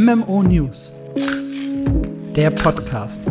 MMO 0.00 0.44
News, 0.44 0.92
der 2.36 2.50
Podcast. 2.50 3.22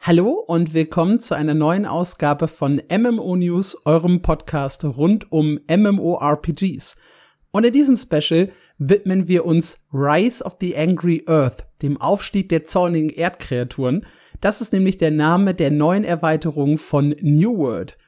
Hallo 0.00 0.44
und 0.46 0.72
willkommen 0.72 1.18
zu 1.18 1.34
einer 1.34 1.54
neuen 1.54 1.86
Ausgabe 1.86 2.46
von 2.46 2.80
MMO 2.88 3.34
News, 3.34 3.84
eurem 3.84 4.22
Podcast 4.22 4.84
rund 4.84 5.32
um 5.32 5.58
MMORPGs. 5.68 7.00
Und 7.50 7.64
in 7.64 7.72
diesem 7.72 7.96
Special 7.96 8.52
widmen 8.78 9.26
wir 9.26 9.44
uns 9.44 9.88
Rise 9.92 10.44
of 10.44 10.58
the 10.60 10.76
Angry 10.76 11.24
Earth, 11.26 11.66
dem 11.82 12.00
Aufstieg 12.00 12.48
der 12.50 12.62
zornigen 12.62 13.10
Erdkreaturen. 13.10 14.06
Das 14.40 14.60
ist 14.60 14.72
nämlich 14.72 14.98
der 14.98 15.10
Name 15.10 15.52
der 15.52 15.72
neuen 15.72 16.04
Erweiterung 16.04 16.78
von 16.78 17.16
New 17.20 17.58
World. 17.58 17.98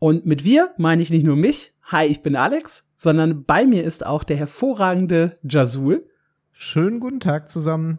Und 0.00 0.26
mit 0.26 0.44
wir 0.44 0.74
meine 0.78 1.02
ich 1.02 1.10
nicht 1.10 1.24
nur 1.24 1.36
mich, 1.36 1.74
hi, 1.90 2.04
ich 2.04 2.22
bin 2.22 2.36
Alex, 2.36 2.90
sondern 2.96 3.44
bei 3.44 3.64
mir 3.64 3.82
ist 3.82 4.04
auch 4.04 4.22
der 4.22 4.36
hervorragende 4.36 5.38
Jazul. 5.42 6.06
Schönen 6.52 7.00
guten 7.00 7.20
Tag 7.20 7.48
zusammen. 7.48 7.98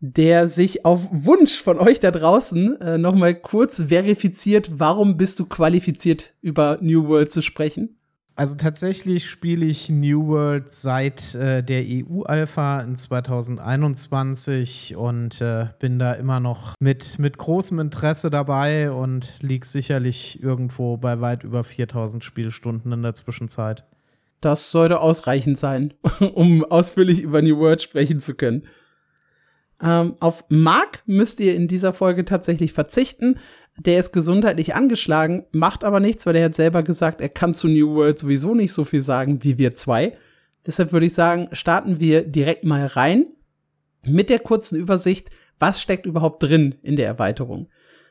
Der 0.00 0.46
sich 0.46 0.84
auf 0.84 1.08
Wunsch 1.10 1.60
von 1.60 1.78
euch 1.78 2.00
da 2.00 2.10
draußen 2.10 2.80
äh, 2.80 2.98
nochmal 2.98 3.34
kurz 3.34 3.82
verifiziert, 3.88 4.70
warum 4.74 5.16
bist 5.16 5.40
du 5.40 5.46
qualifiziert, 5.46 6.34
über 6.40 6.78
New 6.82 7.08
World 7.08 7.32
zu 7.32 7.42
sprechen? 7.42 7.97
Also 8.38 8.54
tatsächlich 8.54 9.28
spiele 9.28 9.66
ich 9.66 9.90
New 9.90 10.28
World 10.28 10.70
seit 10.70 11.34
äh, 11.34 11.60
der 11.60 11.82
EU-Alpha 11.84 12.82
in 12.82 12.94
2021 12.94 14.94
und 14.94 15.40
äh, 15.40 15.66
bin 15.80 15.98
da 15.98 16.12
immer 16.12 16.38
noch 16.38 16.74
mit, 16.78 17.18
mit 17.18 17.36
großem 17.36 17.80
Interesse 17.80 18.30
dabei 18.30 18.92
und 18.92 19.42
liege 19.42 19.66
sicherlich 19.66 20.40
irgendwo 20.40 20.98
bei 20.98 21.20
weit 21.20 21.42
über 21.42 21.64
4000 21.64 22.22
Spielstunden 22.22 22.92
in 22.92 23.02
der 23.02 23.14
Zwischenzeit. 23.14 23.84
Das 24.40 24.70
sollte 24.70 25.00
ausreichend 25.00 25.58
sein, 25.58 25.94
um 26.32 26.64
ausführlich 26.64 27.20
über 27.20 27.42
New 27.42 27.58
World 27.58 27.82
sprechen 27.82 28.20
zu 28.20 28.36
können. 28.36 28.68
Ähm, 29.82 30.14
auf 30.20 30.44
Mark 30.48 31.02
müsst 31.06 31.40
ihr 31.40 31.56
in 31.56 31.66
dieser 31.66 31.92
Folge 31.92 32.24
tatsächlich 32.24 32.72
verzichten. 32.72 33.40
Der 33.78 33.98
ist 33.98 34.12
gesundheitlich 34.12 34.74
angeschlagen, 34.74 35.44
macht 35.52 35.84
aber 35.84 36.00
nichts, 36.00 36.26
weil 36.26 36.36
er 36.36 36.46
hat 36.46 36.54
selber 36.54 36.82
gesagt, 36.82 37.20
er 37.20 37.28
kann 37.28 37.54
zu 37.54 37.68
New 37.68 37.94
World 37.94 38.18
sowieso 38.18 38.54
nicht 38.54 38.72
so 38.72 38.84
viel 38.84 39.02
sagen 39.02 39.44
wie 39.44 39.56
wir 39.58 39.74
zwei. 39.74 40.16
Deshalb 40.66 40.92
würde 40.92 41.06
ich 41.06 41.14
sagen, 41.14 41.48
starten 41.52 42.00
wir 42.00 42.24
direkt 42.24 42.64
mal 42.64 42.86
rein 42.86 43.26
mit 44.04 44.30
der 44.30 44.40
kurzen 44.40 44.76
Übersicht, 44.76 45.30
was 45.58 45.80
steckt 45.80 46.06
überhaupt 46.06 46.42
drin 46.42 46.74
in 46.82 46.96
der 46.96 47.06
Erweiterung. 47.06 47.68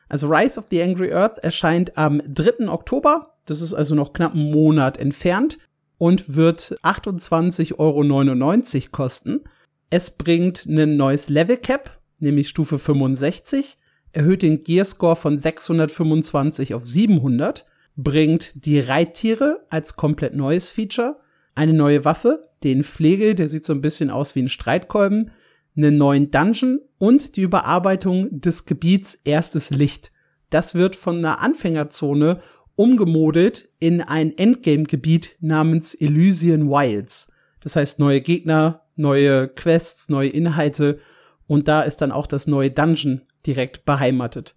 Also 0.10 0.28
Rise 0.28 0.60
of 0.60 0.68
the 0.70 0.82
Angry 0.82 1.12
Earth 1.12 1.38
erscheint 1.40 1.98
am 1.98 2.22
3. 2.26 2.70
Oktober, 2.70 3.36
das 3.46 3.62
ist 3.62 3.74
also 3.74 3.94
noch 3.94 4.14
knapp 4.14 4.34
einen 4.34 4.52
Monat 4.52 4.98
entfernt 4.98 5.58
und 5.98 6.36
wird 6.36 6.78
28,99 6.84 7.74
Euro 7.78 8.92
kosten. 8.92 9.42
Es 9.90 10.12
bringt 10.12 10.66
ein 10.66 10.96
neues 10.96 11.28
Level 11.28 11.58
Cap, 11.58 12.00
nämlich 12.22 12.48
Stufe 12.48 12.80
65 12.80 13.78
erhöht 14.12 14.42
den 14.42 14.64
Gearscore 14.64 15.16
von 15.16 15.38
625 15.38 16.74
auf 16.74 16.86
700, 16.86 17.66
bringt 17.96 18.54
die 18.66 18.80
Reittiere 18.80 19.66
als 19.70 19.96
komplett 19.96 20.36
neues 20.36 20.70
Feature, 20.70 21.20
eine 21.56 21.74
neue 21.74 22.06
Waffe, 22.06 22.50
den 22.64 22.84
Pflegel, 22.84 23.36
der 23.36 23.48
sieht 23.48 23.66
so 23.66 23.74
ein 23.74 23.82
bisschen 23.82 24.10
aus 24.10 24.36
wie 24.36 24.44
ein 24.44 24.50
Streitkolben, 24.50 25.32
einen 25.76 25.98
neuen 25.98 26.32
Dungeon 26.32 26.80
und 26.98 27.36
die 27.36 27.42
Überarbeitung 27.42 28.42
des 28.42 28.66
Gebiets 28.66 29.16
Erstes 29.26 29.70
Licht. 29.70 30.12
Das 30.50 30.76
wird 30.76 30.96
von 30.96 31.18
einer 31.18 31.42
Anfängerzone 31.42 32.42
umgemodelt 32.76 33.70
in 33.80 34.02
ein 34.02 34.38
Endgame-Gebiet 34.38 35.38
namens 35.40 35.94
Elysian 35.96 36.70
Wilds. 36.70 37.32
Das 37.62 37.76
heißt 37.76 38.00
neue 38.00 38.22
Gegner, 38.22 38.84
neue 38.96 39.48
Quests, 39.48 40.10
neue 40.10 40.30
Inhalte 40.30 41.00
und 41.48 41.68
da 41.68 41.82
ist 41.82 41.98
dann 41.98 42.12
auch 42.12 42.28
das 42.28 42.48
neue 42.48 42.72
Dungeon 42.72 43.22
direkt 43.48 43.86
beheimatet. 43.86 44.56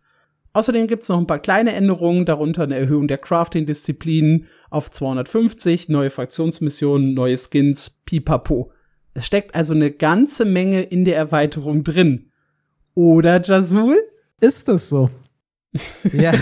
Außerdem 0.52 0.88
gibt's 0.88 1.08
noch 1.08 1.18
ein 1.18 1.28
paar 1.28 1.38
kleine 1.38 1.72
Änderungen, 1.72 2.24
darunter 2.24 2.64
eine 2.64 2.76
Erhöhung 2.76 3.06
der 3.06 3.18
Crafting-Disziplinen 3.18 4.46
auf 4.68 4.90
250, 4.90 5.88
neue 5.88 6.10
Fraktionsmissionen, 6.10 7.14
neue 7.14 7.38
Skins, 7.38 8.02
pipapo. 8.04 8.72
Es 9.14 9.26
steckt 9.26 9.54
also 9.54 9.74
eine 9.74 9.92
ganze 9.92 10.44
Menge 10.44 10.82
in 10.82 11.04
der 11.04 11.16
Erweiterung 11.16 11.84
drin. 11.84 12.30
Oder, 12.94 13.40
Jazul? 13.40 13.96
Ist 14.40 14.68
das 14.68 14.88
so? 14.88 15.10
ja. 16.12 16.32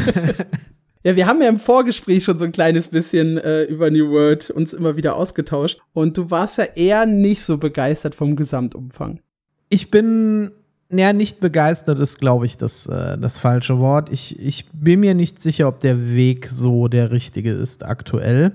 ja, 1.02 1.16
wir 1.16 1.26
haben 1.26 1.42
ja 1.42 1.48
im 1.48 1.58
Vorgespräch 1.58 2.24
schon 2.24 2.38
so 2.38 2.46
ein 2.46 2.52
kleines 2.52 2.88
bisschen 2.88 3.36
äh, 3.36 3.64
über 3.64 3.90
New 3.90 4.10
World 4.10 4.50
uns 4.50 4.72
immer 4.72 4.96
wieder 4.96 5.16
ausgetauscht. 5.16 5.80
Und 5.92 6.16
du 6.16 6.30
warst 6.30 6.56
ja 6.56 6.64
eher 6.64 7.04
nicht 7.04 7.42
so 7.42 7.58
begeistert 7.58 8.14
vom 8.14 8.36
Gesamtumfang. 8.36 9.20
Ich 9.68 9.90
bin 9.90 10.52
ja, 10.90 11.12
nicht 11.12 11.40
begeistert 11.40 11.98
ist, 11.98 12.18
glaube 12.18 12.46
ich, 12.46 12.56
das, 12.56 12.86
äh, 12.86 13.18
das 13.18 13.38
falsche 13.38 13.78
Wort. 13.78 14.10
Ich, 14.10 14.38
ich 14.38 14.66
bin 14.72 15.00
mir 15.00 15.14
nicht 15.14 15.40
sicher, 15.40 15.68
ob 15.68 15.80
der 15.80 16.14
Weg 16.14 16.48
so 16.48 16.88
der 16.88 17.10
richtige 17.10 17.52
ist 17.52 17.84
aktuell. 17.84 18.52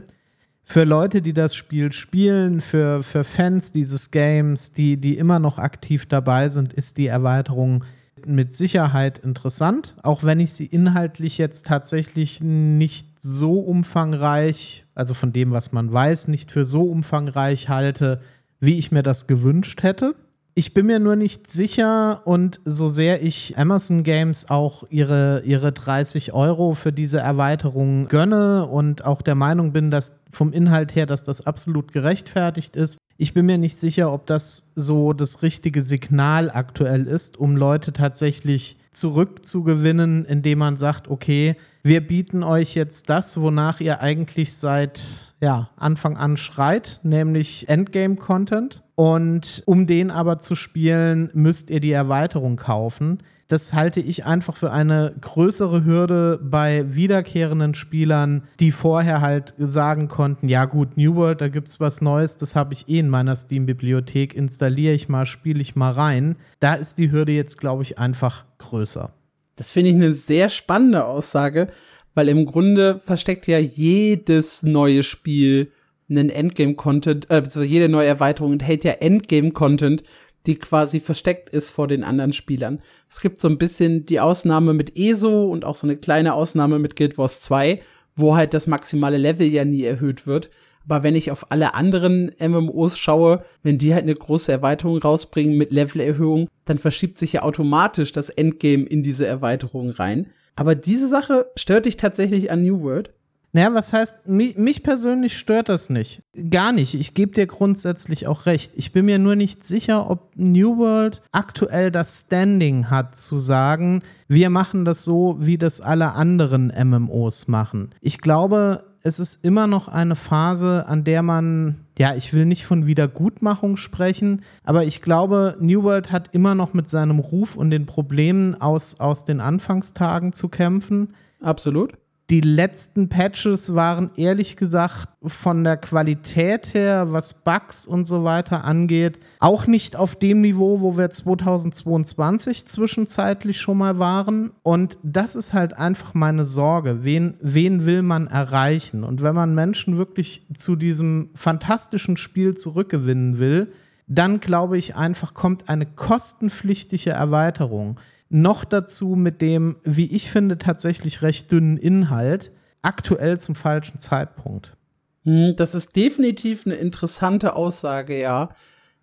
Für 0.63 0.85
Leute, 0.85 1.21
die 1.21 1.33
das 1.33 1.55
Spiel 1.55 1.91
spielen, 1.91 2.61
für, 2.61 3.03
für 3.03 3.23
Fans 3.23 3.71
dieses 3.71 4.11
Games, 4.11 4.73
die, 4.73 4.97
die 4.97 5.17
immer 5.17 5.37
noch 5.37 5.59
aktiv 5.59 6.07
dabei 6.07 6.49
sind, 6.49 6.73
ist 6.73 6.97
die 6.97 7.07
Erweiterung 7.07 7.83
mit 8.25 8.53
Sicherheit 8.53 9.19
interessant, 9.19 9.95
auch 10.01 10.23
wenn 10.23 10.39
ich 10.39 10.53
sie 10.53 10.65
inhaltlich 10.65 11.37
jetzt 11.37 11.65
tatsächlich 11.65 12.41
nicht 12.41 13.21
so 13.21 13.59
umfangreich, 13.59 14.85
also 14.95 15.13
von 15.13 15.33
dem, 15.33 15.51
was 15.51 15.73
man 15.73 15.91
weiß, 15.91 16.29
nicht 16.29 16.51
für 16.51 16.63
so 16.63 16.83
umfangreich 16.83 17.69
halte, 17.69 18.21
wie 18.59 18.77
ich 18.77 18.91
mir 18.91 19.03
das 19.03 19.27
gewünscht 19.27 19.83
hätte. 19.83 20.15
Ich 20.55 20.75
bin 20.75 20.85
mir 20.85 20.99
nur 20.99 21.15
nicht 21.15 21.49
sicher 21.49 22.21
und 22.25 22.61
so 22.63 22.87
sehr 22.87 23.23
ich 23.23 23.57
Amazon 23.57 24.03
Games 24.03 24.51
auch 24.51 24.83
ihre, 24.91 25.41
ihre 25.45 25.71
30 25.71 26.33
Euro 26.33 26.73
für 26.73 26.93
diese 26.93 27.19
Erweiterung 27.19 28.07
gönne 28.07 28.67
und 28.67 29.03
auch 29.03 29.23
der 29.23 29.33
Meinung 29.33 29.71
bin, 29.71 29.89
dass 29.89 30.19
vom 30.29 30.53
Inhalt 30.53 30.93
her, 30.95 31.07
dass 31.07 31.23
das 31.23 31.47
absolut 31.47 31.91
gerechtfertigt 31.91 32.75
ist, 32.75 32.99
ich 33.17 33.33
bin 33.33 33.45
mir 33.45 33.57
nicht 33.57 33.77
sicher, 33.77 34.11
ob 34.11 34.27
das 34.27 34.71
so 34.75 35.13
das 35.13 35.41
richtige 35.41 35.81
Signal 35.81 36.51
aktuell 36.51 37.07
ist, 37.07 37.37
um 37.37 37.55
Leute 37.55 37.93
tatsächlich 37.93 38.77
zurückzugewinnen, 38.91 40.25
indem 40.25 40.59
man 40.59 40.77
sagt, 40.77 41.07
okay, 41.07 41.55
wir 41.83 42.05
bieten 42.05 42.43
euch 42.43 42.75
jetzt 42.75 43.09
das, 43.09 43.39
wonach 43.39 43.79
ihr 43.79 44.01
eigentlich 44.01 44.53
seit 44.53 45.33
ja, 45.41 45.69
Anfang 45.77 46.15
an 46.15 46.37
schreit, 46.37 46.99
nämlich 47.03 47.69
Endgame-Content. 47.69 48.82
Und 48.95 49.63
um 49.65 49.87
den 49.87 50.11
aber 50.11 50.39
zu 50.39 50.55
spielen, 50.55 51.29
müsst 51.33 51.69
ihr 51.69 51.79
die 51.79 51.91
Erweiterung 51.91 52.57
kaufen. 52.57 53.23
Das 53.47 53.73
halte 53.73 53.99
ich 53.99 54.25
einfach 54.25 54.55
für 54.55 54.71
eine 54.71 55.13
größere 55.19 55.83
Hürde 55.83 56.39
bei 56.41 56.85
wiederkehrenden 56.95 57.75
Spielern, 57.75 58.47
die 58.59 58.71
vorher 58.71 59.21
halt 59.21 59.53
sagen 59.57 60.07
konnten, 60.07 60.47
ja 60.47 60.65
gut, 60.65 60.97
New 60.97 61.15
World, 61.15 61.41
da 61.41 61.49
gibt 61.49 61.67
es 61.67 61.79
was 61.79 62.01
Neues, 62.01 62.37
das 62.37 62.55
habe 62.55 62.73
ich 62.73 62.87
eh 62.87 62.99
in 62.99 63.09
meiner 63.09 63.35
Steam-Bibliothek, 63.35 64.33
installiere 64.33 64.93
ich 64.93 65.09
mal, 65.09 65.25
spiele 65.25 65.61
ich 65.61 65.75
mal 65.75 65.91
rein. 65.91 66.35
Da 66.59 66.75
ist 66.75 66.97
die 66.97 67.11
Hürde 67.11 67.33
jetzt, 67.33 67.59
glaube 67.59 67.83
ich, 67.83 67.99
einfach 67.99 68.45
größer. 68.59 69.13
Das 69.55 69.71
finde 69.71 69.91
ich 69.91 69.95
eine 69.97 70.13
sehr 70.13 70.49
spannende 70.49 71.05
Aussage, 71.05 71.67
weil 72.15 72.29
im 72.29 72.45
Grunde 72.45 72.99
versteckt 72.99 73.47
ja 73.47 73.59
jedes 73.59 74.63
neue 74.63 75.03
Spiel 75.03 75.71
einen 76.09 76.29
Endgame-Content, 76.29 77.29
äh, 77.29 77.35
also 77.35 77.61
jede 77.61 77.89
neue 77.89 78.07
Erweiterung 78.07 78.53
enthält 78.53 78.83
ja 78.83 78.93
Endgame-Content, 78.93 80.03
die 80.45 80.55
quasi 80.55 80.99
versteckt 80.99 81.49
ist 81.49 81.71
vor 81.71 81.87
den 81.87 82.03
anderen 82.03 82.33
Spielern. 82.33 82.81
Es 83.09 83.21
gibt 83.21 83.39
so 83.39 83.47
ein 83.47 83.57
bisschen 83.57 84.05
die 84.05 84.19
Ausnahme 84.19 84.73
mit 84.73 84.97
ESO 84.97 85.45
und 85.45 85.65
auch 85.65 85.75
so 85.75 85.87
eine 85.87 85.97
kleine 85.97 86.33
Ausnahme 86.33 86.79
mit 86.79 86.95
Guild 86.95 87.17
Wars 87.17 87.41
2, 87.41 87.81
wo 88.15 88.35
halt 88.35 88.53
das 88.53 88.67
maximale 88.67 89.17
Level 89.17 89.47
ja 89.47 89.65
nie 89.65 89.83
erhöht 89.83 90.27
wird. 90.27 90.49
Aber 90.85 91.01
wenn 91.01 91.15
ich 91.15 91.31
auf 91.31 91.49
alle 91.51 91.75
anderen 91.75 92.31
MMOs 92.39 92.97
schaue, 92.97 93.45
wenn 93.61 93.77
die 93.77 93.93
halt 93.93 94.03
eine 94.03 94.15
große 94.15 94.51
Erweiterung 94.51 94.97
rausbringen 94.97 95.57
mit 95.57 95.71
Levelerhöhung, 95.71 96.49
dann 96.65 96.77
verschiebt 96.77 97.17
sich 97.17 97.33
ja 97.33 97.43
automatisch 97.43 98.11
das 98.11 98.29
Endgame 98.29 98.83
in 98.83 99.01
diese 99.01 99.25
Erweiterung 99.25 99.91
rein. 99.91 100.27
Aber 100.55 100.75
diese 100.75 101.07
Sache 101.07 101.47
stört 101.55 101.85
dich 101.85 101.95
tatsächlich 101.95 102.51
an 102.51 102.63
New 102.63 102.81
World? 102.81 103.13
Naja, 103.55 103.71
was 103.75 103.93
heißt, 103.93 104.27
mich, 104.27 104.57
mich 104.57 104.81
persönlich 104.81 105.37
stört 105.37 105.69
das 105.69 105.91
nicht. 105.91 106.23
Gar 106.49 106.71
nicht. 106.71 106.95
Ich 106.95 107.13
gebe 107.13 107.33
dir 107.33 107.45
grundsätzlich 107.45 108.25
auch 108.25 108.47
recht. 108.47 108.71
Ich 108.75 108.91
bin 108.91 109.05
mir 109.05 109.19
nur 109.19 109.35
nicht 109.35 109.63
sicher, 109.63 110.09
ob 110.09 110.31
New 110.35 110.77
World 110.77 111.21
aktuell 111.31 111.91
das 111.91 112.21
Standing 112.21 112.89
hat, 112.89 113.15
zu 113.15 113.37
sagen, 113.37 114.01
wir 114.27 114.49
machen 114.49 114.85
das 114.85 115.05
so, 115.05 115.37
wie 115.39 115.59
das 115.59 115.81
alle 115.81 116.13
anderen 116.13 116.73
MMOs 116.75 117.47
machen. 117.47 117.93
Ich 118.01 118.17
glaube, 118.17 118.85
es 119.03 119.19
ist 119.19 119.45
immer 119.45 119.67
noch 119.67 119.87
eine 119.87 120.15
Phase, 120.15 120.87
an 120.87 121.03
der 121.03 121.21
man, 121.21 121.85
ja, 121.99 122.15
ich 122.15 122.33
will 122.33 122.45
nicht 122.45 122.65
von 122.65 122.87
Wiedergutmachung 122.87 123.77
sprechen, 123.77 124.41
aber 124.63 124.85
ich 124.85 125.01
glaube, 125.03 125.57
New 125.59 125.83
World 125.83 126.11
hat 126.11 126.33
immer 126.33 126.55
noch 126.55 126.73
mit 126.73 126.89
seinem 126.89 127.19
Ruf 127.19 127.55
und 127.55 127.69
den 127.69 127.85
Problemen 127.85 128.59
aus, 128.59 128.99
aus 128.99 129.25
den 129.25 129.41
Anfangstagen 129.41 130.33
zu 130.33 130.49
kämpfen. 130.49 131.13
Absolut. 131.39 131.97
Die 132.29 132.41
letzten 132.41 133.09
Patches 133.09 133.75
waren 133.75 134.09
ehrlich 134.15 134.55
gesagt 134.55 135.09
von 135.21 135.63
der 135.63 135.75
Qualität 135.77 136.73
her, 136.73 137.11
was 137.11 137.43
Bugs 137.43 137.85
und 137.85 138.05
so 138.05 138.23
weiter 138.23 138.63
angeht, 138.63 139.19
auch 139.39 139.67
nicht 139.67 139.97
auf 139.97 140.15
dem 140.15 140.39
Niveau, 140.41 140.79
wo 140.79 140.97
wir 140.97 141.09
2022 141.09 142.65
zwischenzeitlich 142.65 143.59
schon 143.59 143.77
mal 143.77 143.99
waren. 143.99 144.51
Und 144.63 144.97
das 145.03 145.35
ist 145.35 145.53
halt 145.53 145.77
einfach 145.77 146.13
meine 146.13 146.45
Sorge. 146.45 147.03
Wen, 147.03 147.35
wen 147.41 147.85
will 147.85 148.01
man 148.01 148.27
erreichen? 148.27 149.03
Und 149.03 149.21
wenn 149.21 149.35
man 149.35 149.53
Menschen 149.53 149.97
wirklich 149.97 150.47
zu 150.55 150.77
diesem 150.77 151.29
fantastischen 151.35 152.15
Spiel 152.15 152.55
zurückgewinnen 152.55 153.37
will, 153.37 153.73
dann 154.07 154.39
glaube 154.39 154.77
ich 154.77 154.95
einfach, 154.95 155.33
kommt 155.33 155.69
eine 155.69 155.85
kostenpflichtige 155.85 157.11
Erweiterung 157.11 157.99
noch 158.29 158.65
dazu 158.65 159.09
mit 159.09 159.41
dem, 159.41 159.75
wie 159.83 160.07
ich 160.07 160.29
finde, 160.29 160.57
tatsächlich 160.57 161.21
recht 161.21 161.51
dünnen 161.51 161.77
Inhalt, 161.77 162.51
aktuell 162.81 163.39
zum 163.39 163.53
falschen 163.53 163.99
Zeitpunkt. 163.99 164.75
Hm, 165.23 165.55
das 165.55 165.75
ist 165.75 165.95
definitiv 165.95 166.65
eine 166.65 166.75
interessante 166.75 167.55
Aussage, 167.55 168.19
ja. 168.19 168.49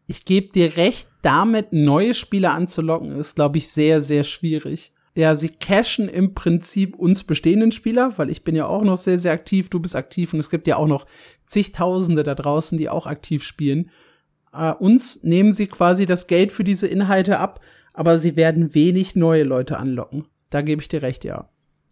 Ich 0.06 0.24
gebe 0.24 0.50
dir 0.50 0.76
recht, 0.76 1.08
damit 1.22 1.72
neue 1.72 2.14
Spieler 2.14 2.54
anzulocken, 2.54 3.18
ist, 3.18 3.36
glaube 3.36 3.58
ich, 3.58 3.68
sehr, 3.68 4.02
sehr 4.02 4.24
schwierig. 4.24 4.92
Ja, 5.14 5.36
sie 5.36 5.48
cashen 5.48 6.08
im 6.08 6.34
Prinzip 6.34 6.96
uns 6.96 7.22
bestehenden 7.22 7.70
Spieler, 7.72 8.14
weil 8.16 8.30
ich 8.30 8.42
bin 8.42 8.56
ja 8.56 8.66
auch 8.66 8.82
noch 8.82 8.96
sehr, 8.96 9.18
sehr 9.20 9.32
aktiv, 9.32 9.70
du 9.70 9.78
bist 9.78 9.94
aktiv 9.94 10.32
und 10.34 10.40
es 10.40 10.50
gibt 10.50 10.66
ja 10.66 10.76
auch 10.76 10.86
noch 10.88 11.06
zigtausende 11.46 12.24
da 12.24 12.34
draußen, 12.34 12.78
die 12.78 12.88
auch 12.88 13.06
aktiv 13.06 13.44
spielen. 13.44 13.90
Uh, 14.52 14.72
uns 14.78 15.22
nehmen 15.22 15.52
sie 15.52 15.68
quasi 15.68 16.06
das 16.06 16.26
Geld 16.26 16.50
für 16.50 16.64
diese 16.64 16.88
Inhalte 16.88 17.38
ab 17.38 17.60
aber 17.92 18.18
sie 18.18 18.36
werden 18.36 18.74
wenig 18.74 19.16
neue 19.16 19.44
Leute 19.44 19.78
anlocken. 19.78 20.24
Da 20.50 20.62
gebe 20.62 20.82
ich 20.82 20.88
dir 20.88 21.02
recht, 21.02 21.24
ja. 21.24 21.48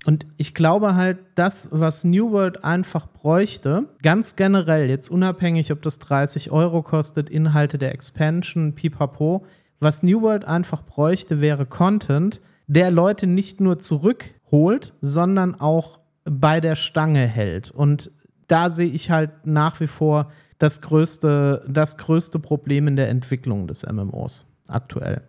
Und 0.06 0.26
ich 0.36 0.54
glaube 0.54 0.94
halt, 0.94 1.18
das, 1.34 1.68
was 1.72 2.04
New 2.04 2.30
World 2.30 2.64
einfach 2.64 3.06
bräuchte, 3.08 3.88
ganz 4.02 4.36
generell, 4.36 4.88
jetzt 4.88 5.10
unabhängig, 5.10 5.72
ob 5.72 5.82
das 5.82 5.98
30 5.98 6.50
Euro 6.50 6.82
kostet, 6.82 7.28
Inhalte 7.28 7.78
der 7.78 7.92
Expansion, 7.92 8.74
pipapo, 8.74 9.44
was 9.80 10.02
New 10.02 10.22
World 10.22 10.44
einfach 10.44 10.82
bräuchte, 10.82 11.40
wäre 11.40 11.66
Content, 11.66 12.40
der 12.68 12.90
Leute 12.90 13.26
nicht 13.26 13.60
nur 13.60 13.78
zurückholt, 13.78 14.94
sondern 15.00 15.60
auch 15.60 15.98
bei 16.24 16.60
der 16.60 16.74
Stange 16.74 17.26
hält. 17.26 17.70
Und 17.70 18.10
da 18.46 18.70
sehe 18.70 18.88
ich 18.88 19.10
halt 19.10 19.30
nach 19.44 19.78
wie 19.80 19.86
vor 19.86 20.30
das 20.58 20.80
größte, 20.80 21.64
das 21.68 21.96
größte 21.98 22.38
Problem 22.38 22.88
in 22.88 22.96
der 22.96 23.08
Entwicklung 23.08 23.66
des 23.66 23.86
MMOs 23.86 24.46
aktuell. 24.68 25.22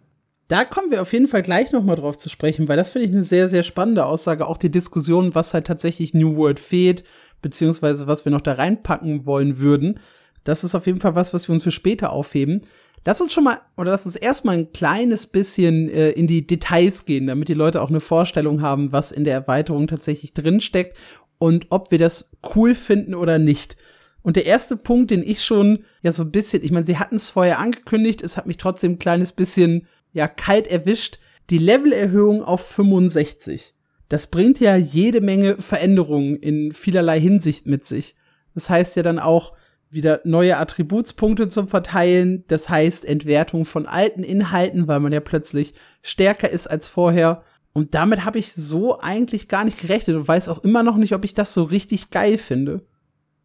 Da 0.48 0.66
kommen 0.66 0.90
wir 0.90 1.04
auf 1.04 1.14
jeden 1.14 1.28
Fall 1.28 1.44
gleich 1.44 1.72
noch 1.72 1.84
mal 1.84 1.96
drauf 1.96 2.18
zu 2.18 2.28
sprechen, 2.28 2.68
weil 2.68 2.78
das 2.78 2.92
finde 2.92 3.08
ich 3.08 3.14
eine 3.14 3.24
sehr, 3.24 3.50
sehr 3.50 3.62
spannende 3.62 4.06
Aussage. 4.06 4.48
Auch 4.48 4.58
die 4.58 4.72
Diskussion, 4.72 5.36
was 5.36 5.54
halt 5.54 5.68
tatsächlich 5.68 6.16
New 6.16 6.36
World 6.38 6.60
fehlt, 6.60 7.04
beziehungsweise 7.44 8.08
was 8.08 8.26
wir 8.26 8.32
noch 8.32 8.42
da 8.42 8.54
reinpacken 8.54 9.28
wollen 9.28 9.60
würden. 9.60 10.00
Das 10.44 10.64
ist 10.64 10.74
auf 10.74 10.88
jeden 10.88 11.00
Fall 11.00 11.14
was, 11.14 11.36
was 11.36 11.48
wir 11.48 11.54
uns 11.54 11.64
für 11.64 11.72
später 11.72 12.12
aufheben. 12.12 12.64
Lass 13.06 13.22
uns 13.22 13.32
schon 13.32 13.44
mal, 13.44 13.60
oder 13.78 13.92
lass 13.92 14.06
uns 14.06 14.16
erstmal 14.16 14.58
ein 14.58 14.74
kleines 14.74 15.28
bisschen 15.28 15.90
äh, 15.90 16.10
in 16.12 16.28
die 16.28 16.46
Details 16.46 17.06
gehen, 17.06 17.28
damit 17.28 17.48
die 17.48 17.54
Leute 17.54 17.82
auch 17.82 17.90
eine 17.90 18.02
Vorstellung 18.02 18.62
haben, 18.62 18.92
was 18.92 19.12
in 19.12 19.24
der 19.24 19.36
Erweiterung 19.36 19.88
tatsächlich 19.88 20.34
drinsteckt 20.34 20.98
und 21.38 21.68
ob 21.70 21.92
wir 21.92 21.98
das 22.00 22.32
cool 22.56 22.76
finden 22.76 23.14
oder 23.16 23.40
nicht. 23.40 23.78
Und 24.22 24.36
der 24.36 24.46
erste 24.46 24.76
Punkt, 24.76 25.12
den 25.12 25.24
ich 25.24 25.44
schon 25.44 25.86
ja 26.02 26.12
so 26.12 26.24
ein 26.24 26.32
bisschen, 26.32 26.64
ich 26.64 26.72
meine, 26.72 26.86
sie 26.86 26.98
hatten 26.98 27.16
es 27.16 27.30
vorher 27.30 27.60
angekündigt, 27.60 28.22
es 28.22 28.38
hat 28.38 28.48
mich 28.48 28.58
trotzdem 28.58 28.94
ein 28.94 29.00
kleines 29.00 29.32
bisschen 29.32 29.88
ja 30.12 30.28
kalt 30.28 30.68
erwischt, 30.68 31.20
die 31.50 31.58
Levelerhöhung 31.58 32.44
auf 32.44 32.66
65. 32.68 33.74
Das 34.10 34.28
bringt 34.28 34.60
ja 34.60 34.76
jede 34.76 35.22
Menge 35.22 35.58
Veränderungen 35.58 36.36
in 36.36 36.72
vielerlei 36.72 37.20
Hinsicht 37.20 37.68
mit 37.68 37.86
sich. 37.86 38.16
Das 38.54 38.70
heißt 38.70 38.96
ja 38.98 39.04
dann 39.04 39.20
auch 39.20 39.54
wieder 39.92 40.22
neue 40.24 40.58
Attributspunkte 40.58 41.48
zum 41.48 41.68
Verteilen, 41.68 42.44
das 42.48 42.70
heißt 42.70 43.06
Entwertung 43.06 43.66
von 43.66 43.88
alten 43.88 44.24
Inhalten, 44.24 44.88
weil 44.88 45.00
man 45.00 45.14
ja 45.14 45.20
plötzlich 45.20 45.74
stärker 46.02 46.50
ist 46.50 46.68
als 46.68 46.88
vorher. 46.88 47.44
Und 47.74 47.96
damit 47.96 48.26
habe 48.26 48.40
ich 48.40 48.54
so 48.54 49.00
eigentlich 49.00 49.48
gar 49.48 49.64
nicht 49.64 49.80
gerechnet 49.80 50.16
und 50.16 50.28
weiß 50.28 50.50
auch 50.50 50.64
immer 50.64 50.84
noch 50.84 50.98
nicht, 50.98 51.14
ob 51.14 51.24
ich 51.24 51.34
das 51.34 51.54
so 51.54 51.64
richtig 51.64 52.10
geil 52.10 52.38
finde. 52.38 52.86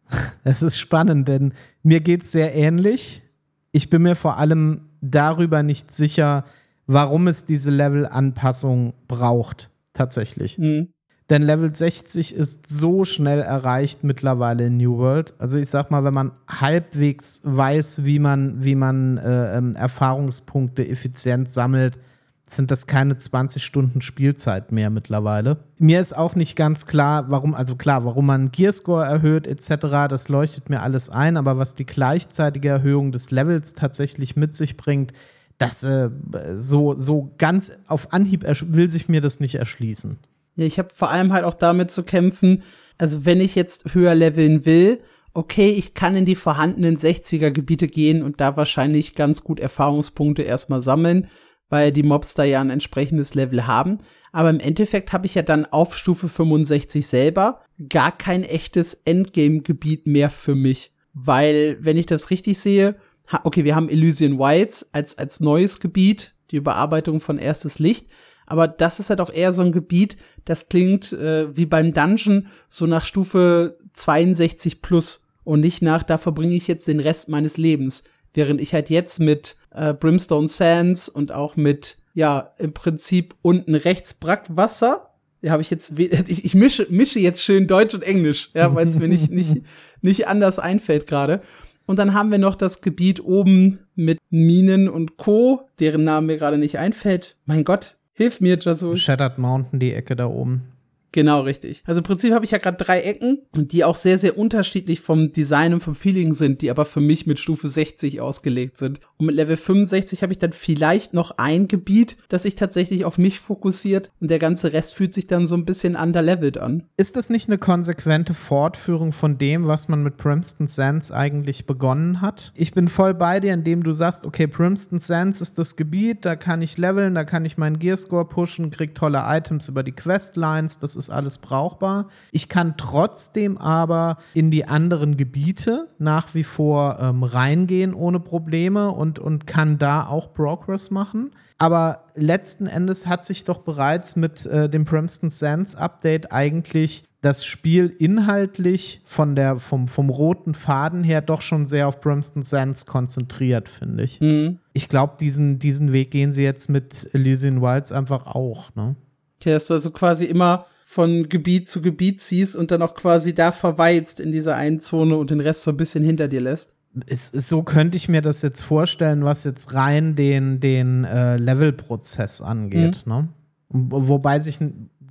Es 0.43 0.61
ist 0.61 0.77
spannend, 0.77 1.27
denn 1.27 1.53
mir 1.83 2.01
geht's 2.01 2.31
sehr 2.31 2.53
ähnlich. 2.55 3.23
Ich 3.71 3.89
bin 3.89 4.03
mir 4.03 4.15
vor 4.15 4.37
allem 4.37 4.81
darüber 5.01 5.63
nicht 5.63 5.91
sicher, 5.91 6.45
warum 6.87 7.27
es 7.27 7.45
diese 7.45 7.71
Level-Anpassung 7.71 8.93
braucht, 9.07 9.71
tatsächlich. 9.93 10.57
Mhm. 10.57 10.89
Denn 11.29 11.41
Level 11.41 11.73
60 11.73 12.35
ist 12.35 12.69
so 12.69 13.03
schnell 13.03 13.41
erreicht 13.41 14.03
mittlerweile 14.03 14.67
in 14.67 14.77
New 14.77 14.97
World. 14.97 15.33
Also 15.39 15.57
ich 15.57 15.67
sag 15.67 15.89
mal, 15.89 16.03
wenn 16.03 16.13
man 16.13 16.31
halbwegs 16.47 17.41
weiß, 17.43 18.05
wie 18.05 18.19
man, 18.19 18.63
wie 18.63 18.75
man 18.75 19.17
äh, 19.17 19.57
ähm, 19.57 19.75
Erfahrungspunkte 19.75 20.87
effizient 20.87 21.49
sammelt, 21.49 21.97
sind 22.47 22.69
das 22.69 22.85
keine 22.85 23.17
20 23.17 23.63
Stunden 23.63 24.01
Spielzeit 24.01 24.71
mehr 24.71 24.89
mittlerweile. 24.89 25.57
Mir 25.79 25.99
ist 25.99 26.15
auch 26.15 26.35
nicht 26.35 26.55
ganz 26.55 26.85
klar, 26.85 27.25
warum, 27.29 27.55
also 27.55 27.75
klar, 27.75 28.05
warum 28.05 28.27
man 28.27 28.51
Gearscore 28.51 29.05
erhöht 29.05 29.47
etc., 29.47 30.07
das 30.09 30.29
leuchtet 30.29 30.69
mir 30.69 30.81
alles 30.81 31.09
ein, 31.09 31.37
aber 31.37 31.57
was 31.57 31.73
die 31.73 31.85
gleichzeitige 31.85 32.69
Erhöhung 32.69 33.11
des 33.11 33.31
Levels 33.31 33.73
tatsächlich 33.73 34.35
mit 34.35 34.53
sich 34.53 34.77
bringt, 34.77 35.11
das 35.57 35.83
äh, 35.83 36.09
so, 36.55 36.97
so 36.97 37.33
ganz 37.37 37.71
auf 37.87 38.13
Anhieb 38.13 38.43
will 38.43 38.89
sich 38.89 39.09
mir 39.09 39.21
das 39.21 39.39
nicht 39.39 39.55
erschließen. 39.55 40.17
Ja, 40.55 40.65
ich 40.65 40.77
habe 40.77 40.89
vor 40.93 41.09
allem 41.09 41.33
halt 41.33 41.45
auch 41.45 41.53
damit 41.53 41.91
zu 41.91 42.03
kämpfen, 42.03 42.63
also 42.97 43.25
wenn 43.25 43.41
ich 43.41 43.55
jetzt 43.55 43.93
höher 43.93 44.15
leveln 44.15 44.65
will, 44.65 44.99
okay, 45.33 45.69
ich 45.69 45.93
kann 45.93 46.15
in 46.15 46.25
die 46.25 46.35
vorhandenen 46.35 46.95
60er 46.95 47.51
Gebiete 47.51 47.87
gehen 47.87 48.23
und 48.23 48.39
da 48.39 48.55
wahrscheinlich 48.55 49.15
ganz 49.15 49.43
gut 49.43 49.59
Erfahrungspunkte 49.59 50.43
erstmal 50.43 50.81
sammeln 50.81 51.27
weil 51.69 51.91
die 51.91 52.03
Mobs 52.03 52.33
da 52.33 52.43
ja 52.43 52.61
ein 52.61 52.69
entsprechendes 52.69 53.33
Level 53.33 53.67
haben. 53.67 53.99
Aber 54.31 54.49
im 54.49 54.59
Endeffekt 54.59 55.13
habe 55.13 55.25
ich 55.25 55.35
ja 55.35 55.41
dann 55.41 55.65
auf 55.65 55.97
Stufe 55.97 56.27
65 56.27 57.07
selber 57.07 57.61
gar 57.89 58.15
kein 58.15 58.43
echtes 58.43 58.93
Endgame-Gebiet 59.05 60.07
mehr 60.07 60.29
für 60.29 60.55
mich. 60.55 60.91
Weil, 61.13 61.77
wenn 61.79 61.97
ich 61.97 62.05
das 62.05 62.29
richtig 62.29 62.59
sehe, 62.59 62.95
okay, 63.43 63.63
wir 63.63 63.75
haben 63.75 63.89
Elysian 63.89 64.37
Wilds 64.37 64.89
als, 64.93 65.17
als 65.17 65.39
neues 65.39 65.79
Gebiet, 65.79 66.35
die 66.51 66.57
Überarbeitung 66.57 67.19
von 67.19 67.37
erstes 67.37 67.79
Licht. 67.79 68.07
Aber 68.45 68.67
das 68.67 68.99
ist 68.99 69.09
halt 69.09 69.21
auch 69.21 69.31
eher 69.31 69.53
so 69.53 69.63
ein 69.63 69.71
Gebiet, 69.71 70.17
das 70.43 70.69
klingt 70.69 71.13
äh, 71.13 71.55
wie 71.55 71.65
beim 71.65 71.93
Dungeon 71.93 72.47
so 72.67 72.85
nach 72.85 73.03
Stufe 73.03 73.79
62 73.93 74.81
plus 74.81 75.27
und 75.43 75.61
nicht 75.61 75.81
nach, 75.81 76.03
da 76.03 76.17
verbringe 76.17 76.53
ich 76.53 76.67
jetzt 76.67 76.87
den 76.87 76.99
Rest 76.99 77.29
meines 77.29 77.57
Lebens. 77.57 78.03
Während 78.33 78.61
ich 78.61 78.73
halt 78.73 78.89
jetzt 78.89 79.19
mit 79.19 79.55
äh, 79.75 79.93
Brimstone 79.93 80.47
Sands 80.47 81.09
und 81.09 81.31
auch 81.31 81.55
mit, 81.55 81.97
ja, 82.13 82.53
im 82.57 82.73
Prinzip 82.73 83.35
unten 83.41 83.75
rechts 83.75 84.13
Brackwasser. 84.13 85.11
Ja, 85.41 85.51
habe 85.51 85.61
ich 85.61 85.69
jetzt, 85.69 85.99
ich, 85.99 86.45
ich 86.45 86.55
mische, 86.55 86.87
mische 86.89 87.19
jetzt 87.19 87.43
schön 87.43 87.67
Deutsch 87.67 87.93
und 87.93 88.03
Englisch, 88.03 88.51
ja, 88.53 88.73
weil 88.73 88.87
es 88.87 88.97
mir 88.97 89.07
nicht, 89.07 89.31
nicht, 89.31 89.63
nicht 90.01 90.27
anders 90.27 90.59
einfällt 90.59 91.07
gerade. 91.07 91.41
Und 91.85 91.99
dann 91.99 92.13
haben 92.13 92.31
wir 92.31 92.39
noch 92.39 92.55
das 92.55 92.81
Gebiet 92.81 93.23
oben 93.23 93.79
mit 93.93 94.17
Minen 94.29 94.89
und 94.89 95.17
Co., 95.17 95.67
deren 95.79 96.03
Namen 96.03 96.27
mir 96.27 96.37
gerade 96.37 96.57
nicht 96.57 96.79
einfällt. 96.79 97.37
Mein 97.45 97.63
Gott, 97.63 97.97
hilf 98.13 98.41
mir, 98.41 98.57
Jasul. 98.59 98.97
Shattered 98.97 99.37
Mountain, 99.37 99.79
die 99.79 99.93
Ecke 99.93 100.15
da 100.15 100.25
oben. 100.25 100.74
Genau, 101.15 101.39
richtig. 101.39 101.81
Also 101.85 101.99
im 101.99 102.03
Prinzip 102.03 102.33
habe 102.33 102.43
ich 102.43 102.51
ja 102.51 102.57
gerade 102.57 102.75
drei 102.75 102.99
Ecken, 102.99 103.37
die 103.55 103.85
auch 103.85 103.95
sehr, 103.95 104.17
sehr 104.17 104.37
unterschiedlich 104.37 104.99
vom 104.99 105.31
Design 105.31 105.73
und 105.73 105.79
vom 105.79 105.95
Feeling 105.95 106.33
sind, 106.33 106.61
die 106.61 106.69
aber 106.69 106.83
für 106.83 106.99
mich 106.99 107.25
mit 107.25 107.39
Stufe 107.39 107.69
60 107.69 108.19
ausgelegt 108.19 108.77
sind. 108.77 108.99
Und 109.15 109.27
mit 109.27 109.35
Level 109.35 109.55
65 109.55 110.23
habe 110.23 110.33
ich 110.33 110.39
dann 110.39 110.51
vielleicht 110.51 111.13
noch 111.13 111.37
ein 111.37 111.69
Gebiet, 111.69 112.17
das 112.27 112.43
sich 112.43 112.55
tatsächlich 112.55 113.05
auf 113.05 113.17
mich 113.17 113.39
fokussiert 113.39 114.11
und 114.19 114.29
der 114.29 114.39
ganze 114.39 114.73
Rest 114.73 114.93
fühlt 114.93 115.13
sich 115.13 115.25
dann 115.25 115.47
so 115.47 115.55
ein 115.55 115.63
bisschen 115.63 115.95
underlevelt 115.95 116.57
an. 116.57 116.83
Ist 116.97 117.15
das 117.15 117.29
nicht 117.29 117.47
eine 117.47 117.59
konsequente 117.59 118.33
Fortführung 118.33 119.13
von 119.13 119.37
dem, 119.37 119.67
was 119.67 119.87
man 119.87 120.03
mit 120.03 120.17
Primston 120.17 120.67
Sands 120.67 121.13
eigentlich 121.13 121.65
begonnen 121.65 122.19
hat? 122.19 122.51
Ich 122.55 122.73
bin 122.73 122.89
voll 122.89 123.13
bei 123.13 123.39
dir, 123.39 123.53
indem 123.53 123.83
du 123.83 123.93
sagst, 123.93 124.25
okay, 124.25 124.47
Primston 124.47 124.99
Sands 124.99 125.39
ist 125.39 125.57
das 125.57 125.77
Gebiet, 125.77 126.25
da 126.25 126.35
kann 126.35 126.61
ich 126.61 126.77
leveln, 126.77 127.15
da 127.15 127.23
kann 127.23 127.45
ich 127.45 127.57
meinen 127.57 127.79
Gearscore 127.79 128.25
pushen, 128.25 128.69
krieg 128.69 128.95
tolle 128.95 129.23
Items 129.25 129.69
über 129.69 129.81
die 129.81 129.93
Questlines, 129.93 130.77
das 130.77 130.97
ist 130.97 131.04
ist 131.07 131.09
alles 131.09 131.37
brauchbar. 131.37 132.07
Ich 132.31 132.49
kann 132.49 132.75
trotzdem 132.77 133.57
aber 133.57 134.17
in 134.33 134.51
die 134.51 134.65
anderen 134.65 135.17
Gebiete 135.17 135.87
nach 135.97 136.33
wie 136.33 136.43
vor 136.43 136.97
ähm, 136.99 137.23
reingehen 137.23 137.93
ohne 137.93 138.19
Probleme 138.19 138.91
und, 138.91 139.19
und 139.19 139.47
kann 139.47 139.77
da 139.77 140.07
auch 140.07 140.33
Progress 140.33 140.91
machen. 140.91 141.31
Aber 141.57 142.05
letzten 142.15 142.67
Endes 142.67 143.07
hat 143.07 143.23
sich 143.23 143.45
doch 143.45 143.59
bereits 143.59 144.15
mit 144.15 144.45
äh, 144.45 144.69
dem 144.69 144.83
Primston 144.85 145.29
Sands 145.29 145.75
Update 145.75 146.31
eigentlich 146.33 147.05
das 147.25 147.43
Spiel 147.43 147.87
inhaltlich 147.97 149.01
von 149.03 149.35
der, 149.35 149.57
vom, 149.57 149.87
vom 149.87 150.11
roten 150.11 150.53
Faden 150.53 151.03
her 151.03 151.21
doch 151.21 151.41
schon 151.41 151.65
sehr 151.65 151.87
auf 151.87 151.99
Brimston 151.99 152.43
Sands 152.43 152.85
konzentriert, 152.85 153.67
finde 153.67 154.03
ich. 154.03 154.21
Mhm. 154.21 154.59
Ich 154.73 154.89
glaube, 154.89 155.15
diesen, 155.19 155.57
diesen 155.57 155.91
Weg 155.91 156.11
gehen 156.11 156.33
sie 156.33 156.43
jetzt 156.43 156.69
mit 156.69 157.09
Elysian 157.13 157.63
Wilds 157.63 157.91
einfach 157.91 158.27
auch, 158.27 158.75
ne? 158.75 158.95
Okay, 159.41 159.53
dass 159.53 159.65
du 159.65 159.73
also 159.73 159.89
quasi 159.89 160.25
immer 160.25 160.67
von 160.87 161.27
Gebiet 161.29 161.67
zu 161.67 161.81
Gebiet 161.81 162.21
ziehst 162.21 162.55
und 162.55 162.69
dann 162.69 162.83
auch 162.83 162.93
quasi 162.93 163.33
da 163.33 163.51
verweilst 163.51 164.19
in 164.19 164.31
dieser 164.31 164.55
einen 164.55 164.79
Zone 164.79 165.17
und 165.17 165.31
den 165.31 165.39
Rest 165.39 165.63
so 165.63 165.71
ein 165.71 165.77
bisschen 165.77 166.03
hinter 166.03 166.27
dir 166.27 166.41
lässt. 166.41 166.75
Ist, 167.07 167.33
ist, 167.33 167.49
so 167.49 167.63
könnte 167.63 167.97
ich 167.97 168.07
mir 168.07 168.21
das 168.21 168.43
jetzt 168.43 168.61
vorstellen, 168.61 169.25
was 169.25 169.43
jetzt 169.43 169.73
rein 169.73 170.15
den, 170.15 170.59
den 170.59 171.03
äh, 171.03 171.37
Levelprozess 171.37 172.41
angeht. 172.41 173.03
Mhm. 173.05 173.11
Ne? 173.11 173.29
Wobei 173.69 174.39
sich 174.39 174.61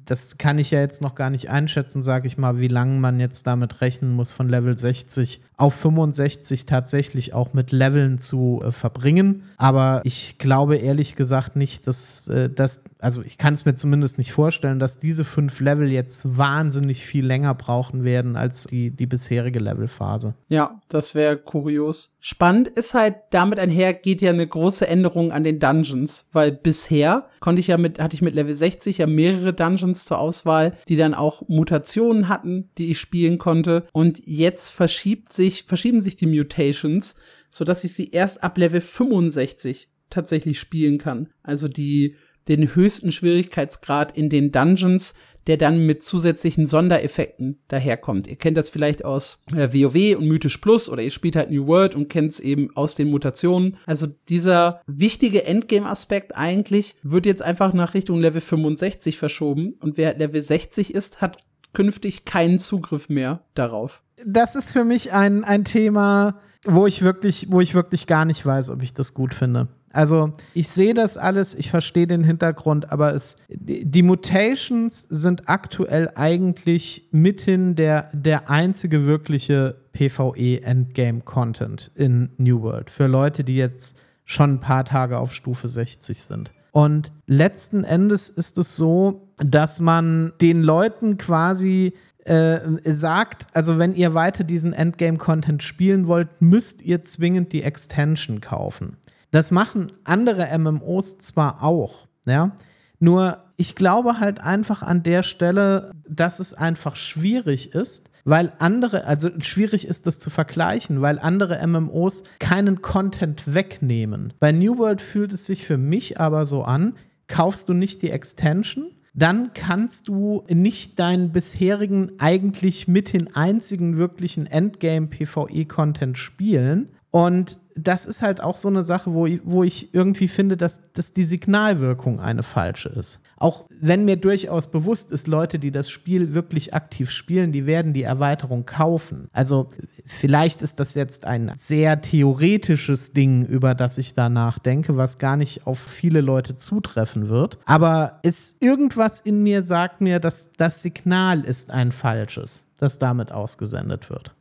das 0.05 0.39
kann 0.39 0.59
ich 0.59 0.71
ja 0.71 0.81
jetzt 0.81 1.03
noch 1.03 1.15
gar 1.15 1.31
nicht 1.31 1.51
einschätzen, 1.51 2.03
sage 2.03 2.27
ich 2.27 2.37
mal, 2.37 2.61
wie 2.61 2.69
lange 2.69 2.99
man 2.99 3.21
jetzt 3.21 3.47
damit 3.47 3.81
rechnen 3.81 4.13
muss, 4.13 4.33
von 4.33 4.49
Level 4.49 4.77
60 4.77 5.41
auf 5.57 5.75
65 5.75 6.67
tatsächlich 6.67 7.35
auch 7.35 7.55
mit 7.55 7.73
Leveln 7.73 8.19
zu 8.19 8.63
äh, 8.65 8.73
verbringen. 8.73 9.45
Aber 9.57 10.03
ich 10.05 10.39
glaube 10.39 10.77
ehrlich 10.77 11.17
gesagt 11.17 11.57
nicht, 11.57 11.87
dass 11.87 12.29
äh, 12.29 12.51
das, 12.51 12.85
also 13.05 13.23
ich 13.23 13.37
kann 13.37 13.53
es 13.53 13.67
mir 13.67 13.75
zumindest 13.75 14.17
nicht 14.17 14.33
vorstellen, 14.33 14.79
dass 14.79 14.99
diese 14.99 15.25
fünf 15.25 15.61
Level 15.61 15.93
jetzt 15.93 16.39
wahnsinnig 16.39 17.05
viel 17.05 17.27
länger 17.27 17.55
brauchen 17.55 18.03
werden 18.03 18.35
als 18.35 18.65
die, 18.65 18.91
die 18.91 19.07
bisherige 19.07 19.59
Levelphase. 19.59 20.35
Ja, 20.49 20.81
das 20.89 21.15
wäre 21.15 21.37
kurios. 21.37 22.17
Spannend 22.19 22.69
ist 22.69 22.95
halt, 22.95 23.17
damit 23.31 23.59
einher 23.59 23.93
geht 23.93 24.23
ja 24.23 24.31
eine 24.31 24.47
große 24.47 24.89
Änderung 24.89 25.33
an 25.33 25.45
den 25.45 25.61
Dungeons, 25.61 26.27
weil 26.33 26.51
bisher 26.51 27.29
konnte 27.41 27.61
ich 27.61 27.67
ja 27.67 27.77
mit, 27.77 28.01
hatte 28.01 28.15
ich 28.15 28.23
mit 28.23 28.35
Level 28.35 28.55
60 28.55 28.97
ja 28.97 29.07
mehrere 29.07 29.53
Dungeons 29.53 30.07
zur 30.07 30.19
Auswahl, 30.19 30.79
die 30.89 30.97
dann 30.97 31.13
auch 31.13 31.47
Mutationen 31.47 32.31
hatten, 32.31 32.71
die 32.79 32.91
ich 32.91 33.01
spielen 33.01 33.37
konnte. 33.37 33.87
Und 33.93 34.23
jetzt 34.25 34.71
verschiebt 34.71 35.35
sich 35.35 35.65
verschieben 35.65 36.01
sich 36.01 36.17
die 36.17 36.27
Mutations, 36.27 37.17
so 37.51 37.67
dass 37.67 37.85
ich 37.85 37.93
sie 37.93 38.13
erst 38.13 38.43
ab 38.43 38.57
Level 38.57 38.81
65 38.81 39.91
tatsächlich 40.09 40.59
spielen 40.61 40.99
kann. 40.99 41.29
Also 41.43 41.69
die, 41.69 42.17
den 42.49 42.75
höchsten 42.75 43.13
Schwierigkeitsgrad 43.13 44.17
in 44.17 44.29
den 44.29 44.53
Dungeons, 44.53 45.15
der 45.47 45.57
dann 45.57 45.85
mit 45.85 46.03
zusätzlichen 46.03 46.67
Sondereffekten 46.67 47.59
daherkommt. 47.69 48.27
Ihr 48.27 48.37
kennt 48.37 48.57
das 48.57 48.71
vielleicht 48.71 49.05
aus 49.05 49.43
äh, 49.55 49.69
WoW 49.73 50.19
und 50.19 50.27
Mythisch 50.27 50.59
Plus 50.59 50.89
oder 50.89 51.03
ihr 51.03 51.11
spielt 51.11 51.37
halt 51.37 51.51
New 51.51 51.67
World 51.67 51.95
und 51.95 52.09
kennt 52.09 52.33
es 52.33 52.41
eben 52.41 52.75
aus 52.75 52.95
den 52.95 53.11
Mutationen. 53.11 53.77
Also 53.87 54.07
dieser 54.29 54.81
wichtige 54.87 55.45
Endgame-Aspekt 55.45 56.37
eigentlich 56.37 56.97
wird 57.03 57.27
jetzt 57.27 57.43
einfach 57.43 57.73
nach 57.75 57.95
Richtung 57.95 58.21
Level 58.21 58.41
65 58.41 59.19
verschoben 59.19 59.75
und 59.81 59.97
wer 59.97 60.17
Level 60.17 60.41
60 60.41 60.95
ist, 60.95 61.21
hat 61.21 61.39
künftig 61.73 62.25
keinen 62.25 62.59
Zugriff 62.59 63.09
mehr 63.09 63.41
darauf. 63.55 64.03
Das 64.25 64.55
ist 64.55 64.73
für 64.73 64.85
mich 64.85 65.13
ein, 65.13 65.45
ein 65.45 65.65
Thema, 65.65 66.41
wo 66.65 66.87
ich 66.87 67.03
wirklich, 67.03 67.49
wo 67.51 67.61
ich 67.61 67.75
wirklich 67.75 68.07
gar 68.07 68.25
nicht 68.25 68.47
weiß, 68.47 68.71
ob 68.71 68.83
ich 68.83 68.95
das 68.95 69.13
gut 69.13 69.35
finde. 69.35 69.69
Also 69.95 70.33
ich 70.55 70.69
sehe 70.69 70.93
das 70.93 71.17
alles, 71.17 71.55
ich 71.55 71.71
verstehe 71.71 72.07
den 72.07 72.25
Hintergrund, 72.25 72.91
aber 72.91 73.15
es, 73.15 73.37
die 73.49 74.03
Mutations 74.03 75.07
sind 75.09 75.49
aktuell 75.49 76.11
eigentlich 76.15 77.09
mithin 77.13 77.77
der, 77.77 78.11
der 78.13 78.51
einzige 78.51 79.07
wirkliche 79.07 79.77
PvE-Endgame-Content 79.93 81.93
in 81.95 82.31
New 82.39 82.63
World 82.63 82.91
für 82.91 83.07
Leute, 83.07 83.45
die 83.45 83.57
jetzt 83.57 83.97
schon 84.25 84.55
ein 84.55 84.61
paar 84.61 84.85
Tage 84.85 85.19
auf 85.19 85.35
Stufe 85.35 85.69
60 85.69 86.23
sind. 86.23 86.53
Und 86.73 87.13
letzten 87.27 87.85
Endes 87.85 88.29
ist 88.29 88.59
es 88.59 88.77
so, 88.77 89.29
dass 89.37 89.81
man 89.81 90.33
den 90.41 90.63
Leuten 90.63 91.19
quasi 91.19 91.93
äh, 92.25 92.59
sagt, 92.85 93.47
also 93.53 93.79
wenn 93.79 93.95
ihr 93.95 94.15
weiter 94.15 94.45
diesen 94.45 94.73
Endgame-Content 94.73 95.63
spielen 95.63 96.09
wollt, 96.09 96.41
müsst 96.41 96.83
ihr 96.83 97.03
zwingend 97.03 97.53
die 97.53 97.63
Extension 97.63 98.41
kaufen. 98.41 98.97
Das 99.35 99.51
machen 99.51 99.91
andere 100.05 100.57
MMOs 100.57 101.19
zwar 101.19 101.65
auch, 101.65 102.07
ja, 102.25 102.53
nur 103.01 103.43
ich 103.57 103.75
glaube 103.75 104.21
halt 104.21 104.39
einfach 104.39 104.85
an 104.85 105.03
der 105.03 105.25
Stelle, 105.25 105.91
dass 106.09 106.39
es 106.39 106.55
einfach 106.55 106.95
schwierig 106.95 107.75
ist, 107.75 108.11
weil 108.25 108.53
andere, 108.61 109.07
also 109.07 109.31
schwierig 109.41 109.89
ist 109.89 110.07
das 110.07 110.21
zu 110.21 110.31
vergleichen, 110.31 111.03
weil 111.03 111.19
andere 111.19 111.67
MMOs 111.67 112.23
keinen 112.39 112.81
Content 112.81 113.53
wegnehmen. 113.53 114.33
Bei 114.39 114.53
New 114.53 114.79
World 114.79 115.01
fühlt 115.01 115.33
es 115.33 115.47
sich 115.47 115.67
für 115.67 115.79
mich 115.79 116.21
aber 116.21 116.47
so 116.47 116.63
an, 116.63 116.95
kaufst 117.27 117.69
du 117.69 117.75
nicht 117.75 118.03
die 118.03 118.11
Extension, 118.11 118.93
dann 119.15 119.53
kannst 119.53 120.07
du 120.07 120.45
nicht 120.49 121.01
deinen 121.01 121.33
bisherigen, 121.33 122.13
eigentlich 122.19 122.87
mit 122.87 123.13
den 123.13 123.35
einzigen 123.35 123.97
wirklichen 123.97 124.47
Endgame-PvE-Content 124.47 126.19
spielen. 126.19 126.91
Und 127.15 127.61
das 127.77 128.07
ist 128.07 128.23
halt 128.23 128.41
auch 128.41 128.57
so 128.57 128.67
eine 128.67 128.83
Sache, 128.83 129.15
wo 129.15 129.27
ich, 129.27 129.41
wo 129.45 129.63
ich 129.63 129.95
irgendwie 129.95 130.27
finde, 130.27 130.57
dass, 130.57 130.91
dass 130.95 131.13
die 131.13 131.23
Signalwirkung 131.23 132.19
eine 132.19 132.43
falsche 132.43 132.89
ist. 132.89 133.21
Auch 133.37 133.67
wenn 133.71 134.05
mir 134.05 134.17
durchaus 134.17 134.69
bewusst 134.69 135.13
ist, 135.13 135.29
Leute, 135.29 135.61
die 135.61 135.71
das 135.71 135.91
Spiel 135.91 136.35
wirklich 136.35 136.75
aktiv 136.75 137.13
spielen, 137.13 137.53
die 137.53 137.67
werden 137.67 137.93
die 137.93 138.03
Erweiterung 138.03 138.67
kaufen. 138.67 139.29
Also 139.33 139.69
vielleicht 140.05 140.61
ist 140.61 140.81
das 140.81 140.97
jetzt 140.97 141.25
ein 141.25 141.53
sehr 141.55 142.03
theoretisches 142.03 143.13
Ding, 143.13 143.47
über 143.47 143.77
das 143.77 143.97
ich 143.97 144.15
da 144.15 144.29
nachdenke, 144.29 144.97
was 144.97 145.19
gar 145.19 145.37
nicht 145.37 145.69
auf 145.69 145.79
viele 145.79 146.21
Leute 146.21 146.57
zutreffen 146.57 147.29
wird. 147.29 147.59
Aber 147.65 148.19
es 148.25 148.57
irgendwas 148.59 149.21
in 149.21 149.41
mir 149.45 149.63
sagt 149.63 150.01
mir, 150.01 150.19
dass 150.19 150.51
das 150.57 150.83
Signal 150.83 151.43
ist 151.43 151.71
ein 151.71 151.93
falsches, 151.93 152.67
das 152.79 152.99
damit 152.99 153.31
ausgesendet 153.31 154.11
wird. 154.11 154.35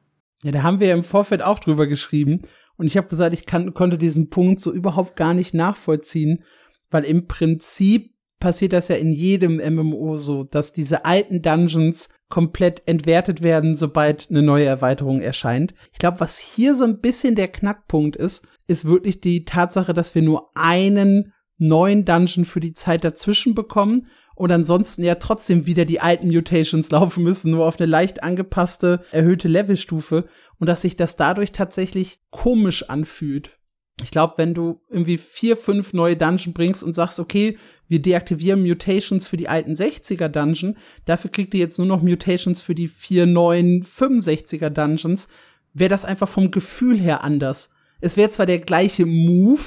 Ja, 0.44 0.52
da 0.52 0.62
haben 0.62 0.82
wir 0.82 0.94
im 0.94 1.04
Vorfeld 1.04 1.42
auch 1.42 1.60
drüber 1.60 1.88
geschrieben. 1.88 2.42
Und 2.78 2.88
ich 2.88 2.98
habe 2.98 3.08
gesagt, 3.08 3.34
ich 3.34 3.46
kann, 3.46 3.74
konnte 3.74 3.98
diesen 3.98 4.30
Punkt 4.30 4.62
so 4.62 4.72
überhaupt 4.72 5.16
gar 5.16 5.34
nicht 5.34 5.54
nachvollziehen, 5.54 6.44
weil 6.90 7.04
im 7.04 7.28
Prinzip 7.28 8.14
passiert 8.40 8.74
das 8.74 8.90
ja 8.90 8.98
in 8.98 9.14
jedem 9.14 9.56
MMO 9.56 10.18
so, 10.18 10.44
dass 10.44 10.74
diese 10.74 11.06
alten 11.06 11.42
Dungeons 11.42 12.10
komplett 12.28 12.84
entwertet 12.88 13.42
werden, 13.42 13.74
sobald 13.74 14.30
eine 14.30 14.42
neue 14.42 14.66
Erweiterung 14.66 15.22
erscheint. 15.22 15.74
Ich 15.94 16.00
glaube, 16.00 16.20
was 16.20 16.40
hier 16.40 16.76
so 16.76 16.84
ein 16.84 17.00
bisschen 17.00 17.36
der 17.36 17.48
Knackpunkt 17.48 18.16
ist, 18.16 18.48
ist 18.68 18.86
wirklich 18.86 19.22
die 19.22 19.46
Tatsache, 19.46 19.94
dass 19.94 20.14
wir 20.14 20.24
nur 20.24 20.50
einen 20.56 21.32
neuen 21.58 22.04
Dungeon 22.04 22.44
für 22.44 22.60
die 22.60 22.74
Zeit 22.74 23.04
dazwischen 23.04 23.56
bekommen 23.56 24.08
und 24.36 24.52
ansonsten 24.52 25.04
ja 25.04 25.16
trotzdem 25.16 25.66
wieder 25.66 25.86
die 25.86 26.00
alten 26.00 26.28
Mutations 26.28 26.90
laufen 26.92 27.24
müssen, 27.24 27.52
nur 27.52 27.66
auf 27.66 27.80
eine 27.80 27.90
leicht 27.90 28.24
angepasste, 28.24 29.02
erhöhte 29.12 29.48
Levelstufe 29.48 30.26
und 30.60 30.68
dass 30.68 30.82
sich 30.82 30.96
das 30.96 31.16
dadurch 31.16 31.52
tatsächlich 31.52 32.20
komisch 32.30 32.90
anfühlt. 32.90 33.58
Ich 34.02 34.10
glaube, 34.10 34.34
wenn 34.38 34.56
du 34.56 34.82
irgendwie 34.90 35.20
vier, 35.20 35.56
fünf 35.56 35.94
neue 35.94 36.18
Dungeon 36.18 36.54
bringst 36.54 36.84
und 36.84 36.94
sagst, 36.94 37.20
okay, 37.20 37.58
wir 37.88 38.02
deaktivieren 38.02 38.64
Mutations 38.64 39.28
für 39.28 39.38
die 39.38 39.48
alten 39.48 39.74
60er 39.74 40.30
Dungeon, 40.30 40.78
dafür 41.06 41.30
kriegt 41.30 41.54
ihr 41.54 41.60
jetzt 41.60 41.78
nur 41.78 41.86
noch 41.88 42.02
Mutations 42.02 42.62
für 42.62 42.74
die 42.74 42.88
vier 42.88 43.28
neuen 43.28 43.84
65er 43.84 44.70
Dungeons, 44.70 45.28
wäre 45.74 45.90
das 45.90 46.06
einfach 46.06 46.28
vom 46.28 46.50
Gefühl 46.50 46.98
her 47.00 47.24
anders. 47.24 47.76
Es 48.02 48.18
wäre 48.18 48.32
zwar 48.32 48.48
der 48.48 48.60
gleiche 48.60 49.06
Move, 49.06 49.62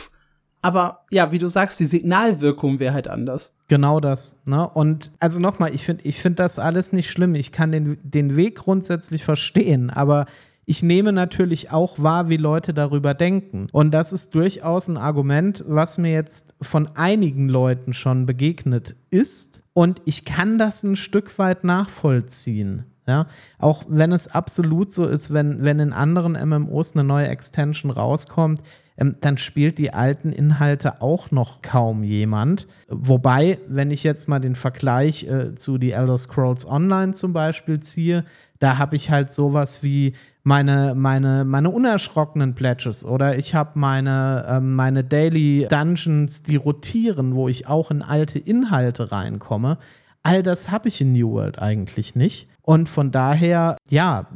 aber 0.66 1.04
ja, 1.12 1.30
wie 1.30 1.38
du 1.38 1.46
sagst, 1.46 1.78
die 1.78 1.84
Signalwirkung 1.84 2.80
wäre 2.80 2.92
halt 2.92 3.06
anders. 3.06 3.52
Genau 3.68 4.00
das. 4.00 4.34
Ne? 4.46 4.68
Und 4.68 5.12
also 5.20 5.38
nochmal, 5.38 5.72
ich 5.72 5.84
finde 5.84 6.02
ich 6.04 6.20
find 6.20 6.40
das 6.40 6.58
alles 6.58 6.92
nicht 6.92 7.08
schlimm. 7.08 7.36
Ich 7.36 7.52
kann 7.52 7.70
den, 7.70 7.98
den 8.02 8.34
Weg 8.34 8.56
grundsätzlich 8.56 9.22
verstehen, 9.22 9.90
aber 9.90 10.26
ich 10.64 10.82
nehme 10.82 11.12
natürlich 11.12 11.70
auch 11.70 12.00
wahr, 12.00 12.28
wie 12.28 12.36
Leute 12.36 12.74
darüber 12.74 13.14
denken. 13.14 13.68
Und 13.70 13.92
das 13.92 14.12
ist 14.12 14.34
durchaus 14.34 14.88
ein 14.88 14.96
Argument, 14.96 15.64
was 15.68 15.98
mir 15.98 16.12
jetzt 16.12 16.56
von 16.60 16.88
einigen 16.96 17.48
Leuten 17.48 17.92
schon 17.92 18.26
begegnet 18.26 18.96
ist. 19.10 19.62
Und 19.72 20.02
ich 20.04 20.24
kann 20.24 20.58
das 20.58 20.82
ein 20.82 20.96
Stück 20.96 21.38
weit 21.38 21.62
nachvollziehen. 21.62 22.86
Ja, 23.06 23.28
auch 23.60 23.84
wenn 23.86 24.10
es 24.10 24.26
absolut 24.26 24.90
so 24.90 25.06
ist, 25.06 25.32
wenn, 25.32 25.62
wenn 25.62 25.78
in 25.78 25.92
anderen 25.92 26.32
MMOs 26.32 26.96
eine 26.96 27.04
neue 27.04 27.28
Extension 27.28 27.92
rauskommt, 27.92 28.62
ähm, 28.98 29.16
dann 29.20 29.38
spielt 29.38 29.78
die 29.78 29.92
alten 29.92 30.32
Inhalte 30.32 31.02
auch 31.02 31.30
noch 31.30 31.62
kaum 31.62 32.02
jemand. 32.02 32.66
Wobei, 32.88 33.58
wenn 33.68 33.90
ich 33.90 34.04
jetzt 34.04 34.28
mal 34.28 34.40
den 34.40 34.54
Vergleich 34.54 35.24
äh, 35.24 35.54
zu 35.54 35.78
The 35.78 35.92
Elder 35.92 36.18
Scrolls 36.18 36.66
Online 36.66 37.12
zum 37.12 37.32
Beispiel 37.32 37.80
ziehe, 37.80 38.24
da 38.58 38.78
habe 38.78 38.96
ich 38.96 39.10
halt 39.10 39.32
sowas 39.32 39.82
wie 39.82 40.14
meine, 40.42 40.94
meine, 40.94 41.44
meine 41.44 41.70
unerschrockenen 41.70 42.54
Pledges 42.54 43.04
oder 43.04 43.36
ich 43.36 43.54
habe 43.54 43.78
meine, 43.78 44.44
äh, 44.48 44.60
meine 44.60 45.04
Daily 45.04 45.66
Dungeons, 45.68 46.42
die 46.42 46.56
rotieren, 46.56 47.34
wo 47.34 47.48
ich 47.48 47.66
auch 47.66 47.90
in 47.90 48.02
alte 48.02 48.38
Inhalte 48.38 49.12
reinkomme. 49.12 49.78
All 50.22 50.42
das 50.42 50.70
habe 50.70 50.88
ich 50.88 51.00
in 51.00 51.12
New 51.12 51.32
World 51.32 51.60
eigentlich 51.60 52.16
nicht. 52.16 52.48
Und 52.68 52.88
von 52.88 53.12
daher, 53.12 53.78
ja, 53.88 54.26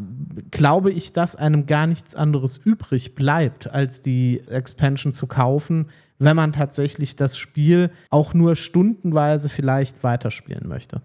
glaube 0.53 0.93
ich, 0.93 1.13
dass 1.13 1.35
einem 1.35 1.67
gar 1.67 1.89
nichts 1.89 2.15
anderes 2.15 2.59
übrig 2.59 3.17
bleibt, 3.17 3.73
als 3.73 4.03
die 4.03 4.41
Expansion 4.49 5.13
zu 5.13 5.27
kaufen, 5.27 5.91
wenn 6.21 6.37
man 6.37 6.53
tatsächlich 6.53 7.17
das 7.17 7.37
Spiel 7.37 7.91
auch 8.09 8.33
nur 8.33 8.55
stundenweise 8.55 9.49
vielleicht 9.49 10.05
weiterspielen 10.05 10.69
möchte. 10.69 11.03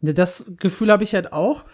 Das 0.00 0.50
Gefühl 0.58 0.90
habe 0.90 1.04
ich 1.04 1.14
halt 1.14 1.32
auch. 1.32 1.64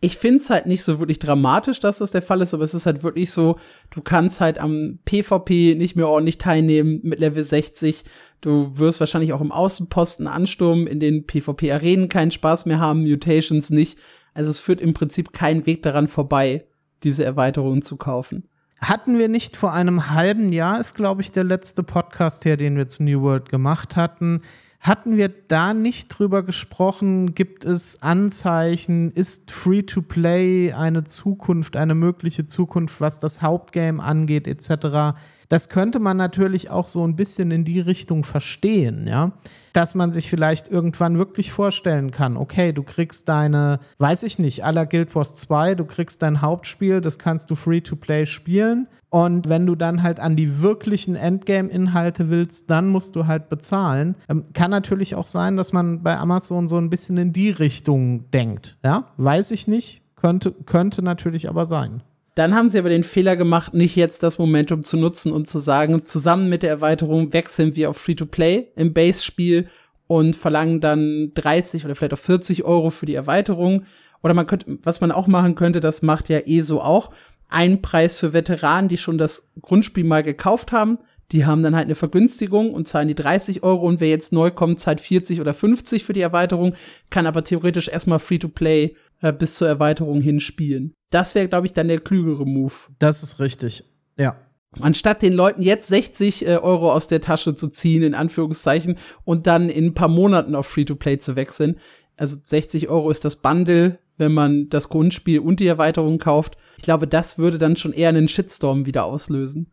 Ich 0.00 0.18
finde 0.18 0.38
es 0.38 0.50
halt 0.50 0.66
nicht 0.66 0.82
so 0.82 0.98
wirklich 0.98 1.20
dramatisch, 1.20 1.78
dass 1.78 1.98
das 1.98 2.10
der 2.10 2.22
Fall 2.22 2.40
ist, 2.40 2.52
aber 2.52 2.64
es 2.64 2.74
ist 2.74 2.86
halt 2.86 3.04
wirklich 3.04 3.30
so, 3.30 3.60
du 3.90 4.00
kannst 4.00 4.40
halt 4.40 4.58
am 4.58 4.98
PvP 5.04 5.76
nicht 5.76 5.94
mehr 5.94 6.08
ordentlich 6.08 6.38
teilnehmen 6.38 6.98
mit 7.04 7.20
Level 7.20 7.44
60. 7.44 8.02
Du 8.40 8.76
wirst 8.76 8.98
wahrscheinlich 8.98 9.32
auch 9.32 9.40
im 9.40 9.52
Außenposten 9.52 10.26
ansturmen, 10.26 10.88
in 10.88 10.98
den 10.98 11.26
PvP-Arenen 11.26 12.08
keinen 12.08 12.32
Spaß 12.32 12.66
mehr 12.66 12.80
haben, 12.80 13.08
Mutations 13.08 13.70
nicht. 13.70 13.98
Also 14.34 14.50
es 14.50 14.58
führt 14.58 14.80
im 14.80 14.94
Prinzip 14.94 15.32
kein 15.32 15.66
Weg 15.66 15.82
daran 15.82 16.08
vorbei, 16.08 16.64
diese 17.02 17.24
Erweiterungen 17.24 17.82
zu 17.82 17.96
kaufen. 17.96 18.48
Hatten 18.80 19.18
wir 19.18 19.28
nicht 19.28 19.56
vor 19.56 19.72
einem 19.72 20.10
halben 20.10 20.52
Jahr, 20.52 20.78
ist 20.78 20.94
glaube 20.94 21.22
ich 21.22 21.32
der 21.32 21.44
letzte 21.44 21.82
Podcast 21.82 22.44
her, 22.44 22.56
den 22.56 22.76
wir 22.76 22.88
zu 22.88 23.02
New 23.02 23.22
World 23.22 23.48
gemacht 23.48 23.96
hatten, 23.96 24.42
hatten 24.80 25.16
wir 25.16 25.28
da 25.28 25.74
nicht 25.74 26.08
drüber 26.08 26.44
gesprochen? 26.44 27.34
Gibt 27.34 27.64
es 27.64 28.00
Anzeichen? 28.00 29.10
Ist 29.10 29.50
Free-to-Play 29.50 30.72
eine 30.72 31.04
Zukunft, 31.04 31.76
eine 31.76 31.96
mögliche 31.96 32.46
Zukunft, 32.46 33.00
was 33.00 33.18
das 33.18 33.42
Hauptgame 33.42 34.00
angeht, 34.00 34.46
etc.? 34.46 35.18
Das 35.48 35.70
könnte 35.70 35.98
man 35.98 36.16
natürlich 36.16 36.70
auch 36.70 36.86
so 36.86 37.06
ein 37.06 37.16
bisschen 37.16 37.50
in 37.50 37.64
die 37.64 37.80
Richtung 37.80 38.24
verstehen, 38.24 39.06
ja. 39.06 39.32
Dass 39.72 39.94
man 39.94 40.12
sich 40.12 40.28
vielleicht 40.28 40.68
irgendwann 40.68 41.18
wirklich 41.18 41.52
vorstellen 41.52 42.10
kann, 42.10 42.36
okay, 42.36 42.72
du 42.72 42.82
kriegst 42.82 43.28
deine, 43.28 43.80
weiß 43.98 44.24
ich 44.24 44.38
nicht, 44.38 44.64
aller 44.64 44.86
Guild 44.86 45.14
Wars 45.14 45.36
2, 45.36 45.74
du 45.74 45.84
kriegst 45.84 46.22
dein 46.22 46.42
Hauptspiel, 46.42 47.00
das 47.00 47.18
kannst 47.18 47.50
du 47.50 47.54
free 47.54 47.80
to 47.80 47.96
play 47.96 48.26
spielen. 48.26 48.88
Und 49.10 49.48
wenn 49.48 49.64
du 49.64 49.74
dann 49.74 50.02
halt 50.02 50.20
an 50.20 50.36
die 50.36 50.62
wirklichen 50.62 51.14
Endgame-Inhalte 51.14 52.28
willst, 52.28 52.70
dann 52.70 52.88
musst 52.88 53.16
du 53.16 53.26
halt 53.26 53.48
bezahlen. 53.48 54.16
Ähm, 54.28 54.44
kann 54.52 54.70
natürlich 54.70 55.14
auch 55.14 55.24
sein, 55.24 55.56
dass 55.56 55.72
man 55.72 56.02
bei 56.02 56.18
Amazon 56.18 56.68
so 56.68 56.76
ein 56.76 56.90
bisschen 56.90 57.16
in 57.16 57.32
die 57.32 57.50
Richtung 57.50 58.30
denkt. 58.32 58.76
Ja, 58.84 59.06
weiß 59.16 59.52
ich 59.52 59.66
nicht. 59.66 60.02
Könnte, 60.16 60.52
könnte 60.52 61.00
natürlich 61.02 61.48
aber 61.48 61.64
sein. 61.64 62.02
Dann 62.38 62.54
haben 62.54 62.70
sie 62.70 62.78
aber 62.78 62.88
den 62.88 63.02
Fehler 63.02 63.34
gemacht, 63.34 63.74
nicht 63.74 63.96
jetzt 63.96 64.22
das 64.22 64.38
Momentum 64.38 64.84
zu 64.84 64.96
nutzen 64.96 65.32
und 65.32 65.48
zu 65.48 65.58
sagen, 65.58 66.04
zusammen 66.04 66.48
mit 66.48 66.62
der 66.62 66.70
Erweiterung 66.70 67.32
wechseln 67.32 67.74
wir 67.74 67.90
auf 67.90 67.96
Free-to-Play 67.96 68.68
im 68.76 68.92
Base-Spiel 68.92 69.66
und 70.06 70.36
verlangen 70.36 70.80
dann 70.80 71.32
30 71.34 71.84
oder 71.84 71.96
vielleicht 71.96 72.14
auch 72.14 72.18
40 72.18 72.62
Euro 72.62 72.90
für 72.90 73.06
die 73.06 73.16
Erweiterung. 73.16 73.86
Oder 74.22 74.34
man 74.34 74.46
könnte, 74.46 74.78
was 74.84 75.00
man 75.00 75.10
auch 75.10 75.26
machen 75.26 75.56
könnte, 75.56 75.80
das 75.80 76.00
macht 76.02 76.28
ja 76.28 76.38
ESO 76.38 76.78
auch, 76.78 77.10
einen 77.48 77.82
Preis 77.82 78.16
für 78.18 78.32
Veteranen, 78.32 78.88
die 78.88 78.98
schon 78.98 79.18
das 79.18 79.50
Grundspiel 79.60 80.04
mal 80.04 80.22
gekauft 80.22 80.70
haben. 80.70 80.96
Die 81.32 81.44
haben 81.44 81.64
dann 81.64 81.74
halt 81.74 81.86
eine 81.86 81.96
Vergünstigung 81.96 82.72
und 82.72 82.86
zahlen 82.86 83.08
die 83.08 83.16
30 83.16 83.64
Euro 83.64 83.84
und 83.88 83.98
wer 83.98 84.10
jetzt 84.10 84.32
neu 84.32 84.52
kommt, 84.52 84.78
zahlt 84.78 85.00
40 85.00 85.40
oder 85.40 85.54
50 85.54 86.04
für 86.04 86.12
die 86.12 86.20
Erweiterung, 86.20 86.74
kann 87.10 87.26
aber 87.26 87.42
theoretisch 87.42 87.88
erstmal 87.88 88.20
Free-to-Play 88.20 88.94
äh, 89.20 89.32
bis 89.32 89.56
zur 89.56 89.68
Erweiterung 89.68 90.20
hin 90.20 90.40
spielen. 90.40 90.94
Das 91.10 91.34
wäre, 91.34 91.48
glaube 91.48 91.66
ich, 91.66 91.72
dann 91.72 91.88
der 91.88 92.00
klügere 92.00 92.46
Move. 92.46 92.74
Das 92.98 93.22
ist 93.22 93.40
richtig, 93.40 93.84
ja. 94.16 94.36
Anstatt 94.80 95.22
den 95.22 95.32
Leuten 95.32 95.62
jetzt 95.62 95.88
60 95.88 96.46
äh, 96.46 96.56
Euro 96.58 96.92
aus 96.92 97.08
der 97.08 97.20
Tasche 97.20 97.54
zu 97.54 97.68
ziehen, 97.68 98.02
in 98.02 98.14
Anführungszeichen, 98.14 98.98
und 99.24 99.46
dann 99.46 99.70
in 99.70 99.86
ein 99.86 99.94
paar 99.94 100.08
Monaten 100.08 100.54
auf 100.54 100.66
Free-to-Play 100.66 101.18
zu 101.18 101.36
wechseln. 101.36 101.78
Also 102.16 102.36
60 102.42 102.88
Euro 102.88 103.10
ist 103.10 103.24
das 103.24 103.36
Bundle, 103.36 103.98
wenn 104.18 104.32
man 104.32 104.68
das 104.68 104.88
Grundspiel 104.88 105.40
und 105.40 105.60
die 105.60 105.66
Erweiterung 105.66 106.18
kauft. 106.18 106.58
Ich 106.76 106.82
glaube, 106.82 107.06
das 107.06 107.38
würde 107.38 107.58
dann 107.58 107.76
schon 107.76 107.92
eher 107.92 108.10
einen 108.10 108.28
Shitstorm 108.28 108.84
wieder 108.84 109.04
auslösen. 109.04 109.72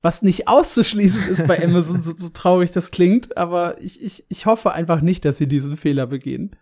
Was 0.00 0.22
nicht 0.22 0.46
auszuschließen 0.46 1.28
ist 1.28 1.46
bei 1.46 1.62
Amazon, 1.64 2.00
so, 2.00 2.12
so 2.14 2.28
traurig 2.28 2.70
das 2.70 2.92
klingt, 2.92 3.36
aber 3.36 3.82
ich, 3.82 4.02
ich, 4.02 4.24
ich 4.28 4.46
hoffe 4.46 4.72
einfach 4.72 5.00
nicht, 5.00 5.24
dass 5.24 5.38
sie 5.38 5.48
diesen 5.48 5.76
Fehler 5.76 6.06
begehen. 6.06 6.54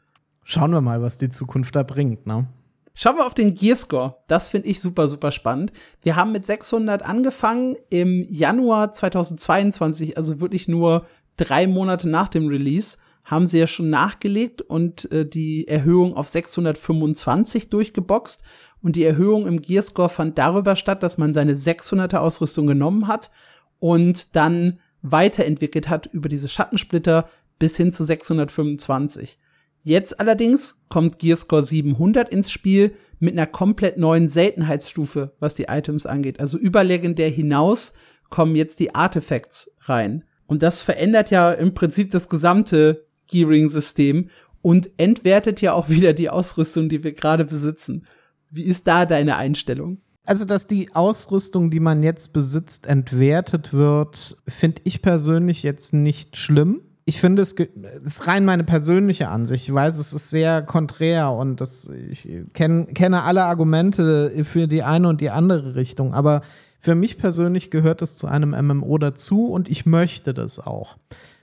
Schauen 0.48 0.70
wir 0.70 0.80
mal, 0.80 1.02
was 1.02 1.18
die 1.18 1.28
Zukunft 1.28 1.74
da 1.74 1.82
bringt, 1.82 2.24
ne? 2.24 2.46
Schauen 2.94 3.16
wir 3.16 3.26
auf 3.26 3.34
den 3.34 3.56
Gearscore. 3.56 4.18
Das 4.28 4.48
finde 4.48 4.68
ich 4.68 4.80
super, 4.80 5.08
super 5.08 5.32
spannend. 5.32 5.72
Wir 6.02 6.14
haben 6.14 6.30
mit 6.30 6.46
600 6.46 7.02
angefangen 7.02 7.74
im 7.90 8.24
Januar 8.30 8.92
2022, 8.92 10.16
also 10.16 10.40
wirklich 10.40 10.68
nur 10.68 11.04
drei 11.36 11.66
Monate 11.66 12.08
nach 12.08 12.28
dem 12.28 12.46
Release, 12.46 12.96
haben 13.24 13.48
sie 13.48 13.58
ja 13.58 13.66
schon 13.66 13.90
nachgelegt 13.90 14.62
und 14.62 15.10
äh, 15.10 15.28
die 15.28 15.66
Erhöhung 15.66 16.14
auf 16.16 16.28
625 16.28 17.68
durchgeboxt. 17.68 18.44
Und 18.80 18.94
die 18.94 19.04
Erhöhung 19.04 19.48
im 19.48 19.60
Gearscore 19.60 20.10
fand 20.10 20.38
darüber 20.38 20.76
statt, 20.76 21.02
dass 21.02 21.18
man 21.18 21.34
seine 21.34 21.54
600er 21.54 22.18
Ausrüstung 22.18 22.68
genommen 22.68 23.08
hat 23.08 23.32
und 23.80 24.36
dann 24.36 24.78
weiterentwickelt 25.02 25.88
hat 25.88 26.06
über 26.06 26.28
diese 26.28 26.48
Schattensplitter 26.48 27.28
bis 27.58 27.76
hin 27.76 27.92
zu 27.92 28.04
625. 28.04 29.40
Jetzt 29.86 30.18
allerdings 30.18 30.82
kommt 30.88 31.20
Gearscore 31.20 31.62
700 31.62 32.28
ins 32.28 32.50
Spiel 32.50 32.96
mit 33.20 33.34
einer 33.34 33.46
komplett 33.46 33.98
neuen 33.98 34.28
Seltenheitsstufe, 34.28 35.36
was 35.38 35.54
die 35.54 35.66
Items 35.68 36.06
angeht. 36.06 36.40
Also 36.40 36.58
über 36.58 36.82
legendär 36.82 37.30
hinaus 37.30 37.94
kommen 38.28 38.56
jetzt 38.56 38.80
die 38.80 38.96
Artifacts 38.96 39.76
rein. 39.82 40.24
Und 40.48 40.64
das 40.64 40.82
verändert 40.82 41.30
ja 41.30 41.52
im 41.52 41.72
Prinzip 41.72 42.10
das 42.10 42.28
gesamte 42.28 43.06
Gearing-System 43.28 44.28
und 44.60 44.90
entwertet 44.96 45.60
ja 45.60 45.72
auch 45.72 45.88
wieder 45.88 46.14
die 46.14 46.30
Ausrüstung, 46.30 46.88
die 46.88 47.04
wir 47.04 47.12
gerade 47.12 47.44
besitzen. 47.44 48.08
Wie 48.50 48.64
ist 48.64 48.88
da 48.88 49.06
deine 49.06 49.36
Einstellung? 49.36 49.98
Also, 50.24 50.44
dass 50.44 50.66
die 50.66 50.92
Ausrüstung, 50.96 51.70
die 51.70 51.78
man 51.78 52.02
jetzt 52.02 52.32
besitzt, 52.32 52.86
entwertet 52.86 53.72
wird, 53.72 54.36
finde 54.48 54.82
ich 54.82 55.00
persönlich 55.00 55.62
jetzt 55.62 55.94
nicht 55.94 56.36
schlimm 56.36 56.85
ich 57.08 57.20
finde, 57.20 57.40
es 57.40 57.52
ist 57.52 58.26
rein 58.26 58.44
meine 58.44 58.64
persönliche 58.64 59.28
Ansicht. 59.28 59.68
Ich 59.68 59.72
weiß, 59.72 59.96
es 59.96 60.12
ist 60.12 60.28
sehr 60.28 60.60
konträr 60.62 61.30
und 61.30 61.60
das, 61.60 61.88
ich 61.88 62.28
kenn, 62.52 62.92
kenne 62.94 63.22
alle 63.22 63.44
Argumente 63.44 64.44
für 64.44 64.66
die 64.66 64.82
eine 64.82 65.08
und 65.08 65.20
die 65.20 65.30
andere 65.30 65.76
Richtung. 65.76 66.14
Aber 66.14 66.42
für 66.80 66.96
mich 66.96 67.16
persönlich 67.16 67.70
gehört 67.70 68.02
es 68.02 68.16
zu 68.16 68.26
einem 68.26 68.50
MMO 68.50 68.98
dazu 68.98 69.46
und 69.46 69.68
ich 69.68 69.86
möchte 69.86 70.34
das 70.34 70.58
auch. 70.58 70.96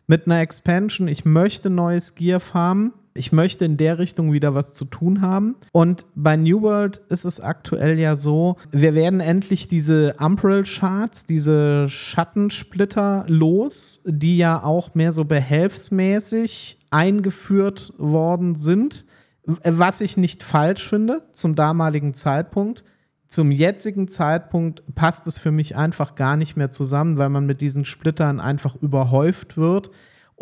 Mit 0.05 0.25
einer 0.25 0.41
Expansion, 0.41 1.07
ich 1.07 1.23
möchte 1.23 1.69
neues 1.69 2.15
Gear 2.15 2.41
farmen 2.41 2.91
ich 3.15 3.31
möchte 3.31 3.65
in 3.65 3.77
der 3.77 3.99
Richtung 3.99 4.33
wieder 4.33 4.55
was 4.55 4.73
zu 4.73 4.85
tun 4.85 5.21
haben. 5.21 5.55
Und 5.71 6.05
bei 6.15 6.35
New 6.35 6.61
World 6.61 7.01
ist 7.09 7.25
es 7.25 7.39
aktuell 7.39 7.99
ja 7.99 8.15
so, 8.15 8.57
wir 8.71 8.95
werden 8.95 9.19
endlich 9.19 9.67
diese 9.67 10.15
Umbral 10.19 10.63
Charts, 10.63 11.25
diese 11.25 11.87
Schattensplitter 11.89 13.25
los, 13.27 14.01
die 14.05 14.37
ja 14.37 14.63
auch 14.63 14.95
mehr 14.95 15.13
so 15.13 15.25
behelfsmäßig 15.25 16.79
eingeführt 16.89 17.93
worden 17.97 18.55
sind. 18.55 19.05
Was 19.45 20.01
ich 20.01 20.17
nicht 20.17 20.43
falsch 20.43 20.87
finde 20.87 21.23
zum 21.33 21.55
damaligen 21.55 22.13
Zeitpunkt. 22.13 22.83
Zum 23.27 23.51
jetzigen 23.51 24.07
Zeitpunkt 24.07 24.83
passt 24.95 25.27
es 25.27 25.37
für 25.37 25.51
mich 25.51 25.75
einfach 25.75 26.15
gar 26.15 26.37
nicht 26.37 26.55
mehr 26.55 26.69
zusammen, 26.69 27.17
weil 27.17 27.29
man 27.29 27.45
mit 27.45 27.61
diesen 27.61 27.83
Splittern 27.83 28.39
einfach 28.39 28.75
überhäuft 28.75 29.57
wird 29.57 29.89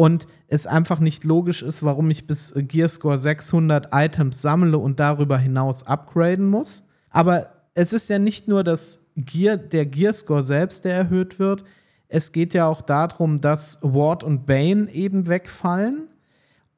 und 0.02 0.26
es 0.48 0.66
einfach 0.66 1.00
nicht 1.00 1.26
logisch 1.26 1.62
ist, 1.62 1.84
warum 1.84 2.10
ich 2.10 2.26
bis 2.26 2.56
Gearscore 2.58 3.20
600 3.20 3.90
Items 3.94 4.42
sammle 4.42 4.80
und 4.80 5.00
darüber 5.00 5.38
hinaus 5.38 5.86
upgraden 5.86 6.48
muss. 6.48 6.88
Aber 7.12 7.52
es 7.76 7.94
ist 7.94 8.10
ja 8.10 8.18
nicht 8.18 8.48
nur 8.48 8.64
das 8.64 9.06
Gear, 9.16 9.58
der 9.58 9.86
Gearscore 9.86 10.44
selbst, 10.44 10.86
der 10.86 10.96
erhöht 10.96 11.38
wird. 11.38 11.66
Es 12.08 12.32
geht 12.32 12.56
ja 12.56 12.66
auch 12.66 12.82
darum, 12.82 13.42
dass 13.42 13.78
Ward 13.84 14.24
und 14.24 14.48
Bane 14.48 14.90
eben 14.92 15.28
wegfallen 15.28 16.08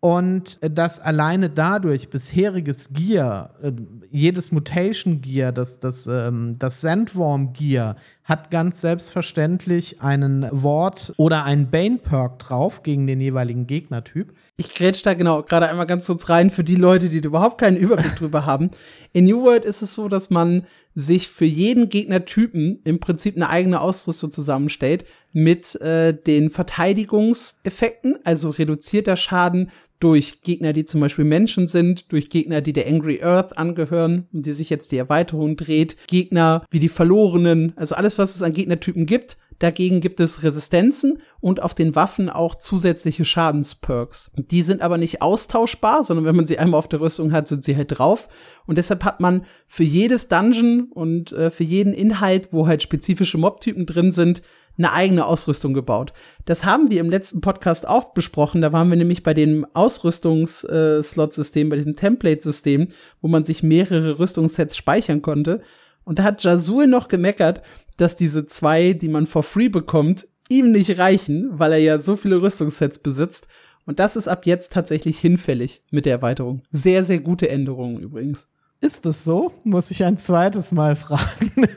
und 0.03 0.59
dass 0.61 0.99
alleine 0.99 1.49
dadurch 1.49 2.09
bisheriges 2.09 2.89
Gear, 2.93 3.51
äh, 3.63 3.71
jedes 4.11 4.51
Mutation 4.51 5.21
Gear, 5.21 5.53
das, 5.53 5.79
das, 5.79 6.07
ähm, 6.07 6.57
das 6.59 6.81
Sandworm 6.81 7.53
Gear, 7.53 7.95
hat 8.25 8.51
ganz 8.51 8.81
selbstverständlich 8.81 10.01
einen 10.01 10.45
Ward 10.51 11.13
oder 11.15 11.45
einen 11.45 11.71
Bane 11.71 11.99
Perk 11.99 12.39
drauf 12.39 12.83
gegen 12.83 13.07
den 13.07 13.21
jeweiligen 13.21 13.65
Gegnertyp. 13.65 14.33
Ich 14.57 14.73
grätsch 14.73 15.05
da 15.05 15.13
genau 15.13 15.41
gerade 15.41 15.69
einmal 15.69 15.87
ganz 15.87 16.07
kurz 16.07 16.27
rein 16.27 16.49
für 16.49 16.65
die 16.65 16.75
Leute, 16.75 17.07
die 17.07 17.19
überhaupt 17.19 17.57
keinen 17.61 17.77
Überblick 17.77 18.17
drüber 18.17 18.45
haben. 18.45 18.71
In 19.13 19.23
New 19.23 19.41
World 19.41 19.63
ist 19.63 19.81
es 19.81 19.93
so, 19.93 20.09
dass 20.09 20.29
man 20.29 20.67
sich 20.95 21.27
für 21.27 21.45
jeden 21.45 21.89
Gegnertypen 21.89 22.81
im 22.83 22.99
Prinzip 22.99 23.35
eine 23.35 23.49
eigene 23.49 23.81
Ausrüstung 23.81 24.31
zusammenstellt 24.31 25.05
mit 25.31 25.79
äh, 25.81 26.13
den 26.13 26.49
Verteidigungseffekten, 26.49 28.19
also 28.23 28.51
reduzierter 28.51 29.15
Schaden 29.15 29.71
durch 29.99 30.41
Gegner, 30.41 30.73
die 30.73 30.83
zum 30.83 30.99
Beispiel 30.99 31.23
Menschen 31.23 31.67
sind, 31.67 32.11
durch 32.11 32.29
Gegner, 32.29 32.59
die 32.59 32.73
der 32.73 32.87
Angry 32.87 33.23
Earth 33.23 33.57
angehören, 33.57 34.27
um 34.33 34.41
die 34.41 34.51
sich 34.51 34.69
jetzt 34.69 34.91
die 34.91 34.97
Erweiterung 34.97 35.55
dreht, 35.55 35.95
Gegner 36.07 36.65
wie 36.71 36.79
die 36.79 36.89
Verlorenen, 36.89 37.71
also 37.77 37.95
alles, 37.95 38.17
was 38.17 38.35
es 38.35 38.41
an 38.41 38.51
Gegnertypen 38.51 39.05
gibt. 39.05 39.37
Dagegen 39.59 40.01
gibt 40.01 40.19
es 40.19 40.43
Resistenzen 40.43 41.19
und 41.39 41.61
auf 41.61 41.73
den 41.73 41.95
Waffen 41.95 42.29
auch 42.29 42.55
zusätzliche 42.55 43.25
Schadensperks. 43.25 44.31
Die 44.35 44.61
sind 44.61 44.81
aber 44.81 44.97
nicht 44.97 45.21
austauschbar, 45.21 46.03
sondern 46.03 46.25
wenn 46.25 46.35
man 46.35 46.47
sie 46.47 46.59
einmal 46.59 46.79
auf 46.79 46.87
der 46.87 47.01
Rüstung 47.01 47.31
hat, 47.31 47.47
sind 47.47 47.63
sie 47.63 47.75
halt 47.75 47.97
drauf. 47.97 48.29
Und 48.65 48.77
deshalb 48.77 49.03
hat 49.03 49.19
man 49.19 49.45
für 49.67 49.83
jedes 49.83 50.27
Dungeon 50.27 50.89
und 50.93 51.31
äh, 51.31 51.49
für 51.49 51.63
jeden 51.63 51.93
Inhalt, 51.93 52.49
wo 52.51 52.67
halt 52.67 52.81
spezifische 52.81 53.37
Mobtypen 53.37 53.85
drin 53.85 54.11
sind, 54.11 54.41
eine 54.77 54.91
eigene 54.91 55.25
Ausrüstung 55.25 55.73
gebaut. 55.73 56.13
Das 56.45 56.65
haben 56.65 56.89
wir 56.89 56.99
im 56.99 57.09
letzten 57.09 57.41
Podcast 57.41 57.87
auch 57.87 58.13
besprochen. 58.13 58.61
Da 58.61 58.73
waren 58.73 58.89
wir 58.89 58.97
nämlich 58.97 59.21
bei 59.23 59.33
dem 59.33 59.65
Ausrüstungs-Slot-System, 59.73 61.69
bei 61.69 61.75
diesem 61.75 61.95
Template-System, 61.95 62.87
wo 63.21 63.27
man 63.27 63.45
sich 63.45 63.61
mehrere 63.61 64.17
Rüstungssets 64.19 64.75
speichern 64.75 65.21
konnte. 65.21 65.61
Und 66.05 66.19
da 66.19 66.23
hat 66.23 66.43
Jazul 66.43 66.87
noch 66.87 67.07
gemeckert, 67.07 67.61
dass 67.97 68.15
diese 68.15 68.45
zwei, 68.45 68.93
die 68.93 69.09
man 69.09 69.25
for 69.25 69.43
free 69.43 69.69
bekommt, 69.69 70.27
ihm 70.49 70.71
nicht 70.71 70.97
reichen, 70.97 71.49
weil 71.53 71.71
er 71.73 71.79
ja 71.79 71.99
so 71.99 72.15
viele 72.15 72.41
Rüstungssets 72.41 72.99
besitzt. 72.99 73.47
Und 73.85 73.99
das 73.99 74.15
ist 74.15 74.27
ab 74.27 74.45
jetzt 74.45 74.73
tatsächlich 74.73 75.19
hinfällig 75.19 75.81
mit 75.91 76.05
der 76.05 76.13
Erweiterung. 76.13 76.61
Sehr, 76.71 77.03
sehr 77.03 77.19
gute 77.19 77.49
Änderungen 77.49 78.01
übrigens. 78.01 78.47
Ist 78.83 79.05
es 79.05 79.23
so? 79.23 79.53
Muss 79.63 79.91
ich 79.91 80.03
ein 80.03 80.17
zweites 80.17 80.73
Mal 80.73 80.97
fragen. 80.97 81.51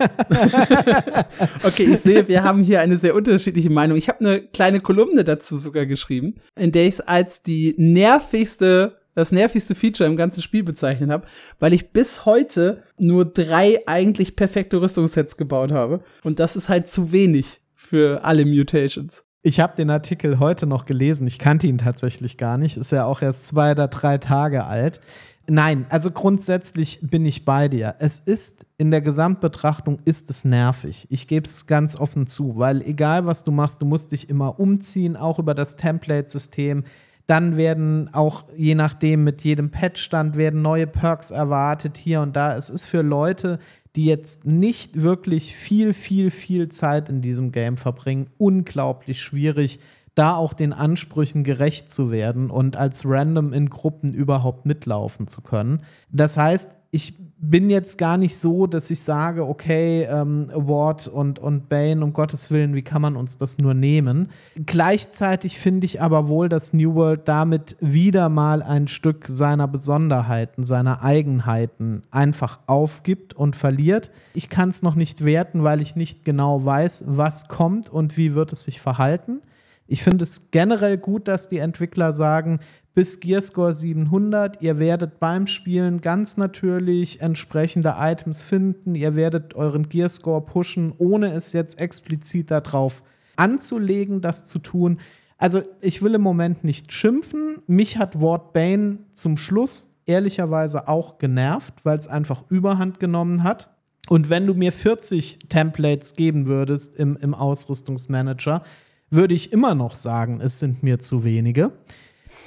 okay, 1.62 1.84
ich 1.84 2.00
sehe, 2.00 2.26
wir 2.26 2.42
haben 2.42 2.64
hier 2.64 2.80
eine 2.80 2.98
sehr 2.98 3.14
unterschiedliche 3.14 3.70
Meinung. 3.70 3.96
Ich 3.96 4.08
habe 4.08 4.18
eine 4.20 4.42
kleine 4.42 4.80
Kolumne 4.80 5.22
dazu 5.22 5.56
sogar 5.56 5.86
geschrieben, 5.86 6.34
in 6.56 6.72
der 6.72 6.82
ich 6.82 6.94
es 6.94 7.00
als 7.00 7.44
die 7.44 7.76
nervigste, 7.78 8.96
das 9.16 9.32
nervigste 9.32 9.74
Feature 9.74 10.08
im 10.08 10.16
ganzen 10.16 10.42
Spiel 10.42 10.62
bezeichnet 10.62 11.10
habe, 11.10 11.26
weil 11.58 11.72
ich 11.72 11.90
bis 11.90 12.24
heute 12.24 12.84
nur 12.98 13.24
drei 13.24 13.80
eigentlich 13.86 14.36
perfekte 14.36 14.80
Rüstungssets 14.80 15.36
gebaut 15.36 15.72
habe. 15.72 16.00
Und 16.22 16.38
das 16.38 16.54
ist 16.54 16.68
halt 16.68 16.88
zu 16.88 17.10
wenig 17.10 17.60
für 17.74 18.22
alle 18.24 18.44
Mutations. 18.44 19.24
Ich 19.42 19.58
habe 19.58 19.76
den 19.76 19.90
Artikel 19.90 20.38
heute 20.38 20.66
noch 20.66 20.84
gelesen. 20.84 21.26
Ich 21.26 21.38
kannte 21.38 21.66
ihn 21.66 21.78
tatsächlich 21.78 22.36
gar 22.36 22.58
nicht. 22.58 22.76
Ist 22.76 22.92
ja 22.92 23.06
auch 23.06 23.22
erst 23.22 23.46
zwei 23.46 23.72
oder 23.72 23.88
drei 23.88 24.18
Tage 24.18 24.64
alt. 24.64 25.00
Nein, 25.48 25.86
also 25.88 26.10
grundsätzlich 26.10 26.98
bin 27.02 27.24
ich 27.24 27.44
bei 27.44 27.68
dir. 27.68 27.94
Es 28.00 28.18
ist 28.18 28.66
in 28.78 28.90
der 28.90 29.00
Gesamtbetrachtung 29.00 29.98
ist 30.04 30.28
es 30.28 30.44
nervig. 30.44 31.06
Ich 31.08 31.28
gebe 31.28 31.46
es 31.46 31.66
ganz 31.66 31.96
offen 31.96 32.26
zu, 32.26 32.56
weil 32.56 32.82
egal 32.82 33.26
was 33.26 33.44
du 33.44 33.52
machst, 33.52 33.80
du 33.80 33.86
musst 33.86 34.10
dich 34.10 34.28
immer 34.28 34.58
umziehen, 34.58 35.16
auch 35.16 35.38
über 35.38 35.54
das 35.54 35.76
Template-System. 35.76 36.82
Dann 37.26 37.56
werden 37.56 38.12
auch 38.14 38.44
je 38.56 38.74
nachdem 38.74 39.24
mit 39.24 39.42
jedem 39.42 39.70
Patchstand 39.70 40.36
werden 40.36 40.62
neue 40.62 40.86
Perks 40.86 41.30
erwartet 41.30 41.96
hier 41.96 42.20
und 42.20 42.36
da. 42.36 42.56
Es 42.56 42.70
ist 42.70 42.86
für 42.86 43.02
Leute, 43.02 43.58
die 43.96 44.04
jetzt 44.04 44.44
nicht 44.44 45.02
wirklich 45.02 45.56
viel, 45.56 45.92
viel, 45.94 46.30
viel 46.30 46.68
Zeit 46.68 47.08
in 47.08 47.22
diesem 47.22 47.50
Game 47.50 47.76
verbringen, 47.76 48.28
unglaublich 48.38 49.22
schwierig, 49.22 49.80
da 50.14 50.34
auch 50.34 50.52
den 50.52 50.72
Ansprüchen 50.72 51.44
gerecht 51.44 51.90
zu 51.90 52.10
werden 52.10 52.50
und 52.50 52.76
als 52.76 53.04
random 53.06 53.52
in 53.52 53.68
Gruppen 53.68 54.14
überhaupt 54.14 54.64
mitlaufen 54.64 55.28
zu 55.28 55.40
können. 55.40 55.82
Das 56.10 56.36
heißt, 56.36 56.76
ich 56.90 57.14
bin 57.38 57.68
jetzt 57.68 57.98
gar 57.98 58.16
nicht 58.16 58.38
so, 58.38 58.66
dass 58.66 58.90
ich 58.90 59.00
sage, 59.00 59.46
okay, 59.46 60.04
ähm, 60.04 60.48
Ward 60.54 61.06
und, 61.06 61.38
und 61.38 61.68
Bane, 61.68 62.02
um 62.02 62.14
Gottes 62.14 62.50
Willen, 62.50 62.74
wie 62.74 62.82
kann 62.82 63.02
man 63.02 63.14
uns 63.14 63.36
das 63.36 63.58
nur 63.58 63.74
nehmen? 63.74 64.30
Gleichzeitig 64.64 65.58
finde 65.58 65.84
ich 65.84 66.00
aber 66.00 66.28
wohl, 66.28 66.48
dass 66.48 66.72
New 66.72 66.94
World 66.94 67.28
damit 67.28 67.76
wieder 67.80 68.30
mal 68.30 68.62
ein 68.62 68.88
Stück 68.88 69.26
seiner 69.28 69.68
Besonderheiten, 69.68 70.64
seiner 70.64 71.02
Eigenheiten 71.02 72.02
einfach 72.10 72.60
aufgibt 72.66 73.34
und 73.34 73.54
verliert. 73.54 74.10
Ich 74.32 74.48
kann 74.48 74.70
es 74.70 74.82
noch 74.82 74.94
nicht 74.94 75.24
werten, 75.24 75.62
weil 75.62 75.82
ich 75.82 75.94
nicht 75.94 76.24
genau 76.24 76.64
weiß, 76.64 77.04
was 77.06 77.48
kommt 77.48 77.90
und 77.90 78.16
wie 78.16 78.34
wird 78.34 78.52
es 78.52 78.64
sich 78.64 78.80
verhalten. 78.80 79.42
Ich 79.86 80.02
finde 80.02 80.24
es 80.24 80.50
generell 80.50 80.98
gut, 80.98 81.28
dass 81.28 81.48
die 81.48 81.58
Entwickler 81.58 82.12
sagen, 82.12 82.60
bis 82.96 83.20
Gearscore 83.20 83.74
700, 83.74 84.62
ihr 84.62 84.78
werdet 84.78 85.20
beim 85.20 85.46
Spielen 85.46 86.00
ganz 86.00 86.38
natürlich 86.38 87.20
entsprechende 87.20 87.96
Items 87.98 88.42
finden, 88.42 88.94
ihr 88.94 89.14
werdet 89.14 89.52
euren 89.52 89.90
Gearscore 89.90 90.40
pushen, 90.40 90.94
ohne 90.96 91.30
es 91.34 91.52
jetzt 91.52 91.78
explizit 91.78 92.50
darauf 92.50 93.02
anzulegen, 93.36 94.22
das 94.22 94.46
zu 94.46 94.60
tun. 94.60 94.98
Also 95.36 95.60
ich 95.82 96.00
will 96.00 96.14
im 96.14 96.22
Moment 96.22 96.64
nicht 96.64 96.90
schimpfen. 96.90 97.58
Mich 97.66 97.98
hat 97.98 98.22
Ward 98.22 98.54
Bane 98.54 99.00
zum 99.12 99.36
Schluss 99.36 99.94
ehrlicherweise 100.06 100.88
auch 100.88 101.18
genervt, 101.18 101.74
weil 101.84 101.98
es 101.98 102.08
einfach 102.08 102.44
Überhand 102.48 102.98
genommen 102.98 103.42
hat. 103.42 103.68
Und 104.08 104.30
wenn 104.30 104.46
du 104.46 104.54
mir 104.54 104.72
40 104.72 105.50
Templates 105.50 106.14
geben 106.14 106.46
würdest 106.46 106.94
im, 106.94 107.18
im 107.18 107.34
Ausrüstungsmanager, 107.34 108.62
würde 109.10 109.34
ich 109.34 109.52
immer 109.52 109.74
noch 109.74 109.94
sagen, 109.94 110.40
es 110.40 110.58
sind 110.58 110.82
mir 110.82 110.98
zu 110.98 111.24
wenige. 111.24 111.72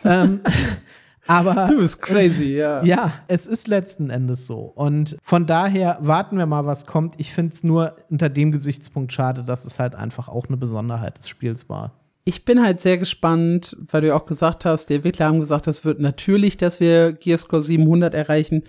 Ähm, 0.05 0.41
aber 1.27 1.67
du 1.67 1.77
bist 1.77 2.01
crazy, 2.01 2.55
ja. 2.55 2.83
Ja, 2.83 3.13
es 3.27 3.47
ist 3.47 3.67
letzten 3.67 4.09
Endes 4.09 4.47
so. 4.47 4.59
Und 4.59 5.17
von 5.23 5.45
daher 5.45 5.97
warten 6.01 6.37
wir 6.37 6.45
mal, 6.45 6.65
was 6.65 6.85
kommt. 6.85 7.15
Ich 7.17 7.33
finde 7.33 7.53
es 7.53 7.63
nur 7.63 7.95
unter 8.09 8.29
dem 8.29 8.51
Gesichtspunkt 8.51 9.13
schade, 9.13 9.43
dass 9.43 9.65
es 9.65 9.79
halt 9.79 9.95
einfach 9.95 10.27
auch 10.27 10.47
eine 10.47 10.57
Besonderheit 10.57 11.17
des 11.17 11.29
Spiels 11.29 11.69
war. 11.69 11.93
Ich 12.25 12.45
bin 12.45 12.61
halt 12.61 12.79
sehr 12.79 12.97
gespannt, 12.97 13.75
weil 13.91 14.01
du 14.01 14.07
ja 14.07 14.15
auch 14.15 14.25
gesagt 14.25 14.65
hast, 14.65 14.89
die 14.89 14.95
Entwickler 14.95 15.27
haben 15.27 15.39
gesagt, 15.39 15.67
das 15.67 15.85
wird 15.85 15.99
natürlich, 15.99 16.57
dass 16.57 16.79
wir 16.79 17.13
Gearscore 17.13 17.61
700 17.61 18.13
erreichen, 18.13 18.63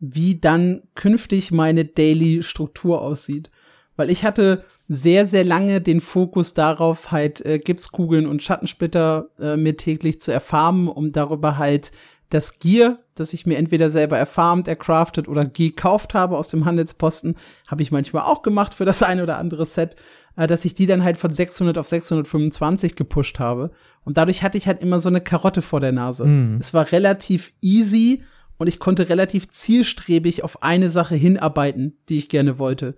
wie 0.00 0.38
dann 0.38 0.82
künftig 0.94 1.50
meine 1.50 1.84
Daily-Struktur 1.84 3.00
aussieht. 3.00 3.50
Weil 3.96 4.10
ich 4.10 4.24
hatte 4.24 4.64
sehr, 4.88 5.26
sehr 5.26 5.44
lange 5.44 5.80
den 5.80 6.00
Fokus 6.00 6.54
darauf, 6.54 7.12
halt 7.12 7.44
äh, 7.44 7.58
Gipskugeln 7.58 8.26
und 8.26 8.42
Schattensplitter 8.42 9.28
äh, 9.38 9.56
mir 9.56 9.76
täglich 9.76 10.20
zu 10.20 10.32
erfarmen, 10.32 10.88
um 10.88 11.12
darüber 11.12 11.58
halt 11.58 11.92
das 12.30 12.58
Gear, 12.58 12.96
das 13.14 13.32
ich 13.32 13.46
mir 13.46 13.56
entweder 13.56 13.90
selber 13.90 14.18
erfarmt, 14.18 14.68
ercraftet 14.68 15.28
oder 15.28 15.46
gekauft 15.46 16.14
habe 16.14 16.36
aus 16.36 16.48
dem 16.48 16.64
Handelsposten, 16.64 17.36
habe 17.66 17.82
ich 17.82 17.90
manchmal 17.90 18.24
auch 18.24 18.42
gemacht 18.42 18.74
für 18.74 18.84
das 18.84 19.02
eine 19.02 19.22
oder 19.22 19.38
andere 19.38 19.66
Set, 19.66 19.96
äh, 20.36 20.46
dass 20.46 20.64
ich 20.64 20.74
die 20.74 20.86
dann 20.86 21.04
halt 21.04 21.18
von 21.18 21.32
600 21.32 21.76
auf 21.76 21.86
625 21.86 22.96
gepusht 22.96 23.38
habe. 23.38 23.70
Und 24.04 24.16
dadurch 24.16 24.42
hatte 24.42 24.56
ich 24.56 24.66
halt 24.66 24.80
immer 24.80 25.00
so 25.00 25.10
eine 25.10 25.20
Karotte 25.20 25.60
vor 25.60 25.80
der 25.80 25.92
Nase. 25.92 26.24
Mm. 26.24 26.58
Es 26.60 26.72
war 26.72 26.92
relativ 26.92 27.52
easy 27.60 28.24
und 28.56 28.68
ich 28.68 28.78
konnte 28.78 29.08
relativ 29.10 29.50
zielstrebig 29.50 30.44
auf 30.44 30.62
eine 30.62 30.88
Sache 30.88 31.14
hinarbeiten, 31.14 31.98
die 32.08 32.16
ich 32.16 32.28
gerne 32.30 32.58
wollte. 32.58 32.94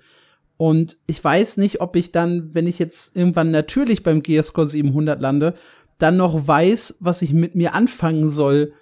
Und 0.61 0.99
ich 1.07 1.25
weiß 1.25 1.57
nicht, 1.57 1.81
ob 1.81 1.97
ich 1.97 2.13
dann, 2.13 2.55
wenn 2.55 2.67
ich 2.67 2.79
jetzt 2.79 3.17
irgendwann 3.17 3.51
natürlich 3.51 4.03
beim 4.03 4.23
GScore 4.23 4.67
700 4.67 5.19
lande, 5.19 5.55
dann 5.97 6.19
noch 6.19 6.47
weiß, 6.47 6.99
was 7.01 7.23
ich 7.23 7.33
mit 7.33 7.55
mir 7.55 7.73
anfangen 7.73 8.29
soll 8.29 8.75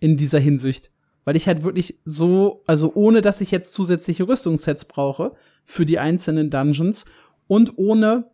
in 0.00 0.16
dieser 0.16 0.40
Hinsicht. 0.40 0.90
Weil 1.24 1.36
ich 1.36 1.46
halt 1.46 1.62
wirklich 1.62 2.00
so, 2.04 2.64
also 2.66 2.90
ohne 2.96 3.22
dass 3.22 3.40
ich 3.40 3.52
jetzt 3.52 3.74
zusätzliche 3.74 4.26
Rüstungssets 4.26 4.86
brauche 4.86 5.36
für 5.64 5.86
die 5.86 6.00
einzelnen 6.00 6.50
Dungeons 6.50 7.04
und 7.46 7.78
ohne 7.78 8.28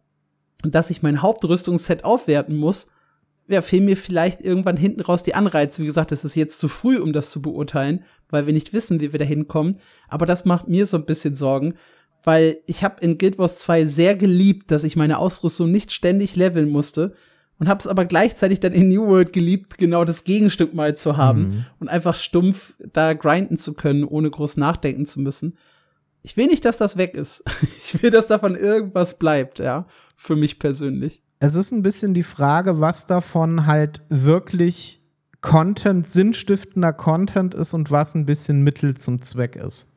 dass 0.62 0.88
ich 0.88 1.02
mein 1.02 1.20
Hauptrüstungsset 1.20 2.02
aufwerten 2.02 2.56
muss, 2.56 2.86
ja, 3.46 3.60
fehlen 3.60 3.84
mir 3.84 3.98
vielleicht 3.98 4.40
irgendwann 4.40 4.78
hinten 4.78 5.02
raus 5.02 5.22
die 5.22 5.34
Anreize. 5.34 5.82
Wie 5.82 5.86
gesagt, 5.86 6.12
es 6.12 6.24
ist 6.24 6.34
jetzt 6.34 6.60
zu 6.60 6.68
früh, 6.68 6.96
um 6.96 7.12
das 7.12 7.30
zu 7.30 7.42
beurteilen, 7.42 8.04
weil 8.30 8.46
wir 8.46 8.54
nicht 8.54 8.72
wissen, 8.72 9.00
wie 9.00 9.12
wir 9.12 9.18
da 9.18 9.26
hinkommen. 9.26 9.80
Aber 10.08 10.24
das 10.24 10.46
macht 10.46 10.66
mir 10.66 10.86
so 10.86 10.96
ein 10.96 11.04
bisschen 11.04 11.36
Sorgen, 11.36 11.74
weil 12.26 12.58
ich 12.66 12.82
habe 12.82 13.00
in 13.00 13.18
Guild 13.18 13.38
Wars 13.38 13.60
2 13.60 13.86
sehr 13.86 14.16
geliebt, 14.16 14.72
dass 14.72 14.82
ich 14.82 14.96
meine 14.96 15.18
Ausrüstung 15.18 15.70
nicht 15.70 15.92
ständig 15.92 16.34
leveln 16.34 16.68
musste 16.68 17.14
und 17.60 17.68
habe 17.68 17.78
es 17.78 17.86
aber 17.86 18.04
gleichzeitig 18.04 18.58
dann 18.58 18.72
in 18.72 18.88
New 18.88 19.06
World 19.06 19.32
geliebt, 19.32 19.78
genau 19.78 20.04
das 20.04 20.24
Gegenstück 20.24 20.74
mal 20.74 20.96
zu 20.96 21.16
haben 21.16 21.40
mhm. 21.40 21.66
und 21.78 21.88
einfach 21.88 22.16
stumpf 22.16 22.74
da 22.92 23.14
grinden 23.14 23.56
zu 23.56 23.74
können, 23.74 24.02
ohne 24.02 24.28
groß 24.28 24.56
nachdenken 24.56 25.06
zu 25.06 25.20
müssen. 25.20 25.56
Ich 26.22 26.36
will 26.36 26.48
nicht, 26.48 26.64
dass 26.64 26.78
das 26.78 26.96
weg 26.96 27.14
ist. 27.14 27.44
Ich 27.84 28.02
will, 28.02 28.10
dass 28.10 28.26
davon 28.26 28.56
irgendwas 28.56 29.16
bleibt, 29.16 29.60
ja, 29.60 29.86
für 30.16 30.34
mich 30.34 30.58
persönlich. 30.58 31.22
Es 31.38 31.54
ist 31.54 31.70
ein 31.70 31.82
bisschen 31.82 32.12
die 32.12 32.24
Frage, 32.24 32.80
was 32.80 33.06
davon 33.06 33.66
halt 33.66 34.02
wirklich 34.08 35.00
Content, 35.40 36.08
sinnstiftender 36.08 36.92
Content 36.92 37.54
ist 37.54 37.72
und 37.72 37.92
was 37.92 38.16
ein 38.16 38.26
bisschen 38.26 38.62
Mittel 38.62 38.96
zum 38.96 39.22
Zweck 39.22 39.54
ist. 39.54 39.92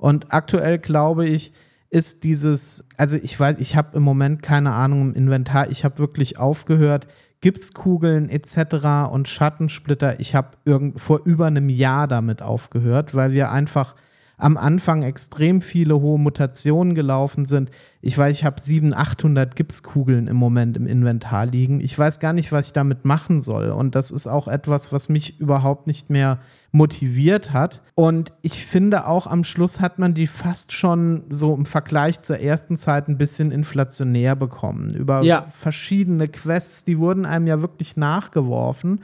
Und 0.00 0.32
aktuell 0.32 0.78
glaube 0.78 1.26
ich, 1.26 1.52
ist 1.90 2.24
dieses, 2.24 2.84
also 2.96 3.18
ich 3.20 3.38
weiß, 3.38 3.56
ich 3.58 3.76
habe 3.76 3.96
im 3.96 4.02
Moment 4.02 4.42
keine 4.42 4.72
Ahnung 4.72 5.10
im 5.10 5.14
Inventar, 5.14 5.70
ich 5.70 5.84
habe 5.84 5.98
wirklich 5.98 6.38
aufgehört, 6.38 7.06
Gipskugeln 7.40 8.28
etc. 8.28 9.10
und 9.10 9.28
Schattensplitter, 9.28 10.20
ich 10.20 10.34
habe 10.34 10.56
vor 10.96 11.20
über 11.24 11.46
einem 11.46 11.68
Jahr 11.68 12.06
damit 12.06 12.42
aufgehört, 12.42 13.14
weil 13.14 13.32
wir 13.32 13.50
einfach 13.50 13.94
am 14.40 14.56
Anfang 14.56 15.02
extrem 15.02 15.60
viele 15.60 16.00
hohe 16.00 16.18
Mutationen 16.18 16.94
gelaufen 16.94 17.44
sind. 17.44 17.70
Ich 18.00 18.16
weiß, 18.16 18.36
ich 18.36 18.44
habe 18.44 18.60
700, 18.60 18.98
800 18.98 19.56
Gipskugeln 19.56 20.26
im 20.26 20.36
Moment 20.36 20.76
im 20.76 20.86
Inventar 20.86 21.46
liegen. 21.46 21.80
Ich 21.80 21.98
weiß 21.98 22.18
gar 22.18 22.32
nicht, 22.32 22.50
was 22.50 22.66
ich 22.66 22.72
damit 22.72 23.04
machen 23.04 23.42
soll. 23.42 23.70
Und 23.70 23.94
das 23.94 24.10
ist 24.10 24.26
auch 24.26 24.48
etwas, 24.48 24.92
was 24.92 25.08
mich 25.08 25.38
überhaupt 25.38 25.86
nicht 25.86 26.08
mehr 26.08 26.38
motiviert 26.72 27.52
hat. 27.52 27.82
Und 27.94 28.32
ich 28.42 28.64
finde 28.64 29.06
auch 29.06 29.26
am 29.26 29.44
Schluss 29.44 29.80
hat 29.80 29.98
man 29.98 30.14
die 30.14 30.26
fast 30.26 30.72
schon 30.72 31.24
so 31.28 31.54
im 31.54 31.66
Vergleich 31.66 32.20
zur 32.20 32.38
ersten 32.38 32.76
Zeit 32.76 33.08
ein 33.08 33.18
bisschen 33.18 33.52
inflationär 33.52 34.36
bekommen. 34.36 34.90
Über 34.94 35.22
ja. 35.22 35.46
verschiedene 35.50 36.28
Quests, 36.28 36.84
die 36.84 36.98
wurden 36.98 37.26
einem 37.26 37.46
ja 37.46 37.60
wirklich 37.60 37.96
nachgeworfen. 37.96 39.00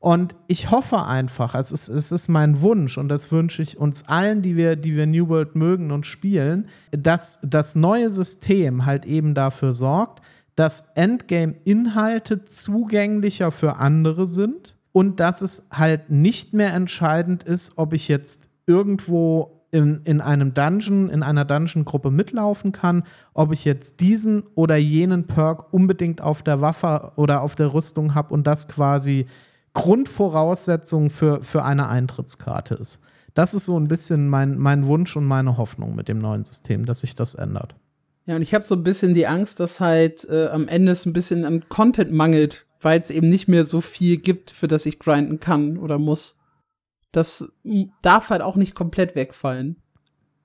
Und 0.00 0.36
ich 0.46 0.70
hoffe 0.70 1.04
einfach, 1.04 1.54
es 1.54 1.72
ist, 1.72 1.88
es 1.88 2.12
ist 2.12 2.28
mein 2.28 2.60
Wunsch 2.60 2.98
und 2.98 3.08
das 3.08 3.32
wünsche 3.32 3.62
ich 3.62 3.78
uns 3.78 4.06
allen, 4.06 4.42
die 4.42 4.56
wir, 4.56 4.76
die 4.76 4.96
wir 4.96 5.06
New 5.06 5.28
World 5.28 5.56
mögen 5.56 5.90
und 5.90 6.06
spielen, 6.06 6.68
dass 6.92 7.40
das 7.42 7.74
neue 7.74 8.08
System 8.08 8.86
halt 8.86 9.06
eben 9.06 9.34
dafür 9.34 9.72
sorgt, 9.72 10.22
dass 10.54 10.92
Endgame-Inhalte 10.94 12.44
zugänglicher 12.44 13.50
für 13.50 13.76
andere 13.76 14.26
sind 14.26 14.76
und 14.92 15.20
dass 15.20 15.42
es 15.42 15.68
halt 15.72 16.10
nicht 16.10 16.54
mehr 16.54 16.74
entscheidend 16.74 17.42
ist, 17.42 17.76
ob 17.76 17.92
ich 17.92 18.08
jetzt 18.08 18.48
irgendwo 18.66 19.58
in, 19.70 20.00
in 20.04 20.20
einem 20.20 20.54
Dungeon, 20.54 21.10
in 21.10 21.22
einer 21.22 21.44
Dungeon-Gruppe 21.44 22.10
mitlaufen 22.10 22.72
kann, 22.72 23.04
ob 23.34 23.52
ich 23.52 23.64
jetzt 23.64 24.00
diesen 24.00 24.42
oder 24.54 24.76
jenen 24.76 25.26
Perk 25.26 25.72
unbedingt 25.72 26.20
auf 26.20 26.42
der 26.42 26.60
Waffe 26.60 27.12
oder 27.16 27.42
auf 27.42 27.54
der 27.54 27.74
Rüstung 27.74 28.14
habe 28.14 28.32
und 28.32 28.46
das 28.46 28.68
quasi 28.68 29.26
Grundvoraussetzung 29.74 31.10
für, 31.10 31.42
für 31.42 31.64
eine 31.64 31.88
Eintrittskarte 31.88 32.74
ist. 32.74 33.00
Das 33.34 33.54
ist 33.54 33.66
so 33.66 33.78
ein 33.78 33.88
bisschen 33.88 34.28
mein, 34.28 34.58
mein 34.58 34.86
Wunsch 34.86 35.16
und 35.16 35.24
meine 35.24 35.56
Hoffnung 35.56 35.94
mit 35.94 36.08
dem 36.08 36.18
neuen 36.18 36.44
System, 36.44 36.86
dass 36.86 37.00
sich 37.00 37.14
das 37.14 37.34
ändert. 37.34 37.76
Ja, 38.26 38.36
und 38.36 38.42
ich 38.42 38.52
habe 38.52 38.64
so 38.64 38.74
ein 38.74 38.82
bisschen 38.82 39.14
die 39.14 39.26
Angst, 39.26 39.60
dass 39.60 39.80
halt 39.80 40.28
äh, 40.28 40.48
am 40.48 40.68
Ende 40.68 40.92
es 40.92 41.06
ein 41.06 41.12
bisschen 41.12 41.44
an 41.44 41.68
Content 41.68 42.12
mangelt, 42.12 42.66
weil 42.80 43.00
es 43.00 43.10
eben 43.10 43.28
nicht 43.28 43.48
mehr 43.48 43.64
so 43.64 43.80
viel 43.80 44.18
gibt, 44.18 44.50
für 44.50 44.68
das 44.68 44.86
ich 44.86 44.98
grinden 44.98 45.40
kann 45.40 45.78
oder 45.78 45.98
muss. 45.98 46.38
Das 47.12 47.50
darf 48.02 48.30
halt 48.30 48.42
auch 48.42 48.56
nicht 48.56 48.74
komplett 48.74 49.14
wegfallen. 49.14 49.76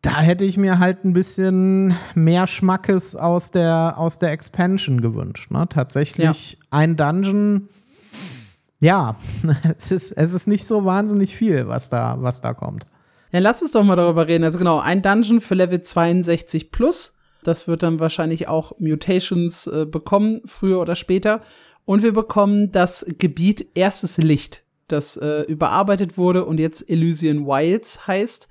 Da 0.02 0.20
hätte 0.20 0.46
ich 0.46 0.58
mir 0.58 0.80
halt 0.80 1.06
ein 1.06 1.14
bisschen 1.14 1.96
mehr 2.14 2.46
Schmackes 2.46 3.16
aus 3.16 3.52
der, 3.52 3.96
aus 3.98 4.20
der 4.20 4.32
Expansion 4.32 5.02
gewünscht. 5.02 5.50
Ne? 5.50 5.66
Tatsächlich 5.70 6.54
ja. 6.54 6.60
ein 6.72 6.96
Dungeon, 6.96 7.70
ja, 8.84 9.16
es 9.78 9.92
ist, 9.92 10.12
es 10.12 10.34
ist 10.34 10.48
nicht 10.48 10.66
so 10.66 10.84
wahnsinnig 10.84 11.36
viel, 11.36 11.68
was 11.68 11.90
da, 11.90 12.18
was 12.20 12.42
da 12.42 12.54
kommt. 12.54 12.86
Ja, 13.32 13.40
lass 13.40 13.62
uns 13.62 13.72
doch 13.72 13.84
mal 13.84 13.96
darüber 13.96 14.28
reden. 14.28 14.44
Also 14.44 14.60
genau, 14.60 14.80
ein 14.80 15.02
Dungeon 15.02 15.40
für 15.42 15.56
Level 15.56 15.82
62 15.82 16.70
plus. 16.70 17.18
Das 17.44 17.68
wird 17.68 17.82
dann 17.82 18.00
wahrscheinlich 18.00 18.48
auch 18.48 18.74
Mutations 18.80 19.68
äh, 19.68 19.86
bekommen, 19.86 20.42
früher 20.46 20.80
oder 20.80 20.96
später. 20.96 21.42
Und 21.86 22.04
wir 22.04 22.14
bekommen 22.14 22.72
das 22.72 23.06
Gebiet 23.18 23.68
Erstes 23.74 24.18
Licht, 24.18 24.64
das 24.88 25.18
äh, 25.18 25.42
überarbeitet 25.44 26.18
wurde 26.18 26.46
und 26.46 26.60
jetzt 26.60 26.90
Elysian 26.90 27.46
Wilds 27.46 28.06
heißt. 28.06 28.50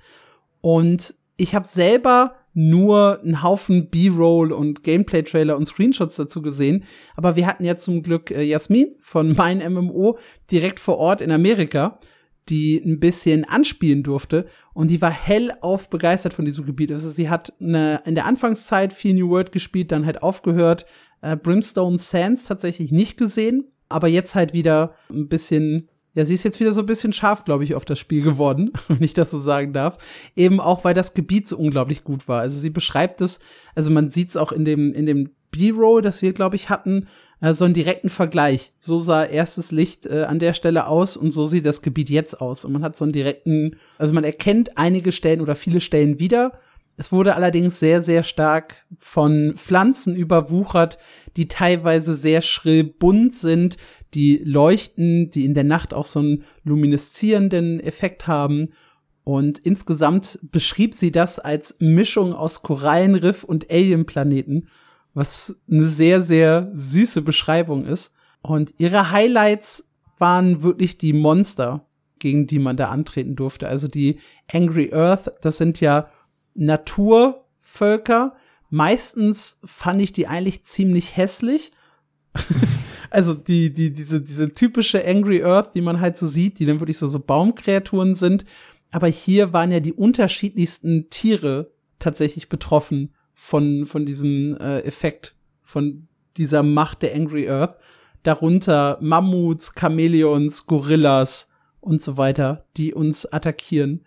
Und 0.61 1.13
ich 1.37 1.55
habe 1.55 1.67
selber 1.67 2.35
nur 2.53 3.21
einen 3.21 3.41
Haufen 3.43 3.89
B-Roll 3.89 4.51
und 4.51 4.83
Gameplay-Trailer 4.83 5.57
und 5.57 5.65
Screenshots 5.65 6.15
dazu 6.15 6.41
gesehen. 6.41 6.83
Aber 7.15 7.35
wir 7.35 7.47
hatten 7.47 7.65
ja 7.65 7.75
zum 7.75 8.03
Glück 8.03 8.31
äh, 8.31 8.43
Jasmin 8.43 8.95
von 8.99 9.33
Mein 9.37 9.59
MMO 9.73 10.17
direkt 10.51 10.79
vor 10.79 10.97
Ort 10.97 11.21
in 11.21 11.31
Amerika, 11.31 11.99
die 12.49 12.77
ein 12.77 12.99
bisschen 12.99 13.45
anspielen 13.45 14.03
durfte. 14.03 14.45
Und 14.73 14.91
die 14.91 15.01
war 15.01 15.11
hellauf 15.11 15.89
begeistert 15.89 16.33
von 16.33 16.45
diesem 16.45 16.65
Gebiet. 16.65 16.91
Also 16.91 17.09
sie 17.09 17.29
hat 17.29 17.53
eine, 17.59 18.01
in 18.05 18.15
der 18.15 18.25
Anfangszeit 18.25 18.93
viel 18.93 19.13
New 19.15 19.29
World 19.29 19.51
gespielt, 19.51 19.91
dann 19.91 20.05
halt 20.05 20.21
aufgehört, 20.21 20.85
äh, 21.21 21.35
Brimstone 21.35 21.97
Sands 21.97 22.45
tatsächlich 22.45 22.91
nicht 22.91 23.17
gesehen, 23.17 23.71
aber 23.89 24.07
jetzt 24.07 24.35
halt 24.35 24.53
wieder 24.53 24.95
ein 25.09 25.27
bisschen 25.27 25.89
ja, 26.15 26.25
sie 26.25 26.35
ist 26.35 26.43
jetzt 26.43 26.59
wieder 26.59 26.73
so 26.73 26.81
ein 26.81 26.85
bisschen 26.85 27.13
scharf, 27.13 27.43
glaube 27.43 27.63
ich, 27.63 27.75
auf 27.75 27.85
das 27.85 27.97
Spiel 27.97 28.21
geworden, 28.21 28.71
wenn 28.87 29.01
ich 29.01 29.13
das 29.13 29.31
so 29.31 29.37
sagen 29.37 29.73
darf. 29.73 29.97
Eben 30.35 30.59
auch, 30.59 30.83
weil 30.83 30.93
das 30.93 31.13
Gebiet 31.13 31.47
so 31.47 31.57
unglaublich 31.57 32.03
gut 32.03 32.27
war. 32.27 32.41
Also 32.41 32.57
sie 32.57 32.69
beschreibt 32.69 33.21
es, 33.21 33.39
also 33.75 33.91
man 33.91 34.09
sieht 34.09 34.29
es 34.29 34.37
auch 34.37 34.51
in 34.51 34.65
dem, 34.65 34.93
in 34.93 35.05
dem 35.05 35.31
B-Roll, 35.51 36.01
das 36.01 36.21
wir, 36.21 36.33
glaube 36.33 36.55
ich, 36.55 36.69
hatten, 36.69 37.07
äh, 37.41 37.53
so 37.53 37.65
einen 37.65 37.73
direkten 37.73 38.09
Vergleich. 38.09 38.73
So 38.79 38.99
sah 38.99 39.23
erstes 39.25 39.71
Licht 39.71 40.05
äh, 40.05 40.23
an 40.23 40.39
der 40.39 40.53
Stelle 40.53 40.87
aus 40.87 41.17
und 41.17 41.31
so 41.31 41.45
sieht 41.45 41.65
das 41.65 41.81
Gebiet 41.81 42.09
jetzt 42.09 42.39
aus. 42.39 42.63
Und 42.63 42.73
man 42.73 42.83
hat 42.83 42.95
so 42.95 43.05
einen 43.05 43.13
direkten, 43.13 43.75
also 43.97 44.13
man 44.13 44.23
erkennt 44.23 44.77
einige 44.77 45.11
Stellen 45.11 45.41
oder 45.41 45.55
viele 45.55 45.81
Stellen 45.81 46.19
wieder 46.19 46.59
es 46.95 47.11
wurde 47.11 47.35
allerdings 47.35 47.79
sehr, 47.79 48.01
sehr 48.01 48.23
stark 48.23 48.85
von 48.99 49.53
Pflanzen 49.55 50.15
überwuchert, 50.15 50.97
die 51.37 51.47
teilweise 51.47 52.13
sehr 52.13 52.41
schrill 52.41 52.83
bunt 52.83 53.33
sind, 53.33 53.77
die 54.13 54.41
leuchten, 54.43 55.31
die 55.31 55.45
in 55.45 55.55
der 55.55 55.63
Nacht 55.63 55.93
auch 55.93 56.05
so 56.05 56.19
einen 56.19 56.43
lumineszierenden 56.63 57.79
Effekt 57.79 58.27
haben. 58.27 58.69
Und 59.23 59.57
insgesamt 59.59 60.39
beschrieb 60.43 60.93
sie 60.93 61.11
das 61.11 61.39
als 61.39 61.77
Mischung 61.79 62.33
aus 62.33 62.61
Korallenriff 62.61 63.43
und 63.43 63.71
Alienplaneten, 63.71 64.67
was 65.13 65.59
eine 65.69 65.85
sehr, 65.85 66.21
sehr 66.21 66.71
süße 66.73 67.21
Beschreibung 67.21 67.85
ist. 67.85 68.15
Und 68.41 68.73
ihre 68.77 69.11
Highlights 69.11 69.93
waren 70.19 70.61
wirklich 70.61 70.97
die 70.97 71.13
Monster, 71.13 71.87
gegen 72.19 72.45
die 72.45 72.59
man 72.59 72.77
da 72.77 72.89
antreten 72.89 73.35
durfte. 73.35 73.67
Also 73.67 73.87
die 73.87 74.19
Angry 74.51 74.93
Earth, 74.93 75.31
das 75.41 75.57
sind 75.57 75.79
ja 75.79 76.07
Naturvölker. 76.55 78.35
Meistens 78.69 79.59
fand 79.63 80.01
ich 80.01 80.13
die 80.13 80.27
eigentlich 80.27 80.63
ziemlich 80.63 81.15
hässlich. 81.15 81.71
also 83.09 83.33
die, 83.33 83.71
die, 83.71 83.93
diese, 83.93 84.21
diese 84.21 84.51
typische 84.53 85.05
Angry 85.05 85.43
Earth, 85.43 85.75
die 85.75 85.81
man 85.81 85.99
halt 85.99 86.17
so 86.17 86.27
sieht, 86.27 86.59
die 86.59 86.65
dann 86.65 86.79
wirklich 86.79 86.97
so, 86.97 87.07
so 87.07 87.19
Baumkreaturen 87.19 88.15
sind. 88.15 88.45
Aber 88.91 89.07
hier 89.07 89.53
waren 89.53 89.71
ja 89.71 89.79
die 89.79 89.93
unterschiedlichsten 89.93 91.09
Tiere 91.09 91.71
tatsächlich 91.99 92.49
betroffen 92.49 93.13
von, 93.33 93.85
von 93.85 94.05
diesem 94.05 94.55
äh, 94.57 94.79
Effekt, 94.81 95.35
von 95.61 96.07
dieser 96.37 96.63
Macht 96.63 97.01
der 97.01 97.15
Angry 97.15 97.49
Earth. 97.49 97.77
Darunter 98.23 98.97
Mammuts, 99.01 99.73
Chamäleons, 99.77 100.65
Gorillas 100.65 101.51
und 101.81 102.01
so 102.01 102.17
weiter, 102.17 102.65
die 102.77 102.93
uns 102.93 103.25
attackieren. 103.25 104.05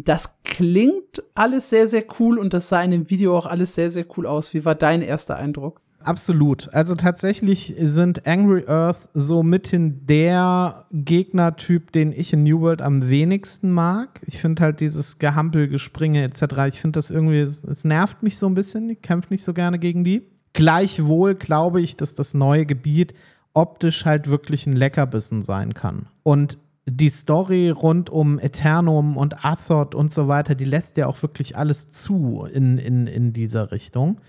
Das 0.00 0.42
klingt 0.44 1.24
alles 1.34 1.70
sehr, 1.70 1.88
sehr 1.88 2.04
cool 2.20 2.38
und 2.38 2.54
das 2.54 2.68
sah 2.68 2.80
in 2.82 2.92
dem 2.92 3.10
Video 3.10 3.36
auch 3.36 3.46
alles 3.46 3.74
sehr, 3.74 3.90
sehr 3.90 4.06
cool 4.16 4.26
aus. 4.26 4.54
Wie 4.54 4.64
war 4.64 4.76
dein 4.76 5.02
erster 5.02 5.36
Eindruck? 5.36 5.80
Absolut. 6.04 6.72
Also 6.72 6.94
tatsächlich 6.94 7.74
sind 7.76 8.24
Angry 8.24 8.64
Earth 8.68 9.08
so 9.12 9.42
mithin 9.42 10.06
der 10.06 10.86
Gegnertyp, 10.92 11.90
den 11.90 12.12
ich 12.12 12.32
in 12.32 12.44
New 12.44 12.60
World 12.60 12.80
am 12.80 13.08
wenigsten 13.08 13.72
mag. 13.72 14.20
Ich 14.24 14.38
finde 14.38 14.62
halt 14.62 14.78
dieses 14.78 15.18
Gehampel, 15.18 15.66
Gespringe 15.66 16.22
etc. 16.22 16.42
Ich 16.68 16.80
finde 16.80 16.98
das 16.98 17.10
irgendwie, 17.10 17.40
es, 17.40 17.64
es, 17.64 17.84
nervt 17.84 18.22
mich 18.22 18.38
so 18.38 18.46
ein 18.46 18.54
bisschen. 18.54 18.88
Ich 18.90 19.02
kämpfe 19.02 19.32
nicht 19.32 19.42
so 19.42 19.52
gerne 19.52 19.80
gegen 19.80 20.04
die. 20.04 20.22
Gleichwohl 20.52 21.34
glaube 21.34 21.80
ich, 21.80 21.96
dass 21.96 22.14
das 22.14 22.34
neue 22.34 22.64
Gebiet 22.64 23.14
optisch 23.52 24.04
halt 24.04 24.30
wirklich 24.30 24.68
ein 24.68 24.76
Leckerbissen 24.76 25.42
sein 25.42 25.74
kann. 25.74 26.06
Und 26.22 26.58
die 26.90 27.10
Story 27.10 27.70
rund 27.70 28.10
um 28.10 28.38
Eternum 28.38 29.16
und 29.16 29.44
Azoth 29.44 29.94
und 29.94 30.10
so 30.10 30.28
weiter, 30.28 30.54
die 30.54 30.64
lässt 30.64 30.96
ja 30.96 31.06
auch 31.06 31.22
wirklich 31.22 31.56
alles 31.56 31.90
zu 31.90 32.46
in, 32.52 32.78
in, 32.78 33.06
in 33.06 33.32
dieser 33.32 33.72
Richtung. 33.72 34.20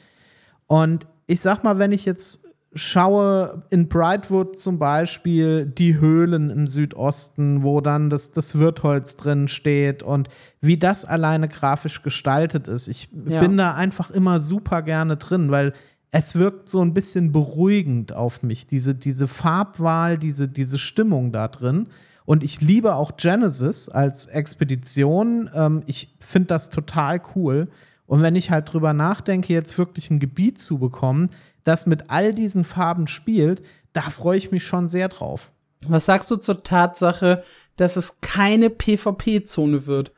Und 0.67 1.07
ich 1.27 1.41
sag 1.41 1.63
mal, 1.63 1.79
wenn 1.79 1.91
ich 1.91 2.05
jetzt 2.05 2.45
schaue 2.73 3.63
in 3.71 3.87
Brightwood 3.87 4.57
zum 4.59 4.77
Beispiel 4.77 5.65
die 5.65 5.99
Höhlen 5.99 6.51
im 6.51 6.67
Südosten, 6.67 7.63
wo 7.63 7.81
dann 7.81 8.09
das, 8.09 8.31
das 8.31 8.59
Wirtholz 8.59 9.15
drin 9.17 9.47
steht 9.47 10.03
und 10.03 10.29
wie 10.61 10.77
das 10.77 11.05
alleine 11.05 11.47
grafisch 11.47 12.03
gestaltet 12.03 12.67
ist. 12.67 12.87
Ich 12.87 13.09
ja. 13.25 13.41
bin 13.41 13.57
da 13.57 13.73
einfach 13.73 14.11
immer 14.11 14.39
super 14.39 14.83
gerne 14.83 15.17
drin, 15.17 15.49
weil 15.49 15.73
es 16.11 16.35
wirkt 16.35 16.69
so 16.69 16.81
ein 16.81 16.93
bisschen 16.93 17.31
beruhigend 17.31 18.13
auf 18.13 18.43
mich, 18.43 18.67
diese, 18.67 18.93
diese 18.95 19.27
Farbwahl, 19.27 20.17
diese, 20.17 20.47
diese 20.47 20.77
Stimmung 20.77 21.31
da 21.31 21.47
drin. 21.47 21.87
Und 22.29 22.43
ich 22.43 22.61
liebe 22.61 22.93
auch 22.93 23.17
Genesis 23.17 23.89
als 23.89 24.27
Expedition. 24.27 25.49
Ähm, 25.51 25.81
ich 25.87 26.15
finde 26.19 26.49
das 26.49 26.69
total 26.69 27.19
cool. 27.33 27.69
Und 28.05 28.21
wenn 28.21 28.35
ich 28.35 28.51
halt 28.51 28.71
drüber 28.71 28.93
nachdenke, 28.93 29.51
jetzt 29.51 29.79
wirklich 29.79 30.11
ein 30.11 30.19
Gebiet 30.19 30.59
zu 30.59 30.77
bekommen, 30.77 31.31
das 31.63 31.87
mit 31.87 32.11
all 32.11 32.35
diesen 32.35 32.65
Farben 32.65 33.07
spielt, 33.07 33.63
da 33.93 34.01
freue 34.01 34.37
ich 34.37 34.51
mich 34.51 34.63
schon 34.63 34.87
sehr 34.89 35.09
drauf. 35.09 35.49
Was 35.87 36.05
sagst 36.05 36.29
du 36.29 36.35
zur 36.35 36.61
Tatsache, 36.61 37.43
dass 37.77 37.97
es 37.97 38.21
keine 38.21 38.69
PvP-Zone 38.69 39.87
wird? 39.87 40.11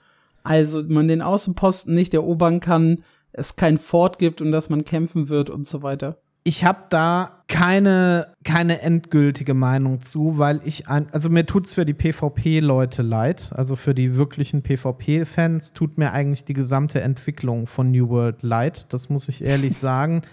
Also 0.44 0.84
man 0.90 1.08
den 1.08 1.22
Außenposten 1.22 1.96
nicht 1.96 2.14
erobern 2.14 2.60
kann, 2.60 3.06
es 3.32 3.56
kein 3.56 3.78
Fort 3.78 4.20
gibt 4.20 4.42
und 4.42 4.52
dass 4.52 4.70
man 4.70 4.84
kämpfen 4.84 5.30
wird 5.30 5.50
und 5.50 5.66
so 5.66 5.82
weiter 5.82 6.18
ich 6.44 6.64
habe 6.66 6.86
da 6.90 7.44
keine, 7.48 8.28
keine 8.44 8.82
endgültige 8.82 9.54
Meinung 9.54 10.02
zu, 10.02 10.38
weil 10.38 10.62
ich 10.66 10.88
ein, 10.88 11.08
also 11.12 11.30
mir 11.30 11.46
tut's 11.46 11.74
für 11.74 11.86
die 11.86 11.94
PvP-Leute 11.94 13.02
leid, 13.04 13.52
also 13.56 13.76
für 13.76 13.94
die 13.94 14.16
wirklichen 14.16 14.64
PvP-Fans 14.64 15.74
tut 15.74 15.98
mir 15.98 16.14
eigentlich 16.14 16.46
die 16.46 16.54
gesamte 16.54 17.02
Entwicklung 17.02 17.68
von 17.68 17.92
New 17.92 18.10
World 18.10 18.42
leid, 18.42 18.86
das 18.90 19.10
muss 19.10 19.30
ich 19.30 19.44
ehrlich 19.44 19.78
sagen, 19.78 20.24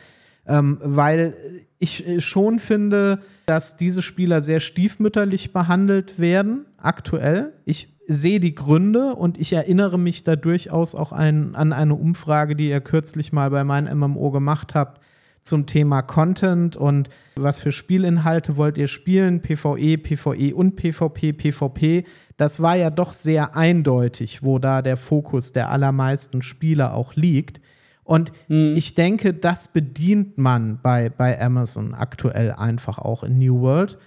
ähm, 0.47 0.79
weil 0.81 1.35
ich 1.79 2.25
schon 2.25 2.59
finde, 2.59 3.21
dass 3.47 3.77
diese 3.77 4.03
Spieler 4.03 4.42
sehr 4.42 4.61
stiefmütterlich 4.61 5.53
behandelt 5.53 6.18
werden, 6.18 6.64
aktuell. 6.77 7.53
Ich 7.64 7.88
sehe 8.07 8.40
die 8.40 8.55
Gründe 8.55 9.14
und 9.14 9.38
ich 9.38 9.53
erinnere 9.53 9.99
mich 9.99 10.25
da 10.25 10.35
durchaus 10.35 10.94
auch 10.94 11.12
ein, 11.12 11.55
an 11.55 11.73
eine 11.73 11.94
Umfrage, 11.94 12.57
die 12.57 12.71
ihr 12.71 12.81
kürzlich 12.81 13.33
mal 13.33 13.51
bei 13.51 13.62
meinem 13.62 13.99
MMO 13.99 14.31
gemacht 14.31 14.75
habt, 14.75 15.01
zum 15.42 15.66
Thema 15.66 16.03
Content 16.03 16.77
und 16.77 17.09
was 17.37 17.61
für 17.61 17.72
Spielinhalte 17.72 18.57
wollt 18.57 18.79
ihr 18.79 18.88
spielen, 18.88 19.40
PvE, 19.40 19.98
PvE 19.98 20.55
und 20.55 20.77
PvP, 20.77 21.33
PvP. 21.33 22.05
Das 22.37 22.61
war 22.61 22.77
ja 22.77 22.90
doch 22.90 23.12
sehr 23.12 23.57
eindeutig, 23.57 24.42
wo 24.42 24.59
da 24.59 24.83
der 24.83 24.96
Fokus 24.96 25.53
der 25.53 25.70
allermeisten 25.70 26.42
Spieler 26.42 26.94
auch 26.94 27.14
liegt. 27.14 27.61
Und 28.05 28.33
mhm. 28.48 28.74
ich 28.74 28.94
denke, 28.94 29.35
das 29.35 29.68
bedient 29.68 30.38
man 30.38 30.81
bei, 30.83 31.11
bei 31.11 31.40
Amazon 31.40 31.94
aktuell 31.94 32.53
einfach 32.53 32.98
auch 32.98 33.22
in 33.22 33.38
New 33.38 33.61
World. 33.61 33.98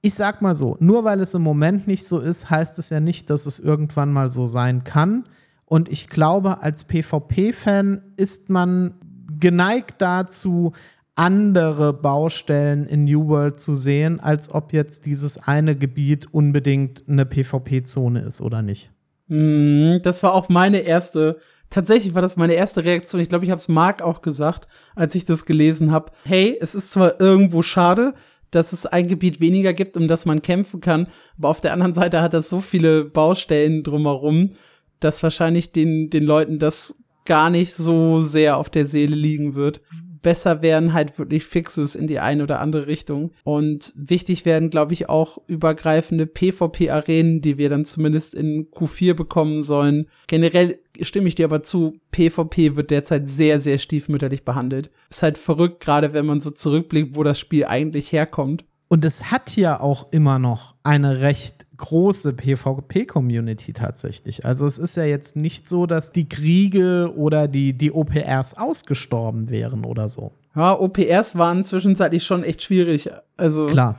Ich 0.00 0.14
sag 0.14 0.42
mal 0.42 0.54
so, 0.54 0.76
nur 0.80 1.04
weil 1.04 1.20
es 1.20 1.34
im 1.34 1.42
Moment 1.42 1.86
nicht 1.86 2.06
so 2.06 2.18
ist, 2.18 2.50
heißt 2.50 2.78
es 2.78 2.90
ja 2.90 3.00
nicht, 3.00 3.30
dass 3.30 3.46
es 3.46 3.60
irgendwann 3.60 4.12
mal 4.12 4.30
so 4.30 4.46
sein 4.46 4.84
kann. 4.84 5.24
Und 5.66 5.90
ich 5.90 6.08
glaube, 6.08 6.62
als 6.62 6.84
PvP-Fan 6.84 8.02
ist 8.16 8.50
man 8.50 8.94
geneigt 9.42 9.96
dazu, 9.98 10.72
andere 11.14 11.92
Baustellen 11.92 12.86
in 12.86 13.04
New 13.04 13.28
World 13.28 13.60
zu 13.60 13.74
sehen, 13.74 14.18
als 14.20 14.54
ob 14.54 14.72
jetzt 14.72 15.04
dieses 15.04 15.36
eine 15.36 15.76
Gebiet 15.76 16.32
unbedingt 16.32 17.04
eine 17.06 17.26
PvP-Zone 17.26 18.20
ist 18.20 18.40
oder 18.40 18.62
nicht. 18.62 18.90
Mm, 19.26 19.96
das 20.02 20.22
war 20.22 20.32
auch 20.32 20.48
meine 20.48 20.78
erste, 20.78 21.38
tatsächlich 21.68 22.14
war 22.14 22.22
das 22.22 22.36
meine 22.36 22.54
erste 22.54 22.84
Reaktion. 22.84 23.20
Ich 23.20 23.28
glaube, 23.28 23.44
ich 23.44 23.50
habe 23.50 23.58
es 23.58 23.68
Marc 23.68 24.00
auch 24.00 24.22
gesagt, 24.22 24.68
als 24.94 25.14
ich 25.14 25.26
das 25.26 25.44
gelesen 25.44 25.90
habe. 25.90 26.12
Hey, 26.24 26.56
es 26.60 26.74
ist 26.74 26.92
zwar 26.92 27.20
irgendwo 27.20 27.60
schade, 27.60 28.12
dass 28.50 28.72
es 28.72 28.86
ein 28.86 29.08
Gebiet 29.08 29.40
weniger 29.40 29.72
gibt, 29.74 29.96
um 29.96 30.08
das 30.08 30.24
man 30.24 30.40
kämpfen 30.40 30.80
kann, 30.80 31.08
aber 31.36 31.48
auf 31.48 31.60
der 31.60 31.72
anderen 31.72 31.94
Seite 31.94 32.22
hat 32.22 32.32
das 32.32 32.48
so 32.48 32.60
viele 32.60 33.04
Baustellen 33.04 33.82
drumherum, 33.82 34.50
dass 35.00 35.22
wahrscheinlich 35.22 35.72
den, 35.72 36.10
den 36.10 36.24
Leuten 36.24 36.58
das 36.58 37.01
gar 37.24 37.50
nicht 37.50 37.74
so 37.74 38.22
sehr 38.22 38.56
auf 38.56 38.70
der 38.70 38.86
Seele 38.86 39.16
liegen 39.16 39.54
wird 39.54 39.80
besser 40.22 40.62
wären 40.62 40.92
halt 40.92 41.18
wirklich 41.18 41.44
Fixes 41.44 41.94
in 41.94 42.06
die 42.06 42.20
eine 42.20 42.44
oder 42.44 42.60
andere 42.60 42.86
Richtung. 42.86 43.32
Und 43.44 43.92
wichtig 43.96 44.44
werden, 44.44 44.70
glaube 44.70 44.94
ich, 44.94 45.08
auch 45.08 45.38
übergreifende 45.48 46.26
PvP-Arenen, 46.26 47.40
die 47.42 47.58
wir 47.58 47.68
dann 47.68 47.84
zumindest 47.84 48.34
in 48.34 48.70
Q4 48.70 49.14
bekommen 49.14 49.62
sollen. 49.62 50.08
Generell 50.28 50.78
stimme 51.00 51.28
ich 51.28 51.34
dir 51.34 51.46
aber 51.46 51.62
zu, 51.62 51.98
PvP 52.12 52.76
wird 52.76 52.90
derzeit 52.90 53.28
sehr, 53.28 53.60
sehr 53.60 53.78
stiefmütterlich 53.78 54.44
behandelt. 54.44 54.90
Ist 55.10 55.22
halt 55.22 55.38
verrückt, 55.38 55.80
gerade 55.80 56.12
wenn 56.12 56.26
man 56.26 56.40
so 56.40 56.50
zurückblickt, 56.50 57.16
wo 57.16 57.22
das 57.22 57.38
Spiel 57.38 57.66
eigentlich 57.66 58.12
herkommt. 58.12 58.64
Und 58.92 59.06
es 59.06 59.30
hat 59.30 59.56
ja 59.56 59.80
auch 59.80 60.08
immer 60.10 60.38
noch 60.38 60.74
eine 60.82 61.22
recht 61.22 61.64
große 61.78 62.34
PvP-Community 62.34 63.72
tatsächlich. 63.72 64.44
Also 64.44 64.66
es 64.66 64.76
ist 64.76 64.98
ja 64.98 65.04
jetzt 65.04 65.34
nicht 65.34 65.66
so, 65.66 65.86
dass 65.86 66.12
die 66.12 66.28
Kriege 66.28 67.10
oder 67.16 67.48
die, 67.48 67.72
die 67.72 67.90
OPRs 67.90 68.58
ausgestorben 68.58 69.48
wären 69.48 69.86
oder 69.86 70.10
so. 70.10 70.32
Ja, 70.54 70.78
OPRs 70.78 71.38
waren 71.38 71.64
zwischenzeitlich 71.64 72.22
schon 72.22 72.44
echt 72.44 72.64
schwierig. 72.64 73.10
Also 73.38 73.64
klar. 73.64 73.96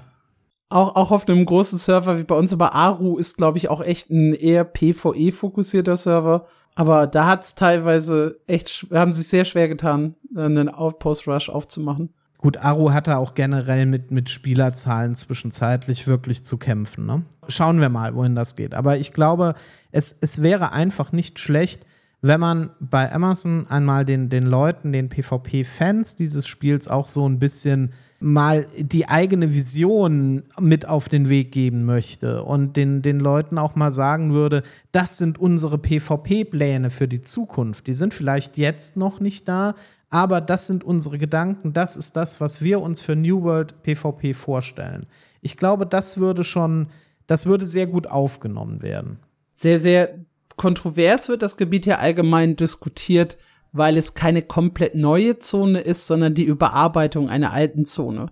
Auch, 0.70 0.96
auch 0.96 1.10
auf 1.10 1.28
einem 1.28 1.44
großen 1.44 1.80
Server 1.80 2.20
wie 2.20 2.24
bei 2.24 2.36
uns, 2.36 2.54
aber 2.54 2.76
Aru 2.76 3.18
ist, 3.18 3.38
glaube 3.38 3.58
ich, 3.58 3.70
auch 3.70 3.82
echt 3.82 4.12
ein 4.12 4.36
eher 4.36 4.64
PvE-fokussierter 4.64 5.98
Server. 5.98 6.46
Aber 6.76 7.08
da 7.08 7.26
hat 7.26 7.46
es 7.46 7.56
teilweise 7.56 8.40
echt, 8.46 8.86
haben 8.94 9.12
sie 9.12 9.24
sehr 9.24 9.46
schwer 9.46 9.70
getan, 9.70 10.14
einen 10.36 10.70
Outpost-Rush 10.70 11.50
aufzumachen. 11.50 12.14
Gut, 12.44 12.58
Aru 12.58 12.92
hatte 12.92 13.16
auch 13.20 13.36
generell 13.36 13.86
mit, 13.86 14.12
mit 14.12 14.30
Spielerzahlen 14.30 15.16
zwischenzeitlich 15.16 16.08
wirklich 16.08 16.44
zu 16.44 16.58
kämpfen. 16.58 17.06
Ne? 17.06 17.24
Schauen 17.48 17.80
wir 17.80 17.88
mal, 17.88 18.16
wohin 18.16 18.36
das 18.36 18.58
geht. 18.58 18.74
Aber 18.74 18.98
ich 18.98 19.14
glaube, 19.14 19.56
es, 19.94 20.14
es 20.20 20.42
wäre 20.42 20.74
einfach 20.74 21.14
nicht 21.14 21.40
schlecht, 21.40 21.86
wenn 22.22 22.42
man 22.42 22.72
bei 22.82 23.10
Amazon 23.14 23.68
einmal 23.68 24.04
den, 24.04 24.28
den 24.28 24.44
Leuten, 24.44 24.92
den 24.92 25.08
PvP-Fans 25.08 26.16
dieses 26.16 26.46
Spiels 26.46 26.90
auch 26.90 27.08
so 27.08 27.26
ein 27.30 27.40
bisschen 27.40 27.94
mal 28.20 28.66
die 28.78 29.08
eigene 29.08 29.54
Vision 29.54 30.44
mit 30.60 30.86
auf 30.86 31.08
den 31.08 31.30
Weg 31.30 31.54
geben 31.54 31.86
möchte 31.86 32.44
und 32.44 32.76
den, 32.76 33.02
den 33.02 33.22
Leuten 33.22 33.58
auch 33.58 33.76
mal 33.76 33.94
sagen 33.94 34.34
würde, 34.34 34.64
das 34.92 35.18
sind 35.18 35.38
unsere 35.38 35.78
PvP-Pläne 35.78 36.90
für 36.90 37.08
die 37.08 37.22
Zukunft. 37.22 37.88
Die 37.88 37.94
sind 37.94 38.14
vielleicht 38.14 38.58
jetzt 38.58 38.98
noch 38.98 39.22
nicht 39.22 39.48
da, 39.48 39.76
aber 40.14 40.42
das 40.42 40.68
sind 40.68 40.84
unsere 40.84 41.18
Gedanken, 41.18 41.74
das 41.74 41.98
ist 41.98 42.16
das, 42.16 42.40
was 42.40 42.62
wir 42.62 42.82
uns 42.82 43.02
für 43.02 43.16
New 43.16 43.42
World 43.42 43.82
PvP 43.82 44.36
vorstellen. 44.36 45.08
Ich 45.42 45.58
glaube, 45.58 45.88
das 45.88 46.18
würde 46.18 46.44
schon, 46.44 46.90
das 47.26 47.48
würde 47.48 47.66
sehr 47.66 47.88
gut 47.88 48.06
aufgenommen 48.06 48.84
werden. 48.84 49.18
Sehr, 49.54 49.80
sehr 49.80 50.20
kontrovers 50.56 51.30
wird 51.30 51.42
das 51.42 51.58
Gebiet 51.58 51.88
ja 51.88 51.98
allgemein 51.98 52.56
diskutiert, 52.56 53.40
weil 53.72 53.98
es 53.98 54.14
keine 54.14 54.44
komplett 54.44 54.94
neue 54.94 55.40
Zone 55.40 55.80
ist, 55.80 56.06
sondern 56.06 56.36
die 56.36 56.44
Überarbeitung 56.44 57.28
einer 57.28 57.52
alten 57.52 57.84
Zone. 57.84 58.28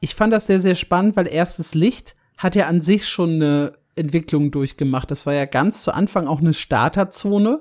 Ich 0.00 0.16
fand 0.16 0.32
das 0.32 0.48
sehr, 0.48 0.58
sehr 0.58 0.74
spannend, 0.74 1.14
weil 1.14 1.28
erstes 1.28 1.76
Licht 1.76 2.16
hat 2.36 2.56
ja 2.56 2.66
an 2.66 2.80
sich 2.80 3.06
schon 3.06 3.34
eine 3.34 3.74
Entwicklung 3.94 4.50
durchgemacht. 4.50 5.08
Das 5.08 5.24
war 5.24 5.34
ja 5.34 5.44
ganz 5.44 5.84
zu 5.84 5.94
Anfang 5.94 6.26
auch 6.26 6.40
eine 6.40 6.52
Starterzone 6.52 7.60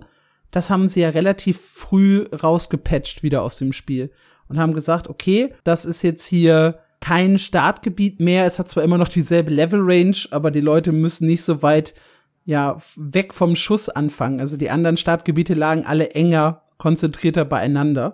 das 0.52 0.70
haben 0.70 0.88
sie 0.88 1.02
ja 1.02 1.10
relativ 1.10 1.60
früh 1.60 2.26
rausgepatcht 2.32 3.24
wieder 3.24 3.42
aus 3.42 3.58
dem 3.58 3.74
Spiel 3.74 4.12
und 4.48 4.60
haben 4.60 4.74
gesagt, 4.74 5.08
okay, 5.08 5.54
das 5.64 5.86
ist 5.86 6.02
jetzt 6.04 6.28
hier 6.28 6.80
kein 7.00 7.38
Startgebiet 7.38 8.20
mehr. 8.20 8.46
Es 8.46 8.60
hat 8.60 8.70
zwar 8.70 8.84
immer 8.84 8.98
noch 8.98 9.08
dieselbe 9.08 9.50
Level 9.50 9.80
Range, 9.82 10.18
aber 10.32 10.52
die 10.52 10.62
Leute 10.62 10.92
müssen 10.92 11.28
nicht 11.28 11.44
so 11.44 11.64
weit 11.64 11.94
ja 12.46 12.78
weg 12.96 13.34
vom 13.34 13.56
Schuss 13.56 13.90
anfangen. 13.90 14.40
Also 14.40 14.58
die 14.58 14.70
anderen 14.70 14.98
Startgebiete 14.98 15.54
lagen 15.54 15.86
alle 15.86 16.12
enger, 16.12 16.64
konzentrierter 16.78 17.46
beieinander. 17.46 18.14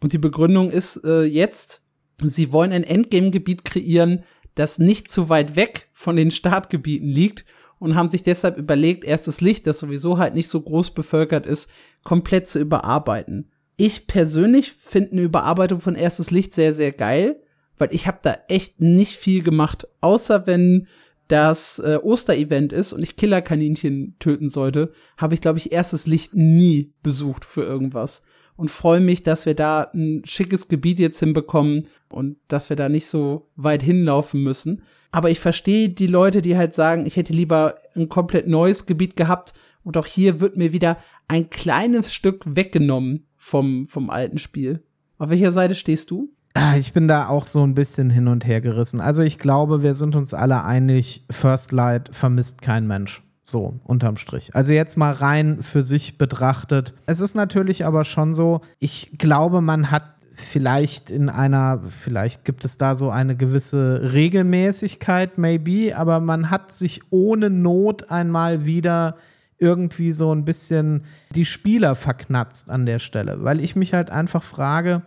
Und 0.00 0.12
die 0.12 0.18
Begründung 0.18 0.70
ist 0.70 1.04
äh, 1.04 1.22
jetzt, 1.22 1.82
sie 2.22 2.52
wollen 2.52 2.72
ein 2.72 2.84
Endgame-Gebiet 2.84 3.64
kreieren, 3.64 4.24
das 4.54 4.78
nicht 4.78 5.10
zu 5.10 5.28
weit 5.28 5.56
weg 5.56 5.88
von 5.92 6.16
den 6.16 6.30
Startgebieten 6.30 7.08
liegt 7.08 7.44
und 7.82 7.96
haben 7.96 8.08
sich 8.08 8.22
deshalb 8.22 8.58
überlegt, 8.58 9.02
erstes 9.02 9.40
Licht, 9.40 9.66
das 9.66 9.80
sowieso 9.80 10.16
halt 10.16 10.34
nicht 10.34 10.46
so 10.46 10.60
groß 10.60 10.92
bevölkert 10.92 11.46
ist, 11.46 11.68
komplett 12.04 12.46
zu 12.46 12.60
überarbeiten. 12.60 13.50
Ich 13.76 14.06
persönlich 14.06 14.70
finde 14.70 15.10
eine 15.10 15.22
Überarbeitung 15.22 15.80
von 15.80 15.96
erstes 15.96 16.30
Licht 16.30 16.54
sehr, 16.54 16.74
sehr 16.74 16.92
geil, 16.92 17.42
weil 17.78 17.92
ich 17.92 18.06
habe 18.06 18.18
da 18.22 18.36
echt 18.46 18.80
nicht 18.80 19.16
viel 19.16 19.42
gemacht, 19.42 19.88
außer 20.00 20.46
wenn 20.46 20.86
das 21.26 21.80
äh, 21.80 21.98
Osterevent 22.00 22.72
ist 22.72 22.92
und 22.92 23.02
ich 23.02 23.16
Killerkaninchen 23.16 24.14
töten 24.20 24.48
sollte, 24.48 24.92
habe 25.16 25.34
ich, 25.34 25.40
glaube 25.40 25.58
ich, 25.58 25.72
erstes 25.72 26.06
Licht 26.06 26.34
nie 26.34 26.92
besucht 27.02 27.44
für 27.44 27.64
irgendwas. 27.64 28.22
Und 28.54 28.70
freue 28.70 29.00
mich, 29.00 29.24
dass 29.24 29.44
wir 29.44 29.54
da 29.54 29.90
ein 29.92 30.22
schickes 30.24 30.68
Gebiet 30.68 31.00
jetzt 31.00 31.18
hinbekommen 31.18 31.88
und 32.10 32.36
dass 32.46 32.68
wir 32.68 32.76
da 32.76 32.88
nicht 32.88 33.06
so 33.06 33.50
weit 33.56 33.82
hinlaufen 33.82 34.40
müssen. 34.40 34.82
Aber 35.12 35.30
ich 35.30 35.40
verstehe 35.40 35.90
die 35.90 36.06
Leute, 36.06 36.42
die 36.42 36.56
halt 36.56 36.74
sagen, 36.74 37.06
ich 37.06 37.16
hätte 37.16 37.32
lieber 37.32 37.76
ein 37.94 38.08
komplett 38.08 38.48
neues 38.48 38.86
Gebiet 38.86 39.14
gehabt. 39.14 39.52
Und 39.84 39.96
auch 39.96 40.06
hier 40.06 40.40
wird 40.40 40.56
mir 40.56 40.72
wieder 40.72 40.96
ein 41.28 41.50
kleines 41.50 42.14
Stück 42.14 42.42
weggenommen 42.46 43.26
vom, 43.36 43.86
vom 43.86 44.10
alten 44.10 44.38
Spiel. 44.38 44.82
Auf 45.18 45.30
welcher 45.30 45.52
Seite 45.52 45.74
stehst 45.74 46.10
du? 46.10 46.32
Ah, 46.54 46.76
ich 46.76 46.92
bin 46.92 47.08
da 47.08 47.28
auch 47.28 47.44
so 47.44 47.62
ein 47.62 47.74
bisschen 47.74 48.10
hin 48.10 48.28
und 48.28 48.46
her 48.46 48.60
gerissen. 48.60 49.00
Also 49.00 49.22
ich 49.22 49.38
glaube, 49.38 49.82
wir 49.82 49.94
sind 49.94 50.16
uns 50.16 50.34
alle 50.34 50.64
einig, 50.64 51.24
First 51.30 51.72
Light 51.72 52.10
vermisst 52.14 52.62
kein 52.62 52.86
Mensch. 52.86 53.22
So, 53.42 53.80
unterm 53.84 54.16
Strich. 54.16 54.54
Also 54.54 54.72
jetzt 54.72 54.96
mal 54.96 55.12
rein 55.12 55.62
für 55.62 55.82
sich 55.82 56.16
betrachtet. 56.16 56.94
Es 57.06 57.20
ist 57.20 57.34
natürlich 57.34 57.84
aber 57.84 58.04
schon 58.04 58.34
so, 58.34 58.60
ich 58.78 59.18
glaube, 59.18 59.60
man 59.60 59.90
hat 59.90 60.04
vielleicht 60.34 61.10
in 61.10 61.28
einer, 61.28 61.82
vielleicht 61.88 62.44
gibt 62.44 62.64
es 62.64 62.78
da 62.78 62.96
so 62.96 63.10
eine 63.10 63.36
gewisse 63.36 64.12
Regelmäßigkeit, 64.12 65.38
maybe, 65.38 65.96
aber 65.96 66.20
man 66.20 66.50
hat 66.50 66.72
sich 66.72 67.02
ohne 67.10 67.50
Not 67.50 68.10
einmal 68.10 68.64
wieder 68.64 69.16
irgendwie 69.58 70.12
so 70.12 70.34
ein 70.34 70.44
bisschen 70.44 71.04
die 71.30 71.44
Spieler 71.44 71.94
verknatzt 71.94 72.68
an 72.70 72.86
der 72.86 72.98
Stelle, 72.98 73.44
weil 73.44 73.60
ich 73.60 73.76
mich 73.76 73.94
halt 73.94 74.10
einfach 74.10 74.42
frage, 74.42 75.02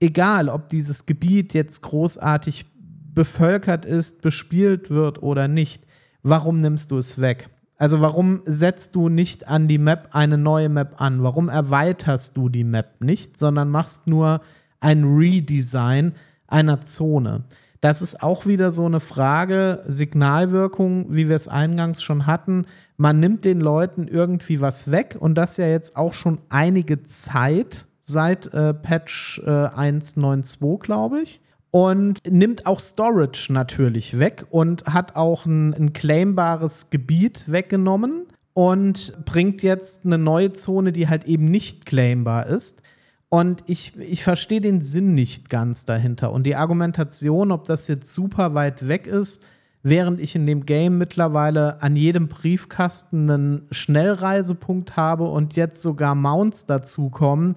egal 0.00 0.48
ob 0.48 0.68
dieses 0.68 1.06
Gebiet 1.06 1.52
jetzt 1.52 1.82
großartig 1.82 2.66
bevölkert 3.14 3.84
ist, 3.84 4.22
bespielt 4.22 4.90
wird 4.90 5.22
oder 5.22 5.48
nicht, 5.48 5.84
warum 6.22 6.56
nimmst 6.56 6.90
du 6.90 6.96
es 6.96 7.20
weg? 7.20 7.50
Also 7.76 8.00
warum 8.00 8.42
setzt 8.44 8.94
du 8.94 9.08
nicht 9.08 9.48
an 9.48 9.66
die 9.66 9.78
Map 9.78 10.10
eine 10.12 10.36
neue 10.38 10.68
Map 10.68 11.00
an? 11.00 11.22
Warum 11.22 11.48
erweiterst 11.48 12.36
du 12.36 12.48
die 12.48 12.64
Map 12.64 13.00
nicht, 13.00 13.38
sondern 13.38 13.70
machst 13.70 14.06
nur 14.06 14.42
ein 14.80 15.04
Redesign 15.04 16.12
einer 16.46 16.80
Zone. 16.82 17.44
Das 17.80 18.02
ist 18.02 18.22
auch 18.22 18.44
wieder 18.44 18.72
so 18.72 18.84
eine 18.84 19.00
Frage, 19.00 19.82
Signalwirkung, 19.86 21.06
wie 21.14 21.28
wir 21.28 21.36
es 21.36 21.48
eingangs 21.48 22.02
schon 22.02 22.26
hatten. 22.26 22.66
Man 22.98 23.20
nimmt 23.20 23.44
den 23.46 23.60
Leuten 23.60 24.06
irgendwie 24.06 24.60
was 24.60 24.90
weg 24.90 25.16
und 25.18 25.36
das 25.36 25.56
ja 25.56 25.66
jetzt 25.66 25.96
auch 25.96 26.12
schon 26.12 26.40
einige 26.50 27.02
Zeit, 27.04 27.86
seit 28.00 28.52
äh, 28.52 28.74
Patch 28.74 29.40
äh, 29.46 29.50
1.9.2, 29.50 30.78
glaube 30.80 31.22
ich. 31.22 31.40
Und 31.70 32.18
nimmt 32.28 32.66
auch 32.66 32.80
Storage 32.80 33.52
natürlich 33.52 34.18
weg 34.18 34.44
und 34.50 34.84
hat 34.86 35.14
auch 35.14 35.46
ein, 35.46 35.72
ein 35.72 35.92
claimbares 35.92 36.90
Gebiet 36.90 37.50
weggenommen 37.50 38.26
und 38.52 39.24
bringt 39.24 39.62
jetzt 39.62 40.04
eine 40.04 40.18
neue 40.18 40.52
Zone, 40.52 40.92
die 40.92 41.08
halt 41.08 41.24
eben 41.24 41.44
nicht 41.44 41.86
claimbar 41.86 42.46
ist. 42.46 42.82
Und 43.30 43.62
ich, 43.66 43.96
ich 43.96 44.24
verstehe 44.24 44.60
den 44.60 44.80
Sinn 44.80 45.14
nicht 45.14 45.50
ganz 45.50 45.84
dahinter. 45.84 46.32
Und 46.32 46.42
die 46.42 46.56
Argumentation, 46.56 47.52
ob 47.52 47.64
das 47.64 47.86
jetzt 47.86 48.12
super 48.12 48.54
weit 48.54 48.88
weg 48.88 49.06
ist, 49.06 49.40
während 49.84 50.18
ich 50.18 50.34
in 50.34 50.46
dem 50.46 50.66
Game 50.66 50.98
mittlerweile 50.98 51.80
an 51.80 51.94
jedem 51.94 52.26
Briefkasten 52.26 53.30
einen 53.30 53.68
Schnellreisepunkt 53.70 54.96
habe 54.96 55.28
und 55.28 55.54
jetzt 55.54 55.80
sogar 55.80 56.16
Mounts 56.16 56.66
dazukommen, 56.66 57.54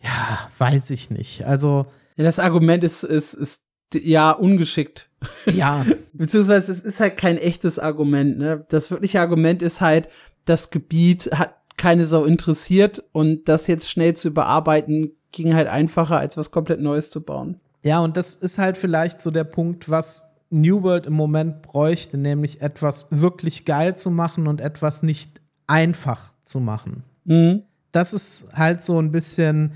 ja, 0.00 0.48
weiß 0.58 0.90
ich 0.90 1.10
nicht. 1.10 1.44
Also. 1.44 1.86
Ja, 2.16 2.22
das 2.22 2.38
Argument 2.38 2.84
ist, 2.84 3.02
ist, 3.02 3.34
ist 3.34 3.62
ja 3.94 4.30
ungeschickt. 4.30 5.10
Ja. 5.44 5.84
Beziehungsweise 6.12 6.70
es 6.70 6.80
ist 6.82 7.00
halt 7.00 7.16
kein 7.16 7.36
echtes 7.36 7.80
Argument, 7.80 8.38
ne? 8.38 8.64
Das 8.68 8.92
wirkliche 8.92 9.20
Argument 9.20 9.60
ist 9.60 9.80
halt, 9.80 10.08
das 10.44 10.70
Gebiet 10.70 11.30
hat 11.32 11.59
keine 11.80 12.04
Sau 12.04 12.26
interessiert 12.26 13.02
und 13.12 13.48
das 13.48 13.66
jetzt 13.66 13.90
schnell 13.90 14.14
zu 14.14 14.28
überarbeiten, 14.28 15.12
ging 15.32 15.54
halt 15.54 15.66
einfacher, 15.66 16.18
als 16.18 16.36
was 16.36 16.50
komplett 16.50 16.82
Neues 16.82 17.10
zu 17.10 17.22
bauen. 17.22 17.58
Ja, 17.82 18.00
und 18.00 18.18
das 18.18 18.34
ist 18.34 18.58
halt 18.58 18.76
vielleicht 18.76 19.22
so 19.22 19.30
der 19.30 19.44
Punkt, 19.44 19.88
was 19.88 20.28
New 20.50 20.82
World 20.82 21.06
im 21.06 21.14
Moment 21.14 21.62
bräuchte, 21.62 22.18
nämlich 22.18 22.60
etwas 22.60 23.06
wirklich 23.10 23.64
geil 23.64 23.96
zu 23.96 24.10
machen 24.10 24.46
und 24.46 24.60
etwas 24.60 25.02
nicht 25.02 25.40
einfach 25.66 26.34
zu 26.44 26.60
machen. 26.60 27.04
Mhm. 27.24 27.62
Das 27.92 28.12
ist 28.12 28.48
halt 28.52 28.82
so 28.82 29.00
ein 29.00 29.10
bisschen. 29.10 29.72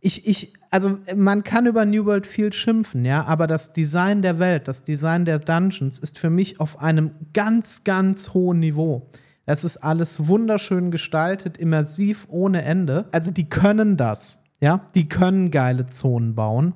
Ich, 0.00 0.26
ich, 0.26 0.54
also 0.70 0.98
man 1.14 1.44
kann 1.44 1.66
über 1.66 1.84
New 1.84 2.06
World 2.06 2.26
viel 2.26 2.50
schimpfen, 2.54 3.04
ja, 3.04 3.24
aber 3.24 3.46
das 3.46 3.74
Design 3.74 4.22
der 4.22 4.38
Welt, 4.38 4.68
das 4.68 4.84
Design 4.84 5.26
der 5.26 5.38
Dungeons 5.38 5.98
ist 5.98 6.18
für 6.18 6.30
mich 6.30 6.60
auf 6.60 6.80
einem 6.80 7.10
ganz, 7.34 7.84
ganz 7.84 8.32
hohen 8.32 8.60
Niveau. 8.60 9.10
Es 9.44 9.64
ist 9.64 9.78
alles 9.78 10.28
wunderschön 10.28 10.90
gestaltet, 10.90 11.58
immersiv 11.58 12.26
ohne 12.30 12.62
Ende. 12.62 13.06
Also 13.12 13.30
die 13.30 13.48
können 13.48 13.96
das, 13.96 14.42
ja, 14.60 14.86
die 14.94 15.08
können 15.08 15.50
geile 15.50 15.86
Zonen 15.86 16.34
bauen. 16.34 16.74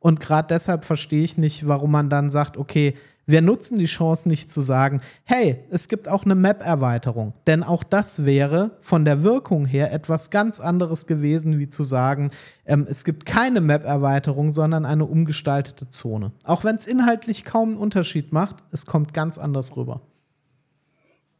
Und 0.00 0.20
gerade 0.20 0.48
deshalb 0.48 0.84
verstehe 0.84 1.22
ich 1.22 1.36
nicht, 1.36 1.66
warum 1.66 1.92
man 1.92 2.10
dann 2.10 2.30
sagt, 2.30 2.56
okay, 2.56 2.94
wir 3.26 3.42
nutzen 3.42 3.78
die 3.78 3.84
Chance 3.84 4.26
nicht 4.26 4.50
zu 4.50 4.62
sagen, 4.62 5.02
hey, 5.24 5.58
es 5.70 5.88
gibt 5.88 6.08
auch 6.08 6.24
eine 6.24 6.34
Map-Erweiterung. 6.34 7.34
Denn 7.46 7.62
auch 7.62 7.84
das 7.84 8.24
wäre 8.24 8.78
von 8.80 9.04
der 9.04 9.22
Wirkung 9.22 9.66
her 9.66 9.92
etwas 9.92 10.30
ganz 10.30 10.60
anderes 10.60 11.06
gewesen, 11.06 11.58
wie 11.58 11.68
zu 11.68 11.84
sagen, 11.84 12.30
ähm, 12.64 12.86
es 12.88 13.04
gibt 13.04 13.26
keine 13.26 13.60
Map-Erweiterung, 13.60 14.50
sondern 14.50 14.86
eine 14.86 15.04
umgestaltete 15.04 15.90
Zone. 15.90 16.32
Auch 16.42 16.64
wenn 16.64 16.76
es 16.76 16.86
inhaltlich 16.86 17.44
kaum 17.44 17.70
einen 17.70 17.78
Unterschied 17.78 18.32
macht, 18.32 18.56
es 18.72 18.86
kommt 18.86 19.12
ganz 19.12 19.36
anders 19.36 19.76
rüber. 19.76 20.00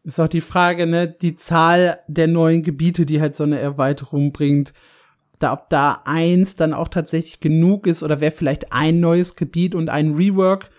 Ist 0.08 0.20
auch 0.20 0.28
die 0.28 0.40
Frage, 0.40 0.86
ne, 0.86 1.06
die 1.06 1.36
Zahl 1.36 2.00
der 2.08 2.26
neuen 2.26 2.62
Gebiete, 2.62 3.06
die 3.06 3.20
halt 3.20 3.36
so 3.36 3.44
eine 3.44 3.58
Erweiterung 3.58 4.32
bringt 4.32 4.72
da, 5.38 5.52
ob 5.52 5.68
da 5.68 6.02
eins 6.04 6.56
dann 6.56 6.72
auch 6.72 6.88
tatsächlich 6.88 7.40
genug 7.40 7.86
ist 7.86 8.02
oder 8.02 8.20
wäre 8.20 8.32
vielleicht 8.32 8.72
ein 8.72 9.00
neues 9.00 9.36
Gebiet 9.36 9.74
und 9.74 9.88
ein 9.88 10.14
Rework, 10.14 10.70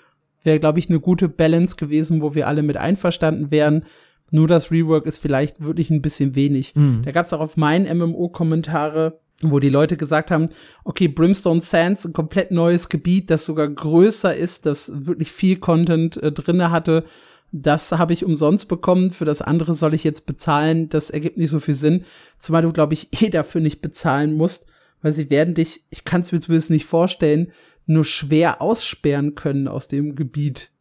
wäre, 0.43 0.59
glaube 0.59 0.79
ich, 0.79 0.89
eine 0.89 0.99
gute 0.99 1.29
Balance 1.29 1.75
gewesen, 1.75 2.21
wo 2.21 2.35
wir 2.35 2.47
alle 2.47 2.63
mit 2.63 2.77
einverstanden 2.77 3.51
wären. 3.51 3.85
Nur 4.31 4.47
das 4.47 4.71
Rework 4.71 5.05
ist 5.05 5.17
vielleicht 5.19 5.63
wirklich 5.63 5.89
ein 5.89 6.01
bisschen 6.01 6.35
wenig. 6.35 6.75
Mhm. 6.75 7.01
Da 7.03 7.11
gab 7.11 7.25
es 7.25 7.33
auch 7.33 7.39
auf 7.39 7.57
meinen 7.57 7.97
MMO-Kommentare, 7.97 9.19
wo 9.41 9.59
die 9.59 9.69
Leute 9.69 9.97
gesagt 9.97 10.29
haben, 10.29 10.47
okay, 10.83 11.07
Brimstone 11.07 11.61
Sands, 11.61 12.05
ein 12.05 12.13
komplett 12.13 12.51
neues 12.51 12.89
Gebiet, 12.89 13.29
das 13.29 13.45
sogar 13.45 13.67
größer 13.67 14.35
ist, 14.35 14.65
das 14.65 14.91
wirklich 15.05 15.31
viel 15.31 15.57
Content 15.57 16.17
äh, 16.17 16.31
drinne 16.31 16.71
hatte 16.71 17.05
das 17.51 17.91
habe 17.91 18.13
ich 18.13 18.25
umsonst 18.25 18.67
bekommen, 18.67 19.11
für 19.11 19.25
das 19.25 19.41
andere 19.41 19.73
soll 19.73 19.93
ich 19.93 20.03
jetzt 20.03 20.25
bezahlen, 20.25 20.89
das 20.89 21.09
ergibt 21.09 21.37
nicht 21.37 21.49
so 21.49 21.59
viel 21.59 21.73
Sinn, 21.73 22.05
zumal 22.37 22.61
du, 22.61 22.71
glaube 22.71 22.93
ich, 22.93 23.21
eh 23.23 23.29
dafür 23.29 23.61
nicht 23.61 23.81
bezahlen 23.81 24.33
musst, 24.33 24.67
weil 25.01 25.13
sie 25.13 25.29
werden 25.29 25.55
dich, 25.55 25.85
ich 25.89 26.03
kann 26.03 26.21
es 26.21 26.31
mir 26.31 26.39
zumindest 26.39 26.71
nicht 26.71 26.85
vorstellen, 26.85 27.51
nur 27.85 28.05
schwer 28.05 28.61
aussperren 28.61 29.35
können 29.35 29.67
aus 29.67 29.87
dem 29.87 30.15
Gebiet, 30.15 30.71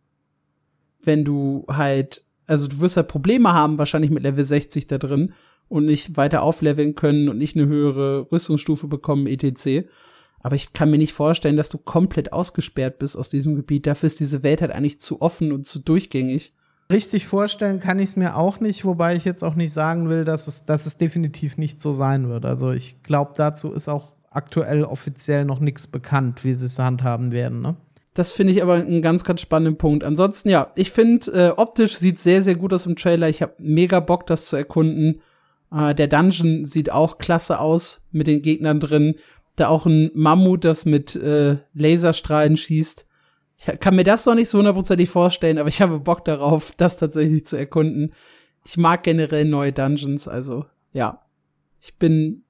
wenn 1.03 1.25
du 1.25 1.64
halt, 1.69 2.25
also 2.47 2.69
du 2.69 2.81
wirst 2.81 2.97
halt 2.97 3.09
Probleme 3.09 3.53
haben, 3.53 3.79
wahrscheinlich 3.79 4.11
mit 4.11 4.23
Level 4.23 4.45
60 4.45 4.87
da 4.87 4.99
drin 4.99 5.33
und 5.69 5.87
nicht 5.87 6.16
weiter 6.16 6.43
aufleveln 6.43 6.95
können 6.95 7.29
und 7.29 7.39
nicht 7.39 7.57
eine 7.57 7.66
höhere 7.66 8.31
Rüstungsstufe 8.31 8.89
bekommen, 8.89 9.27
etc. 9.27 9.89
Aber 10.41 10.57
ich 10.57 10.73
kann 10.73 10.91
mir 10.91 10.99
nicht 10.99 11.12
vorstellen, 11.12 11.57
dass 11.57 11.69
du 11.69 11.79
komplett 11.79 12.33
ausgesperrt 12.33 12.99
bist 12.99 13.16
aus 13.16 13.29
diesem 13.29 13.55
Gebiet. 13.55 13.87
Dafür 13.87 14.07
ist 14.07 14.21
diese 14.21 14.43
Welt 14.43 14.61
halt 14.61 14.71
eigentlich 14.71 15.01
zu 15.01 15.21
offen 15.21 15.53
und 15.53 15.66
zu 15.66 15.79
durchgängig. 15.79 16.55
Richtig 16.91 17.26
vorstellen 17.26 17.80
kann 17.80 17.99
ich 17.99 18.07
es 18.11 18.16
mir 18.16 18.36
auch 18.36 18.61
nicht, 18.61 18.84
wobei 18.86 19.14
ich 19.14 19.26
jetzt 19.26 19.45
auch 19.45 19.55
nicht 19.55 19.72
sagen 19.72 20.09
will, 20.09 20.24
dass 20.24 20.47
es, 20.47 20.64
dass 20.64 20.86
es 20.86 20.97
definitiv 20.97 21.59
nicht 21.59 21.82
so 21.82 21.93
sein 21.93 22.30
wird. 22.30 22.47
Also 22.47 22.70
ich 22.70 23.03
glaube, 23.03 23.32
dazu 23.36 23.72
ist 23.72 23.89
auch 23.89 24.12
aktuell 24.30 24.84
offiziell 24.84 25.45
noch 25.45 25.61
nichts 25.61 25.86
bekannt, 25.86 26.45
wie 26.45 26.55
sie 26.55 26.64
es 26.64 26.78
handhaben 26.78 27.30
werden. 27.30 27.61
Ne? 27.61 27.76
Das 28.14 28.32
finde 28.32 28.53
ich 28.53 28.62
aber 28.62 28.74
einen 28.74 29.03
ganz, 29.03 29.22
ganz 29.22 29.41
spannenden 29.43 29.76
Punkt. 29.76 30.03
Ansonsten, 30.03 30.49
ja, 30.49 30.72
ich 30.76 30.91
finde, 30.91 31.30
äh, 31.32 31.51
optisch 31.57 31.97
sieht 31.97 32.18
sehr, 32.18 32.43
sehr 32.43 32.55
gut 32.55 32.72
aus 32.72 32.86
im 32.86 32.97
Trailer. 32.97 33.28
Ich 33.28 33.43
habe 33.43 33.55
mega 33.59 34.01
Bock, 34.01 34.26
das 34.26 34.47
zu 34.47 34.57
erkunden. 34.57 35.20
Äh, 35.70 35.95
der 35.95 36.09
Dungeon 36.09 36.64
sieht 36.64 36.91
auch 36.91 37.18
klasse 37.18 37.61
aus 37.61 38.09
mit 38.11 38.26
den 38.26 38.41
Gegnern 38.43 38.80
drin. 38.80 39.16
Da 39.57 39.68
auch 39.68 39.86
ein 39.86 40.11
Mammut, 40.14 40.64
das 40.64 40.84
mit 40.86 41.14
äh, 41.16 41.59
Laserstrahlen 41.74 42.57
schießt. 42.57 43.07
Ich 43.59 43.80
kann 43.80 43.96
mir 43.96 44.04
das 44.04 44.24
noch 44.26 44.34
nicht 44.34 44.48
so 44.48 44.59
hundertprozentig 44.59 45.11
vorstellen, 45.11 45.59
aber 45.59 45.68
ich 45.68 45.80
habe 45.82 45.98
Bock 45.98 46.24
darauf, 46.24 46.74
das 46.76 46.96
tatsächlich 46.96 47.46
zu 47.46 47.56
erkunden. 47.56 48.12
Ich 48.64 48.76
mag 48.76 49.02
generell 49.02 49.44
neue 49.44 49.72
Dungeons, 49.72 50.28
also 50.28 50.66
ja. 50.92 51.22
Ich 51.80 51.96
bin 51.96 52.44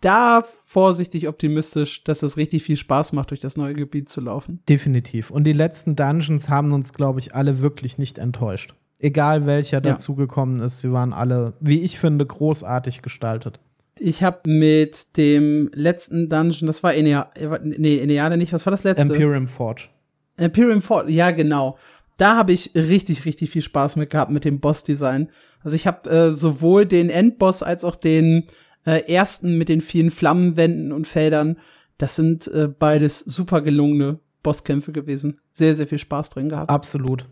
da 0.00 0.42
vorsichtig 0.66 1.28
optimistisch, 1.28 2.04
dass 2.04 2.22
es 2.22 2.36
richtig 2.36 2.62
viel 2.62 2.76
Spaß 2.76 3.12
macht, 3.12 3.30
durch 3.30 3.40
das 3.40 3.56
neue 3.56 3.74
Gebiet 3.74 4.08
zu 4.08 4.20
laufen. 4.20 4.60
Definitiv. 4.68 5.30
Und 5.30 5.44
die 5.44 5.52
letzten 5.52 5.96
Dungeons 5.96 6.48
haben 6.48 6.72
uns, 6.72 6.92
glaube 6.92 7.20
ich, 7.20 7.34
alle 7.34 7.60
wirklich 7.60 7.96
nicht 7.96 8.18
enttäuscht. 8.18 8.74
Egal 8.98 9.46
welcher 9.46 9.78
ja. 9.78 9.92
dazugekommen 9.92 10.60
ist, 10.60 10.80
sie 10.80 10.92
waren 10.92 11.12
alle, 11.12 11.54
wie 11.60 11.80
ich 11.80 11.98
finde, 11.98 12.26
großartig 12.26 13.02
gestaltet. 13.02 13.60
Ich 13.98 14.22
habe 14.22 14.48
mit 14.50 15.16
dem 15.16 15.70
letzten 15.72 16.28
Dungeon, 16.28 16.66
das 16.66 16.82
war 16.82 16.94
Enea, 16.94 17.30
nee, 17.62 17.98
Eneade 17.98 18.36
nicht, 18.36 18.52
was 18.52 18.66
war 18.66 18.70
das 18.72 18.84
letzte? 18.84 19.02
Imperium 19.02 19.46
Forge. 19.46 19.88
Imperium 20.36 20.82
Fort, 20.82 21.08
ja 21.10 21.30
genau. 21.30 21.78
Da 22.16 22.36
habe 22.36 22.52
ich 22.52 22.72
richtig, 22.74 23.24
richtig 23.24 23.50
viel 23.50 23.62
Spaß 23.62 23.96
mit 23.96 24.10
gehabt 24.10 24.30
mit 24.30 24.44
dem 24.44 24.60
Boss-Design. 24.60 25.30
Also 25.62 25.76
ich 25.76 25.86
habe 25.86 26.08
äh, 26.10 26.34
sowohl 26.34 26.86
den 26.86 27.10
Endboss 27.10 27.62
als 27.62 27.84
auch 27.84 27.96
den 27.96 28.44
äh, 28.86 29.00
ersten 29.12 29.58
mit 29.58 29.68
den 29.68 29.80
vielen 29.80 30.10
Flammenwänden 30.10 30.92
und 30.92 31.08
Feldern. 31.08 31.58
Das 31.98 32.16
sind 32.16 32.46
äh, 32.48 32.68
beides 32.68 33.20
super 33.20 33.62
gelungene 33.62 34.20
Bosskämpfe 34.42 34.92
gewesen. 34.92 35.40
Sehr, 35.50 35.74
sehr 35.74 35.86
viel 35.86 35.98
Spaß 35.98 36.30
drin 36.30 36.48
gehabt. 36.48 36.70
Absolut. 36.70 37.26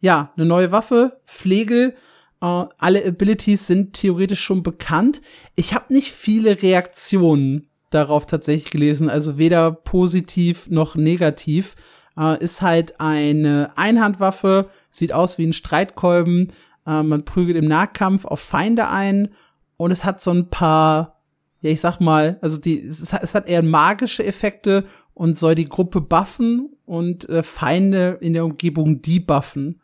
Ja, 0.00 0.32
eine 0.36 0.46
neue 0.46 0.70
Waffe, 0.70 1.20
Pflege, 1.24 1.94
äh, 2.40 2.64
alle 2.78 3.04
Abilities 3.04 3.66
sind 3.66 3.94
theoretisch 3.94 4.40
schon 4.40 4.62
bekannt. 4.62 5.22
Ich 5.56 5.74
habe 5.74 5.92
nicht 5.92 6.12
viele 6.12 6.62
Reaktionen 6.62 7.68
darauf 7.90 8.26
tatsächlich 8.26 8.70
gelesen, 8.70 9.08
also 9.08 9.38
weder 9.38 9.72
positiv 9.72 10.68
noch 10.68 10.94
negativ 10.94 11.74
äh, 12.18 12.42
ist 12.42 12.60
halt 12.60 13.00
eine 13.00 13.70
Einhandwaffe, 13.76 14.68
sieht 14.90 15.12
aus 15.12 15.38
wie 15.38 15.46
ein 15.46 15.52
Streitkolben. 15.52 16.48
Äh, 16.86 17.02
man 17.02 17.24
prügelt 17.24 17.56
im 17.56 17.68
Nahkampf 17.68 18.24
auf 18.24 18.40
Feinde 18.40 18.88
ein 18.88 19.28
und 19.76 19.90
es 19.90 20.04
hat 20.04 20.20
so 20.20 20.32
ein 20.32 20.50
paar, 20.50 21.20
ja, 21.60 21.70
ich 21.70 21.80
sag 21.80 22.00
mal, 22.00 22.38
also 22.42 22.60
die, 22.60 22.84
es 22.84 23.12
hat, 23.12 23.22
es 23.22 23.34
hat 23.34 23.48
eher 23.48 23.62
magische 23.62 24.24
Effekte 24.24 24.84
und 25.14 25.36
soll 25.36 25.54
die 25.54 25.68
Gruppe 25.68 26.00
buffen 26.00 26.70
und 26.84 27.28
äh, 27.28 27.42
Feinde 27.42 28.18
in 28.20 28.32
der 28.32 28.44
Umgebung 28.44 29.02
debuffen 29.02 29.80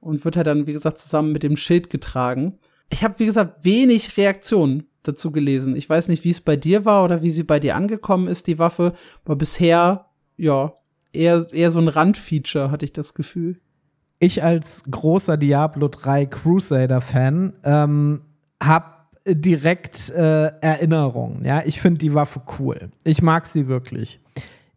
und 0.00 0.24
wird 0.24 0.36
halt 0.36 0.46
dann, 0.46 0.66
wie 0.66 0.72
gesagt, 0.72 0.98
zusammen 0.98 1.32
mit 1.32 1.42
dem 1.42 1.56
Schild 1.56 1.90
getragen. 1.90 2.58
Ich 2.90 3.04
habe, 3.04 3.18
wie 3.18 3.26
gesagt, 3.26 3.64
wenig 3.64 4.16
Reaktionen 4.16 4.84
dazu 5.02 5.32
gelesen. 5.32 5.76
Ich 5.76 5.88
weiß 5.88 6.08
nicht, 6.08 6.24
wie 6.24 6.30
es 6.30 6.40
bei 6.40 6.56
dir 6.56 6.84
war 6.84 7.04
oder 7.04 7.22
wie 7.22 7.30
sie 7.30 7.44
bei 7.44 7.58
dir 7.58 7.76
angekommen 7.76 8.28
ist, 8.28 8.46
die 8.46 8.58
Waffe, 8.58 8.92
aber 9.24 9.36
bisher, 9.36 10.06
ja, 10.36 10.74
eher, 11.12 11.46
eher 11.52 11.70
so 11.70 11.80
ein 11.80 11.88
Randfeature, 11.88 12.70
hatte 12.70 12.84
ich 12.84 12.92
das 12.92 13.14
Gefühl. 13.14 13.60
Ich 14.18 14.42
als 14.42 14.84
großer 14.90 15.36
Diablo 15.36 15.88
3 15.88 16.26
Crusader-Fan 16.26 17.54
ähm, 17.64 18.20
habe 18.62 18.86
direkt 19.26 20.10
äh, 20.10 20.46
Erinnerungen. 20.60 21.44
Ja, 21.44 21.62
ich 21.64 21.80
finde 21.80 21.98
die 21.98 22.14
Waffe 22.14 22.40
cool. 22.58 22.90
Ich 23.04 23.22
mag 23.22 23.46
sie 23.46 23.68
wirklich. 23.68 24.20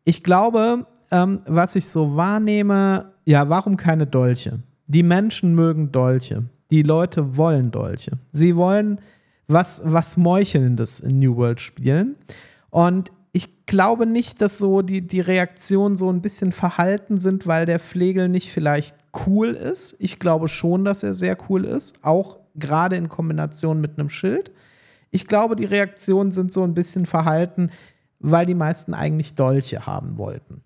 Ich 0.03 0.23
glaube, 0.23 0.85
ähm, 1.11 1.41
was 1.45 1.75
ich 1.75 1.87
so 1.87 2.15
wahrnehme, 2.15 3.11
ja, 3.25 3.49
warum 3.49 3.77
keine 3.77 4.07
Dolche? 4.07 4.59
Die 4.87 5.03
Menschen 5.03 5.55
mögen 5.55 5.91
Dolche. 5.91 6.45
Die 6.69 6.83
Leute 6.83 7.37
wollen 7.37 7.71
Dolche. 7.71 8.13
Sie 8.31 8.55
wollen 8.55 8.99
was, 9.47 9.81
was 9.83 10.17
Meuchelndes 10.17 10.99
in 10.99 11.19
New 11.19 11.35
World 11.35 11.61
spielen. 11.61 12.15
Und 12.69 13.11
ich 13.35 13.65
glaube 13.65 14.05
nicht, 14.05 14.41
dass 14.41 14.59
so 14.59 14.81
die, 14.81 15.05
die 15.05 15.19
Reaktionen 15.19 15.97
so 15.97 16.09
ein 16.09 16.21
bisschen 16.21 16.53
verhalten 16.53 17.17
sind, 17.17 17.45
weil 17.45 17.65
der 17.65 17.79
Flegel 17.79 18.29
nicht 18.29 18.49
vielleicht 18.49 18.95
cool 19.27 19.49
ist. 19.49 19.97
Ich 19.99 20.19
glaube 20.19 20.47
schon, 20.47 20.85
dass 20.85 21.03
er 21.03 21.13
sehr 21.13 21.35
cool 21.49 21.65
ist, 21.65 22.05
auch 22.05 22.39
gerade 22.55 22.95
in 22.95 23.09
Kombination 23.09 23.81
mit 23.81 23.99
einem 23.99 24.09
Schild. 24.09 24.53
Ich 25.11 25.27
glaube, 25.27 25.57
die 25.57 25.65
Reaktionen 25.65 26.31
sind 26.31 26.53
so 26.53 26.63
ein 26.63 26.73
bisschen 26.73 27.05
verhalten, 27.05 27.71
weil 28.19 28.45
die 28.45 28.55
meisten 28.55 28.93
eigentlich 28.93 29.35
Dolche 29.35 29.85
haben 29.85 30.17
wollten. 30.17 30.63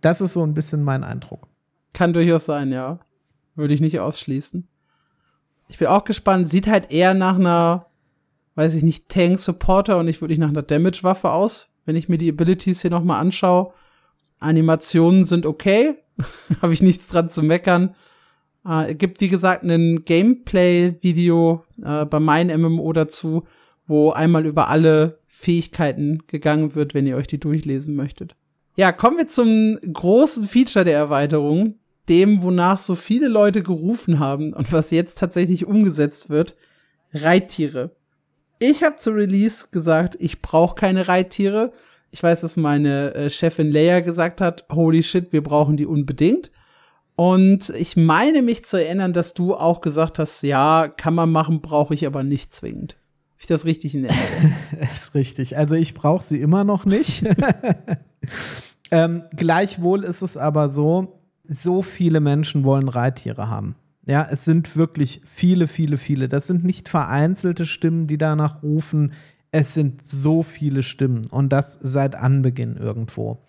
Das 0.00 0.22
ist 0.22 0.32
so 0.32 0.42
ein 0.42 0.54
bisschen 0.54 0.82
mein 0.82 1.04
Eindruck. 1.04 1.46
Kann 1.92 2.14
durchaus 2.14 2.46
sein, 2.46 2.72
ja. 2.72 3.00
Würde 3.54 3.74
ich 3.74 3.82
nicht 3.82 4.00
ausschließen. 4.00 4.66
Ich 5.68 5.76
bin 5.76 5.88
auch 5.88 6.04
gespannt. 6.04 6.48
Sieht 6.48 6.68
halt 6.68 6.90
eher 6.90 7.12
nach 7.12 7.34
einer, 7.34 7.84
weiß 8.54 8.72
ich 8.72 8.82
nicht, 8.82 9.10
Tank-Supporter 9.10 9.98
und 9.98 10.06
nicht 10.06 10.22
wirklich 10.22 10.38
nach 10.38 10.48
einer 10.48 10.62
Damage-Waffe 10.62 11.30
aus 11.30 11.68
wenn 11.88 11.96
ich 11.96 12.10
mir 12.10 12.18
die 12.18 12.28
Abilities 12.28 12.82
hier 12.82 12.90
nochmal 12.90 13.18
anschaue. 13.18 13.72
Animationen 14.40 15.24
sind 15.24 15.46
okay, 15.46 15.96
habe 16.62 16.74
ich 16.74 16.82
nichts 16.82 17.08
dran 17.08 17.30
zu 17.30 17.42
meckern. 17.42 17.94
Äh, 18.64 18.94
gibt, 18.94 19.22
wie 19.22 19.28
gesagt, 19.28 19.64
ein 19.64 20.04
Gameplay-Video 20.04 21.64
äh, 21.82 22.04
bei 22.04 22.20
meinem 22.20 22.60
MMO 22.60 22.92
dazu, 22.92 23.44
wo 23.86 24.10
einmal 24.10 24.44
über 24.44 24.68
alle 24.68 25.18
Fähigkeiten 25.26 26.24
gegangen 26.26 26.74
wird, 26.74 26.92
wenn 26.92 27.06
ihr 27.06 27.16
euch 27.16 27.26
die 27.26 27.40
durchlesen 27.40 27.96
möchtet. 27.96 28.36
Ja, 28.76 28.92
kommen 28.92 29.16
wir 29.16 29.28
zum 29.28 29.78
großen 29.90 30.46
Feature 30.46 30.84
der 30.84 30.98
Erweiterung, 30.98 31.76
dem, 32.10 32.42
wonach 32.42 32.78
so 32.78 32.96
viele 32.96 33.28
Leute 33.28 33.62
gerufen 33.62 34.18
haben 34.18 34.52
und 34.52 34.72
was 34.72 34.90
jetzt 34.90 35.18
tatsächlich 35.18 35.66
umgesetzt 35.66 36.28
wird, 36.28 36.54
Reittiere. 37.14 37.96
Ich 38.58 38.82
habe 38.82 38.96
zu 38.96 39.10
Release 39.10 39.66
gesagt, 39.70 40.16
ich 40.18 40.42
brauche 40.42 40.74
keine 40.74 41.08
Reittiere. 41.08 41.72
Ich 42.10 42.22
weiß, 42.22 42.40
dass 42.40 42.56
meine 42.56 43.14
äh, 43.14 43.30
Chefin 43.30 43.70
Leia 43.70 44.00
gesagt 44.00 44.40
hat, 44.40 44.66
holy 44.72 45.02
shit, 45.02 45.32
wir 45.32 45.42
brauchen 45.42 45.76
die 45.76 45.86
unbedingt. 45.86 46.50
Und 47.14 47.70
ich 47.70 47.96
meine 47.96 48.42
mich 48.42 48.64
zu 48.64 48.76
erinnern, 48.76 49.12
dass 49.12 49.34
du 49.34 49.54
auch 49.54 49.80
gesagt 49.80 50.18
hast, 50.18 50.42
ja, 50.42 50.88
kann 50.88 51.14
man 51.14 51.30
machen, 51.30 51.60
brauche 51.60 51.94
ich 51.94 52.06
aber 52.06 52.22
nicht 52.22 52.54
zwingend. 52.54 52.92
Habe 52.92 53.40
ich 53.40 53.46
das 53.46 53.64
richtig 53.64 53.94
in 53.94 54.04
Erinnerung? 54.04 54.54
ist 54.92 55.14
richtig. 55.14 55.56
Also 55.56 55.74
ich 55.74 55.94
brauche 55.94 56.22
sie 56.22 56.40
immer 56.40 56.64
noch 56.64 56.84
nicht. 56.84 57.24
ähm, 58.90 59.24
gleichwohl 59.36 60.04
ist 60.04 60.22
es 60.22 60.36
aber 60.36 60.68
so, 60.68 61.20
so 61.44 61.82
viele 61.82 62.20
Menschen 62.20 62.64
wollen 62.64 62.88
Reittiere 62.88 63.48
haben. 63.48 63.76
Ja, 64.08 64.26
es 64.30 64.46
sind 64.46 64.74
wirklich 64.74 65.20
viele, 65.26 65.66
viele, 65.66 65.98
viele. 65.98 66.28
Das 66.28 66.46
sind 66.46 66.64
nicht 66.64 66.88
vereinzelte 66.88 67.66
Stimmen, 67.66 68.06
die 68.06 68.16
danach 68.16 68.62
rufen. 68.62 69.12
Es 69.52 69.74
sind 69.74 70.02
so 70.02 70.42
viele 70.42 70.82
Stimmen 70.82 71.26
und 71.26 71.50
das 71.50 71.78
seit 71.82 72.14
Anbeginn 72.14 72.78
irgendwo. 72.78 73.42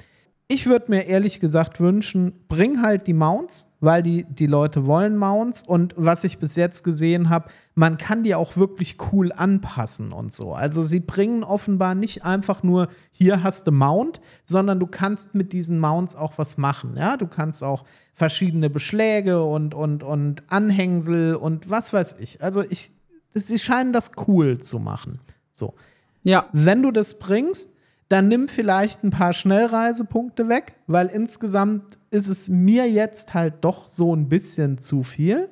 Ich 0.51 0.65
würde 0.65 0.89
mir 0.89 1.05
ehrlich 1.05 1.39
gesagt 1.39 1.79
wünschen, 1.79 2.33
bring 2.47 2.81
halt 2.81 3.05
die 3.05 3.13
Mounts, 3.13 3.67
weil 3.81 4.01
die, 4.01 4.25
die 4.27 4.47
Leute 4.47 4.87
wollen 4.87 5.15
Mounts. 5.15 5.61
Und 5.61 5.93
was 5.95 6.23
ich 6.23 6.39
bis 6.39 6.55
jetzt 6.55 6.83
gesehen 6.83 7.29
habe, 7.29 7.49
man 7.75 7.97
kann 7.97 8.23
die 8.23 8.33
auch 8.33 8.57
wirklich 8.57 8.97
cool 9.11 9.31
anpassen 9.31 10.11
und 10.11 10.33
so. 10.33 10.53
Also 10.53 10.81
sie 10.81 11.01
bringen 11.01 11.43
offenbar 11.43 11.93
nicht 11.93 12.25
einfach 12.25 12.63
nur, 12.63 12.87
hier 13.11 13.43
hast 13.43 13.67
du 13.67 13.71
Mount, 13.71 14.21
sondern 14.43 14.79
du 14.79 14.87
kannst 14.87 15.35
mit 15.35 15.53
diesen 15.53 15.79
Mounts 15.79 16.15
auch 16.15 16.39
was 16.39 16.57
machen. 16.57 16.95
Ja, 16.97 17.15
du 17.15 17.27
kannst 17.27 17.63
auch 17.63 17.85
verschiedene 18.15 18.71
Beschläge 18.71 19.43
und, 19.43 19.75
und, 19.75 20.01
und 20.01 20.41
Anhängsel 20.47 21.35
und 21.35 21.69
was 21.69 21.93
weiß 21.93 22.15
ich. 22.21 22.41
Also 22.41 22.63
ich, 22.67 22.89
sie 23.35 23.59
scheinen 23.59 23.93
das 23.93 24.13
cool 24.27 24.57
zu 24.57 24.79
machen. 24.79 25.19
So. 25.51 25.75
Ja. 26.23 26.47
Wenn 26.53 26.81
du 26.81 26.89
das 26.89 27.19
bringst, 27.19 27.69
dann 28.09 28.27
nimm 28.27 28.47
vielleicht 28.47 29.03
ein 29.03 29.11
paar 29.11 29.33
Schnellreisepunkte 29.33 30.49
weg, 30.49 30.73
weil 30.87 31.07
insgesamt 31.07 31.99
ist 32.09 32.27
es 32.27 32.49
mir 32.49 32.89
jetzt 32.89 33.35
halt 33.35 33.55
doch 33.61 33.87
so 33.87 34.15
ein 34.15 34.27
bisschen 34.27 34.79
zu 34.79 35.03
viel. 35.03 35.47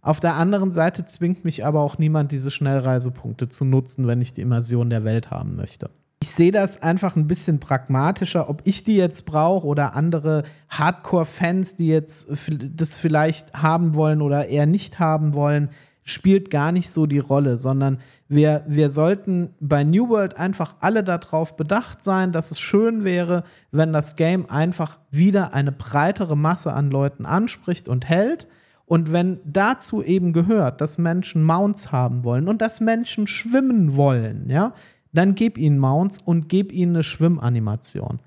Auf 0.00 0.18
der 0.18 0.34
anderen 0.34 0.72
Seite 0.72 1.04
zwingt 1.04 1.44
mich 1.44 1.64
aber 1.64 1.80
auch 1.80 1.98
niemand, 1.98 2.32
diese 2.32 2.50
Schnellreisepunkte 2.50 3.50
zu 3.50 3.64
nutzen, 3.64 4.06
wenn 4.06 4.20
ich 4.22 4.32
die 4.32 4.40
Immersion 4.40 4.90
der 4.90 5.04
Welt 5.04 5.30
haben 5.30 5.54
möchte. 5.54 5.90
Ich 6.22 6.30
sehe 6.30 6.50
das 6.50 6.82
einfach 6.82 7.14
ein 7.14 7.26
bisschen 7.26 7.60
pragmatischer, 7.60 8.48
ob 8.48 8.62
ich 8.64 8.84
die 8.84 8.96
jetzt 8.96 9.26
brauche 9.26 9.66
oder 9.66 9.94
andere 9.94 10.44
Hardcore-Fans, 10.70 11.76
die 11.76 11.88
jetzt 11.88 12.28
das 12.74 12.96
vielleicht 12.96 13.52
haben 13.54 13.94
wollen 13.94 14.22
oder 14.22 14.46
eher 14.46 14.66
nicht 14.66 14.98
haben 14.98 15.34
wollen 15.34 15.68
spielt 16.04 16.50
gar 16.50 16.72
nicht 16.72 16.90
so 16.90 17.06
die 17.06 17.18
Rolle, 17.18 17.58
sondern 17.58 17.98
wir, 18.28 18.64
wir 18.66 18.90
sollten 18.90 19.50
bei 19.60 19.84
New 19.84 20.08
World 20.08 20.36
einfach 20.36 20.76
alle 20.80 21.04
darauf 21.04 21.56
bedacht 21.56 22.02
sein, 22.02 22.32
dass 22.32 22.50
es 22.50 22.60
schön 22.60 23.04
wäre, 23.04 23.44
wenn 23.70 23.92
das 23.92 24.16
Game 24.16 24.48
einfach 24.50 24.98
wieder 25.10 25.54
eine 25.54 25.72
breitere 25.72 26.36
Masse 26.36 26.72
an 26.72 26.90
Leuten 26.90 27.24
anspricht 27.24 27.88
und 27.88 28.08
hält. 28.08 28.48
Und 28.84 29.12
wenn 29.12 29.40
dazu 29.44 30.02
eben 30.02 30.32
gehört, 30.32 30.80
dass 30.80 30.98
Menschen 30.98 31.44
Mounts 31.44 31.92
haben 31.92 32.24
wollen 32.24 32.48
und 32.48 32.60
dass 32.60 32.80
Menschen 32.80 33.26
schwimmen 33.26 33.96
wollen, 33.96 34.50
ja, 34.50 34.74
dann 35.12 35.34
gib 35.34 35.56
ihnen 35.56 35.78
Mounts 35.78 36.18
und 36.18 36.48
gib 36.48 36.72
ihnen 36.72 36.96
eine 36.96 37.02
Schwimmanimation. 37.02 38.20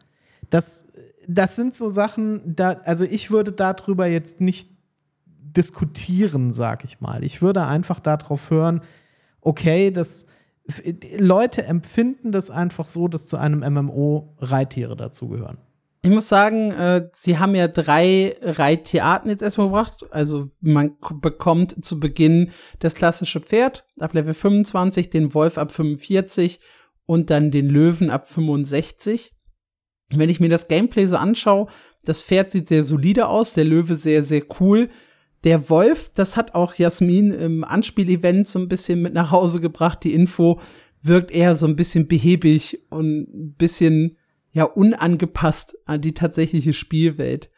Das, 0.49 0.87
das 1.27 1.55
sind 1.55 1.73
so 1.73 1.89
Sachen, 1.89 2.55
da, 2.55 2.79
also 2.85 3.03
ich 3.03 3.31
würde 3.31 3.51
darüber 3.51 4.05
jetzt 4.07 4.39
nicht 4.41 4.74
diskutieren, 5.57 6.53
sag 6.53 6.83
ich 6.83 7.01
mal. 7.01 7.23
Ich 7.23 7.41
würde 7.41 7.65
einfach 7.65 7.99
darauf 7.99 8.49
hören, 8.49 8.81
okay, 9.41 9.91
das 9.91 10.25
Leute 11.17 11.63
empfinden 11.63 12.31
das 12.31 12.49
einfach 12.49 12.85
so, 12.85 13.07
dass 13.07 13.27
zu 13.27 13.37
einem 13.37 13.59
MMO 13.59 14.35
Reittiere 14.39 14.95
dazugehören. 14.95 15.57
Ich 16.01 16.11
muss 16.11 16.27
sagen, 16.27 16.71
äh, 16.71 17.09
sie 17.13 17.39
haben 17.39 17.55
ja 17.55 17.67
drei 17.67 18.35
Reittierarten 18.41 19.29
jetzt 19.31 19.41
erstmal 19.41 19.67
gebracht. 19.67 20.05
Also 20.11 20.49
man 20.61 20.91
bekommt 21.21 21.83
zu 21.83 21.99
Beginn 21.99 22.51
das 22.77 22.93
klassische 22.93 23.39
Pferd 23.39 23.87
ab 23.99 24.13
Level 24.13 24.35
25, 24.35 25.09
den 25.09 25.33
Wolf 25.33 25.57
ab 25.57 25.71
45 25.71 26.59
und 27.07 27.31
dann 27.31 27.49
den 27.49 27.69
Löwen 27.69 28.11
ab 28.11 28.29
65. 28.29 29.33
Wenn 30.11 30.29
ich 30.29 30.39
mir 30.39 30.49
das 30.49 30.67
Gameplay 30.67 31.07
so 31.07 31.17
anschaue, 31.17 31.69
das 32.03 32.21
Pferd 32.21 32.51
sieht 32.51 32.67
sehr 32.67 32.83
solide 32.83 33.27
aus, 33.27 33.53
der 33.53 33.65
Löwe 33.65 33.95
sehr, 33.95 34.21
sehr 34.21 34.43
cool. 34.59 34.89
Der 35.45 35.69
Wolf, 35.69 36.11
das 36.15 36.37
hat 36.37 36.55
auch 36.55 36.73
Jasmin 36.73 37.31
im 37.31 37.63
Anspielevent 37.63 38.47
so 38.47 38.57
ein 38.57 38.67
bisschen 38.67 39.03
mit 39.03 39.13
nach 39.13 39.31
Hause 39.31 39.61
gebracht. 39.61 40.03
Die 40.03 40.13
Info 40.13 40.59
wirkt 41.03 41.29
eher 41.29 41.55
so 41.55 41.67
ein 41.67 41.75
bisschen 41.75 42.07
behäbig 42.07 42.81
und 42.89 43.27
ein 43.31 43.53
bisschen 43.53 44.17
ja 44.51 44.63
unangepasst 44.63 45.77
an 45.85 46.01
die 46.01 46.15
tatsächliche 46.15 46.73
Spielwelt. 46.73 47.51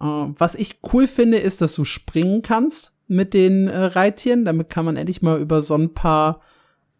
Äh, 0.00 0.04
was 0.04 0.54
ich 0.54 0.78
cool 0.92 1.08
finde, 1.08 1.38
ist, 1.38 1.60
dass 1.60 1.74
du 1.74 1.84
springen 1.84 2.42
kannst 2.42 2.96
mit 3.08 3.34
den 3.34 3.66
äh, 3.66 3.78
Reittieren. 3.78 4.44
Damit 4.44 4.70
kann 4.70 4.84
man 4.84 4.96
endlich 4.96 5.20
mal 5.20 5.40
über 5.40 5.60
so 5.60 5.74
ein 5.74 5.92
paar 5.92 6.40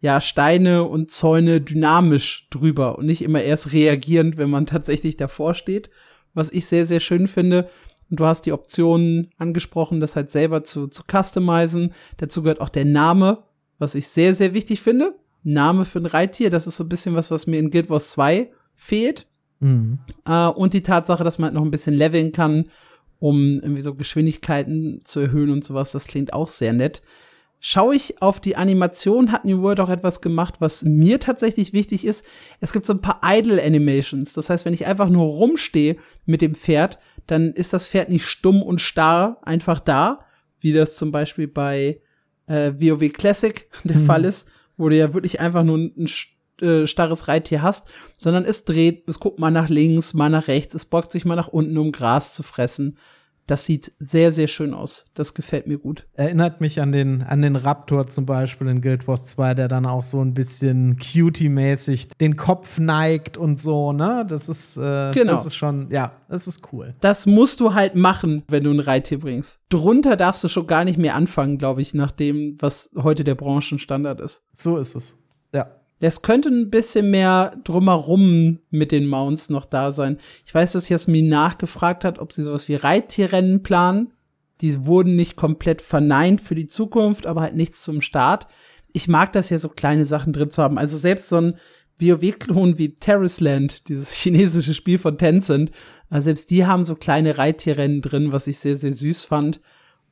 ja 0.01 0.19
Steine 0.19 0.83
und 0.83 1.11
Zäune 1.11 1.61
dynamisch 1.61 2.49
drüber 2.49 2.97
und 2.97 3.05
nicht 3.05 3.21
immer 3.21 3.41
erst 3.41 3.71
reagierend, 3.71 4.35
wenn 4.35 4.49
man 4.49 4.65
tatsächlich 4.65 5.15
davor 5.15 5.53
steht. 5.53 5.89
Was 6.33 6.51
ich 6.51 6.65
sehr 6.65 6.85
sehr 6.85 6.99
schön 6.99 7.29
finde. 7.29 7.69
Und 8.09 8.19
du 8.19 8.25
hast 8.25 8.45
die 8.45 8.51
Optionen 8.51 9.29
angesprochen, 9.37 9.99
das 9.99 10.15
halt 10.15 10.29
selber 10.29 10.63
zu, 10.63 10.87
zu 10.87 11.03
customizen. 11.03 11.93
Dazu 12.17 12.43
gehört 12.43 12.61
auch 12.61 12.69
der 12.69 12.85
Name, 12.85 13.43
was 13.79 13.95
ich 13.95 14.07
sehr, 14.07 14.35
sehr 14.35 14.53
wichtig 14.53 14.81
finde. 14.81 15.15
Name 15.43 15.85
für 15.85 15.99
ein 15.99 16.05
Reittier, 16.05 16.49
das 16.49 16.67
ist 16.67 16.77
so 16.77 16.83
ein 16.83 16.89
bisschen 16.89 17.15
was, 17.15 17.29
was 17.29 17.45
mir 17.45 17.59
in 17.59 17.69
Guild 17.69 17.89
Wars 17.89 18.11
2 18.11 18.51
fehlt. 18.73 19.27
Mhm. 19.59 19.97
Äh, 20.25 20.47
und 20.47 20.73
die 20.73 20.81
Tatsache, 20.81 21.23
dass 21.23 21.37
man 21.37 21.47
halt 21.47 21.55
noch 21.55 21.63
ein 21.63 21.71
bisschen 21.71 21.93
leveln 21.93 22.31
kann, 22.31 22.65
um 23.19 23.59
irgendwie 23.61 23.81
so 23.81 23.93
Geschwindigkeiten 23.95 25.01
zu 25.03 25.19
erhöhen 25.19 25.51
und 25.51 25.63
sowas, 25.63 25.91
das 25.91 26.07
klingt 26.07 26.33
auch 26.33 26.47
sehr 26.47 26.73
nett. 26.73 27.01
Schaue 27.67 27.95
ich 27.95 28.21
auf 28.21 28.39
die 28.39 28.57
Animation, 28.57 29.31
hat 29.31 29.43
New 29.43 29.63
World 29.63 29.79
auch 29.79 29.89
etwas 29.89 30.21
gemacht, 30.21 30.57
was 30.59 30.83
mir 30.83 31.19
tatsächlich 31.19 31.73
wichtig 31.73 32.05
ist. 32.05 32.23
Es 32.59 32.71
gibt 32.71 32.85
so 32.85 32.93
ein 32.93 33.01
paar 33.01 33.21
Idle 33.25 33.59
Animations. 33.59 34.33
Das 34.33 34.51
heißt, 34.51 34.65
wenn 34.65 34.75
ich 34.75 34.85
einfach 34.85 35.09
nur 35.09 35.25
rumstehe 35.25 35.97
mit 36.27 36.43
dem 36.43 36.53
Pferd, 36.53 36.99
dann 37.25 37.53
ist 37.53 37.73
das 37.73 37.87
Pferd 37.87 38.09
nicht 38.09 38.27
stumm 38.27 38.61
und 38.61 38.81
starr 38.81 39.39
einfach 39.41 39.79
da, 39.79 40.25
wie 40.59 40.73
das 40.73 40.95
zum 40.95 41.11
Beispiel 41.11 41.47
bei 41.47 42.01
äh, 42.45 42.71
WoW 42.73 43.11
Classic 43.11 43.67
der 43.83 43.97
mhm. 43.97 44.05
Fall 44.05 44.25
ist, 44.25 44.47
wo 44.77 44.87
du 44.87 44.95
ja 44.95 45.15
wirklich 45.15 45.39
einfach 45.39 45.63
nur 45.63 45.79
ein, 45.79 46.07
äh, 46.61 46.85
starres 46.85 47.27
Reittier 47.27 47.63
hast, 47.63 47.87
sondern 48.15 48.45
es 48.45 48.65
dreht, 48.65 49.09
es 49.09 49.19
guckt 49.19 49.39
mal 49.39 49.49
nach 49.49 49.69
links, 49.69 50.13
mal 50.13 50.29
nach 50.29 50.47
rechts, 50.47 50.75
es 50.75 50.85
bockt 50.85 51.11
sich 51.11 51.25
mal 51.25 51.35
nach 51.35 51.47
unten, 51.47 51.79
um 51.79 51.91
Gras 51.91 52.35
zu 52.35 52.43
fressen. 52.43 52.99
Das 53.47 53.65
sieht 53.65 53.91
sehr, 53.99 54.31
sehr 54.31 54.47
schön 54.47 54.73
aus. 54.73 55.05
Das 55.13 55.33
gefällt 55.33 55.67
mir 55.67 55.77
gut. 55.77 56.07
Erinnert 56.13 56.61
mich 56.61 56.81
an 56.81 56.91
den, 56.91 57.21
an 57.21 57.41
den 57.41 57.55
Raptor 57.55 58.07
zum 58.07 58.25
Beispiel 58.25 58.67
in 58.67 58.81
Guild 58.81 59.07
Wars 59.07 59.27
2, 59.27 59.53
der 59.53 59.67
dann 59.67 59.85
auch 59.85 60.03
so 60.03 60.21
ein 60.21 60.33
bisschen 60.33 60.97
cutie-mäßig 60.97 62.09
den 62.19 62.35
Kopf 62.35 62.79
neigt 62.79 63.37
und 63.37 63.59
so, 63.59 63.93
ne? 63.93 64.25
Das 64.27 64.49
ist, 64.49 64.77
äh, 64.77 65.11
genau. 65.13 65.33
das 65.33 65.45
ist 65.45 65.55
schon, 65.55 65.89
ja, 65.91 66.13
das 66.27 66.47
ist 66.47 66.73
cool. 66.73 66.95
Das 67.01 67.25
musst 67.25 67.59
du 67.59 67.73
halt 67.73 67.95
machen, 67.95 68.43
wenn 68.47 68.63
du 68.63 68.71
ein 68.71 68.79
Reittier 68.79 69.19
bringst. 69.19 69.61
Drunter 69.69 70.15
darfst 70.15 70.43
du 70.43 70.47
schon 70.47 70.67
gar 70.67 70.83
nicht 70.83 70.97
mehr 70.97 71.15
anfangen, 71.15 71.57
glaube 71.57 71.81
ich, 71.81 71.93
nach 71.93 72.11
dem, 72.11 72.57
was 72.59 72.91
heute 72.95 73.23
der 73.23 73.35
Branchenstandard 73.35 74.21
ist. 74.21 74.45
So 74.53 74.77
ist 74.77 74.95
es. 74.95 75.19
Es 76.07 76.21
könnte 76.21 76.49
ein 76.49 76.69
bisschen 76.69 77.09
mehr 77.09 77.57
drumherum 77.63 78.59
mit 78.69 78.91
den 78.91 79.07
Mounts 79.07 79.49
noch 79.49 79.65
da 79.65 79.91
sein. 79.91 80.19
Ich 80.45 80.53
weiß, 80.53 80.73
dass 80.73 80.89
Jasmin 80.89 81.27
nachgefragt 81.27 82.05
hat, 82.05 82.19
ob 82.19 82.31
sie 82.31 82.43
sowas 82.43 82.67
wie 82.69 82.75
Reittierrennen 82.75 83.63
planen. 83.63 84.13
Die 84.61 84.85
wurden 84.85 85.15
nicht 85.15 85.35
komplett 85.35 85.81
verneint 85.81 86.41
für 86.41 86.53
die 86.53 86.67
Zukunft, 86.67 87.25
aber 87.25 87.41
halt 87.41 87.55
nichts 87.55 87.81
zum 87.81 88.01
Start. 88.01 88.47
Ich 88.93 89.07
mag 89.07 89.33
das 89.33 89.49
ja 89.49 89.57
so 89.57 89.67
kleine 89.67 90.05
Sachen 90.05 90.31
drin 90.31 90.51
zu 90.51 90.61
haben. 90.61 90.77
Also 90.77 90.95
selbst 90.97 91.27
so 91.27 91.37
ein 91.37 91.55
WoW-Klon 91.99 92.77
wie 92.77 92.93
Terrace 92.93 93.39
Land, 93.39 93.89
dieses 93.89 94.13
chinesische 94.13 94.75
Spiel 94.75 94.99
von 94.99 95.17
Tencent, 95.17 95.71
also 96.09 96.25
selbst 96.25 96.51
die 96.51 96.65
haben 96.65 96.83
so 96.83 96.95
kleine 96.95 97.39
Reittierrennen 97.39 98.01
drin, 98.01 98.31
was 98.31 98.45
ich 98.45 98.59
sehr, 98.59 98.77
sehr 98.77 98.93
süß 98.93 99.23
fand. 99.23 99.59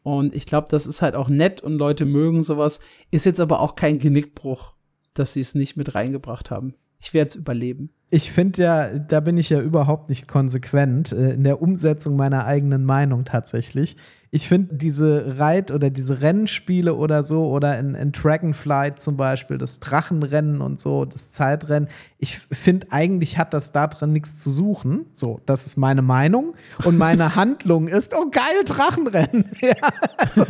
Und 0.01 0.33
ich 0.33 0.47
glaube, 0.47 0.67
das 0.71 0.87
ist 0.87 1.01
halt 1.03 1.13
auch 1.15 1.29
nett 1.29 1.61
und 1.61 1.77
Leute 1.77 2.05
mögen 2.05 2.41
sowas. 2.41 2.79
Ist 3.11 3.25
jetzt 3.25 3.39
aber 3.39 3.61
auch 3.61 3.75
kein 3.75 3.99
Genickbruch 3.99 4.72
dass 5.13 5.33
sie 5.33 5.41
es 5.41 5.55
nicht 5.55 5.77
mit 5.77 5.95
reingebracht 5.95 6.51
haben. 6.51 6.75
Ich 6.99 7.13
werde 7.13 7.29
es 7.29 7.35
überleben. 7.35 7.89
Ich 8.09 8.31
finde 8.31 8.63
ja, 8.63 8.99
da 8.99 9.19
bin 9.19 9.37
ich 9.37 9.49
ja 9.49 9.59
überhaupt 9.59 10.09
nicht 10.09 10.27
konsequent 10.27 11.11
äh, 11.11 11.33
in 11.33 11.43
der 11.43 11.61
Umsetzung 11.61 12.15
meiner 12.15 12.45
eigenen 12.45 12.85
Meinung 12.85 13.25
tatsächlich. 13.25 13.97
Ich 14.35 14.47
finde 14.47 14.73
diese 14.73 15.37
Reit- 15.37 15.69
oder 15.69 15.91
diese 15.91 16.21
Rennspiele 16.23 16.95
oder 16.95 17.21
so 17.21 17.45
oder 17.49 17.77
in, 17.77 17.93
in 17.93 18.11
Dragonflight 18.11 18.99
zum 18.99 19.15
Beispiel, 19.15 19.59
das 19.59 19.79
Drachenrennen 19.79 20.59
und 20.59 20.81
so, 20.81 21.05
das 21.05 21.33
Zeitrennen, 21.33 21.87
ich 22.17 22.39
finde 22.51 22.87
eigentlich 22.89 23.37
hat 23.37 23.53
das 23.53 23.73
da 23.73 23.85
drin 23.85 24.11
nichts 24.11 24.39
zu 24.39 24.49
suchen. 24.49 25.05
So, 25.13 25.39
das 25.45 25.67
ist 25.67 25.77
meine 25.77 26.01
Meinung. 26.01 26.55
Und 26.83 26.97
meine 26.97 27.35
Handlung 27.35 27.87
ist, 27.87 28.15
oh 28.15 28.31
geil, 28.31 28.63
Drachenrennen. 28.65 29.51
ja, 29.61 29.75
also. 30.17 30.45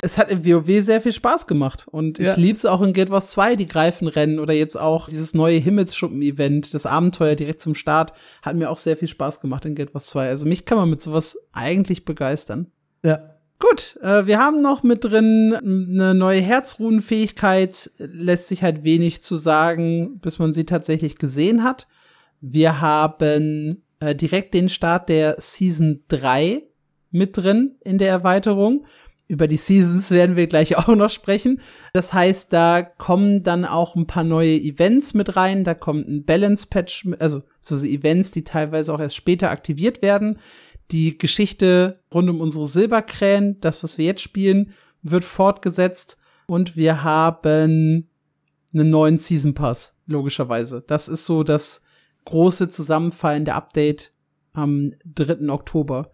es 0.00 0.16
hat 0.16 0.30
im 0.30 0.46
WoW 0.46 0.80
sehr 0.80 1.00
viel 1.00 1.12
Spaß 1.12 1.48
gemacht. 1.48 1.88
Und 1.90 2.20
ich 2.20 2.28
ja. 2.28 2.34
liebe 2.36 2.56
es 2.56 2.64
auch 2.64 2.82
in 2.82 2.92
Guild 2.92 3.10
Wars 3.10 3.32
2, 3.32 3.56
die 3.56 3.66
Greifenrennen 3.66 4.38
oder 4.38 4.54
jetzt 4.54 4.78
auch 4.78 5.08
dieses 5.08 5.34
neue 5.34 5.58
Himmelsschuppen-Event, 5.58 6.72
das 6.74 6.86
Abenteuer 6.86 7.34
direkt 7.34 7.60
zum 7.60 7.74
Start, 7.74 8.12
hat 8.42 8.54
mir 8.54 8.70
auch 8.70 8.78
sehr 8.78 8.96
viel 8.96 9.08
Spaß 9.08 9.40
gemacht 9.40 9.64
in 9.64 9.74
Guild 9.74 9.94
Wars 9.94 10.06
2. 10.06 10.28
Also 10.28 10.46
mich 10.46 10.64
kann 10.64 10.78
man 10.78 10.88
mit 10.88 11.02
sowas 11.02 11.36
eigentlich 11.52 12.04
begeistern. 12.04 12.67
Ja. 13.02 13.34
Gut, 13.60 13.98
äh, 14.02 14.26
wir 14.26 14.38
haben 14.38 14.62
noch 14.62 14.84
mit 14.84 15.04
drin 15.04 15.52
eine 15.52 16.14
neue 16.14 16.40
Herzruhenfähigkeit. 16.40 17.90
Lässt 17.98 18.48
sich 18.48 18.62
halt 18.62 18.84
wenig 18.84 19.22
zu 19.24 19.36
sagen, 19.36 20.20
bis 20.20 20.38
man 20.38 20.52
sie 20.52 20.64
tatsächlich 20.64 21.18
gesehen 21.18 21.64
hat. 21.64 21.88
Wir 22.40 22.80
haben 22.80 23.82
äh, 23.98 24.14
direkt 24.14 24.54
den 24.54 24.68
Start 24.68 25.08
der 25.08 25.36
Season 25.38 26.04
3 26.06 26.62
mit 27.10 27.36
drin 27.36 27.76
in 27.82 27.98
der 27.98 28.10
Erweiterung. 28.10 28.86
Über 29.26 29.46
die 29.46 29.56
Seasons 29.56 30.10
werden 30.12 30.36
wir 30.36 30.46
gleich 30.46 30.76
auch 30.78 30.86
noch 30.88 31.10
sprechen. 31.10 31.60
Das 31.92 32.12
heißt, 32.12 32.52
da 32.52 32.82
kommen 32.82 33.42
dann 33.42 33.64
auch 33.64 33.96
ein 33.96 34.06
paar 34.06 34.24
neue 34.24 34.56
Events 34.56 35.14
mit 35.14 35.34
rein. 35.34 35.64
Da 35.64 35.74
kommt 35.74 36.08
ein 36.08 36.24
Balance 36.24 36.68
Patch, 36.68 37.08
also 37.18 37.42
so 37.60 37.76
Events, 37.84 38.30
die 38.30 38.44
teilweise 38.44 38.94
auch 38.94 39.00
erst 39.00 39.16
später 39.16 39.50
aktiviert 39.50 40.00
werden. 40.00 40.38
Die 40.90 41.18
Geschichte 41.18 42.00
rund 42.12 42.30
um 42.30 42.40
unsere 42.40 42.66
Silberkrähen, 42.66 43.60
das, 43.60 43.82
was 43.82 43.98
wir 43.98 44.06
jetzt 44.06 44.22
spielen, 44.22 44.72
wird 45.02 45.24
fortgesetzt 45.24 46.18
und 46.46 46.76
wir 46.76 47.02
haben 47.02 48.08
einen 48.72 48.90
neuen 48.90 49.18
Season 49.18 49.54
Pass, 49.54 49.96
logischerweise. 50.06 50.82
Das 50.86 51.08
ist 51.08 51.24
so 51.24 51.42
das 51.42 51.82
große 52.24 52.68
Zusammenfallen 52.70 53.44
der 53.44 53.56
Update 53.56 54.12
am 54.52 54.92
3. 55.04 55.48
Oktober. 55.50 56.10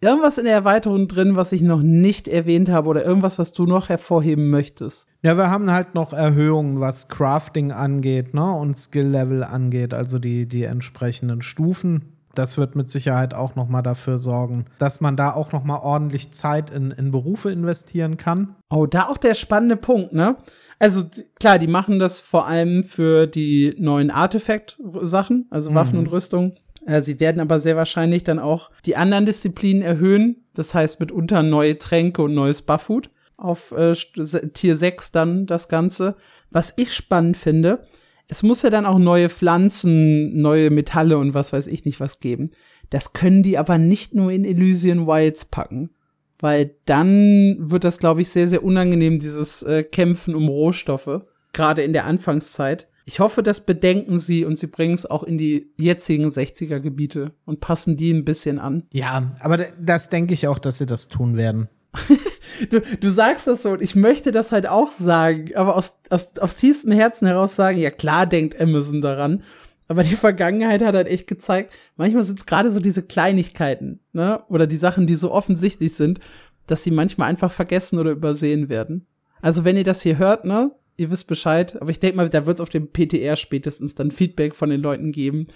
Irgendwas 0.00 0.36
in 0.36 0.44
der 0.44 0.52
Erweiterung 0.54 1.08
drin, 1.08 1.36
was 1.36 1.52
ich 1.52 1.62
noch 1.62 1.82
nicht 1.82 2.28
erwähnt 2.28 2.68
habe 2.68 2.88
oder 2.88 3.04
irgendwas, 3.04 3.38
was 3.38 3.54
du 3.54 3.64
noch 3.64 3.88
hervorheben 3.88 4.50
möchtest? 4.50 5.08
Ja, 5.22 5.38
wir 5.38 5.50
haben 5.50 5.70
halt 5.70 5.94
noch 5.94 6.12
Erhöhungen, 6.12 6.80
was 6.80 7.08
Crafting 7.08 7.72
angeht, 7.72 8.34
ne, 8.34 8.52
und 8.52 8.76
Skill 8.76 9.06
Level 9.06 9.42
angeht, 9.42 9.94
also 9.94 10.18
die, 10.18 10.46
die 10.46 10.64
entsprechenden 10.64 11.40
Stufen 11.40 12.15
das 12.38 12.58
wird 12.58 12.76
mit 12.76 12.90
Sicherheit 12.90 13.34
auch 13.34 13.54
noch 13.54 13.68
mal 13.68 13.82
dafür 13.82 14.18
sorgen, 14.18 14.66
dass 14.78 15.00
man 15.00 15.16
da 15.16 15.32
auch 15.32 15.52
noch 15.52 15.64
mal 15.64 15.78
ordentlich 15.78 16.32
Zeit 16.32 16.70
in, 16.70 16.90
in 16.90 17.10
Berufe 17.10 17.50
investieren 17.50 18.16
kann. 18.16 18.56
Oh, 18.70 18.86
da 18.86 19.08
auch 19.08 19.16
der 19.16 19.34
spannende 19.34 19.76
Punkt, 19.76 20.12
ne? 20.12 20.36
Also 20.78 21.04
klar, 21.40 21.58
die 21.58 21.68
machen 21.68 21.98
das 21.98 22.20
vor 22.20 22.46
allem 22.46 22.82
für 22.82 23.26
die 23.26 23.74
neuen 23.78 24.10
Artefakt-Sachen, 24.10 25.46
also 25.50 25.74
Waffen 25.74 25.94
mhm. 25.94 26.04
und 26.04 26.12
Rüstung. 26.12 26.56
Äh, 26.86 27.00
sie 27.00 27.18
werden 27.18 27.40
aber 27.40 27.60
sehr 27.60 27.76
wahrscheinlich 27.76 28.24
dann 28.24 28.38
auch 28.38 28.70
die 28.84 28.96
anderen 28.96 29.26
Disziplinen 29.26 29.82
erhöhen. 29.82 30.44
Das 30.54 30.74
heißt 30.74 31.00
mitunter 31.00 31.42
neue 31.42 31.78
Tränke 31.78 32.22
und 32.22 32.34
neues 32.34 32.62
Bufffood 32.62 33.10
auf 33.36 33.72
äh, 33.72 33.94
Tier 33.94 34.76
6 34.76 35.12
dann 35.12 35.46
das 35.46 35.68
Ganze. 35.68 36.16
Was 36.50 36.74
ich 36.76 36.94
spannend 36.94 37.36
finde, 37.36 37.86
es 38.28 38.42
muss 38.42 38.62
ja 38.62 38.70
dann 38.70 38.86
auch 38.86 38.98
neue 38.98 39.28
Pflanzen, 39.28 40.40
neue 40.40 40.70
Metalle 40.70 41.18
und 41.18 41.34
was 41.34 41.52
weiß 41.52 41.66
ich 41.68 41.84
nicht 41.84 42.00
was 42.00 42.20
geben. 42.20 42.50
Das 42.90 43.12
können 43.12 43.42
die 43.42 43.58
aber 43.58 43.78
nicht 43.78 44.14
nur 44.14 44.30
in 44.30 44.44
Elysian 44.44 45.06
Wilds 45.06 45.44
packen. 45.44 45.90
Weil 46.38 46.74
dann 46.84 47.56
wird 47.58 47.84
das, 47.84 47.98
glaube 47.98 48.20
ich, 48.20 48.28
sehr, 48.28 48.46
sehr 48.46 48.62
unangenehm, 48.62 49.18
dieses 49.18 49.62
äh, 49.62 49.82
Kämpfen 49.84 50.34
um 50.34 50.48
Rohstoffe. 50.48 51.22
Gerade 51.52 51.82
in 51.82 51.94
der 51.94 52.04
Anfangszeit. 52.04 52.88
Ich 53.06 53.20
hoffe, 53.20 53.42
das 53.42 53.64
bedenken 53.64 54.18
sie 54.18 54.44
und 54.44 54.58
sie 54.58 54.66
bringen 54.66 54.94
es 54.94 55.06
auch 55.06 55.22
in 55.22 55.38
die 55.38 55.72
jetzigen 55.78 56.26
60er 56.26 56.80
Gebiete 56.80 57.32
und 57.44 57.60
passen 57.60 57.96
die 57.96 58.12
ein 58.12 58.24
bisschen 58.24 58.58
an. 58.58 58.82
Ja, 58.92 59.36
aber 59.40 59.58
das 59.80 60.10
denke 60.10 60.34
ich 60.34 60.48
auch, 60.48 60.58
dass 60.58 60.78
sie 60.78 60.86
das 60.86 61.08
tun 61.08 61.36
werden. 61.36 61.68
du, 62.70 62.80
du 62.80 63.10
sagst 63.10 63.46
das 63.46 63.62
so 63.62 63.70
und 63.70 63.82
ich 63.82 63.96
möchte 63.96 64.32
das 64.32 64.52
halt 64.52 64.66
auch 64.66 64.92
sagen, 64.92 65.54
aber 65.54 65.76
aus, 65.76 66.02
aus, 66.10 66.38
aus 66.38 66.56
tiefstem 66.56 66.92
Herzen 66.92 67.26
heraus 67.26 67.56
sagen, 67.56 67.78
ja 67.78 67.90
klar 67.90 68.26
denkt 68.26 68.60
Amazon 68.60 69.00
daran. 69.00 69.42
Aber 69.88 70.02
die 70.02 70.16
Vergangenheit 70.16 70.82
hat 70.82 70.94
halt 70.94 71.06
echt 71.06 71.28
gezeigt, 71.28 71.72
manchmal 71.96 72.24
sind 72.24 72.40
es 72.40 72.46
gerade 72.46 72.72
so 72.72 72.80
diese 72.80 73.02
Kleinigkeiten, 73.04 74.00
ne? 74.12 74.42
Oder 74.48 74.66
die 74.66 74.76
Sachen, 74.76 75.06
die 75.06 75.14
so 75.14 75.30
offensichtlich 75.30 75.94
sind, 75.94 76.18
dass 76.66 76.82
sie 76.82 76.90
manchmal 76.90 77.28
einfach 77.28 77.52
vergessen 77.52 78.00
oder 78.00 78.10
übersehen 78.10 78.68
werden. 78.68 79.06
Also 79.40 79.64
wenn 79.64 79.76
ihr 79.76 79.84
das 79.84 80.02
hier 80.02 80.18
hört, 80.18 80.44
ne? 80.44 80.72
Ihr 80.96 81.10
wisst 81.10 81.28
Bescheid, 81.28 81.80
aber 81.80 81.90
ich 81.90 82.00
denke 82.00 82.16
mal, 82.16 82.28
da 82.28 82.46
wird 82.46 82.58
es 82.58 82.62
auf 82.62 82.70
dem 82.70 82.88
PTR 82.90 83.36
spätestens 83.36 83.94
dann 83.94 84.10
Feedback 84.10 84.56
von 84.56 84.70
den 84.70 84.80
Leuten 84.80 85.12
geben, 85.12 85.46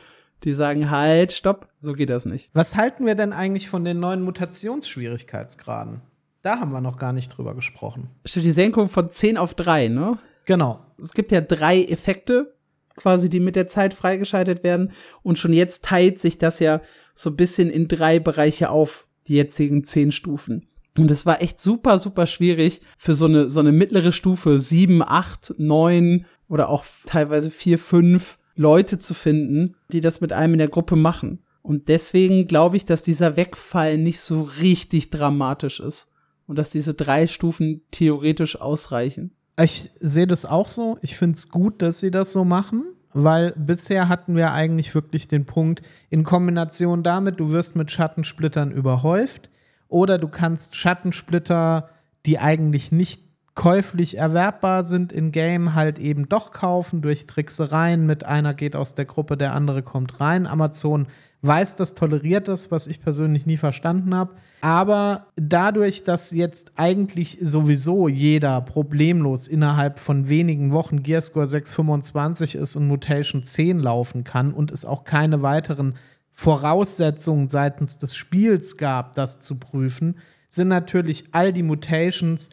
die 0.45 0.53
sagen, 0.53 0.91
halt, 0.91 1.33
stopp, 1.33 1.69
so 1.79 1.95
geht 1.95 2.11
das 2.11 2.25
nicht. 2.25 2.51
Was 2.53 2.77
halten 2.77 3.07
wir 3.07 3.15
denn 3.15 3.33
eigentlich 3.33 3.69
von 3.69 3.85
den 3.85 4.01
neuen 4.01 4.23
Mutationsschwierigkeitsgraden? 4.23 6.03
Da 6.43 6.59
haben 6.59 6.73
wir 6.73 6.81
noch 6.81 6.97
gar 6.97 7.13
nicht 7.13 7.29
drüber 7.29 7.55
gesprochen. 7.55 8.09
Stimmt, 8.25 8.47
die 8.47 8.53
Senkung 8.53 8.89
von 8.89 9.11
10 9.11 9.37
auf 9.37 9.55
3, 9.55 9.89
ne? 9.89 10.19
Genau. 10.47 10.81
Es 10.99 11.13
gibt 11.13 11.33
ja 11.33 11.41
drei 11.41 11.85
Effekte, 11.85 12.55
quasi, 12.97 13.29
die 13.29 13.41
mit 13.41 13.57
der 13.57 13.67
Zeit 13.67 13.95
freigeschaltet 13.95 14.65
werden. 14.65 14.93
Und 15.23 15.39
schon 15.39 15.53
jetzt 15.53 15.85
teilt 15.85 16.19
sich 16.19 16.39
das 16.39 16.59
ja 16.61 16.81
so 17.15 17.31
ein 17.31 17.37
bisschen 17.37 17.71
in 17.71 17.89
drei 17.89 18.19
Bereiche 18.19 18.71
auf, 18.71 19.07
die 19.29 19.35
jetzigen 19.35 19.85
zehn 19.85 20.13
Stufen. 20.13 20.67
Und 20.99 21.11
es 21.11 21.25
war 21.27 21.41
echt 21.41 21.61
super, 21.61 21.99
super 21.99 22.27
schwierig 22.27 22.81
für 22.97 23.15
so 23.15 23.27
eine, 23.27 23.49
so 23.49 23.61
eine 23.61 23.73
mittlere 23.73 24.13
Stufe, 24.13 24.61
sieben, 24.61 25.03
acht, 25.03 25.55
neun 25.59 26.27
oder 26.49 26.69
auch 26.69 26.85
teilweise 27.07 27.51
vier, 27.51 27.79
fünf 27.79 28.39
Leute 28.57 28.99
zu 28.99 29.15
finden, 29.15 29.77
die 29.93 30.01
das 30.01 30.21
mit 30.21 30.33
einem 30.33 30.55
in 30.55 30.59
der 30.59 30.69
Gruppe 30.69 30.97
machen. 30.97 31.45
Und 31.63 31.89
deswegen 31.89 32.47
glaube 32.47 32.77
ich, 32.77 32.87
dass 32.87 33.03
dieser 33.03 33.37
Wegfall 33.37 33.99
nicht 33.99 34.21
so 34.21 34.43
richtig 34.61 35.11
dramatisch 35.11 35.81
ist 35.81 36.10
und 36.51 36.57
dass 36.57 36.71
diese 36.71 36.95
drei 36.95 37.29
Stufen 37.29 37.83
theoretisch 37.93 38.61
ausreichen. 38.61 39.31
Ich 39.63 39.89
sehe 40.01 40.27
das 40.27 40.45
auch 40.45 40.67
so. 40.67 40.99
Ich 41.01 41.17
finde 41.17 41.37
es 41.37 41.49
gut, 41.49 41.81
dass 41.81 42.01
sie 42.01 42.11
das 42.11 42.33
so 42.33 42.45
machen, 42.45 42.87
weil 43.13 43.53
bisher 43.57 44.09
hatten 44.09 44.35
wir 44.35 44.53
eigentlich 44.53 44.93
wirklich 44.93 45.29
den 45.29 45.47
Punkt, 45.47 45.83
in 46.09 46.25
Kombination 46.25 47.05
damit, 47.05 47.39
du 47.39 47.51
wirst 47.51 47.77
mit 47.77 47.93
Schattensplittern 47.93 48.73
überhäuft 48.73 49.49
oder 49.87 50.19
du 50.19 50.27
kannst 50.27 50.75
Schattensplitter, 50.75 51.89
die 52.27 52.41
eigentlich 52.41 52.91
nicht 52.91 53.23
käuflich 53.55 54.19
erwerbbar 54.19 54.83
sind 54.83 55.13
in 55.13 55.31
Game, 55.31 55.75
halt 55.75 56.01
eben 56.01 56.29
doch 56.29 56.51
kaufen 56.51 57.01
durch 57.01 57.27
Tricksereien 57.27 58.07
mit 58.07 58.25
einer 58.25 58.55
geht 58.55 58.75
aus 58.75 58.95
der 58.95 59.05
Gruppe, 59.05 59.37
der 59.37 59.55
andere 59.55 59.85
kommt 59.85 60.21
rein. 60.21 60.49
Amazon 60.49 61.07
weiß 61.43 61.77
das, 61.77 61.95
toleriert 61.95 62.49
das, 62.49 62.71
was 62.71 62.87
ich 62.87 63.01
persönlich 63.01 63.47
nie 63.47 63.57
verstanden 63.57 64.15
habe. 64.15 64.35
Aber 64.61 65.27
dadurch, 65.37 66.05
dass 66.05 66.33
jetzt 66.33 66.73
eigentlich 66.77 67.39
sowieso 67.41 68.09
jeder 68.09 68.61
problemlos 68.61 69.49
innerhalb 69.49 69.99
von 70.01 70.29
wenigen 70.29 70.73
Wochen 70.73 71.03
Gearscore 71.03 71.49
625 71.49 72.57
ist 72.57 72.77
und 72.77 72.89
Mutation 72.89 73.43
10 73.43 73.79
laufen 73.79 74.25
kann 74.25 74.53
und 74.53 74.71
es 74.71 74.85
auch 74.85 75.05
keine 75.05 75.41
weiteren 75.41 75.95
Voraussetzungen 76.33 77.49
seitens 77.49 77.99
des 77.99 78.15
Spiels 78.15 78.77
gab, 78.77 79.15
das 79.15 79.41
zu 79.41 79.59
prüfen, 79.59 80.17
sind 80.49 80.69
natürlich 80.69 81.25
all 81.33 81.53
die 81.53 81.63
Mutations 81.63 82.51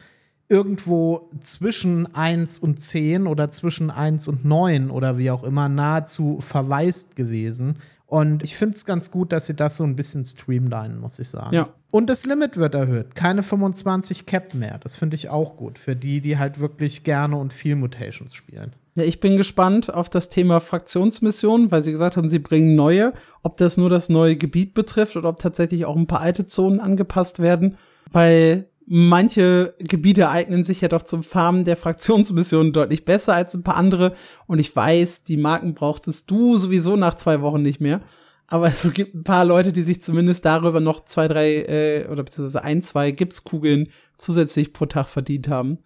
irgendwo 0.48 1.30
zwischen 1.40 2.14
1 2.14 2.58
und 2.60 2.80
10 2.80 3.26
oder 3.26 3.50
zwischen 3.50 3.90
1 3.90 4.28
und 4.28 4.44
9 4.44 4.90
oder 4.90 5.18
wie 5.18 5.30
auch 5.30 5.44
immer 5.44 5.68
nahezu 5.68 6.38
verwaist 6.40 7.16
gewesen. 7.16 7.78
Und 8.06 8.42
ich 8.42 8.56
finde 8.56 8.74
es 8.74 8.86
ganz 8.86 9.10
gut, 9.10 9.32
dass 9.32 9.46
sie 9.46 9.54
das 9.54 9.76
so 9.76 9.84
ein 9.84 9.94
bisschen 9.94 10.24
streamlinen, 10.24 10.98
muss 10.98 11.18
ich 11.18 11.28
sagen. 11.28 11.54
Ja. 11.54 11.68
Und 11.90 12.08
das 12.08 12.24
Limit 12.24 12.56
wird 12.56 12.74
erhöht. 12.74 13.14
Keine 13.14 13.42
25 13.42 14.24
Cap 14.24 14.54
mehr. 14.54 14.78
Das 14.82 14.96
finde 14.96 15.14
ich 15.14 15.28
auch 15.28 15.56
gut. 15.56 15.78
Für 15.78 15.94
die, 15.94 16.22
die 16.22 16.38
halt 16.38 16.58
wirklich 16.58 17.04
gerne 17.04 17.36
und 17.36 17.52
viel 17.52 17.76
Mutations 17.76 18.34
spielen. 18.34 18.72
Ja, 18.94 19.04
ich 19.04 19.20
bin 19.20 19.36
gespannt 19.36 19.92
auf 19.92 20.08
das 20.08 20.30
Thema 20.30 20.60
Fraktionsmissionen, 20.60 21.70
weil 21.70 21.82
sie 21.82 21.92
gesagt 21.92 22.16
haben, 22.16 22.30
sie 22.30 22.38
bringen 22.38 22.74
neue. 22.74 23.12
Ob 23.42 23.58
das 23.58 23.76
nur 23.76 23.90
das 23.90 24.08
neue 24.08 24.36
Gebiet 24.36 24.72
betrifft 24.72 25.16
oder 25.16 25.28
ob 25.28 25.38
tatsächlich 25.38 25.84
auch 25.84 25.96
ein 25.96 26.06
paar 26.06 26.20
alte 26.20 26.46
Zonen 26.46 26.80
angepasst 26.80 27.40
werden. 27.40 27.76
Weil 28.10 28.68
manche 28.88 29.74
Gebiete 29.78 30.30
eignen 30.30 30.64
sich 30.64 30.80
ja 30.80 30.88
doch 30.88 31.02
zum 31.02 31.22
Farmen 31.22 31.64
der 31.64 31.76
Fraktionsmissionen 31.76 32.72
deutlich 32.72 33.04
besser 33.04 33.34
als 33.34 33.54
ein 33.54 33.62
paar 33.62 33.76
andere. 33.76 34.14
Und 34.46 34.58
ich 34.58 34.74
weiß, 34.74 35.24
die 35.24 35.36
Marken 35.36 35.74
brauchtest 35.74 36.30
du 36.30 36.56
sowieso 36.56 36.96
nach 36.96 37.14
zwei 37.14 37.42
Wochen 37.42 37.62
nicht 37.62 37.80
mehr. 37.80 38.00
Aber 38.46 38.66
es 38.84 38.92
gibt 38.94 39.14
ein 39.14 39.24
paar 39.24 39.44
Leute, 39.44 39.72
die 39.72 39.82
sich 39.82 40.02
zumindest 40.02 40.44
darüber 40.44 40.80
noch 40.80 41.04
zwei, 41.04 41.28
drei 41.28 41.56
äh, 41.64 42.08
oder 42.08 42.22
beziehungsweise 42.22 42.64
ein, 42.64 42.80
zwei 42.82 43.10
Gipskugeln 43.10 43.88
zusätzlich 44.16 44.72
pro 44.72 44.86
Tag 44.86 45.06
verdient 45.08 45.48
haben. 45.48 45.78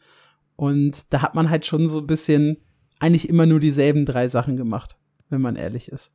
Und 0.54 1.12
da 1.12 1.22
hat 1.22 1.34
man 1.34 1.50
halt 1.50 1.66
schon 1.66 1.88
so 1.88 1.98
ein 1.98 2.06
bisschen 2.06 2.58
eigentlich 3.00 3.28
immer 3.28 3.46
nur 3.46 3.58
dieselben 3.58 4.04
drei 4.04 4.28
Sachen 4.28 4.56
gemacht, 4.56 4.96
wenn 5.28 5.40
man 5.40 5.56
ehrlich 5.56 5.88
ist. 5.88 6.12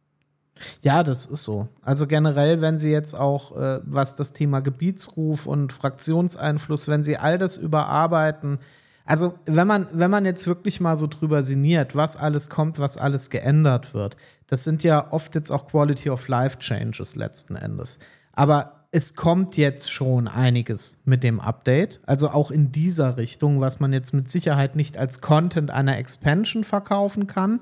Ja, 0.82 1.04
das 1.04 1.26
ist 1.26 1.44
so. 1.44 1.68
Also 1.82 2.08
generell, 2.08 2.62
wenn 2.62 2.78
Sie 2.78 2.92
jetzt 2.92 3.18
auch, 3.18 3.56
äh, 3.56 3.80
was 3.84 4.16
das 4.16 4.34
Thema 4.34 4.60
Gebietsruf 4.60 5.46
und 5.46 5.74
Fraktionseinfluss, 5.74 6.88
wenn 6.88 7.04
Sie 7.04 7.18
all 7.18 7.38
das 7.38 7.58
überarbeiten, 7.58 8.60
also 9.06 9.36
wenn 9.46 9.68
man, 9.68 9.88
wenn 9.94 10.12
man 10.12 10.26
jetzt 10.26 10.48
wirklich 10.48 10.82
mal 10.82 10.98
so 10.98 11.08
drüber 11.08 11.44
sinniert, 11.44 11.96
was 11.96 12.18
alles 12.18 12.50
kommt, 12.50 12.78
was 12.78 12.98
alles 12.98 13.30
geändert 13.30 13.94
wird, 13.94 14.18
das 14.48 14.66
sind 14.66 14.84
ja 14.84 15.12
oft 15.12 15.34
jetzt 15.34 15.50
auch 15.50 15.70
Quality 15.70 16.10
of 16.10 16.28
Life 16.28 16.60
Changes 16.60 17.16
letzten 17.16 17.56
Endes. 17.56 18.00
Aber 18.34 18.78
es 18.92 19.16
kommt 19.16 19.58
jetzt 19.58 19.92
schon 19.92 20.28
einiges 20.28 20.98
mit 21.06 21.24
dem 21.24 21.40
Update, 21.40 22.00
also 22.06 22.30
auch 22.30 22.52
in 22.52 22.72
dieser 22.72 23.18
Richtung, 23.18 23.62
was 23.62 23.80
man 23.80 23.94
jetzt 23.94 24.14
mit 24.14 24.30
Sicherheit 24.30 24.76
nicht 24.76 24.98
als 24.98 25.22
Content 25.22 25.72
einer 25.72 25.98
Expansion 25.98 26.64
verkaufen 26.64 27.28
kann, 27.28 27.62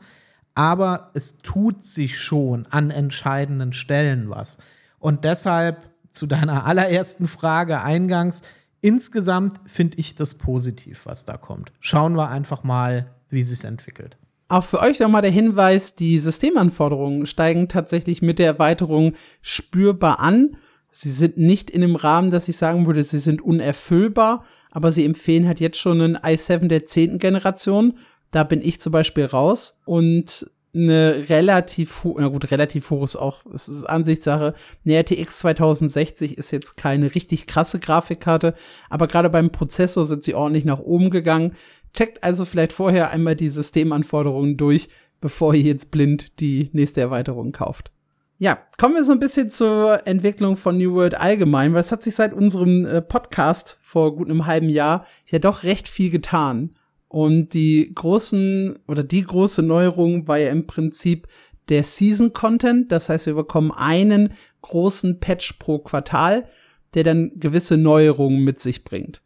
aber 0.55 1.11
es 1.13 1.37
tut 1.39 1.83
sich 1.83 2.19
schon 2.19 2.65
an 2.69 2.89
entscheidenden 2.89 3.73
Stellen 3.73 4.29
was. 4.29 4.57
Und 4.97 5.25
deshalb 5.25 5.83
zu 6.09 6.25
deiner 6.25 6.65
allerersten 6.65 7.27
Frage 7.27 7.81
eingangs, 7.81 8.41
insgesamt 8.81 9.59
finde 9.65 9.97
ich 9.97 10.15
das 10.15 10.35
positiv, 10.35 11.05
was 11.05 11.25
da 11.25 11.37
kommt. 11.37 11.73
Schauen 11.81 12.15
wir 12.15 12.29
einfach 12.29 12.63
mal, 12.63 13.11
wie 13.29 13.43
sich 13.43 13.63
entwickelt. 13.65 14.17
Auch 14.47 14.63
für 14.63 14.79
euch 14.79 14.99
nochmal 14.99 15.23
der 15.23 15.31
Hinweis, 15.31 15.95
die 15.95 16.19
Systemanforderungen 16.19 17.25
steigen 17.25 17.67
tatsächlich 17.67 18.21
mit 18.21 18.39
der 18.39 18.47
Erweiterung 18.47 19.13
spürbar 19.41 20.19
an. 20.19 20.57
Sie 20.89 21.11
sind 21.11 21.37
nicht 21.37 21.69
in 21.69 21.81
dem 21.81 21.95
Rahmen, 21.95 22.29
dass 22.29 22.47
ich 22.47 22.55
sagen 22.55 22.85
würde, 22.85 23.03
sie 23.03 23.19
sind 23.19 23.41
unerfüllbar, 23.41 24.45
aber 24.71 24.91
sie 24.91 25.03
empfehlen 25.03 25.47
halt 25.47 25.59
jetzt 25.59 25.79
schon 25.79 25.99
einen 25.99 26.17
i7 26.17 26.67
der 26.67 26.85
zehnten 26.85 27.17
Generation 27.17 27.97
da 28.35 28.43
bin 28.43 28.61
ich 28.61 28.81
zum 28.81 28.91
Beispiel 28.91 29.23
raus 29.23 29.79
und 29.85 30.51
eine 30.73 31.29
relativ, 31.29 32.05
na 32.17 32.27
gut, 32.27 32.51
relativ 32.51 32.89
hoch 32.89 33.03
ist 33.03 33.15
auch, 33.15 33.45
es 33.53 33.69
ist 33.69 33.85
Ansichtssache. 33.85 34.55
Eine 34.85 34.99
RTX 34.99 35.39
2060 35.39 36.37
ist 36.37 36.51
jetzt 36.51 36.75
keine 36.75 37.15
richtig 37.15 37.47
krasse 37.47 37.79
Grafikkarte, 37.79 38.53
aber 38.89 39.07
gerade 39.07 39.29
beim 39.29 39.51
Prozessor 39.51 40.05
sind 40.05 40.25
sie 40.25 40.35
ordentlich 40.35 40.65
nach 40.65 40.79
oben 40.79 41.11
gegangen. 41.11 41.55
Checkt 41.93 42.25
also 42.25 42.43
vielleicht 42.43 42.73
vorher 42.73 43.11
einmal 43.11 43.37
die 43.37 43.47
Systemanforderungen 43.47 44.57
durch, 44.57 44.89
bevor 45.21 45.53
ihr 45.53 45.61
jetzt 45.63 45.91
blind 45.91 46.41
die 46.41 46.69
nächste 46.73 46.99
Erweiterung 46.99 47.53
kauft. 47.53 47.93
Ja, 48.37 48.57
kommen 48.77 48.95
wir 48.95 49.05
so 49.05 49.13
ein 49.13 49.19
bisschen 49.19 49.49
zur 49.49 50.05
Entwicklung 50.05 50.57
von 50.57 50.77
New 50.77 50.93
World 50.93 51.15
allgemein, 51.17 51.71
weil 51.71 51.79
es 51.79 51.93
hat 51.93 52.03
sich 52.03 52.15
seit 52.15 52.33
unserem 52.33 52.85
äh, 52.85 53.01
Podcast 53.01 53.77
vor 53.79 54.13
gut 54.13 54.29
einem 54.29 54.45
halben 54.45 54.67
Jahr 54.67 55.05
ja 55.27 55.39
doch 55.39 55.63
recht 55.63 55.87
viel 55.87 56.09
getan. 56.09 56.74
Und 57.15 57.53
die 57.53 57.93
großen 57.95 58.77
oder 58.89 59.01
die 59.01 59.23
große 59.23 59.61
Neuerung 59.61 60.27
war 60.27 60.37
ja 60.37 60.49
im 60.49 60.67
Prinzip 60.67 61.29
der 61.69 61.81
Season 61.81 62.33
Content. 62.33 62.91
Das 62.91 63.07
heißt, 63.07 63.25
wir 63.27 63.35
bekommen 63.35 63.71
einen 63.71 64.33
großen 64.61 65.21
Patch 65.21 65.53
pro 65.53 65.79
Quartal, 65.79 66.49
der 66.93 67.05
dann 67.05 67.31
gewisse 67.39 67.77
Neuerungen 67.77 68.43
mit 68.43 68.59
sich 68.59 68.83
bringt. 68.83 69.21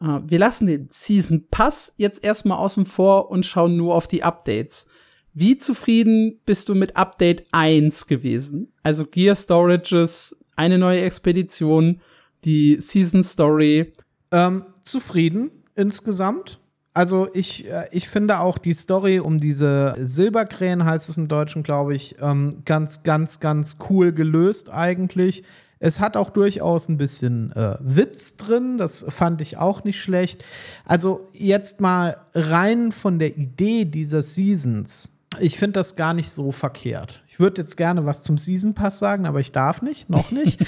Äh, 0.00 0.20
wir 0.26 0.38
lassen 0.38 0.66
den 0.66 0.86
Season 0.88 1.48
Pass 1.50 1.92
jetzt 1.98 2.24
erstmal 2.24 2.56
außen 2.56 2.86
vor 2.86 3.30
und 3.30 3.44
schauen 3.44 3.76
nur 3.76 3.94
auf 3.94 4.08
die 4.08 4.22
Updates. 4.22 4.86
Wie 5.34 5.58
zufrieden 5.58 6.40
bist 6.46 6.70
du 6.70 6.74
mit 6.74 6.96
Update 6.96 7.44
1 7.52 8.06
gewesen? 8.06 8.72
Also 8.82 9.04
Gear 9.04 9.36
Storages, 9.36 10.40
eine 10.56 10.78
neue 10.78 11.02
Expedition, 11.02 12.00
die 12.46 12.78
Season 12.80 13.22
Story. 13.22 13.92
Ähm, 14.30 14.64
zufrieden 14.80 15.50
insgesamt. 15.74 16.61
Also 16.94 17.28
ich, 17.32 17.70
äh, 17.70 17.86
ich 17.90 18.08
finde 18.08 18.40
auch 18.40 18.58
die 18.58 18.74
Story 18.74 19.18
um 19.18 19.38
diese 19.38 19.94
Silberkrähen, 19.98 20.84
heißt 20.84 21.08
es 21.08 21.16
im 21.16 21.28
Deutschen, 21.28 21.62
glaube 21.62 21.94
ich, 21.94 22.16
ähm, 22.20 22.62
ganz, 22.64 23.02
ganz, 23.02 23.40
ganz 23.40 23.78
cool 23.88 24.12
gelöst 24.12 24.70
eigentlich. 24.70 25.42
Es 25.78 25.98
hat 25.98 26.16
auch 26.16 26.30
durchaus 26.30 26.88
ein 26.88 26.96
bisschen 26.96 27.50
äh, 27.52 27.76
Witz 27.80 28.36
drin, 28.36 28.78
das 28.78 29.04
fand 29.08 29.40
ich 29.40 29.56
auch 29.56 29.82
nicht 29.82 30.00
schlecht. 30.00 30.44
Also 30.84 31.28
jetzt 31.32 31.80
mal 31.80 32.18
rein 32.34 32.92
von 32.92 33.18
der 33.18 33.36
Idee 33.36 33.84
dieser 33.84 34.22
Seasons. 34.22 35.10
Ich 35.40 35.56
finde 35.56 35.80
das 35.80 35.96
gar 35.96 36.14
nicht 36.14 36.30
so 36.30 36.52
verkehrt. 36.52 37.24
Ich 37.26 37.40
würde 37.40 37.62
jetzt 37.62 37.76
gerne 37.76 38.04
was 38.04 38.22
zum 38.22 38.36
Season 38.36 38.74
Pass 38.74 38.98
sagen, 38.98 39.24
aber 39.24 39.40
ich 39.40 39.50
darf 39.50 39.82
nicht, 39.82 40.10
noch 40.10 40.30
nicht. 40.30 40.60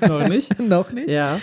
noch 0.08 0.28
nicht? 0.28 0.58
noch 0.60 0.92
nicht. 0.92 1.10
Ja. 1.10 1.40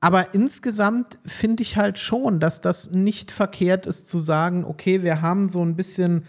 Aber 0.00 0.34
insgesamt 0.34 1.18
finde 1.26 1.62
ich 1.62 1.76
halt 1.76 1.98
schon, 1.98 2.40
dass 2.40 2.62
das 2.62 2.90
nicht 2.90 3.30
verkehrt 3.30 3.84
ist 3.84 4.08
zu 4.08 4.18
sagen, 4.18 4.64
okay, 4.64 5.02
wir 5.02 5.20
haben 5.20 5.50
so 5.50 5.62
ein 5.62 5.76
bisschen 5.76 6.24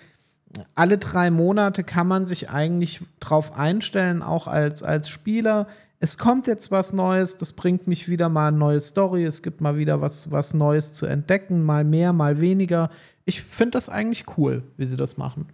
alle 0.75 0.97
drei 0.97 1.31
Monate 1.31 1.83
kann 1.85 2.07
man 2.07 2.25
sich 2.25 2.49
eigentlich 2.49 3.01
drauf 3.21 3.57
einstellen, 3.57 4.21
auch 4.21 4.47
als, 4.47 4.83
als 4.83 5.09
Spieler. 5.09 5.67
Es 5.99 6.17
kommt 6.17 6.47
jetzt 6.47 6.71
was 6.71 6.93
Neues, 6.93 7.37
das 7.37 7.53
bringt 7.53 7.87
mich 7.87 8.09
wieder 8.09 8.27
mal 8.27 8.49
eine 8.49 8.57
neue 8.57 8.81
Story, 8.81 9.23
es 9.23 9.43
gibt 9.43 9.61
mal 9.61 9.77
wieder 9.77 10.01
was, 10.01 10.31
was 10.31 10.53
Neues 10.53 10.93
zu 10.93 11.05
entdecken, 11.05 11.63
mal 11.63 11.85
mehr, 11.85 12.11
mal 12.11 12.41
weniger. 12.41 12.89
Ich 13.23 13.41
finde 13.41 13.71
das 13.71 13.87
eigentlich 13.87 14.25
cool, 14.37 14.63
wie 14.77 14.85
sie 14.85 14.97
das 14.97 15.17
machen. 15.17 15.47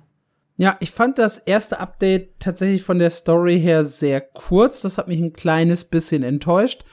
Ja, 0.55 0.75
ich 0.79 0.91
fand 0.91 1.19
das 1.19 1.37
erste 1.37 1.79
Update 1.79 2.39
tatsächlich 2.39 2.81
von 2.81 2.97
der 2.97 3.11
Story 3.11 3.59
her 3.59 3.85
sehr 3.85 4.21
kurz. 4.21 4.81
Das 4.81 4.97
hat 4.97 5.07
mich 5.07 5.19
ein 5.19 5.33
kleines 5.33 5.83
bisschen 5.83 6.23
enttäuscht. 6.23 6.83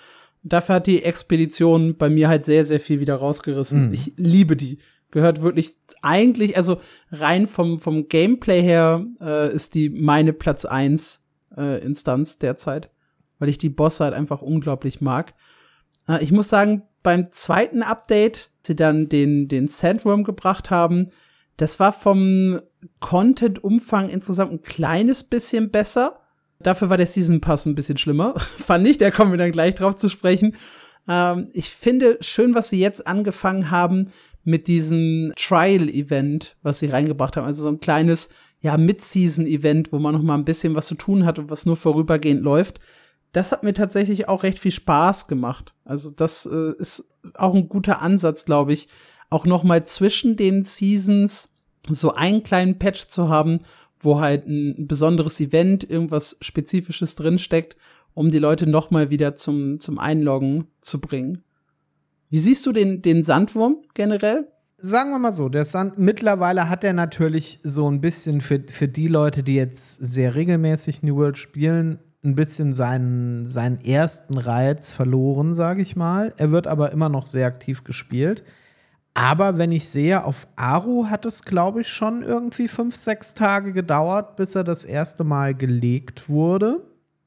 Dafür 0.44 0.76
hat 0.76 0.86
die 0.86 1.02
Expedition 1.02 1.96
bei 1.96 2.10
mir 2.10 2.28
halt 2.28 2.44
sehr, 2.44 2.64
sehr 2.64 2.80
viel 2.80 3.00
wieder 3.00 3.16
rausgerissen. 3.16 3.88
Mhm. 3.88 3.94
Ich 3.94 4.12
liebe 4.16 4.56
die. 4.56 4.78
Gehört 5.10 5.42
wirklich 5.42 5.76
eigentlich, 6.02 6.56
also 6.56 6.80
rein 7.12 7.46
vom, 7.46 7.78
vom 7.78 8.08
Gameplay 8.08 8.62
her 8.62 9.06
äh, 9.20 9.52
ist 9.54 9.74
die 9.74 9.88
meine 9.88 10.32
Platz 10.32 10.64
eins 10.64 11.28
äh, 11.56 11.82
Instanz 11.84 12.38
derzeit, 12.38 12.90
weil 13.38 13.48
ich 13.48 13.58
die 13.58 13.68
Bosse 13.68 14.04
halt 14.04 14.14
einfach 14.14 14.42
unglaublich 14.42 15.00
mag. 15.00 15.34
Äh, 16.08 16.22
ich 16.22 16.32
muss 16.32 16.48
sagen, 16.48 16.82
beim 17.02 17.30
zweiten 17.30 17.82
Update, 17.82 18.50
sie 18.62 18.74
dann 18.74 19.08
den, 19.08 19.46
den 19.46 19.68
Sandworm 19.68 20.24
gebracht 20.24 20.70
haben, 20.70 21.10
das 21.56 21.78
war 21.78 21.92
vom 21.92 22.60
Content-Umfang 23.00 24.08
insgesamt 24.08 24.52
ein 24.52 24.62
kleines 24.62 25.22
bisschen 25.22 25.70
besser. 25.70 26.20
Dafür 26.64 26.90
war 26.90 26.96
der 26.96 27.06
Season 27.06 27.40
Pass 27.40 27.66
ein 27.66 27.74
bisschen 27.74 27.98
schlimmer, 27.98 28.34
fand 28.38 28.86
ich. 28.88 28.98
Da 28.98 29.10
kommen 29.10 29.30
wir 29.30 29.38
dann 29.38 29.52
gleich 29.52 29.74
drauf 29.74 29.96
zu 29.96 30.08
sprechen. 30.08 30.56
Ähm, 31.08 31.48
ich 31.52 31.70
finde 31.70 32.18
schön, 32.20 32.54
was 32.54 32.70
sie 32.70 32.80
jetzt 32.80 33.06
angefangen 33.06 33.70
haben 33.70 34.08
mit 34.42 34.66
diesem 34.68 35.32
Trial-Event, 35.36 36.56
was 36.62 36.78
sie 36.78 36.86
reingebracht 36.86 37.36
haben. 37.36 37.46
Also 37.46 37.62
so 37.62 37.68
ein 37.68 37.80
kleines, 37.80 38.30
ja, 38.60 38.76
Mid-Season-Event, 38.76 39.92
wo 39.92 39.98
man 39.98 40.14
noch 40.14 40.22
mal 40.22 40.34
ein 40.34 40.44
bisschen 40.44 40.74
was 40.74 40.86
zu 40.86 40.94
tun 40.94 41.24
hat 41.24 41.38
und 41.38 41.50
was 41.50 41.66
nur 41.66 41.76
vorübergehend 41.76 42.42
läuft. 42.42 42.80
Das 43.32 43.52
hat 43.52 43.62
mir 43.62 43.74
tatsächlich 43.74 44.28
auch 44.28 44.42
recht 44.42 44.58
viel 44.58 44.70
Spaß 44.70 45.26
gemacht. 45.26 45.74
Also 45.84 46.10
das 46.10 46.46
äh, 46.46 46.72
ist 46.78 47.10
auch 47.34 47.54
ein 47.54 47.68
guter 47.68 48.00
Ansatz, 48.00 48.44
glaube 48.44 48.72
ich, 48.72 48.88
auch 49.30 49.46
noch 49.46 49.64
mal 49.64 49.84
zwischen 49.84 50.36
den 50.36 50.62
Seasons 50.62 51.54
so 51.90 52.14
einen 52.14 52.42
kleinen 52.42 52.78
Patch 52.78 53.08
zu 53.08 53.28
haben, 53.28 53.60
wo 54.04 54.20
halt 54.20 54.46
ein 54.46 54.86
besonderes 54.86 55.40
Event, 55.40 55.88
irgendwas 55.88 56.36
Spezifisches 56.40 57.14
drinsteckt, 57.14 57.76
um 58.14 58.30
die 58.30 58.38
Leute 58.38 58.68
noch 58.68 58.90
mal 58.90 59.10
wieder 59.10 59.34
zum, 59.34 59.80
zum 59.80 59.98
Einloggen 59.98 60.68
zu 60.80 61.00
bringen. 61.00 61.42
Wie 62.30 62.38
siehst 62.38 62.64
du 62.66 62.72
den, 62.72 63.02
den 63.02 63.22
Sandwurm 63.22 63.78
generell? 63.94 64.48
Sagen 64.76 65.10
wir 65.10 65.18
mal 65.18 65.32
so, 65.32 65.48
der 65.48 65.64
Sand, 65.64 65.98
mittlerweile 65.98 66.68
hat 66.68 66.84
er 66.84 66.92
natürlich 66.92 67.60
so 67.62 67.90
ein 67.90 68.00
bisschen 68.00 68.40
für, 68.40 68.62
für 68.68 68.88
die 68.88 69.08
Leute, 69.08 69.42
die 69.42 69.54
jetzt 69.54 69.96
sehr 70.04 70.34
regelmäßig 70.34 71.02
New 71.02 71.16
World 71.16 71.38
spielen, 71.38 72.00
ein 72.24 72.34
bisschen 72.34 72.72
seinen, 72.72 73.46
seinen 73.46 73.80
ersten 73.80 74.38
Reiz 74.38 74.92
verloren, 74.92 75.52
sage 75.52 75.82
ich 75.82 75.94
mal. 75.94 76.34
Er 76.36 76.50
wird 76.50 76.66
aber 76.66 76.90
immer 76.92 77.08
noch 77.08 77.24
sehr 77.24 77.46
aktiv 77.46 77.84
gespielt. 77.84 78.42
Aber 79.14 79.58
wenn 79.58 79.70
ich 79.70 79.88
sehe, 79.88 80.24
auf 80.24 80.48
Aru 80.56 81.06
hat 81.06 81.24
es, 81.24 81.44
glaube 81.44 81.82
ich, 81.82 81.88
schon 81.88 82.22
irgendwie 82.22 82.66
fünf, 82.66 82.96
sechs 82.96 83.34
Tage 83.34 83.72
gedauert, 83.72 84.34
bis 84.34 84.56
er 84.56 84.64
das 84.64 84.82
erste 84.82 85.22
Mal 85.22 85.54
gelegt 85.54 86.28
wurde. 86.28 86.84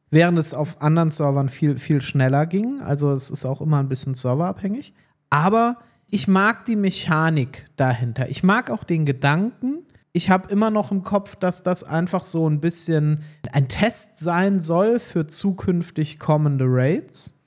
Während 0.10 0.38
es 0.38 0.54
auf 0.54 0.82
anderen 0.82 1.10
Servern 1.10 1.50
viel, 1.50 1.78
viel 1.78 2.02
schneller 2.02 2.46
ging. 2.46 2.82
Also 2.82 3.12
es 3.12 3.30
ist 3.30 3.46
auch 3.46 3.62
immer 3.62 3.80
ein 3.80 3.90
bisschen 3.90 4.16
serverabhängig. 4.16 4.94
Aber 5.30 5.78
ich 6.10 6.28
mag 6.28 6.66
die 6.66 6.76
Mechanik 6.76 7.70
dahinter. 7.78 8.30
Ich 8.30 8.44
mag 8.44 8.70
auch 8.70 8.84
den 8.84 9.06
Gedanken. 9.06 9.86
Ich 10.12 10.30
habe 10.30 10.50
immer 10.50 10.70
noch 10.70 10.92
im 10.92 11.04
Kopf, 11.04 11.36
dass 11.36 11.64
das 11.64 11.84
einfach 11.84 12.24
so 12.24 12.50
ein 12.50 12.60
bisschen 12.60 13.24
ein 13.52 13.68
Test 13.68 14.20
sein 14.20 14.60
soll 14.60 15.00
für 15.00 15.28
zukünftig 15.28 16.20
kommende 16.20 16.66
Raids. 16.68 17.40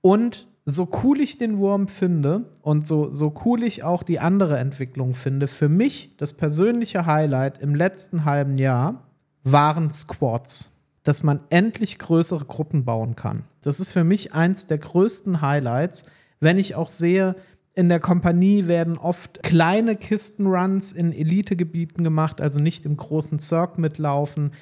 Und 0.00 0.48
so 0.70 0.88
cool 1.02 1.20
ich 1.20 1.38
den 1.38 1.58
Wurm 1.58 1.88
finde 1.88 2.44
und 2.62 2.86
so, 2.86 3.12
so 3.12 3.34
cool 3.44 3.62
ich 3.62 3.82
auch 3.84 4.02
die 4.02 4.20
andere 4.20 4.58
Entwicklung 4.58 5.14
finde, 5.14 5.48
für 5.48 5.68
mich 5.68 6.10
das 6.16 6.32
persönliche 6.32 7.06
Highlight 7.06 7.60
im 7.60 7.74
letzten 7.74 8.24
halben 8.24 8.56
Jahr 8.56 9.06
waren 9.44 9.92
Squads. 9.92 10.76
Dass 11.02 11.22
man 11.22 11.40
endlich 11.48 11.98
größere 11.98 12.44
Gruppen 12.44 12.84
bauen 12.84 13.16
kann. 13.16 13.44
Das 13.62 13.80
ist 13.80 13.90
für 13.90 14.04
mich 14.04 14.34
eins 14.34 14.66
der 14.66 14.76
größten 14.76 15.40
Highlights, 15.40 16.04
wenn 16.40 16.58
ich 16.58 16.74
auch 16.74 16.88
sehe, 16.88 17.36
in 17.74 17.88
der 17.88 18.00
Kompanie 18.00 18.66
werden 18.66 18.98
oft 18.98 19.42
kleine 19.42 19.96
Kistenruns 19.96 20.92
in 20.92 21.12
Elitegebieten 21.12 22.04
gemacht, 22.04 22.40
also 22.40 22.60
nicht 22.60 22.84
im 22.84 22.96
großen 22.96 23.38
Cirque 23.38 23.80
mitlaufen. 23.80 24.52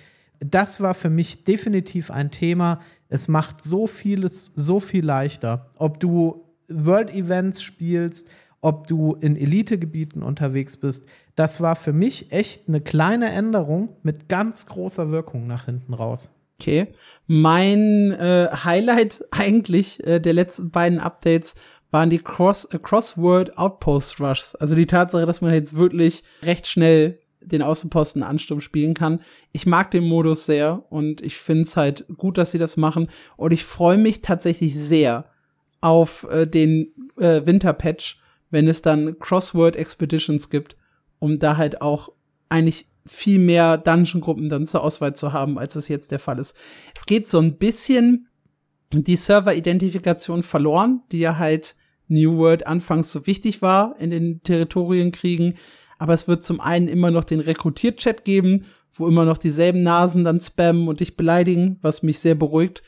Das 0.40 0.80
war 0.80 0.94
für 0.94 1.10
mich 1.10 1.44
definitiv 1.44 2.10
ein 2.10 2.30
Thema. 2.30 2.80
Es 3.08 3.28
macht 3.28 3.62
so 3.62 3.86
vieles 3.86 4.52
so 4.54 4.80
viel 4.80 5.04
leichter. 5.04 5.70
Ob 5.76 6.00
du 6.00 6.44
World 6.68 7.12
Events 7.14 7.62
spielst, 7.62 8.28
ob 8.60 8.86
du 8.86 9.14
in 9.20 9.36
Elitegebieten 9.36 10.22
unterwegs 10.22 10.76
bist, 10.76 11.06
das 11.36 11.60
war 11.60 11.76
für 11.76 11.92
mich 11.92 12.32
echt 12.32 12.68
eine 12.68 12.80
kleine 12.80 13.30
Änderung 13.30 13.96
mit 14.02 14.28
ganz 14.28 14.66
großer 14.66 15.10
Wirkung 15.10 15.46
nach 15.46 15.66
hinten 15.66 15.94
raus. 15.94 16.32
Okay. 16.60 16.88
Mein 17.26 18.12
äh, 18.12 18.48
Highlight 18.64 19.24
eigentlich 19.30 20.04
äh, 20.04 20.20
der 20.20 20.32
letzten 20.32 20.70
beiden 20.70 20.98
Updates 20.98 21.54
waren 21.90 22.10
die 22.10 22.18
Cross 22.18 22.66
äh, 22.66 22.78
Crossword 22.78 23.56
Outpost 23.56 24.20
Rushs. 24.20 24.54
Also 24.56 24.74
die 24.74 24.86
Tatsache, 24.86 25.24
dass 25.24 25.40
man 25.40 25.54
jetzt 25.54 25.76
wirklich 25.76 26.24
recht 26.42 26.66
schnell 26.66 27.20
den 27.48 27.62
Außenposten 27.62 28.22
Ansturm 28.22 28.60
spielen 28.60 28.94
kann. 28.94 29.20
Ich 29.52 29.66
mag 29.66 29.90
den 29.90 30.04
Modus 30.04 30.46
sehr 30.46 30.84
und 30.90 31.20
ich 31.20 31.36
finde 31.36 31.62
es 31.62 31.76
halt 31.76 32.06
gut, 32.16 32.38
dass 32.38 32.50
sie 32.50 32.58
das 32.58 32.76
machen. 32.76 33.08
Und 33.36 33.52
ich 33.52 33.64
freue 33.64 33.98
mich 33.98 34.22
tatsächlich 34.22 34.76
sehr 34.78 35.26
auf 35.80 36.26
äh, 36.30 36.46
den 36.46 36.92
äh, 37.16 37.42
Winterpatch, 37.44 38.20
wenn 38.50 38.68
es 38.68 38.82
dann 38.82 39.18
Crossword 39.18 39.76
Expeditions 39.76 40.50
gibt, 40.50 40.76
um 41.18 41.38
da 41.38 41.56
halt 41.56 41.82
auch 41.82 42.10
eigentlich 42.48 42.86
viel 43.06 43.38
mehr 43.38 43.78
Dungeon-Gruppen 43.78 44.48
dann 44.48 44.66
zur 44.66 44.82
Auswahl 44.82 45.14
zu 45.14 45.32
haben, 45.32 45.58
als 45.58 45.76
es 45.76 45.88
jetzt 45.88 46.12
der 46.12 46.18
Fall 46.18 46.38
ist. 46.38 46.56
Es 46.94 47.06
geht 47.06 47.26
so 47.26 47.38
ein 47.40 47.56
bisschen 47.56 48.28
die 48.92 49.16
Server-Identifikation 49.16 50.42
verloren, 50.42 51.02
die 51.12 51.18
ja 51.18 51.38
halt 51.38 51.76
New 52.08 52.38
World 52.38 52.66
anfangs 52.66 53.12
so 53.12 53.26
wichtig 53.26 53.60
war 53.60 53.98
in 53.98 54.10
den 54.10 54.42
Territorienkriegen. 54.42 55.54
Aber 55.98 56.14
es 56.14 56.28
wird 56.28 56.44
zum 56.44 56.60
einen 56.60 56.88
immer 56.88 57.10
noch 57.10 57.24
den 57.24 57.40
Rekrutiert-Chat 57.40 58.24
geben, 58.24 58.64
wo 58.92 59.06
immer 59.06 59.24
noch 59.24 59.38
dieselben 59.38 59.82
Nasen 59.82 60.24
dann 60.24 60.40
spammen 60.40 60.88
und 60.88 61.00
dich 61.00 61.16
beleidigen, 61.16 61.78
was 61.82 62.02
mich 62.02 62.18
sehr 62.20 62.34
beruhigt. 62.34 62.82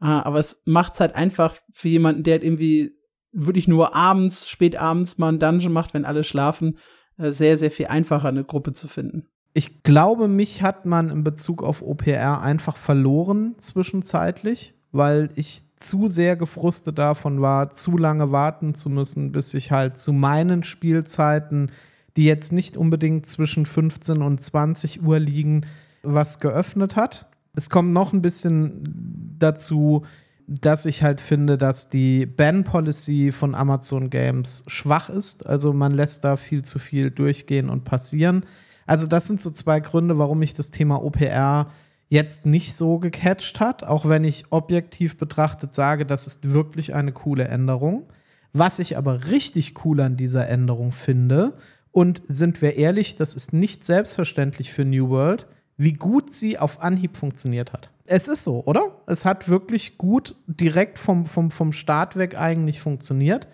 Äh, 0.00 0.06
aber 0.06 0.38
es 0.38 0.62
macht's 0.66 1.00
halt 1.00 1.14
einfach 1.14 1.54
für 1.72 1.88
jemanden, 1.88 2.22
der 2.22 2.34
halt 2.34 2.44
irgendwie 2.44 2.96
wirklich 3.32 3.68
nur 3.68 3.94
abends, 3.94 4.48
spät 4.48 4.76
abends 4.76 5.18
mal 5.18 5.28
ein 5.28 5.38
Dungeon 5.38 5.72
macht, 5.72 5.94
wenn 5.94 6.04
alle 6.04 6.24
schlafen, 6.24 6.78
äh, 7.18 7.30
sehr, 7.30 7.58
sehr 7.58 7.70
viel 7.70 7.86
einfacher, 7.86 8.28
eine 8.28 8.44
Gruppe 8.44 8.72
zu 8.72 8.88
finden. 8.88 9.28
Ich 9.52 9.82
glaube, 9.82 10.28
mich 10.28 10.62
hat 10.62 10.84
man 10.84 11.10
in 11.10 11.24
Bezug 11.24 11.62
auf 11.62 11.82
OPR 11.82 12.42
einfach 12.42 12.76
verloren 12.76 13.54
zwischenzeitlich, 13.56 14.74
weil 14.92 15.30
ich 15.36 15.62
zu 15.78 16.08
sehr 16.08 16.36
gefrustet 16.36 16.98
davon 16.98 17.40
war, 17.40 17.70
zu 17.70 17.96
lange 17.96 18.32
warten 18.32 18.74
zu 18.74 18.90
müssen, 18.90 19.32
bis 19.32 19.54
ich 19.54 19.70
halt 19.70 19.98
zu 19.98 20.12
meinen 20.12 20.62
Spielzeiten, 20.62 21.70
die 22.16 22.24
jetzt 22.24 22.52
nicht 22.52 22.76
unbedingt 22.76 23.26
zwischen 23.26 23.66
15 23.66 24.22
und 24.22 24.40
20 24.40 25.02
Uhr 25.02 25.18
liegen, 25.18 25.66
was 26.02 26.40
geöffnet 26.40 26.96
hat. 26.96 27.26
Es 27.54 27.70
kommt 27.70 27.92
noch 27.92 28.12
ein 28.12 28.22
bisschen 28.22 29.36
dazu, 29.38 30.04
dass 30.46 30.86
ich 30.86 31.02
halt 31.02 31.20
finde, 31.20 31.58
dass 31.58 31.90
die 31.90 32.24
Ban-Policy 32.24 33.32
von 33.32 33.54
Amazon 33.54 34.10
Games 34.10 34.64
schwach 34.68 35.08
ist. 35.08 35.46
Also 35.46 35.72
man 35.72 35.92
lässt 35.92 36.24
da 36.24 36.36
viel 36.36 36.64
zu 36.64 36.78
viel 36.78 37.10
durchgehen 37.10 37.68
und 37.68 37.84
passieren. 37.84 38.44
Also 38.86 39.06
das 39.06 39.26
sind 39.26 39.40
so 39.40 39.50
zwei 39.50 39.80
Gründe, 39.80 40.18
warum 40.18 40.38
mich 40.38 40.54
das 40.54 40.70
Thema 40.70 41.02
OPR 41.02 41.68
jetzt 42.08 42.46
nicht 42.46 42.74
so 42.74 42.98
gecatcht 42.98 43.58
hat, 43.58 43.82
auch 43.82 44.08
wenn 44.08 44.22
ich 44.22 44.44
objektiv 44.50 45.18
betrachtet 45.18 45.74
sage, 45.74 46.06
das 46.06 46.28
ist 46.28 46.52
wirklich 46.52 46.94
eine 46.94 47.12
coole 47.12 47.48
Änderung. 47.48 48.04
Was 48.52 48.78
ich 48.78 48.96
aber 48.96 49.26
richtig 49.26 49.84
cool 49.84 50.00
an 50.00 50.16
dieser 50.16 50.48
Änderung 50.48 50.92
finde, 50.92 51.54
und 51.96 52.20
sind 52.28 52.60
wir 52.60 52.76
ehrlich, 52.76 53.16
das 53.16 53.34
ist 53.34 53.54
nicht 53.54 53.82
selbstverständlich 53.82 54.70
für 54.70 54.84
New 54.84 55.08
World, 55.08 55.46
wie 55.78 55.94
gut 55.94 56.30
sie 56.30 56.58
auf 56.58 56.82
Anhieb 56.82 57.16
funktioniert 57.16 57.72
hat. 57.72 57.88
Es 58.04 58.28
ist 58.28 58.44
so, 58.44 58.62
oder? 58.66 59.00
Es 59.06 59.24
hat 59.24 59.48
wirklich 59.48 59.96
gut 59.96 60.36
direkt 60.46 60.98
vom, 60.98 61.24
vom, 61.24 61.50
vom 61.50 61.72
Start 61.72 62.16
weg 62.16 62.38
eigentlich 62.38 62.82
funktioniert. 62.82 63.48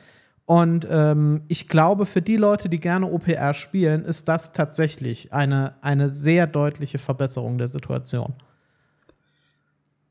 Und 0.45 0.89
ähm, 0.91 1.43
ich 1.47 1.69
glaube, 1.69 2.05
für 2.05 2.21
die 2.21 2.37
Leute, 2.37 2.69
die 2.69 2.81
gerne 2.81 3.13
OPR 3.13 3.55
spielen, 3.55 4.05
ist 4.05 4.27
das 4.27 4.53
tatsächlich 4.53 5.33
eine, 5.33 5.77
eine 5.81 6.11
sehr 6.11 6.49
deutliche 6.49 6.99
Verbesserung 6.99 7.59
der 7.59 7.69
Situation. 7.69 8.35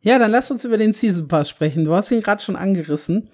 Ja, 0.04 0.20
dann 0.20 0.32
lass 0.32 0.50
uns 0.52 0.64
über 0.64 0.78
den 0.78 0.94
Season 0.94 1.28
Pass 1.28 1.50
sprechen. 1.50 1.84
Du 1.84 1.94
hast 1.94 2.10
ihn 2.12 2.22
gerade 2.24 2.42
schon 2.42 2.56
angerissen. 2.56 3.28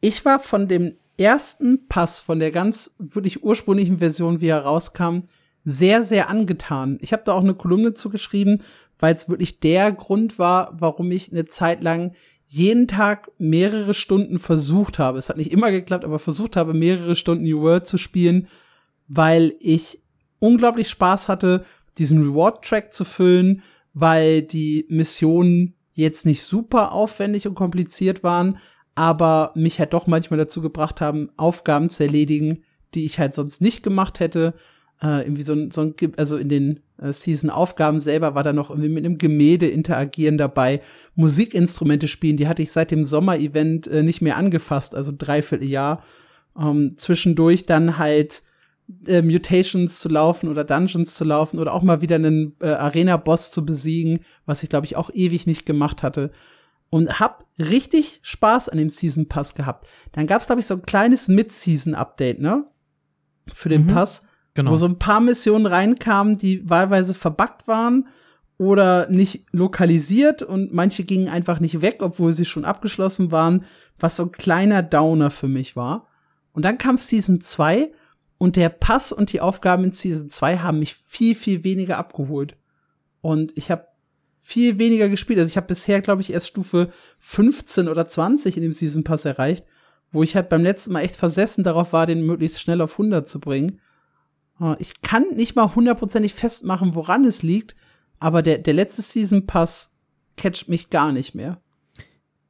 Ich 0.00 0.24
war 0.24 0.40
von 0.40 0.68
dem 0.68 0.94
ersten 1.18 1.86
Pass, 1.88 2.20
von 2.20 2.38
der 2.38 2.50
ganz 2.50 2.96
wirklich 2.98 3.42
ursprünglichen 3.42 3.98
Version, 3.98 4.40
wie 4.40 4.48
er 4.48 4.62
rauskam, 4.62 5.20
sehr, 5.64 6.02
sehr 6.04 6.30
angetan. 6.30 6.98
Ich 7.02 7.12
habe 7.12 7.22
da 7.24 7.32
auch 7.32 7.42
eine 7.42 7.54
Kolumne 7.54 7.92
zugeschrieben, 7.92 8.62
weil 8.98 9.14
es 9.14 9.28
wirklich 9.28 9.60
der 9.60 9.92
Grund 9.92 10.38
war, 10.38 10.74
warum 10.78 11.10
ich 11.10 11.30
eine 11.30 11.46
Zeit 11.46 11.82
lang 11.82 12.14
jeden 12.46 12.88
Tag 12.88 13.30
mehrere 13.38 13.92
Stunden 13.92 14.38
versucht 14.38 14.98
habe. 14.98 15.18
Es 15.18 15.28
hat 15.28 15.36
nicht 15.36 15.52
immer 15.52 15.70
geklappt, 15.70 16.04
aber 16.04 16.18
versucht 16.18 16.56
habe, 16.56 16.72
mehrere 16.72 17.14
Stunden 17.14 17.44
New 17.44 17.60
World 17.60 17.86
zu 17.86 17.98
spielen, 17.98 18.48
weil 19.06 19.54
ich 19.60 20.02
unglaublich 20.38 20.88
Spaß 20.88 21.28
hatte, 21.28 21.64
diesen 21.98 22.22
Reward-Track 22.22 22.94
zu 22.94 23.04
füllen, 23.04 23.62
weil 23.92 24.42
die 24.42 24.86
Missionen 24.88 25.74
jetzt 25.92 26.24
nicht 26.24 26.42
super 26.42 26.92
aufwendig 26.92 27.46
und 27.46 27.54
kompliziert 27.54 28.22
waren, 28.22 28.58
aber 28.98 29.52
mich 29.54 29.78
halt 29.78 29.92
doch 29.92 30.08
manchmal 30.08 30.38
dazu 30.38 30.60
gebracht 30.60 31.00
haben, 31.00 31.30
Aufgaben 31.36 31.88
zu 31.88 32.02
erledigen, 32.02 32.64
die 32.94 33.04
ich 33.04 33.20
halt 33.20 33.32
sonst 33.32 33.60
nicht 33.60 33.84
gemacht 33.84 34.18
hätte. 34.18 34.54
Äh, 35.00 35.22
irgendwie 35.22 35.42
so 35.42 35.52
ein, 35.52 35.70
so 35.70 35.82
ein, 35.82 35.94
also 36.16 36.36
in 36.36 36.48
den 36.48 36.80
äh, 37.00 37.12
Season-Aufgaben 37.12 38.00
selber 38.00 38.34
war 38.34 38.42
da 38.42 38.52
noch 38.52 38.70
irgendwie 38.70 38.88
mit 38.88 39.04
einem 39.04 39.18
Gemälde 39.18 39.68
interagieren 39.68 40.36
dabei, 40.36 40.82
Musikinstrumente 41.14 42.08
spielen, 42.08 42.36
die 42.36 42.48
hatte 42.48 42.62
ich 42.62 42.72
seit 42.72 42.90
dem 42.90 43.04
Sommer-Event 43.04 43.86
äh, 43.86 44.02
nicht 44.02 44.20
mehr 44.20 44.36
angefasst, 44.36 44.96
also 44.96 45.12
dreiviertel 45.16 45.68
Jahr. 45.68 46.02
Ähm, 46.58 46.96
zwischendurch 46.96 47.66
dann 47.66 47.98
halt 47.98 48.42
äh, 49.06 49.22
Mutations 49.22 50.00
zu 50.00 50.08
laufen 50.08 50.48
oder 50.48 50.64
Dungeons 50.64 51.14
zu 51.14 51.24
laufen 51.24 51.60
oder 51.60 51.72
auch 51.72 51.82
mal 51.82 52.00
wieder 52.00 52.16
einen 52.16 52.56
äh, 52.60 52.70
Arena-Boss 52.70 53.52
zu 53.52 53.64
besiegen, 53.64 54.24
was 54.44 54.64
ich 54.64 54.68
glaube 54.68 54.86
ich 54.86 54.96
auch 54.96 55.10
ewig 55.14 55.46
nicht 55.46 55.66
gemacht 55.66 56.02
hatte. 56.02 56.32
Und 56.90 57.20
hab 57.20 57.44
richtig 57.58 58.20
Spaß 58.22 58.68
an 58.68 58.78
dem 58.78 58.90
Season 58.90 59.28
Pass 59.28 59.54
gehabt. 59.54 59.86
Dann 60.12 60.26
gab's 60.26 60.46
glaube 60.46 60.60
ich 60.60 60.66
so 60.66 60.74
ein 60.74 60.82
kleines 60.82 61.28
Mid-Season-Update, 61.28 62.40
ne? 62.40 62.64
Für 63.52 63.68
den 63.68 63.84
mhm. 63.86 63.88
Pass 63.88 64.28
Genau. 64.58 64.72
Wo 64.72 64.76
so 64.76 64.86
ein 64.86 64.98
paar 64.98 65.20
Missionen 65.20 65.66
reinkamen, 65.66 66.36
die 66.36 66.68
wahlweise 66.68 67.14
verbuggt 67.14 67.68
waren 67.68 68.08
oder 68.58 69.08
nicht 69.08 69.46
lokalisiert 69.52 70.42
und 70.42 70.74
manche 70.74 71.04
gingen 71.04 71.28
einfach 71.28 71.60
nicht 71.60 71.80
weg, 71.80 71.98
obwohl 72.00 72.32
sie 72.32 72.44
schon 72.44 72.64
abgeschlossen 72.64 73.30
waren, 73.30 73.66
was 74.00 74.16
so 74.16 74.24
ein 74.24 74.32
kleiner 74.32 74.82
Downer 74.82 75.30
für 75.30 75.46
mich 75.46 75.76
war. 75.76 76.08
Und 76.52 76.64
dann 76.64 76.76
kam 76.76 76.96
Season 76.96 77.40
2 77.40 77.92
und 78.38 78.56
der 78.56 78.68
Pass 78.68 79.12
und 79.12 79.32
die 79.32 79.40
Aufgaben 79.40 79.84
in 79.84 79.92
Season 79.92 80.28
2 80.28 80.58
haben 80.58 80.80
mich 80.80 80.96
viel, 80.96 81.36
viel 81.36 81.62
weniger 81.62 81.96
abgeholt. 81.96 82.56
Und 83.20 83.52
ich 83.56 83.70
habe 83.70 83.86
viel 84.48 84.78
weniger 84.78 85.10
gespielt. 85.10 85.38
Also 85.38 85.50
ich 85.50 85.58
habe 85.58 85.66
bisher, 85.66 86.00
glaube 86.00 86.22
ich, 86.22 86.32
erst 86.32 86.48
Stufe 86.48 86.90
15 87.18 87.86
oder 87.86 88.08
20 88.08 88.56
in 88.56 88.62
dem 88.62 88.72
Season 88.72 89.04
Pass 89.04 89.26
erreicht, 89.26 89.66
wo 90.10 90.22
ich 90.22 90.36
halt 90.36 90.48
beim 90.48 90.62
letzten 90.62 90.94
Mal 90.94 91.02
echt 91.02 91.16
versessen 91.16 91.64
darauf 91.64 91.92
war, 91.92 92.06
den 92.06 92.24
möglichst 92.24 92.62
schnell 92.62 92.80
auf 92.80 92.92
100 92.92 93.28
zu 93.28 93.40
bringen. 93.40 93.78
Äh, 94.58 94.76
ich 94.78 95.02
kann 95.02 95.24
nicht 95.34 95.54
mal 95.54 95.74
hundertprozentig 95.74 96.32
festmachen, 96.32 96.94
woran 96.94 97.26
es 97.26 97.42
liegt, 97.42 97.76
aber 98.20 98.40
der, 98.40 98.56
der 98.56 98.72
letzte 98.72 99.02
Season 99.02 99.44
Pass 99.44 99.98
catcht 100.38 100.70
mich 100.70 100.88
gar 100.88 101.12
nicht 101.12 101.34
mehr. 101.34 101.60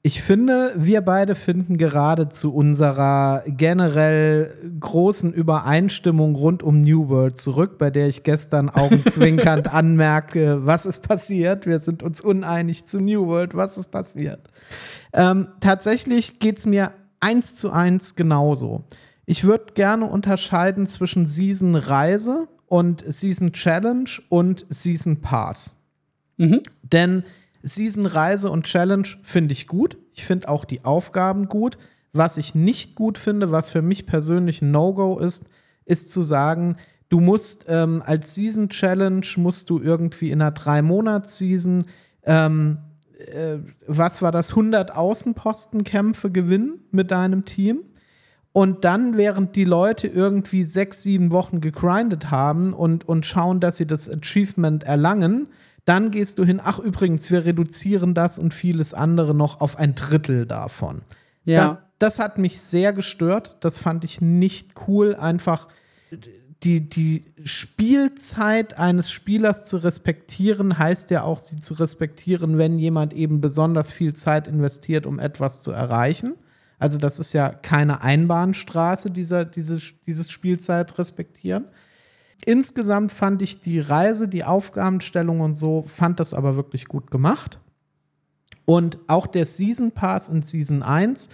Ich 0.09 0.23
finde, 0.23 0.73
wir 0.75 1.03
beide 1.03 1.35
finden 1.35 1.77
gerade 1.77 2.31
zu 2.31 2.55
unserer 2.55 3.43
generell 3.47 4.57
großen 4.81 5.35
Übereinstimmung 5.35 6.35
rund 6.35 6.63
um 6.63 6.79
New 6.79 7.11
World 7.11 7.37
zurück, 7.37 7.77
bei 7.77 7.91
der 7.91 8.09
ich 8.09 8.23
gestern 8.23 8.71
augenzwinkernd 8.71 9.69
anmerke, 9.75 10.65
was 10.65 10.87
ist 10.87 11.07
passiert. 11.07 11.67
Wir 11.67 11.79
sind 11.79 12.03
uns 12.03 12.23
uneinig 12.23 12.87
zu 12.87 13.01
New 13.03 13.27
World, 13.27 13.55
was 13.55 13.77
ist 13.77 13.91
passiert. 13.91 14.41
Ähm, 15.13 15.49
tatsächlich 15.61 16.39
geht 16.39 16.57
es 16.57 16.65
mir 16.65 16.93
eins 17.21 17.57
zu 17.57 17.71
eins 17.71 18.17
genauso. 18.17 18.85
Ich 19.27 19.45
würde 19.45 19.75
gerne 19.75 20.07
unterscheiden 20.07 20.87
zwischen 20.87 21.27
Season 21.27 21.75
Reise 21.75 22.49
und 22.65 23.05
Season 23.07 23.53
Challenge 23.53 24.09
und 24.31 24.65
Season 24.71 25.21
Pass. 25.21 25.77
Mhm. 26.39 26.63
Denn 26.83 27.25
Season 27.63 28.07
Reise 28.07 28.51
und 28.51 28.65
Challenge 28.65 29.09
finde 29.23 29.53
ich 29.53 29.67
gut. 29.67 29.97
Ich 30.13 30.25
finde 30.25 30.49
auch 30.49 30.65
die 30.65 30.85
Aufgaben 30.85 31.49
gut. 31.49 31.79
Was 32.13 32.37
ich 32.37 32.55
nicht 32.55 32.95
gut 32.95 33.19
finde, 33.19 33.53
was 33.53 33.71
für 33.71 33.83
mich 33.83 34.07
persönlich 34.07 34.63
ein 34.63 34.71
No-Go 34.71 35.19
ist, 35.19 35.51
ist 35.85 36.11
zu 36.11 36.23
sagen, 36.23 36.77
du 37.09 37.21
musst 37.21 37.67
ähm, 37.69 38.03
als 38.05 38.35
Season 38.35 38.69
Challenge 38.69 39.27
musst 39.37 39.71
du 39.71 39.81
irgendwie 39.81 40.31
in 40.31 40.41
einer 40.41 40.51
drei 40.51 40.83
Monats 40.83 41.39
Season 41.39 41.85
ähm, 42.25 42.79
äh, 43.19 43.59
was 43.87 44.23
war 44.23 44.33
das 44.33 44.51
100 44.51 44.95
Außenpostenkämpfe 44.95 46.31
gewinnen 46.31 46.81
mit 46.91 47.11
deinem 47.11 47.45
Team 47.45 47.81
und 48.53 48.85
dann, 48.85 49.17
während 49.17 49.57
die 49.57 49.65
Leute 49.65 50.09
irgendwie 50.09 50.65
sechs, 50.65 51.03
sieben 51.03 51.31
Wochen 51.33 51.61
gegrindet 51.61 52.31
haben 52.31 52.73
und, 52.73 53.09
und 53.09 53.27
schauen, 53.27 53.61
dass 53.61 53.77
sie 53.77 53.87
das 53.87 54.09
Achievement 54.09 54.85
erlangen, 54.85 55.49
Dann 55.89 56.11
gehst 56.11 56.39
du 56.39 56.45
hin, 56.45 56.61
ach 56.63 56.79
übrigens, 56.79 57.31
wir 57.31 57.47
reduzieren 57.47 58.13
das 58.13 58.39
und 58.39 58.53
vieles 58.53 58.93
andere 58.93 59.35
noch 59.35 59.63
auf 59.63 59.79
ein 59.79 59.95
Drittel 59.95 60.45
davon. 60.45 61.01
Ja. 61.47 61.65
Da, 61.65 61.83
das 61.99 62.19
hat 62.19 62.37
mich 62.37 62.61
sehr 62.61 62.93
gestört. 62.93 63.57
Das 63.61 63.79
fand 63.79 64.05
ich 64.05 64.21
nicht 64.21 64.75
cool. 64.87 65.17
Einfach 65.17 65.67
die, 66.63 66.87
die 66.91 67.25
Spielzeit 67.43 68.79
eines 68.79 69.11
Spielers 69.11 69.65
zu 69.65 69.79
respektieren, 69.79 70.77
heißt 70.77 71.11
ja 71.11 71.23
auch, 71.23 71.39
sie 71.39 71.59
zu 71.59 71.73
respektieren, 71.73 72.59
wenn 72.59 72.79
jemand 72.79 73.15
eben 73.15 73.41
besonders 73.41 73.91
viel 73.91 74.13
Zeit 74.13 74.47
investiert, 74.47 75.07
um 75.07 75.19
etwas 75.19 75.63
zu 75.63 75.73
erreichen. 75.73 76.35
Also, 76.79 76.99
das 76.99 77.19
ist 77.19 77.33
ja 77.33 77.49
keine 77.49 78.03
Einbahnstraße, 78.03 79.11
dieser, 79.11 79.47
dieses, 79.47 79.95
dieses 80.07 80.31
Spielzeit 80.31 80.99
respektieren. 80.99 81.65
Insgesamt 82.45 83.13
fand 83.13 83.43
ich 83.43 83.61
die 83.61 83.81
Reise, 83.81 84.29
die 84.29 84.45
Aufgabenstellung 84.45 85.41
und 85.41 85.55
so, 85.55 85.85
fand 85.87 86.21
das 86.21 86.35
aber 86.35 86.57
wirklich 86.57 86.87
gut 86.87 87.11
gemacht. 87.11 87.59
Und 88.65 88.99
auch 89.07 89.27
der 89.27 89.47
Season 89.47 89.93
Pass 89.93 90.29
in 90.29 90.43
Season 90.43 90.83
1 90.83 91.31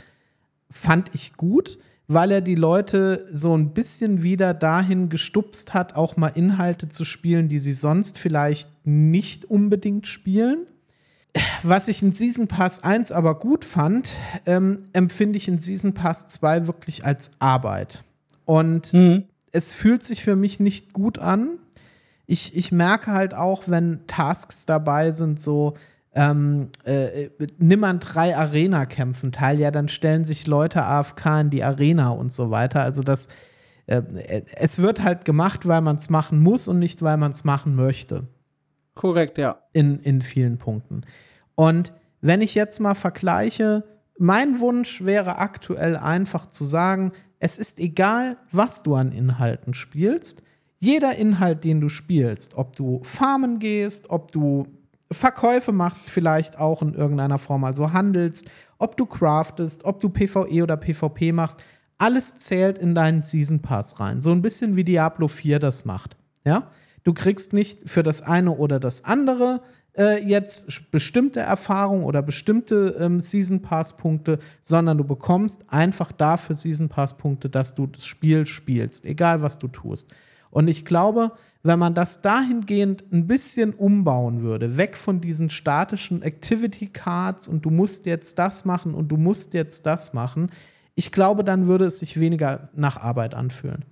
fand 0.71 1.15
ich 1.15 1.37
gut, 1.37 1.79
weil 2.07 2.31
er 2.31 2.41
die 2.41 2.55
Leute 2.55 3.27
so 3.33 3.57
ein 3.57 3.75
bisschen 3.75 4.23
wieder 4.23 4.55
dahin 4.55 5.09
gestupst 5.09 5.75
hat, 5.75 5.97
auch 5.97 6.17
mal 6.17 6.29
Inhalte 6.29 6.89
zu 6.89 7.05
spielen, 7.05 7.49
die 7.49 7.59
sie 7.59 7.73
sonst 7.73 8.19
vielleicht 8.19 8.69
nicht 8.85 9.45
unbedingt 9.45 10.07
spielen. 10.07 10.67
Was 11.63 11.89
ich 11.89 12.03
in 12.03 12.13
Season 12.13 12.47
Pass 12.47 12.85
1 12.85 13.11
aber 13.11 13.39
gut 13.39 13.65
fand, 13.65 14.11
ähm, 14.47 14.85
empfinde 14.93 15.37
ich 15.37 15.49
in 15.49 15.59
Season 15.59 15.93
Pass 15.93 16.29
2 16.29 16.67
wirklich 16.67 17.05
als 17.05 17.33
Arbeit. 17.41 18.05
Und 18.45 18.93
mhm. 18.93 19.25
Es 19.55 19.73
fühlt 19.73 20.03
sich 20.03 20.25
für 20.25 20.35
mich 20.35 20.59
nicht 20.59 20.93
gut 20.93 21.19
an. 21.19 21.59
Ich, 22.27 22.57
ich 22.57 22.73
merke 22.73 23.13
halt 23.13 23.35
auch, 23.35 23.65
wenn 23.67 24.07
Tasks 24.09 24.67
dabei 24.67 25.13
sind, 25.13 25.41
so, 25.41 25.75
ähm, 26.13 26.71
äh, 26.85 27.31
nimm 27.59 27.85
an 27.85 28.01
drei 28.01 28.37
Arena-Kämpfen 28.37 29.31
teil, 29.31 29.61
ja, 29.61 29.71
dann 29.71 29.89
stellen 29.89 30.25
sich 30.25 30.49
Leute 30.49 30.83
AFK 30.83 31.43
in 31.43 31.51
die 31.51 31.63
Arena 31.63 32.09
und 32.09 32.33
so 32.33 32.51
weiter. 32.51 32.83
Also 32.83 33.03
das, 33.03 33.29
äh, 33.87 34.03
es 34.57 34.81
wird 34.83 35.03
halt 35.03 35.25
gemacht, 35.25 35.69
weil 35.69 35.83
man 35.83 35.97
es 35.97 36.11
machen 36.11 36.41
muss 36.41 36.67
und 36.67 36.81
nicht, 36.81 37.03
weil 37.03 37.17
man 37.17 37.31
es 37.31 37.45
machen 37.45 37.77
möchte. 37.77 38.27
Korrekt, 38.95 39.39
ja. 39.39 39.59
In, 39.73 40.01
in 40.01 40.21
vielen 40.21 40.59
Punkten. 40.59 41.03
Und 41.55 41.93
wenn 42.21 42.41
ich 42.41 42.57
jetzt 42.57 42.81
mal 42.81 42.95
vergleiche, 42.95 43.85
mein 44.19 44.59
Wunsch 44.59 45.05
wäre 45.05 45.39
aktuell 45.39 45.97
einfach 45.97 46.47
zu 46.47 46.65
sagen, 46.65 47.13
es 47.45 47.59
ist 47.59 47.79
egal, 47.79 48.39
was 48.53 48.83
du 48.83 48.95
an 48.95 49.13
Inhalten 49.13 49.75
spielst. 49.75 50.43
Jeder 50.81 51.17
Inhalt, 51.17 51.63
den 51.63 51.83
du 51.83 51.91
spielst, 51.91 52.57
ob 52.57 52.75
du 52.75 53.03
farmen 53.05 53.59
gehst, 53.59 54.09
ob 54.09 54.33
du 54.33 54.67
Verkäufe 55.13 55.71
machst, 55.71 56.09
vielleicht 56.09 56.59
auch 56.59 56.81
in 56.81 56.95
irgendeiner 56.95 57.39
Form, 57.39 57.65
also 57.65 57.93
handelst, 57.93 58.51
ob 58.79 58.97
du 58.97 59.05
craftest, 59.05 59.85
ob 59.85 60.01
du 60.01 60.09
PvE 60.09 60.63
oder 60.63 60.79
PvP 60.79 61.33
machst, 61.33 61.63
alles 61.99 62.39
zählt 62.39 62.79
in 62.79 62.95
deinen 62.95 63.21
Season 63.21 63.61
Pass 63.61 64.01
rein. 64.01 64.23
So 64.23 64.33
ein 64.33 64.41
bisschen 64.41 64.75
wie 64.77 64.85
Diablo 64.85 65.29
4 65.29 65.59
das 65.59 65.85
macht. 65.85 66.17
Ja? 66.47 66.71
Du 67.03 67.13
kriegst 67.13 67.53
nicht 67.53 67.91
für 67.91 68.03
das 68.03 68.23
eine 68.23 68.53
oder 68.53 68.81
das 68.81 69.05
andere 69.05 69.61
äh, 69.97 70.23
jetzt 70.23 70.91
bestimmte 70.91 71.41
Erfahrungen 71.41 72.05
oder 72.05 72.23
bestimmte 72.23 72.97
ähm, 72.99 73.21
Season 73.21 73.63
Pass 73.63 73.97
Punkte, 73.97 74.39
sondern 74.63 74.99
du 74.99 75.05
bekommst 75.05 75.73
einfach 75.73 76.13
dafür 76.13 76.55
Season 76.55 76.89
Pass 76.89 77.17
Punkte, 77.17 77.49
dass 77.49 77.75
du 77.75 77.87
das 77.87 78.07
Spiel 78.07 78.47
spielst, 78.47 79.07
egal 79.07 79.43
was 79.43 79.59
du 79.59 79.69
tust. 79.69 80.13
Und 80.51 80.69
ich 80.69 80.85
glaube, 80.85 81.33
wenn 81.65 81.79
man 81.79 81.95
das 81.95 82.23
dahingehend 82.23 83.05
ein 83.13 83.27
bisschen 83.27 83.73
umbauen 83.73 84.43
würde, 84.43 84.77
weg 84.77 84.97
von 84.97 85.21
diesen 85.21 85.51
statischen 85.51 86.23
Activity 86.23 86.89
Cards 86.89 87.49
und 87.49 87.65
du 87.65 87.71
musst 87.71 88.07
jetzt 88.07 88.39
das 88.39 88.65
machen 88.65 88.95
und 88.95 89.09
du 89.09 89.17
musst 89.17 89.55
jetzt 89.55 89.87
das 89.87 90.13
machen, 90.13 90.51
ich 90.95 91.11
glaube, 91.11 91.43
dann 91.43 91.67
würde 91.67 91.87
es 91.87 91.99
sich 91.99 92.21
weniger 92.21 92.69
nach 92.75 92.99
Arbeit 92.99 93.35
anfühlen. 93.35 93.85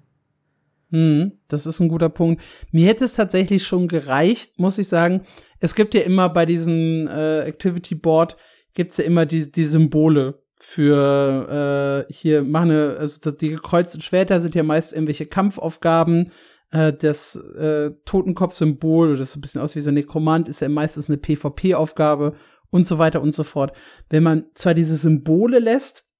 Hm, 0.92 1.32
das 1.48 1.66
ist 1.66 1.80
ein 1.80 1.88
guter 1.88 2.10
Punkt. 2.10 2.42
Mir 2.70 2.86
hätte 2.86 3.04
es 3.04 3.14
tatsächlich 3.14 3.66
schon 3.66 3.88
gereicht, 3.88 4.58
muss 4.58 4.78
ich 4.78 4.88
sagen. 4.88 5.22
Es 5.58 5.74
gibt 5.74 5.94
ja 5.94 6.02
immer 6.02 6.28
bei 6.28 6.46
diesem 6.46 7.08
äh, 7.08 7.40
Activity 7.40 7.94
Board 7.94 8.36
gibt's 8.74 8.98
ja 8.98 9.04
immer 9.04 9.26
die, 9.26 9.50
die 9.50 9.64
Symbole 9.64 10.42
für 10.58 12.06
äh, 12.08 12.12
hier 12.12 12.42
machen 12.44 12.70
eine, 12.70 12.96
also 12.98 13.30
die 13.32 13.48
gekreuzten 13.48 14.00
Schwerter 14.00 14.40
sind 14.40 14.54
ja 14.54 14.62
meist 14.62 14.92
irgendwelche 14.92 15.26
Kampfaufgaben 15.26 16.30
äh, 16.70 16.92
das 16.92 17.36
äh, 17.36 17.90
Totenkopf-Symbol, 18.04 19.16
das 19.16 19.32
so 19.32 19.38
ein 19.38 19.40
bisschen 19.40 19.60
aus 19.60 19.76
wie 19.76 19.80
so 19.80 19.90
ein 19.90 19.94
Nekromant, 19.94 20.48
ist 20.48 20.60
ja 20.60 20.68
meistens 20.68 21.08
eine 21.08 21.18
PvP-Aufgabe 21.18 22.34
und 22.70 22.86
so 22.86 22.98
weiter 22.98 23.22
und 23.22 23.32
so 23.32 23.44
fort. 23.44 23.76
Wenn 24.08 24.22
man 24.22 24.46
zwar 24.54 24.74
diese 24.74 24.96
Symbole 24.96 25.58
lässt, 25.58 26.10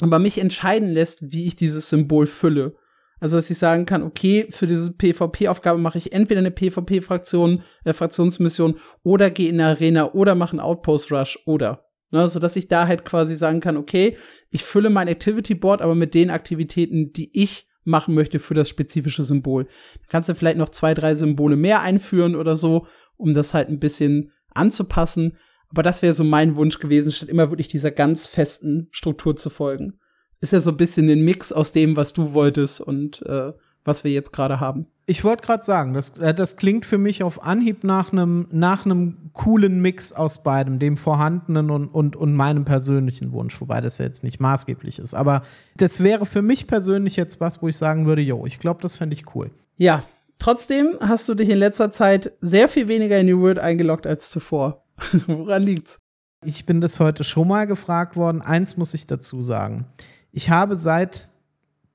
aber 0.00 0.18
mich 0.18 0.38
entscheiden 0.38 0.90
lässt, 0.90 1.32
wie 1.32 1.46
ich 1.46 1.56
dieses 1.56 1.88
Symbol 1.88 2.26
fülle. 2.26 2.74
Also, 3.22 3.36
dass 3.36 3.48
ich 3.50 3.58
sagen 3.58 3.86
kann, 3.86 4.02
okay, 4.02 4.48
für 4.50 4.66
diese 4.66 4.90
PvP-Aufgabe 4.90 5.78
mache 5.78 5.96
ich 5.96 6.12
entweder 6.12 6.40
eine 6.40 6.50
PvP-Fraktion, 6.50 7.62
äh, 7.84 7.92
Fraktionsmission 7.92 8.80
oder 9.04 9.30
gehe 9.30 9.48
in 9.48 9.60
eine 9.60 9.70
Arena 9.70 10.12
oder 10.12 10.34
mache 10.34 10.54
einen 10.54 10.60
Outpost-Rush 10.60 11.44
oder. 11.46 11.84
Ne, 12.10 12.28
so 12.28 12.40
dass 12.40 12.56
ich 12.56 12.66
da 12.66 12.88
halt 12.88 13.04
quasi 13.04 13.36
sagen 13.36 13.60
kann, 13.60 13.76
okay, 13.76 14.16
ich 14.50 14.64
fülle 14.64 14.90
mein 14.90 15.06
Activity 15.06 15.54
Board 15.54 15.82
aber 15.82 15.94
mit 15.94 16.14
den 16.14 16.30
Aktivitäten, 16.30 17.12
die 17.12 17.30
ich 17.40 17.68
machen 17.84 18.12
möchte 18.12 18.40
für 18.40 18.54
das 18.54 18.68
spezifische 18.68 19.22
Symbol. 19.22 19.66
Da 19.66 20.06
kannst 20.08 20.28
du 20.28 20.34
vielleicht 20.34 20.58
noch 20.58 20.70
zwei, 20.70 20.92
drei 20.92 21.14
Symbole 21.14 21.54
mehr 21.54 21.80
einführen 21.80 22.34
oder 22.34 22.56
so, 22.56 22.88
um 23.16 23.32
das 23.32 23.54
halt 23.54 23.68
ein 23.68 23.78
bisschen 23.78 24.32
anzupassen. 24.52 25.38
Aber 25.68 25.84
das 25.84 26.02
wäre 26.02 26.12
so 26.12 26.24
mein 26.24 26.56
Wunsch 26.56 26.80
gewesen, 26.80 27.12
statt 27.12 27.28
immer 27.28 27.50
wirklich 27.50 27.68
dieser 27.68 27.92
ganz 27.92 28.26
festen 28.26 28.88
Struktur 28.90 29.36
zu 29.36 29.48
folgen. 29.48 30.00
Ist 30.42 30.52
ja 30.52 30.60
so 30.60 30.70
ein 30.72 30.76
bisschen 30.76 31.08
ein 31.08 31.24
Mix 31.24 31.52
aus 31.52 31.72
dem, 31.72 31.96
was 31.96 32.12
du 32.12 32.34
wolltest 32.34 32.80
und 32.80 33.22
äh, 33.22 33.52
was 33.84 34.04
wir 34.04 34.10
jetzt 34.10 34.32
gerade 34.32 34.60
haben. 34.60 34.86
Ich 35.06 35.24
wollte 35.24 35.46
gerade 35.46 35.62
sagen, 35.62 35.94
das, 35.94 36.18
äh, 36.18 36.34
das 36.34 36.56
klingt 36.56 36.84
für 36.84 36.98
mich 36.98 37.22
auf 37.22 37.44
Anhieb 37.44 37.84
nach 37.84 38.12
einem 38.12 38.48
nach 38.50 38.84
coolen 39.32 39.80
Mix 39.80 40.12
aus 40.12 40.42
beidem, 40.42 40.80
dem 40.80 40.96
vorhandenen 40.96 41.70
und, 41.70 41.86
und, 41.86 42.16
und 42.16 42.34
meinem 42.34 42.64
persönlichen 42.64 43.32
Wunsch, 43.32 43.60
wobei 43.60 43.80
das 43.80 43.98
ja 43.98 44.04
jetzt 44.04 44.24
nicht 44.24 44.40
maßgeblich 44.40 44.98
ist. 44.98 45.14
Aber 45.14 45.42
das 45.76 46.02
wäre 46.02 46.26
für 46.26 46.42
mich 46.42 46.66
persönlich 46.66 47.16
jetzt 47.16 47.40
was, 47.40 47.62
wo 47.62 47.68
ich 47.68 47.76
sagen 47.76 48.06
würde, 48.06 48.22
yo, 48.22 48.44
ich 48.44 48.58
glaube, 48.58 48.82
das 48.82 48.96
fände 48.96 49.14
ich 49.14 49.34
cool. 49.36 49.52
Ja, 49.76 50.02
trotzdem 50.40 50.96
hast 51.00 51.28
du 51.28 51.34
dich 51.34 51.50
in 51.50 51.58
letzter 51.58 51.92
Zeit 51.92 52.32
sehr 52.40 52.68
viel 52.68 52.88
weniger 52.88 53.18
in 53.18 53.26
New 53.26 53.40
World 53.40 53.60
eingeloggt 53.60 54.08
als 54.08 54.30
zuvor. 54.30 54.84
Woran 55.26 55.62
liegt's? 55.62 55.98
Ich 56.44 56.66
bin 56.66 56.80
das 56.80 56.98
heute 56.98 57.22
schon 57.22 57.46
mal 57.46 57.68
gefragt 57.68 58.16
worden. 58.16 58.40
Eins 58.40 58.76
muss 58.76 58.94
ich 58.94 59.06
dazu 59.06 59.42
sagen. 59.42 59.86
Ich 60.32 60.50
habe 60.50 60.76
seit 60.76 61.30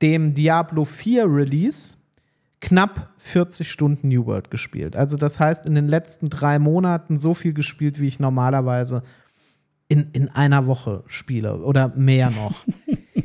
dem 0.02 0.36
Diablo 0.36 0.86
4 0.86 1.26
Release 1.26 1.98
knapp 2.62 3.10
40 3.18 3.70
Stunden 3.70 4.08
New 4.08 4.26
World 4.26 4.52
gespielt. 4.52 4.96
Also 4.96 5.18
das 5.18 5.40
heißt, 5.40 5.66
in 5.66 5.76
den 5.76 5.88
letzten 5.88 6.30
drei 6.30 6.60
Monaten 6.60 7.18
so 7.18 7.34
viel 7.34 7.54
gespielt, 7.54 8.00
wie 8.00 8.08
ich 8.08 8.20
normalerweise 8.20 9.04
in, 9.88 10.10
in 10.14 10.30
einer 10.30 10.68
Woche 10.68 11.04
spiele 11.08 11.64
oder 11.64 11.90
mehr 11.96 12.30
noch. 12.30 12.66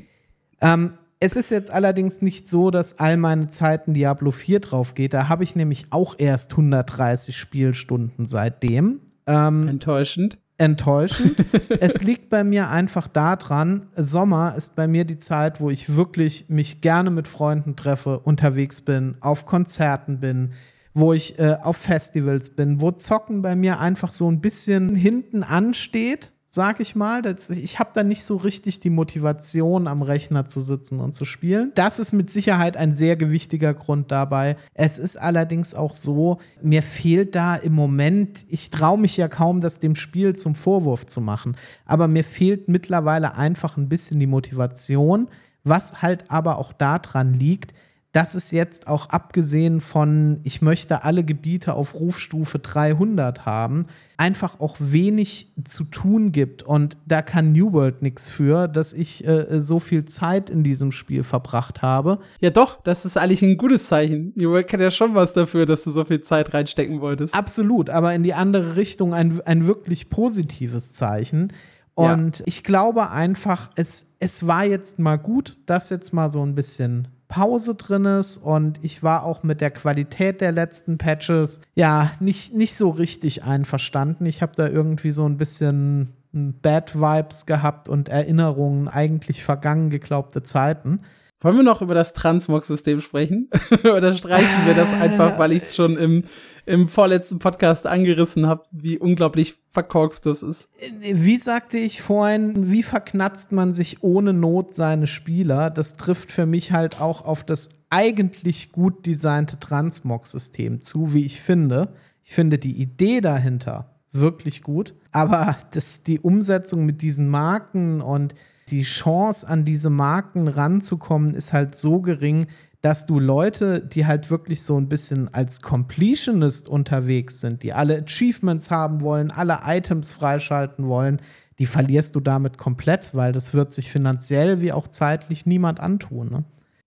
ähm, 0.60 0.94
es 1.20 1.36
ist 1.36 1.50
jetzt 1.50 1.70
allerdings 1.70 2.20
nicht 2.20 2.48
so, 2.48 2.70
dass 2.70 2.98
all 2.98 3.16
meine 3.16 3.48
Zeiten 3.48 3.94
Diablo 3.94 4.30
4 4.32 4.60
drauf 4.60 4.94
geht. 4.94 5.14
Da 5.14 5.28
habe 5.28 5.44
ich 5.44 5.54
nämlich 5.54 5.86
auch 5.90 6.14
erst 6.18 6.52
130 6.52 7.36
Spielstunden 7.36 8.26
seitdem. 8.26 9.00
Ähm, 9.26 9.68
Enttäuschend 9.68 10.38
enttäuschend. 10.58 11.36
es 11.80 12.02
liegt 12.02 12.30
bei 12.30 12.44
mir 12.44 12.68
einfach 12.68 13.08
daran, 13.08 13.88
Sommer 13.96 14.54
ist 14.56 14.76
bei 14.76 14.86
mir 14.86 15.04
die 15.04 15.18
Zeit, 15.18 15.60
wo 15.60 15.70
ich 15.70 15.96
wirklich 15.96 16.46
mich 16.48 16.80
gerne 16.80 17.10
mit 17.10 17.28
Freunden 17.28 17.76
treffe, 17.76 18.18
unterwegs 18.18 18.82
bin, 18.82 19.16
auf 19.20 19.46
Konzerten 19.46 20.20
bin, 20.20 20.52
wo 20.94 21.12
ich 21.12 21.38
äh, 21.38 21.56
auf 21.62 21.76
Festivals 21.76 22.50
bin, 22.50 22.80
wo 22.80 22.90
Zocken 22.90 23.42
bei 23.42 23.56
mir 23.56 23.80
einfach 23.80 24.10
so 24.10 24.30
ein 24.30 24.40
bisschen 24.40 24.94
hinten 24.94 25.42
ansteht 25.42 26.32
sag 26.54 26.80
ich 26.80 26.94
mal. 26.94 27.22
Ich 27.48 27.78
habe 27.78 27.90
da 27.94 28.04
nicht 28.04 28.24
so 28.24 28.36
richtig 28.36 28.78
die 28.78 28.90
Motivation, 28.90 29.88
am 29.88 30.02
Rechner 30.02 30.46
zu 30.46 30.60
sitzen 30.60 31.00
und 31.00 31.14
zu 31.14 31.24
spielen. 31.24 31.72
Das 31.74 31.98
ist 31.98 32.12
mit 32.12 32.30
Sicherheit 32.30 32.76
ein 32.76 32.94
sehr 32.94 33.16
gewichtiger 33.16 33.72
Grund 33.72 34.12
dabei. 34.12 34.56
Es 34.74 34.98
ist 34.98 35.16
allerdings 35.16 35.74
auch 35.74 35.94
so, 35.94 36.38
mir 36.60 36.82
fehlt 36.82 37.34
da 37.34 37.56
im 37.56 37.72
Moment, 37.72 38.44
ich 38.48 38.68
traue 38.68 38.98
mich 38.98 39.16
ja 39.16 39.28
kaum, 39.28 39.60
das 39.60 39.78
dem 39.78 39.94
Spiel 39.94 40.36
zum 40.36 40.54
Vorwurf 40.54 41.06
zu 41.06 41.22
machen, 41.22 41.56
aber 41.86 42.06
mir 42.06 42.22
fehlt 42.22 42.68
mittlerweile 42.68 43.34
einfach 43.34 43.78
ein 43.78 43.88
bisschen 43.88 44.20
die 44.20 44.26
Motivation, 44.26 45.28
was 45.64 46.02
halt 46.02 46.30
aber 46.30 46.58
auch 46.58 46.74
daran 46.74 47.32
liegt, 47.32 47.72
dass 48.12 48.34
es 48.34 48.50
jetzt 48.50 48.88
auch 48.88 49.08
abgesehen 49.08 49.80
von, 49.80 50.40
ich 50.44 50.60
möchte 50.60 51.02
alle 51.02 51.24
Gebiete 51.24 51.72
auf 51.72 51.94
Rufstufe 51.94 52.58
300 52.58 53.46
haben, 53.46 53.86
einfach 54.18 54.60
auch 54.60 54.76
wenig 54.78 55.50
zu 55.64 55.84
tun 55.84 56.30
gibt. 56.30 56.62
Und 56.62 56.98
da 57.06 57.22
kann 57.22 57.52
New 57.52 57.72
World 57.72 58.02
nichts 58.02 58.28
für, 58.28 58.68
dass 58.68 58.92
ich 58.92 59.26
äh, 59.26 59.58
so 59.60 59.80
viel 59.80 60.04
Zeit 60.04 60.50
in 60.50 60.62
diesem 60.62 60.92
Spiel 60.92 61.22
verbracht 61.22 61.80
habe. 61.80 62.18
Ja, 62.40 62.50
doch, 62.50 62.82
das 62.82 63.06
ist 63.06 63.16
eigentlich 63.16 63.40
ein 63.40 63.56
gutes 63.56 63.88
Zeichen. 63.88 64.32
New 64.36 64.50
World 64.50 64.68
kann 64.68 64.80
ja 64.80 64.90
schon 64.90 65.14
was 65.14 65.32
dafür, 65.32 65.64
dass 65.64 65.82
du 65.84 65.90
so 65.90 66.04
viel 66.04 66.20
Zeit 66.20 66.52
reinstecken 66.52 67.00
wolltest. 67.00 67.34
Absolut, 67.34 67.88
aber 67.88 68.14
in 68.14 68.22
die 68.22 68.34
andere 68.34 68.76
Richtung 68.76 69.14
ein, 69.14 69.40
ein 69.46 69.66
wirklich 69.66 70.10
positives 70.10 70.92
Zeichen. 70.92 71.50
Und 71.94 72.40
ja. 72.40 72.44
ich 72.46 72.62
glaube 72.62 73.10
einfach, 73.10 73.70
es, 73.74 74.16
es 74.18 74.46
war 74.46 74.64
jetzt 74.64 74.98
mal 74.98 75.16
gut, 75.16 75.56
dass 75.64 75.88
jetzt 75.88 76.12
mal 76.12 76.30
so 76.30 76.44
ein 76.44 76.54
bisschen 76.54 77.08
Pause 77.32 77.76
drin 77.76 78.04
ist 78.04 78.36
und 78.36 78.78
ich 78.82 79.02
war 79.02 79.24
auch 79.24 79.42
mit 79.42 79.62
der 79.62 79.70
Qualität 79.70 80.42
der 80.42 80.52
letzten 80.52 80.98
Patches 80.98 81.62
ja 81.74 82.10
nicht, 82.20 82.52
nicht 82.52 82.76
so 82.76 82.90
richtig 82.90 83.42
einverstanden. 83.42 84.26
Ich 84.26 84.42
habe 84.42 84.52
da 84.54 84.68
irgendwie 84.68 85.12
so 85.12 85.24
ein 85.24 85.38
bisschen 85.38 86.12
Bad 86.32 86.94
Vibes 86.94 87.46
gehabt 87.46 87.88
und 87.88 88.10
Erinnerungen 88.10 88.86
eigentlich 88.86 89.44
vergangen 89.44 89.88
geglaubte 89.88 90.42
Zeiten. 90.42 91.00
Wollen 91.42 91.56
wir 91.56 91.62
noch 91.64 91.82
über 91.82 91.94
das 91.94 92.12
Transmog-System 92.12 93.00
sprechen? 93.00 93.50
Oder 93.84 94.16
streichen 94.16 94.64
wir 94.66 94.74
das 94.74 94.92
einfach, 94.92 95.40
weil 95.40 95.50
ich 95.50 95.64
es 95.64 95.74
schon 95.74 95.96
im, 95.96 96.22
im 96.66 96.88
vorletzten 96.88 97.40
Podcast 97.40 97.86
angerissen 97.86 98.46
habe, 98.46 98.62
wie 98.70 98.96
unglaublich 98.96 99.56
verkorkst 99.72 100.24
das 100.24 100.44
ist? 100.44 100.70
Wie 101.00 101.38
sagte 101.38 101.78
ich 101.78 102.00
vorhin, 102.00 102.70
wie 102.70 102.84
verknatzt 102.84 103.50
man 103.50 103.74
sich 103.74 104.04
ohne 104.04 104.32
Not 104.32 104.72
seine 104.72 105.08
Spieler? 105.08 105.70
Das 105.70 105.96
trifft 105.96 106.30
für 106.30 106.46
mich 106.46 106.70
halt 106.70 107.00
auch 107.00 107.24
auf 107.24 107.42
das 107.42 107.70
eigentlich 107.90 108.70
gut 108.70 109.04
designte 109.04 109.58
Transmog-System 109.58 110.80
zu, 110.80 111.12
wie 111.12 111.24
ich 111.24 111.40
finde. 111.40 111.92
Ich 112.22 112.34
finde 112.34 112.58
die 112.58 112.80
Idee 112.80 113.20
dahinter 113.20 113.96
wirklich 114.12 114.62
gut, 114.62 114.94
aber 115.10 115.56
das, 115.72 116.04
die 116.04 116.20
Umsetzung 116.20 116.86
mit 116.86 117.02
diesen 117.02 117.28
Marken 117.28 118.00
und 118.00 118.34
die 118.72 118.82
Chance, 118.82 119.46
an 119.46 119.64
diese 119.64 119.90
Marken 119.90 120.48
ranzukommen, 120.48 121.34
ist 121.34 121.52
halt 121.52 121.76
so 121.76 122.00
gering, 122.00 122.46
dass 122.80 123.06
du 123.06 123.20
Leute, 123.20 123.80
die 123.80 124.06
halt 124.06 124.30
wirklich 124.30 124.62
so 124.62 124.76
ein 124.76 124.88
bisschen 124.88 125.32
als 125.32 125.62
Completionist 125.62 126.68
unterwegs 126.68 127.40
sind, 127.40 127.62
die 127.62 127.72
alle 127.72 128.02
Achievements 128.02 128.72
haben 128.72 129.02
wollen, 129.02 129.30
alle 129.30 129.60
Items 129.66 130.14
freischalten 130.14 130.88
wollen, 130.88 131.22
die 131.60 131.66
verlierst 131.66 132.16
du 132.16 132.20
damit 132.20 132.58
komplett, 132.58 133.14
weil 133.14 133.32
das 133.32 133.54
wird 133.54 133.72
sich 133.72 133.92
finanziell 133.92 134.60
wie 134.60 134.72
auch 134.72 134.88
zeitlich 134.88 135.46
niemand 135.46 135.78
antun. 135.78 136.30
Ne? 136.30 136.44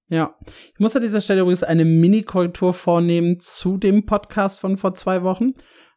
Ja, 0.10 0.36
ich 0.74 0.80
muss 0.80 0.96
an 0.96 1.02
dieser 1.02 1.22
Stelle 1.22 1.42
übrigens 1.42 1.64
eine 1.64 1.86
Mini-Korrektur 1.86 2.74
vornehmen 2.74 3.40
zu 3.40 3.78
dem 3.78 4.06
Podcast 4.06 4.60
von 4.60 4.76
vor 4.76 4.96
zwei 4.96 5.24
Wochen 5.24 5.54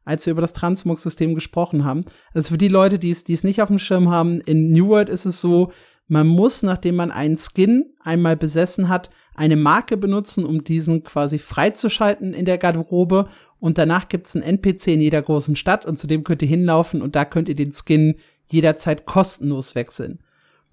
als 0.08 0.24
wir 0.24 0.30
über 0.30 0.40
das 0.40 0.54
Transmog-System 0.54 1.34
gesprochen 1.34 1.84
haben. 1.84 2.04
Also 2.32 2.52
für 2.52 2.58
die 2.58 2.68
Leute, 2.68 2.98
die 2.98 3.10
es, 3.10 3.24
die 3.24 3.34
es 3.34 3.44
nicht 3.44 3.60
auf 3.60 3.68
dem 3.68 3.78
Schirm 3.78 4.08
haben, 4.08 4.40
in 4.40 4.72
New 4.72 4.88
World 4.88 5.10
ist 5.10 5.26
es 5.26 5.42
so, 5.42 5.70
man 6.06 6.26
muss, 6.26 6.62
nachdem 6.62 6.96
man 6.96 7.10
einen 7.10 7.36
Skin 7.36 7.92
einmal 8.02 8.34
besessen 8.34 8.88
hat, 8.88 9.10
eine 9.34 9.56
Marke 9.56 9.98
benutzen, 9.98 10.46
um 10.46 10.64
diesen 10.64 11.04
quasi 11.04 11.38
freizuschalten 11.38 12.32
in 12.32 12.46
der 12.46 12.56
Garderobe. 12.56 13.28
Und 13.60 13.76
danach 13.76 14.08
gibt 14.08 14.26
es 14.26 14.34
einen 14.34 14.44
NPC 14.44 14.88
in 14.88 15.02
jeder 15.02 15.20
großen 15.20 15.56
Stadt 15.56 15.84
und 15.84 15.98
zu 15.98 16.06
dem 16.06 16.24
könnt 16.24 16.40
ihr 16.40 16.48
hinlaufen 16.48 17.02
und 17.02 17.14
da 17.14 17.26
könnt 17.26 17.50
ihr 17.50 17.54
den 17.54 17.72
Skin 17.72 18.14
jederzeit 18.46 19.04
kostenlos 19.04 19.74
wechseln. 19.74 20.20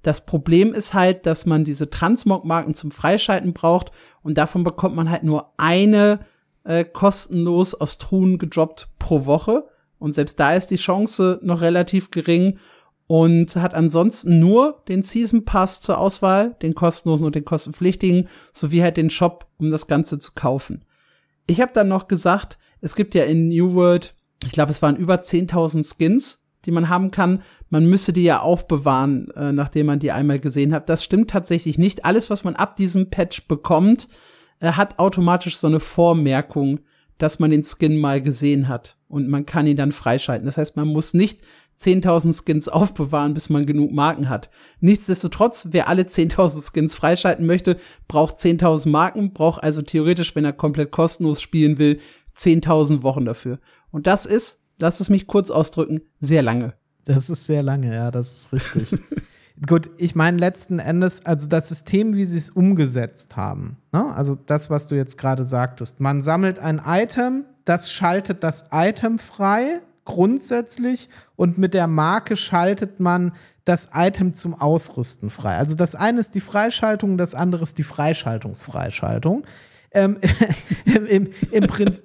Das 0.01 0.25
Problem 0.25 0.73
ist 0.73 0.93
halt, 0.93 1.25
dass 1.25 1.45
man 1.45 1.65
diese 1.65 1.89
Transmog-Marken 1.89 2.73
zum 2.73 2.91
Freischalten 2.91 3.51
braucht 3.51 3.91
und 4.23 4.37
davon 4.37 4.63
bekommt 4.63 4.95
man 4.95 5.09
halt 5.09 5.23
nur 5.23 5.51
eine 5.57 6.19
äh, 6.65 6.83
kostenlos 6.83 7.73
aus 7.73 7.97
Truhen 7.97 8.37
gedroppt 8.37 8.89
pro 8.99 9.25
Woche. 9.25 9.67
Und 9.97 10.11
selbst 10.11 10.39
da 10.39 10.53
ist 10.53 10.67
die 10.67 10.75
Chance 10.75 11.39
noch 11.41 11.61
relativ 11.61 12.11
gering 12.11 12.59
und 13.07 13.55
hat 13.55 13.73
ansonsten 13.73 14.39
nur 14.39 14.83
den 14.87 15.03
Season 15.03 15.45
Pass 15.45 15.81
zur 15.81 15.97
Auswahl, 15.97 16.55
den 16.61 16.73
kostenlosen 16.73 17.25
und 17.25 17.35
den 17.35 17.45
kostenpflichtigen, 17.45 18.27
sowie 18.51 18.81
halt 18.81 18.97
den 18.97 19.09
Shop, 19.09 19.47
um 19.57 19.71
das 19.71 19.87
Ganze 19.87 20.19
zu 20.19 20.31
kaufen. 20.33 20.85
Ich 21.47 21.61
habe 21.61 21.71
dann 21.73 21.87
noch 21.87 22.07
gesagt, 22.07 22.57
es 22.81 22.95
gibt 22.95 23.15
ja 23.15 23.23
in 23.23 23.49
New 23.49 23.73
World, 23.75 24.15
ich 24.43 24.51
glaube, 24.51 24.71
es 24.71 24.81
waren 24.81 24.95
über 24.95 25.15
10.000 25.15 25.87
Skins, 25.95 26.47
die 26.65 26.71
man 26.71 26.89
haben 26.89 27.11
kann. 27.11 27.43
Man 27.69 27.85
müsste 27.85 28.11
die 28.11 28.23
ja 28.23 28.41
aufbewahren, 28.41 29.29
äh, 29.35 29.51
nachdem 29.51 29.85
man 29.85 29.99
die 29.99 30.11
einmal 30.11 30.39
gesehen 30.39 30.73
hat. 30.73 30.89
Das 30.89 31.03
stimmt 31.03 31.29
tatsächlich 31.29 31.77
nicht. 31.77 32.05
Alles, 32.05 32.29
was 32.29 32.43
man 32.43 32.55
ab 32.55 32.75
diesem 32.75 33.09
Patch 33.09 33.47
bekommt, 33.47 34.07
hat 34.61 34.99
automatisch 34.99 35.57
so 35.57 35.67
eine 35.67 35.79
Vormerkung, 35.79 36.79
dass 37.17 37.39
man 37.39 37.51
den 37.51 37.63
Skin 37.63 37.97
mal 37.97 38.21
gesehen 38.21 38.67
hat 38.67 38.97
und 39.07 39.29
man 39.29 39.45
kann 39.45 39.67
ihn 39.67 39.77
dann 39.77 39.91
freischalten. 39.91 40.45
Das 40.45 40.57
heißt, 40.57 40.75
man 40.75 40.87
muss 40.87 41.13
nicht 41.13 41.41
10.000 41.79 42.43
Skins 42.43 42.67
aufbewahren, 42.69 43.33
bis 43.33 43.49
man 43.49 43.65
genug 43.65 43.91
Marken 43.91 44.29
hat. 44.29 44.49
Nichtsdestotrotz, 44.79 45.69
wer 45.71 45.87
alle 45.87 46.03
10.000 46.03 46.71
Skins 46.71 46.95
freischalten 46.95 47.45
möchte, 47.45 47.77
braucht 48.07 48.37
10.000 48.37 48.89
Marken, 48.89 49.33
braucht 49.33 49.63
also 49.63 49.81
theoretisch, 49.81 50.35
wenn 50.35 50.45
er 50.45 50.53
komplett 50.53 50.91
kostenlos 50.91 51.41
spielen 51.41 51.77
will, 51.77 51.99
10.000 52.37 53.03
Wochen 53.03 53.25
dafür. 53.25 53.59
Und 53.91 54.07
das 54.07 54.25
ist, 54.25 54.63
lass 54.77 54.99
es 54.99 55.09
mich 55.09 55.27
kurz 55.27 55.51
ausdrücken, 55.51 56.01
sehr 56.19 56.41
lange. 56.41 56.73
Das 57.05 57.29
ist 57.29 57.45
sehr 57.45 57.63
lange, 57.63 57.93
ja, 57.93 58.11
das 58.11 58.33
ist 58.33 58.53
richtig. 58.53 58.99
Gut, 59.65 59.89
ich 59.97 60.15
meine 60.15 60.37
letzten 60.37 60.79
Endes, 60.79 61.25
also 61.25 61.47
das 61.47 61.69
System, 61.69 62.13
wie 62.15 62.25
sie 62.25 62.37
es 62.37 62.49
umgesetzt 62.49 63.37
haben, 63.37 63.77
ne? 63.93 64.13
also 64.13 64.35
das, 64.35 64.69
was 64.69 64.87
du 64.87 64.95
jetzt 64.95 65.17
gerade 65.17 65.45
sagtest, 65.45 66.01
man 66.01 66.21
sammelt 66.21 66.59
ein 66.59 66.81
Item, 66.85 67.45
das 67.63 67.89
schaltet 67.89 68.43
das 68.43 68.65
Item 68.73 69.17
frei, 69.17 69.79
grundsätzlich, 70.03 71.09
und 71.37 71.57
mit 71.57 71.73
der 71.73 71.87
Marke 71.87 72.35
schaltet 72.35 72.99
man 72.99 73.31
das 73.63 73.89
Item 73.93 74.33
zum 74.33 74.53
Ausrüsten 74.53 75.29
frei. 75.29 75.57
Also 75.57 75.75
das 75.75 75.95
eine 75.95 76.19
ist 76.19 76.35
die 76.35 76.41
Freischaltung, 76.41 77.17
das 77.17 77.33
andere 77.33 77.63
ist 77.63 77.77
die 77.77 77.83
Freischaltungsfreischaltung. 77.83 79.45
Ähm, 79.95 80.17
im, 80.85 81.05
im, 81.05 81.29
im, 81.51 81.67
Prin 81.67 81.95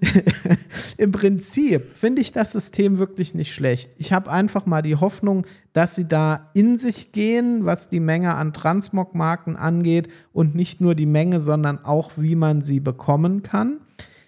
im, 0.96 1.12
Prinzip 1.12 1.96
finde 1.96 2.22
ich 2.22 2.32
das 2.32 2.52
System 2.52 2.98
wirklich 2.98 3.34
nicht 3.34 3.52
schlecht. 3.52 3.90
Ich 3.98 4.12
habe 4.12 4.30
einfach 4.30 4.64
mal 4.64 4.80
die 4.80 4.96
Hoffnung, 4.96 5.46
dass 5.72 5.96
sie 5.96 6.06
da 6.06 6.50
in 6.54 6.78
sich 6.78 7.12
gehen, 7.12 7.66
was 7.66 7.90
die 7.90 8.00
Menge 8.00 8.34
an 8.34 8.52
Transmog-Marken 8.52 9.56
angeht 9.56 10.08
und 10.32 10.54
nicht 10.54 10.80
nur 10.80 10.94
die 10.94 11.06
Menge, 11.06 11.40
sondern 11.40 11.84
auch, 11.84 12.12
wie 12.16 12.36
man 12.36 12.62
sie 12.62 12.80
bekommen 12.80 13.42
kann. 13.42 13.80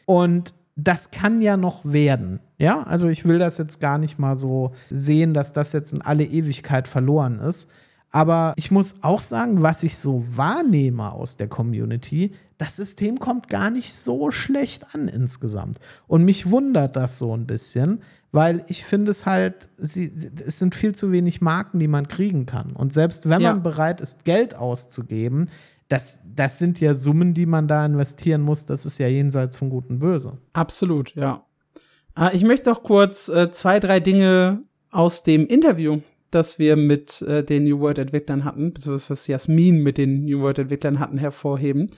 Und 0.07 0.53
das 0.77 1.11
kann 1.11 1.41
ja 1.43 1.57
noch 1.57 1.85
werden. 1.85 2.41
Ja, 2.59 2.83
also 2.83 3.09
ich 3.09 3.25
will 3.25 3.39
das 3.39 3.59
jetzt 3.59 3.81
gar 3.81 3.99
nicht 3.99 4.19
mal 4.19 4.37
so 4.37 4.73
sehen, 4.91 5.35
dass 5.35 5.53
das 5.53 5.73
jetzt 5.73 5.93
in 5.93 6.03
alle 6.03 6.25
Ewigkeit 6.25 6.89
verloren 6.89 7.39
ist. 7.39 7.71
Aber 8.11 8.53
ich 8.57 8.71
muss 8.71 9.03
auch 9.03 9.21
sagen, 9.21 9.63
was 9.63 9.83
ich 9.83 9.97
so 9.97 10.25
wahrnehme 10.29 11.13
aus 11.13 11.37
der 11.37 11.49
Community, 11.49 12.35
das 12.63 12.77
System 12.77 13.19
kommt 13.19 13.49
gar 13.49 13.71
nicht 13.73 13.93
so 13.93 14.31
schlecht 14.31 14.95
an 14.95 15.09
insgesamt. 15.09 15.81
Und 16.07 16.25
mich 16.25 16.49
wundert 16.49 16.95
das 16.95 17.19
so 17.19 17.37
ein 17.37 17.45
bisschen, 17.45 18.03
weil 18.31 18.65
ich 18.69 18.85
finde 18.85 19.11
es 19.11 19.27
halt, 19.27 19.69
sie, 19.77 20.13
es 20.47 20.61
sind 20.61 20.77
viel 20.77 20.95
zu 20.95 21.11
wenig 21.11 21.41
Marken, 21.41 21.81
die 21.81 21.89
man 21.89 22.07
kriegen 22.07 22.47
kann. 22.47 22.71
Und 22.77 22.93
selbst 22.93 23.29
wenn 23.29 23.41
ja. 23.41 23.53
man 23.53 23.65
bereit 23.65 24.01
ist, 24.01 24.25
Geld 24.25 24.55
auszugeben, 24.55 25.51
das, 25.89 26.21
das 26.37 26.61
sind 26.61 26.81
ja 26.81 26.95
Summen, 26.95 27.35
die 27.35 27.47
man 27.47 27.67
da 27.67 27.85
investieren 27.85 28.43
muss. 28.43 28.65
Das 28.65 28.87
ist 28.87 28.99
ja 28.99 29.09
jenseits 29.09 29.57
von 29.57 29.69
Gut 29.69 29.91
und 29.91 29.99
Böse. 29.99 30.39
Absolut, 30.53 31.17
ja. 31.17 31.45
Ah, 32.15 32.31
ich 32.33 32.45
möchte 32.45 32.71
noch 32.71 32.85
kurz 32.85 33.29
äh, 33.29 33.51
zwei, 33.51 33.81
drei 33.81 33.99
Dinge 33.99 34.63
aus 34.93 35.25
dem 35.25 35.49
Interview, 35.49 36.01
das 36.31 36.61
wir 36.61 36.77
mit 36.77 37.23
äh, 37.23 37.43
den 37.43 37.65
New 37.65 37.81
World 37.81 37.99
Entwicklern 37.99 38.45
hatten, 38.45 38.73
beziehungsweise 38.73 39.11
was 39.11 39.27
Jasmin 39.27 39.83
mit 39.83 39.99
den 39.99 40.27
New 40.27 40.43
World 40.43 40.61
Entwicklern 40.61 41.01
hatten, 41.01 41.19
hervorheben. 41.19 41.91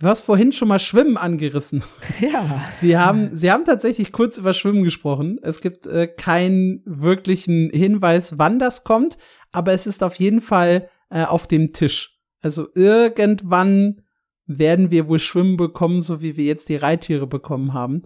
Du 0.00 0.06
hast 0.06 0.20
vorhin 0.20 0.52
schon 0.52 0.68
mal 0.68 0.78
Schwimmen 0.78 1.16
angerissen. 1.16 1.82
Ja. 2.20 2.64
Sie 2.76 2.96
haben, 2.96 3.34
Sie 3.34 3.50
haben 3.50 3.64
tatsächlich 3.64 4.12
kurz 4.12 4.38
über 4.38 4.52
Schwimmen 4.52 4.84
gesprochen. 4.84 5.38
Es 5.42 5.60
gibt 5.60 5.86
äh, 5.86 6.06
keinen 6.06 6.82
wirklichen 6.84 7.70
Hinweis, 7.70 8.38
wann 8.38 8.58
das 8.58 8.84
kommt, 8.84 9.18
aber 9.50 9.72
es 9.72 9.86
ist 9.86 10.02
auf 10.02 10.16
jeden 10.16 10.40
Fall 10.40 10.88
äh, 11.10 11.24
auf 11.24 11.46
dem 11.46 11.72
Tisch. 11.72 12.20
Also 12.40 12.68
irgendwann 12.74 14.02
werden 14.46 14.90
wir 14.90 15.08
wohl 15.08 15.18
Schwimmen 15.18 15.56
bekommen, 15.56 16.00
so 16.00 16.22
wie 16.22 16.36
wir 16.36 16.44
jetzt 16.44 16.68
die 16.68 16.76
Reittiere 16.76 17.26
bekommen 17.26 17.72
haben. 17.72 18.02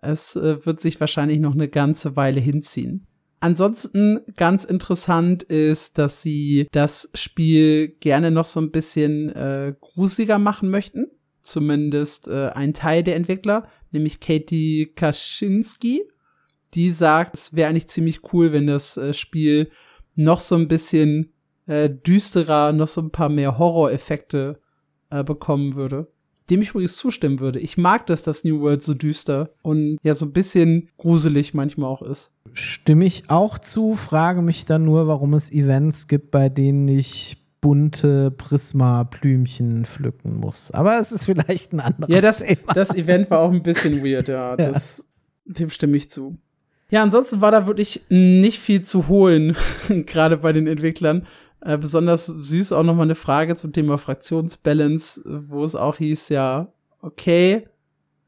Es 0.00 0.36
äh, 0.36 0.64
wird 0.64 0.80
sich 0.80 1.00
wahrscheinlich 1.00 1.40
noch 1.40 1.54
eine 1.54 1.68
ganze 1.68 2.14
Weile 2.14 2.40
hinziehen. 2.40 3.08
Ansonsten 3.40 4.20
ganz 4.36 4.64
interessant 4.64 5.42
ist, 5.42 5.98
dass 5.98 6.22
sie 6.22 6.68
das 6.70 7.10
Spiel 7.14 7.88
gerne 7.88 8.30
noch 8.30 8.44
so 8.44 8.60
ein 8.60 8.70
bisschen 8.70 9.30
äh, 9.30 9.74
gruseliger 9.80 10.38
machen 10.38 10.70
möchten 10.70 11.06
zumindest 11.42 12.28
äh, 12.28 12.48
ein 12.48 12.74
Teil 12.74 13.02
der 13.02 13.16
Entwickler, 13.16 13.68
nämlich 13.90 14.20
Katie 14.20 14.92
Kaczynski. 14.94 16.02
Die 16.74 16.90
sagt, 16.90 17.36
es 17.36 17.54
wäre 17.54 17.68
eigentlich 17.68 17.88
ziemlich 17.88 18.32
cool, 18.32 18.52
wenn 18.52 18.66
das 18.66 18.96
äh, 18.96 19.12
Spiel 19.12 19.70
noch 20.14 20.40
so 20.40 20.56
ein 20.56 20.68
bisschen 20.68 21.32
äh, 21.66 21.90
düsterer, 21.90 22.72
noch 22.72 22.88
so 22.88 23.00
ein 23.00 23.10
paar 23.10 23.28
mehr 23.28 23.58
Horroreffekte 23.58 24.60
äh, 25.10 25.22
bekommen 25.24 25.76
würde. 25.76 26.08
dem 26.50 26.62
ich 26.62 26.70
übrigens 26.70 26.96
zustimmen 26.96 27.40
würde. 27.40 27.60
Ich 27.60 27.78
mag 27.78 28.06
das, 28.06 28.22
dass 28.22 28.44
New 28.44 28.60
World 28.60 28.82
so 28.82 28.94
düster 28.94 29.50
und 29.62 29.98
ja 30.02 30.14
so 30.14 30.26
ein 30.26 30.32
bisschen 30.32 30.90
gruselig 30.96 31.54
manchmal 31.54 31.88
auch 31.88 32.02
ist. 32.02 32.32
Stimme 32.52 33.04
ich 33.04 33.24
auch 33.28 33.58
zu, 33.58 33.94
frage 33.94 34.42
mich 34.42 34.66
dann 34.66 34.84
nur, 34.84 35.06
warum 35.06 35.34
es 35.34 35.52
Events 35.52 36.08
gibt, 36.08 36.30
bei 36.30 36.48
denen 36.48 36.88
ich 36.88 37.41
bunte 37.62 38.30
Prisma-Blümchen 38.32 39.86
pflücken 39.86 40.36
muss. 40.36 40.70
Aber 40.72 40.98
es 40.98 41.12
ist 41.12 41.24
vielleicht 41.24 41.72
ein 41.72 41.80
anderes 41.80 42.14
Ja, 42.14 42.20
das, 42.20 42.40
Thema. 42.40 42.74
das 42.74 42.94
Event 42.94 43.30
war 43.30 43.38
auch 43.38 43.52
ein 43.52 43.62
bisschen 43.62 44.02
weird, 44.04 44.28
ja. 44.28 44.56
Das, 44.56 45.08
ja. 45.46 45.54
Dem 45.54 45.70
stimme 45.70 45.96
ich 45.96 46.10
zu. 46.10 46.36
Ja, 46.90 47.02
ansonsten 47.02 47.40
war 47.40 47.50
da 47.50 47.66
wirklich 47.66 48.04
nicht 48.10 48.58
viel 48.58 48.82
zu 48.82 49.08
holen, 49.08 49.56
gerade 49.88 50.38
bei 50.38 50.52
den 50.52 50.66
Entwicklern. 50.66 51.26
Äh, 51.60 51.78
besonders 51.78 52.26
süß 52.26 52.72
auch 52.72 52.82
nochmal 52.82 53.06
eine 53.06 53.14
Frage 53.14 53.56
zum 53.56 53.72
Thema 53.72 53.96
Fraktionsbalance, 53.96 55.22
wo 55.48 55.62
es 55.64 55.76
auch 55.76 55.96
hieß, 55.96 56.28
ja, 56.30 56.72
okay, 57.00 57.68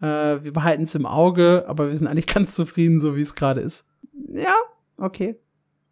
äh, 0.00 0.06
wir 0.06 0.52
behalten 0.52 0.84
es 0.84 0.94
im 0.94 1.06
Auge, 1.06 1.64
aber 1.66 1.88
wir 1.88 1.96
sind 1.96 2.06
eigentlich 2.06 2.26
ganz 2.34 2.54
zufrieden, 2.54 3.00
so 3.00 3.16
wie 3.16 3.20
es 3.20 3.34
gerade 3.34 3.60
ist. 3.60 3.86
Ja, 4.32 4.54
okay. 4.96 5.36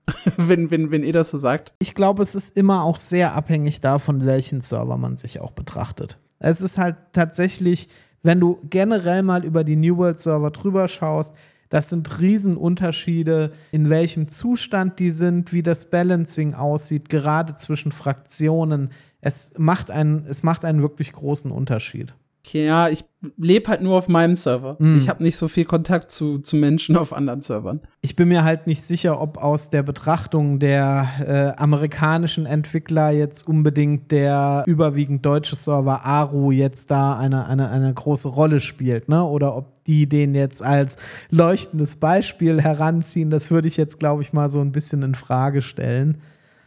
wenn, 0.37 0.71
wenn, 0.71 0.91
wenn 0.91 1.05
ihr 1.05 1.13
das 1.13 1.31
so 1.31 1.39
sagt. 1.39 1.73
Ich 1.79 1.95
glaube, 1.95 2.23
es 2.23 2.35
ist 2.35 2.57
immer 2.57 2.85
auch 2.85 2.99
sehr 2.99 3.35
abhängig 3.35 3.81
davon, 3.81 4.27
welchen 4.27 4.61
Server 4.61 4.97
man 4.97 5.17
sich 5.17 5.41
auch 5.41 5.53
betrachtet. 5.53 6.19
Es 6.39 6.61
ist 6.61 6.79
halt 6.79 6.97
tatsächlich, 7.13 7.89
wenn 8.23 8.41
du 8.41 8.59
generell 8.69 9.23
mal 9.23 9.45
über 9.45 9.65
die 9.65 9.77
New 9.77 9.97
World 9.97 10.19
Server 10.19 10.51
drüber 10.51 10.89
schaust, 10.89 11.35
das 11.73 11.89
sind 11.89 12.21
Riesenunterschiede, 12.21 13.53
in 13.71 13.89
welchem 13.89 14.29
Zustand 14.29 14.99
die 14.99 15.11
sind, 15.11 15.55
wie 15.55 15.63
das 15.63 15.89
Balancing 15.89 16.53
aussieht, 16.53 17.09
gerade 17.09 17.55
zwischen 17.55 17.93
Fraktionen. 17.93 18.91
Es 19.23 19.55
macht 19.57 19.91
einen, 19.91 20.27
es 20.27 20.43
macht 20.43 20.67
einen 20.67 20.83
wirklich 20.83 21.15
großen 21.15 21.51
Unterschied. 21.51 22.15
Okay, 22.45 22.67
ja, 22.67 22.89
ich 22.89 23.05
lebe 23.37 23.69
halt 23.69 23.83
nur 23.83 23.97
auf 23.97 24.09
meinem 24.09 24.35
Server. 24.35 24.77
Mm. 24.81 24.99
Ich 24.99 25.09
habe 25.09 25.23
nicht 25.23 25.37
so 25.37 25.47
viel 25.47 25.65
Kontakt 25.65 26.11
zu, 26.11 26.41
zu 26.41 26.57
Menschen 26.57 26.97
auf 26.97 27.13
anderen 27.13 27.41
Servern. 27.41 27.81
Ich 28.01 28.17
bin 28.17 28.29
mir 28.29 28.43
halt 28.43 28.67
nicht 28.67 28.83
sicher, 28.83 29.21
ob 29.21 29.39
aus 29.39 29.71
der 29.71 29.85
Betrachtung 29.85 30.59
der 30.59 31.55
äh, 31.57 31.61
amerikanischen 31.61 32.45
Entwickler 32.45 33.11
jetzt 33.11 33.47
unbedingt 33.47 34.11
der 34.11 34.65
überwiegend 34.67 35.25
deutsche 35.25 35.55
Server 35.55 36.05
Aru 36.05 36.51
jetzt 36.51 36.91
da 36.91 37.17
eine, 37.17 37.47
eine, 37.47 37.71
eine 37.71 37.95
große 37.95 38.29
Rolle 38.29 38.59
spielt, 38.59 39.09
ne? 39.09 39.23
Oder 39.23 39.55
ob 39.55 39.85
die 39.85 40.09
den 40.09 40.35
jetzt 40.35 40.65
als 40.65 40.97
leuchtendes 41.31 41.95
Beispiel 41.97 42.61
heranziehen, 42.61 43.31
das 43.31 43.53
würde 43.53 43.69
ich 43.69 43.77
jetzt, 43.77 44.01
glaube 44.01 44.23
ich, 44.23 44.33
mal 44.33 44.51
so 44.51 44.61
ein 44.61 44.73
bisschen 44.73 45.03
in 45.03 45.15
Frage 45.15 45.63
stellen. 45.63 46.21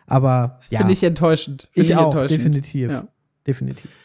Aber 0.07 0.59
ja. 0.69 0.79
Finde 0.79 0.93
ich 0.93 1.03
enttäuschend. 1.03 1.67
Find 1.73 1.85
ich, 1.85 1.91
ich, 1.91 1.97
auch, 1.97 2.13
enttäuschend. 2.13 2.39
definitiv. 2.39 2.91
Ja. 2.91 3.07
Definitiv. 3.45 4.04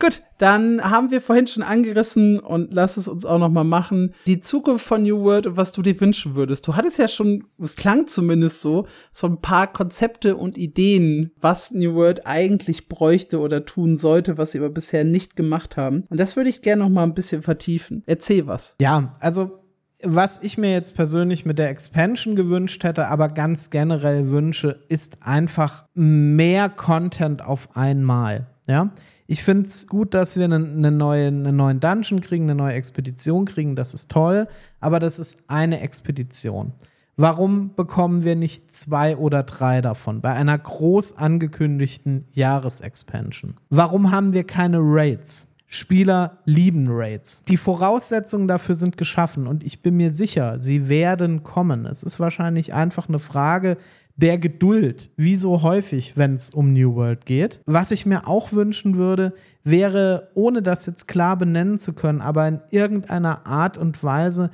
Gut, 0.00 0.22
dann 0.38 0.82
haben 0.82 1.10
wir 1.10 1.20
vorhin 1.20 1.46
schon 1.46 1.62
angerissen 1.62 2.38
und 2.38 2.72
lass 2.72 2.96
es 2.96 3.06
uns 3.06 3.26
auch 3.26 3.38
noch 3.38 3.50
mal 3.50 3.64
machen. 3.64 4.14
Die 4.26 4.40
Zukunft 4.40 4.86
von 4.86 5.02
New 5.02 5.20
World 5.20 5.46
und 5.46 5.56
was 5.58 5.72
du 5.72 5.82
dir 5.82 6.00
wünschen 6.00 6.34
würdest. 6.34 6.66
Du 6.66 6.74
hattest 6.74 6.98
ja 6.98 7.06
schon, 7.06 7.44
es 7.62 7.76
klang 7.76 8.06
zumindest 8.06 8.62
so, 8.62 8.86
so 9.12 9.26
ein 9.26 9.42
paar 9.42 9.70
Konzepte 9.70 10.36
und 10.36 10.56
Ideen, 10.56 11.32
was 11.38 11.72
New 11.72 11.94
World 11.94 12.26
eigentlich 12.26 12.88
bräuchte 12.88 13.40
oder 13.40 13.66
tun 13.66 13.98
sollte, 13.98 14.38
was 14.38 14.52
sie 14.52 14.58
aber 14.58 14.70
bisher 14.70 15.04
nicht 15.04 15.36
gemacht 15.36 15.76
haben. 15.76 16.04
Und 16.08 16.18
das 16.18 16.34
würde 16.34 16.48
ich 16.48 16.62
gerne 16.62 16.82
noch 16.82 16.90
mal 16.90 17.02
ein 17.02 17.14
bisschen 17.14 17.42
vertiefen. 17.42 18.02
Erzähl 18.06 18.46
was. 18.46 18.76
Ja, 18.80 19.08
also 19.20 19.60
was 20.02 20.42
ich 20.42 20.56
mir 20.56 20.72
jetzt 20.72 20.94
persönlich 20.94 21.44
mit 21.44 21.58
der 21.58 21.68
Expansion 21.68 22.36
gewünscht 22.36 22.84
hätte, 22.84 23.08
aber 23.08 23.28
ganz 23.28 23.68
generell 23.68 24.30
wünsche, 24.30 24.82
ist 24.88 25.18
einfach 25.20 25.84
mehr 25.92 26.70
Content 26.70 27.44
auf 27.44 27.76
einmal. 27.76 28.46
Ja, 28.66 28.92
ich 29.30 29.44
finde 29.44 29.68
es 29.68 29.86
gut, 29.86 30.12
dass 30.12 30.36
wir 30.36 30.44
einen, 30.46 30.78
eine 30.78 30.90
neue, 30.90 31.28
einen 31.28 31.54
neuen 31.54 31.78
Dungeon 31.78 32.20
kriegen, 32.20 32.50
eine 32.50 32.56
neue 32.56 32.74
Expedition 32.74 33.44
kriegen. 33.44 33.76
Das 33.76 33.94
ist 33.94 34.10
toll. 34.10 34.48
Aber 34.80 34.98
das 34.98 35.20
ist 35.20 35.44
eine 35.46 35.78
Expedition. 35.82 36.72
Warum 37.16 37.76
bekommen 37.76 38.24
wir 38.24 38.34
nicht 38.34 38.74
zwei 38.74 39.16
oder 39.16 39.44
drei 39.44 39.82
davon 39.82 40.20
bei 40.20 40.32
einer 40.32 40.58
groß 40.58 41.16
angekündigten 41.16 42.26
Jahresexpansion? 42.32 43.54
Warum 43.68 44.10
haben 44.10 44.32
wir 44.32 44.42
keine 44.42 44.78
Raids? 44.80 45.46
Spieler 45.68 46.38
lieben 46.44 46.86
Raids. 46.88 47.44
Die 47.44 47.56
Voraussetzungen 47.56 48.48
dafür 48.48 48.74
sind 48.74 48.96
geschaffen 48.96 49.46
und 49.46 49.62
ich 49.62 49.80
bin 49.80 49.96
mir 49.96 50.10
sicher, 50.10 50.58
sie 50.58 50.88
werden 50.88 51.44
kommen. 51.44 51.86
Es 51.86 52.02
ist 52.02 52.18
wahrscheinlich 52.18 52.74
einfach 52.74 53.08
eine 53.08 53.20
Frage 53.20 53.76
der 54.20 54.38
Geduld, 54.38 55.10
wie 55.16 55.36
so 55.36 55.62
häufig, 55.62 56.16
wenn 56.16 56.34
es 56.34 56.50
um 56.50 56.72
New 56.72 56.94
World 56.94 57.24
geht. 57.26 57.60
Was 57.66 57.90
ich 57.90 58.06
mir 58.06 58.28
auch 58.28 58.52
wünschen 58.52 58.96
würde, 58.96 59.32
wäre, 59.64 60.30
ohne 60.34 60.62
das 60.62 60.86
jetzt 60.86 61.08
klar 61.08 61.36
benennen 61.36 61.78
zu 61.78 61.94
können, 61.94 62.20
aber 62.20 62.46
in 62.46 62.60
irgendeiner 62.70 63.46
Art 63.46 63.78
und 63.78 64.02
Weise 64.04 64.50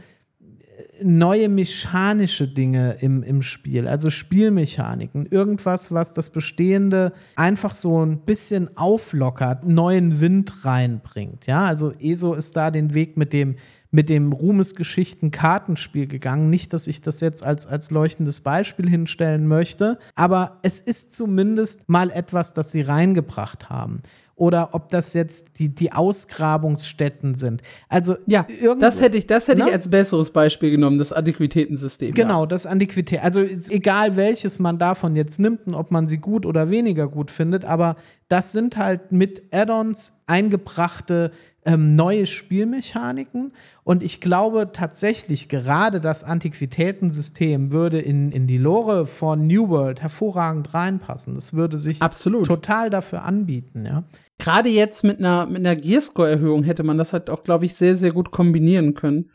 äh, 0.59 1.05
neue 1.05 1.49
mechanische 1.49 2.47
Dinge 2.47 2.97
im, 3.01 3.23
im 3.23 3.43
Spiel, 3.43 3.89
also 3.89 4.09
Spielmechaniken, 4.09 5.27
irgendwas, 5.27 5.93
was 5.93 6.13
das 6.13 6.31
Bestehende 6.31 7.13
einfach 7.35 7.75
so 7.75 8.05
ein 8.05 8.21
bisschen 8.21 8.77
auflockert, 8.77 9.67
neuen 9.67 10.21
Wind 10.21 10.65
reinbringt. 10.65 11.47
Ja, 11.47 11.67
also 11.67 11.93
ESO 11.99 12.35
ist 12.35 12.57
da 12.57 12.71
den 12.71 12.95
Weg 12.95 13.17
mit 13.17 13.33
dem 13.33 13.57
mit 13.97 14.11
dem 14.11 14.31
Ruhmesgeschichten-Kartenspiel 14.33 16.07
gegangen. 16.07 16.51
Nicht, 16.51 16.75
dass 16.75 16.87
ich 16.87 17.01
das 17.01 17.23
jetzt 17.23 17.43
als, 17.43 17.67
als 17.67 17.91
leuchtendes 17.91 18.41
Beispiel 18.41 18.91
hinstellen 18.91 19.49
möchte, 19.49 19.99
aber 20.15 20.59
es 20.61 20.81
ist 20.81 21.15
zumindest 21.15 21.89
mal 21.89 22.11
etwas, 22.11 22.53
das 22.53 22.71
sie 22.71 22.83
reingebracht 22.83 23.71
haben 23.71 24.03
oder 24.35 24.75
ob 24.75 24.91
das 24.91 25.15
jetzt 25.15 25.59
die, 25.59 25.71
die 25.71 25.93
Ausgrabungsstätten 25.93 27.37
sind. 27.37 27.63
Also 27.89 28.17
ja, 28.27 28.47
das 28.79 29.01
hätte 29.01 29.17
ich, 29.17 29.27
das 29.27 29.49
hätte 29.49 29.61
ich 29.61 29.67
ne? 29.67 29.73
als 29.73 29.89
besseres 29.89 30.31
Beispiel 30.31 30.71
genommen, 30.71 30.99
das 30.99 31.11
Antiquitätensystem. 31.15 32.13
Genau, 32.13 32.41
ja. 32.41 32.47
das 32.47 32.67
Antiquität. 32.67 33.23
Also 33.23 33.41
egal 33.41 34.17
welches 34.17 34.59
man 34.59 34.79
davon 34.79 35.17
jetzt 35.17 35.41
nimmt 35.41 35.67
und 35.67 35.75
ob 35.75 35.91
man 35.91 36.07
sie 36.07 36.19
gut 36.19 36.45
oder 36.45 36.69
weniger 36.69 37.09
gut 37.09 37.31
findet, 37.31 37.65
aber 37.65 37.97
das 38.29 38.53
sind 38.53 38.77
halt 38.77 39.13
mit 39.13 39.53
Add-ons 39.53 40.23
eingebrachte 40.27 41.31
ähm, 41.65 41.95
neue 41.95 42.27
Spielmechaniken. 42.27 43.53
Und 43.85 44.03
ich 44.03 44.21
glaube 44.21 44.71
tatsächlich, 44.73 45.49
gerade 45.49 46.01
das 46.01 46.25
Antiquitätensystem 46.25 47.73
würde 47.73 48.01
in, 48.01 48.33
in 48.33 48.47
die 48.47 48.57
Lore 48.57 49.07
von 49.07 49.47
New 49.47 49.69
World 49.69 50.01
hervorragend 50.01 50.75
reinpassen. 50.75 51.35
Das 51.35 51.55
würde 51.55 51.79
sich 51.79 52.03
Absolut. 52.03 52.47
total 52.47 52.91
dafür 52.91 53.23
anbieten, 53.25 53.85
ja. 53.85 54.05
Gerade 54.39 54.69
jetzt 54.69 55.03
mit 55.03 55.19
einer, 55.19 55.47
mit 55.47 55.67
einer 55.67 55.77
Gearscore-Erhöhung 55.77 56.63
hätte 56.63 56.83
man 56.83 56.99
das 56.99 57.15
halt 57.15 57.31
auch, 57.31 57.43
glaube 57.43 57.65
ich, 57.65 57.75
sehr, 57.75 57.97
sehr 57.97 58.13
gut 58.13 58.31
kombinieren 58.31 58.95
können 58.95 59.31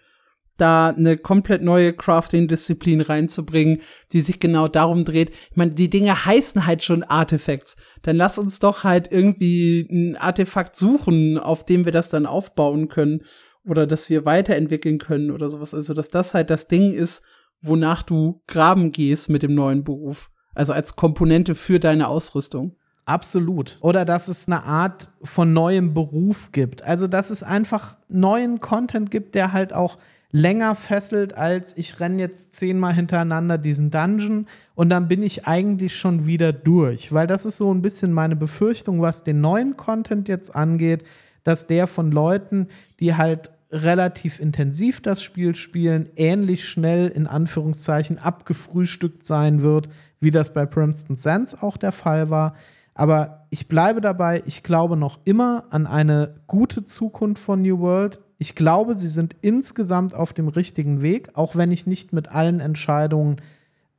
da 0.62 0.90
eine 0.90 1.18
komplett 1.18 1.64
neue 1.64 1.94
Crafting-Disziplin 1.94 3.02
reinzubringen, 3.02 3.82
die 4.12 4.20
sich 4.20 4.40
genau 4.40 4.68
darum 4.68 5.04
dreht. 5.04 5.32
Ich 5.50 5.58
meine, 5.58 5.72
die 5.72 5.90
Dinge 5.90 6.26
heißen 6.26 6.66
halt 6.66 6.84
schon 6.84 7.04
Artefacts. 7.04 7.78
Dann 8.04 8.16
lass 8.16 8.38
uns 8.38 8.60
doch 8.60 8.84
halt 8.84 9.12
irgendwie 9.12 9.88
ein 9.92 10.16
Artefakt 10.16 10.76
suchen, 10.76 11.38
auf 11.38 11.66
dem 11.66 11.86
wir 11.86 11.92
das 11.92 12.10
dann 12.10 12.26
aufbauen 12.26 12.88
können 12.88 13.24
oder 13.66 13.88
dass 13.88 14.10
wir 14.10 14.26
weiterentwickeln 14.26 15.00
können 15.00 15.32
oder 15.32 15.50
sowas. 15.50 15.74
Also, 15.74 15.94
dass 15.94 16.10
das 16.10 16.34
halt 16.34 16.50
das 16.50 16.68
Ding 16.68 16.94
ist, 16.94 17.26
wonach 17.62 18.04
du 18.04 18.42
graben 18.48 18.92
gehst 18.92 19.30
mit 19.30 19.44
dem 19.44 19.54
neuen 19.54 19.84
Beruf. 19.84 20.30
Also 20.54 20.74
als 20.74 20.96
Komponente 20.96 21.56
für 21.56 21.80
deine 21.80 22.08
Ausrüstung. 22.08 22.76
Absolut. 23.06 23.78
Oder 23.82 24.06
dass 24.06 24.28
es 24.28 24.48
eine 24.48 24.64
Art 24.64 25.10
von 25.24 25.54
neuem 25.54 25.94
Beruf 25.94 26.52
gibt. 26.52 26.84
Also, 26.84 27.08
dass 27.08 27.30
es 27.30 27.44
einfach 27.44 27.98
neuen 28.08 28.60
Content 28.60 29.12
gibt, 29.12 29.36
der 29.36 29.54
halt 29.54 29.74
auch 29.74 29.98
länger 30.32 30.76
fesselt, 30.76 31.38
als 31.38 31.78
ich 31.78 32.00
renne 32.00 32.22
jetzt 32.22 32.54
zehnmal 32.54 32.94
hintereinander 32.94 33.58
diesen 33.58 33.92
Dungeon 33.92 34.48
und 34.76 34.90
dann 34.90 35.08
bin 35.08 35.24
ich 35.24 35.48
eigentlich 35.48 35.98
schon 35.98 36.26
wieder 36.26 36.54
durch. 36.54 37.12
Weil 37.12 37.28
das 37.28 37.46
ist 37.46 37.58
so 37.58 37.74
ein 37.74 37.82
bisschen 37.82 38.14
meine 38.14 38.36
Befürchtung, 38.36 39.02
was 39.02 39.24
den 39.24 39.42
neuen 39.42 39.78
Content 39.78 40.28
jetzt 40.28 40.56
angeht, 40.56 41.04
dass 41.44 41.68
der 41.68 41.88
von 41.88 42.12
Leuten, 42.12 42.68
die 43.00 43.16
halt 43.16 43.52
relativ 43.72 44.40
intensiv 44.40 45.02
das 45.02 45.24
Spiel 45.24 45.56
spielen, 45.56 46.10
ähnlich 46.16 46.68
schnell 46.68 47.08
in 47.08 47.26
Anführungszeichen 47.26 48.18
abgefrühstückt 48.18 49.26
sein 49.26 49.62
wird, 49.64 49.90
wie 50.20 50.32
das 50.32 50.54
bei 50.54 50.66
Princeton 50.66 51.16
Sands 51.16 51.62
auch 51.62 51.78
der 51.78 51.94
Fall 51.94 52.30
war. 52.30 52.56
Aber 52.94 53.48
ich 53.50 53.68
bleibe 53.68 54.02
dabei, 54.02 54.44
ich 54.46 54.64
glaube 54.64 54.98
noch 54.98 55.20
immer 55.24 55.66
an 55.70 55.88
eine 55.88 56.36
gute 56.48 56.84
Zukunft 56.84 57.42
von 57.42 57.62
New 57.62 57.80
World. 57.80 58.20
Ich 58.42 58.56
glaube, 58.56 58.96
sie 58.96 59.08
sind 59.08 59.36
insgesamt 59.42 60.16
auf 60.16 60.34
dem 60.34 60.48
richtigen 60.48 61.04
Weg, 61.04 61.30
auch 61.36 61.56
wenn 61.56 61.70
ich 61.70 61.86
nicht 61.86 62.12
mit 62.12 62.30
allen 62.30 62.60
Entscheidungen 62.60 63.36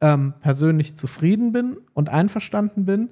ähm, 0.01 0.35
persönlich 0.41 0.97
zufrieden 0.97 1.53
bin 1.53 1.77
und 1.95 2.09
einverstanden 2.09 2.85
bin. 2.85 3.11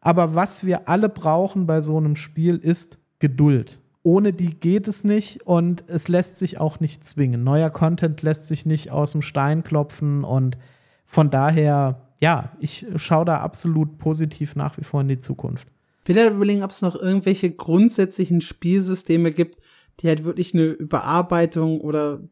Aber 0.00 0.34
was 0.34 0.64
wir 0.64 0.88
alle 0.88 1.10
brauchen 1.10 1.66
bei 1.66 1.82
so 1.82 1.98
einem 1.98 2.16
Spiel 2.16 2.56
ist 2.56 2.98
Geduld. 3.18 3.82
Ohne 4.02 4.32
die 4.32 4.54
geht 4.54 4.88
es 4.88 5.04
nicht 5.04 5.42
und 5.42 5.84
es 5.86 6.08
lässt 6.08 6.38
sich 6.38 6.58
auch 6.58 6.80
nicht 6.80 7.06
zwingen. 7.06 7.44
Neuer 7.44 7.68
Content 7.68 8.22
lässt 8.22 8.46
sich 8.46 8.64
nicht 8.64 8.90
aus 8.90 9.12
dem 9.12 9.20
Stein 9.20 9.62
klopfen 9.62 10.24
und 10.24 10.56
von 11.04 11.30
daher, 11.30 12.06
ja, 12.20 12.52
ich 12.58 12.86
schaue 12.96 13.26
da 13.26 13.40
absolut 13.40 13.98
positiv 13.98 14.56
nach 14.56 14.78
wie 14.78 14.84
vor 14.84 15.02
in 15.02 15.08
die 15.08 15.18
Zukunft. 15.18 15.68
Ich 16.06 16.16
will 16.16 16.32
überlegen, 16.32 16.62
ob 16.62 16.70
es 16.70 16.80
noch 16.80 16.96
irgendwelche 16.96 17.50
grundsätzlichen 17.50 18.40
Spielsysteme 18.40 19.30
gibt, 19.30 19.58
die 20.00 20.08
halt 20.08 20.24
wirklich 20.24 20.54
eine 20.54 20.66
Überarbeitung 20.66 21.80
oder 21.80 22.22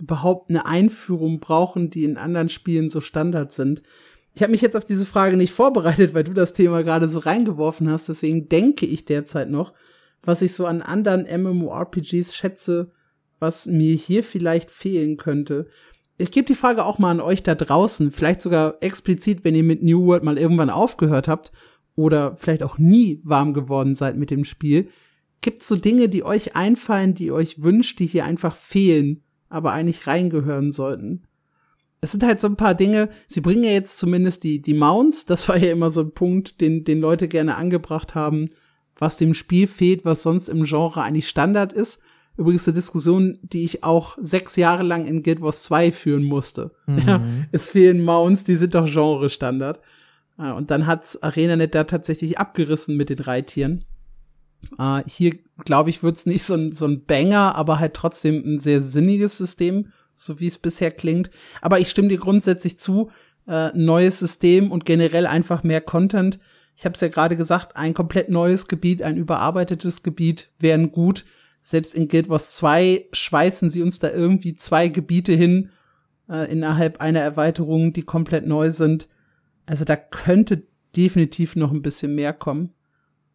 überhaupt 0.00 0.50
eine 0.50 0.66
Einführung 0.66 1.40
brauchen, 1.40 1.90
die 1.90 2.04
in 2.04 2.16
anderen 2.16 2.48
Spielen 2.48 2.88
so 2.88 3.00
Standard 3.00 3.52
sind. 3.52 3.82
Ich 4.34 4.42
habe 4.42 4.52
mich 4.52 4.62
jetzt 4.62 4.76
auf 4.76 4.84
diese 4.84 5.06
Frage 5.06 5.36
nicht 5.36 5.52
vorbereitet, 5.52 6.14
weil 6.14 6.24
du 6.24 6.32
das 6.32 6.54
Thema 6.54 6.82
gerade 6.82 7.08
so 7.08 7.18
reingeworfen 7.18 7.90
hast. 7.90 8.08
Deswegen 8.08 8.48
denke 8.48 8.86
ich 8.86 9.04
derzeit 9.04 9.50
noch, 9.50 9.72
was 10.22 10.42
ich 10.42 10.52
so 10.52 10.66
an 10.66 10.82
anderen 10.82 11.26
MMORPGs 11.26 12.36
schätze, 12.36 12.92
was 13.40 13.66
mir 13.66 13.94
hier 13.94 14.22
vielleicht 14.22 14.70
fehlen 14.70 15.16
könnte. 15.16 15.66
Ich 16.18 16.30
gebe 16.30 16.46
die 16.46 16.54
Frage 16.54 16.84
auch 16.84 16.98
mal 16.98 17.10
an 17.10 17.20
euch 17.20 17.42
da 17.42 17.54
draußen, 17.54 18.12
vielleicht 18.12 18.42
sogar 18.42 18.76
explizit, 18.80 19.44
wenn 19.44 19.54
ihr 19.54 19.64
mit 19.64 19.82
New 19.82 20.06
World 20.06 20.24
mal 20.24 20.38
irgendwann 20.38 20.70
aufgehört 20.70 21.28
habt 21.28 21.52
oder 21.94 22.36
vielleicht 22.36 22.62
auch 22.62 22.78
nie 22.78 23.20
warm 23.24 23.54
geworden 23.54 23.94
seid 23.94 24.16
mit 24.16 24.30
dem 24.30 24.44
Spiel. 24.44 24.88
Gibt's 25.40 25.68
so 25.68 25.76
Dinge, 25.76 26.08
die 26.08 26.24
euch 26.24 26.56
einfallen, 26.56 27.14
die 27.14 27.26
ihr 27.26 27.34
euch 27.34 27.62
wünscht, 27.62 27.98
die 28.00 28.06
hier 28.06 28.24
einfach 28.24 28.56
fehlen, 28.56 29.22
aber 29.48 29.72
eigentlich 29.72 30.06
reingehören 30.06 30.72
sollten? 30.72 31.28
es 32.00 32.12
sind 32.12 32.22
halt 32.22 32.40
so 32.40 32.46
ein 32.46 32.56
paar 32.56 32.74
Dinge, 32.74 33.08
sie 33.26 33.40
bringen 33.40 33.64
ja 33.64 33.70
jetzt 33.70 33.98
zumindest 33.98 34.44
die, 34.44 34.60
die 34.60 34.74
Mounts, 34.74 35.26
das 35.26 35.48
war 35.48 35.56
ja 35.56 35.72
immer 35.72 35.90
so 35.90 36.02
ein 36.02 36.12
Punkt, 36.12 36.60
den, 36.60 36.84
den 36.84 37.00
Leute 37.00 37.28
gerne 37.28 37.56
angebracht 37.56 38.14
haben, 38.14 38.50
was 38.98 39.16
dem 39.16 39.34
Spiel 39.34 39.66
fehlt, 39.66 40.04
was 40.04 40.22
sonst 40.22 40.48
im 40.48 40.64
Genre 40.64 41.02
eigentlich 41.02 41.28
Standard 41.28 41.72
ist. 41.72 42.02
Übrigens 42.36 42.68
eine 42.68 42.76
Diskussion, 42.76 43.38
die 43.42 43.64
ich 43.64 43.82
auch 43.82 44.16
sechs 44.20 44.54
Jahre 44.54 44.84
lang 44.84 45.06
in 45.06 45.24
Guild 45.24 45.42
Wars 45.42 45.64
2 45.64 45.90
führen 45.90 46.22
musste. 46.22 46.70
Mhm. 46.86 46.98
Ja, 47.04 47.20
es 47.50 47.72
fehlen 47.72 48.04
Mounts, 48.04 48.44
die 48.44 48.54
sind 48.54 48.76
doch 48.76 48.86
Genre-Standard. 48.86 49.80
Und 50.36 50.70
dann 50.70 50.86
hat's 50.86 51.20
ArenaNet 51.20 51.74
da 51.74 51.82
tatsächlich 51.82 52.38
abgerissen 52.38 52.96
mit 52.96 53.10
den 53.10 53.18
Reittieren. 53.18 53.84
Uh, 54.78 55.00
hier, 55.06 55.38
glaube 55.64 55.90
ich, 55.90 56.02
wird's 56.02 56.26
nicht 56.26 56.42
so 56.42 56.54
ein, 56.54 56.72
so 56.72 56.86
ein 56.86 57.04
Banger, 57.04 57.54
aber 57.54 57.78
halt 57.78 57.94
trotzdem 57.94 58.42
ein 58.44 58.58
sehr 58.58 58.80
sinniges 58.80 59.38
System 59.38 59.88
so 60.18 60.40
wie 60.40 60.46
es 60.46 60.58
bisher 60.58 60.90
klingt. 60.90 61.30
Aber 61.62 61.78
ich 61.78 61.88
stimme 61.88 62.08
dir 62.08 62.18
grundsätzlich 62.18 62.78
zu, 62.78 63.10
äh, 63.46 63.70
neues 63.74 64.18
System 64.18 64.70
und 64.70 64.84
generell 64.84 65.26
einfach 65.26 65.62
mehr 65.62 65.80
Content. 65.80 66.38
Ich 66.76 66.84
habe 66.84 66.94
es 66.94 67.00
ja 67.00 67.08
gerade 67.08 67.36
gesagt, 67.36 67.76
ein 67.76 67.94
komplett 67.94 68.28
neues 68.28 68.68
Gebiet, 68.68 69.02
ein 69.02 69.16
überarbeitetes 69.16 70.02
Gebiet 70.02 70.50
wären 70.58 70.92
gut. 70.92 71.24
Selbst 71.60 71.94
in 71.94 72.08
Guild 72.08 72.28
Wars 72.28 72.54
2 72.54 73.06
schweißen 73.12 73.70
sie 73.70 73.82
uns 73.82 73.98
da 73.98 74.10
irgendwie 74.10 74.54
zwei 74.54 74.88
Gebiete 74.88 75.32
hin 75.32 75.70
äh, 76.28 76.50
innerhalb 76.50 77.00
einer 77.00 77.20
Erweiterung, 77.20 77.92
die 77.92 78.02
komplett 78.02 78.46
neu 78.46 78.70
sind. 78.70 79.08
Also 79.66 79.84
da 79.84 79.96
könnte 79.96 80.64
definitiv 80.96 81.56
noch 81.56 81.72
ein 81.72 81.82
bisschen 81.82 82.14
mehr 82.14 82.32
kommen. 82.32 82.72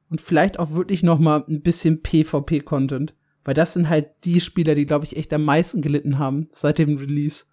Und 0.09 0.21
vielleicht 0.21 0.59
auch 0.59 0.71
wirklich 0.71 1.03
noch 1.03 1.19
mal 1.19 1.43
ein 1.47 1.61
bisschen 1.61 2.03
PvP-Content. 2.03 3.15
Weil 3.45 3.53
das 3.53 3.73
sind 3.73 3.89
halt 3.89 4.07
die 4.23 4.41
Spieler, 4.41 4.75
die, 4.75 4.85
glaube 4.85 5.05
ich, 5.05 5.17
echt 5.17 5.33
am 5.33 5.43
meisten 5.43 5.81
gelitten 5.81 6.17
haben 6.19 6.47
seit 6.51 6.79
dem 6.79 6.97
Release. 6.97 7.45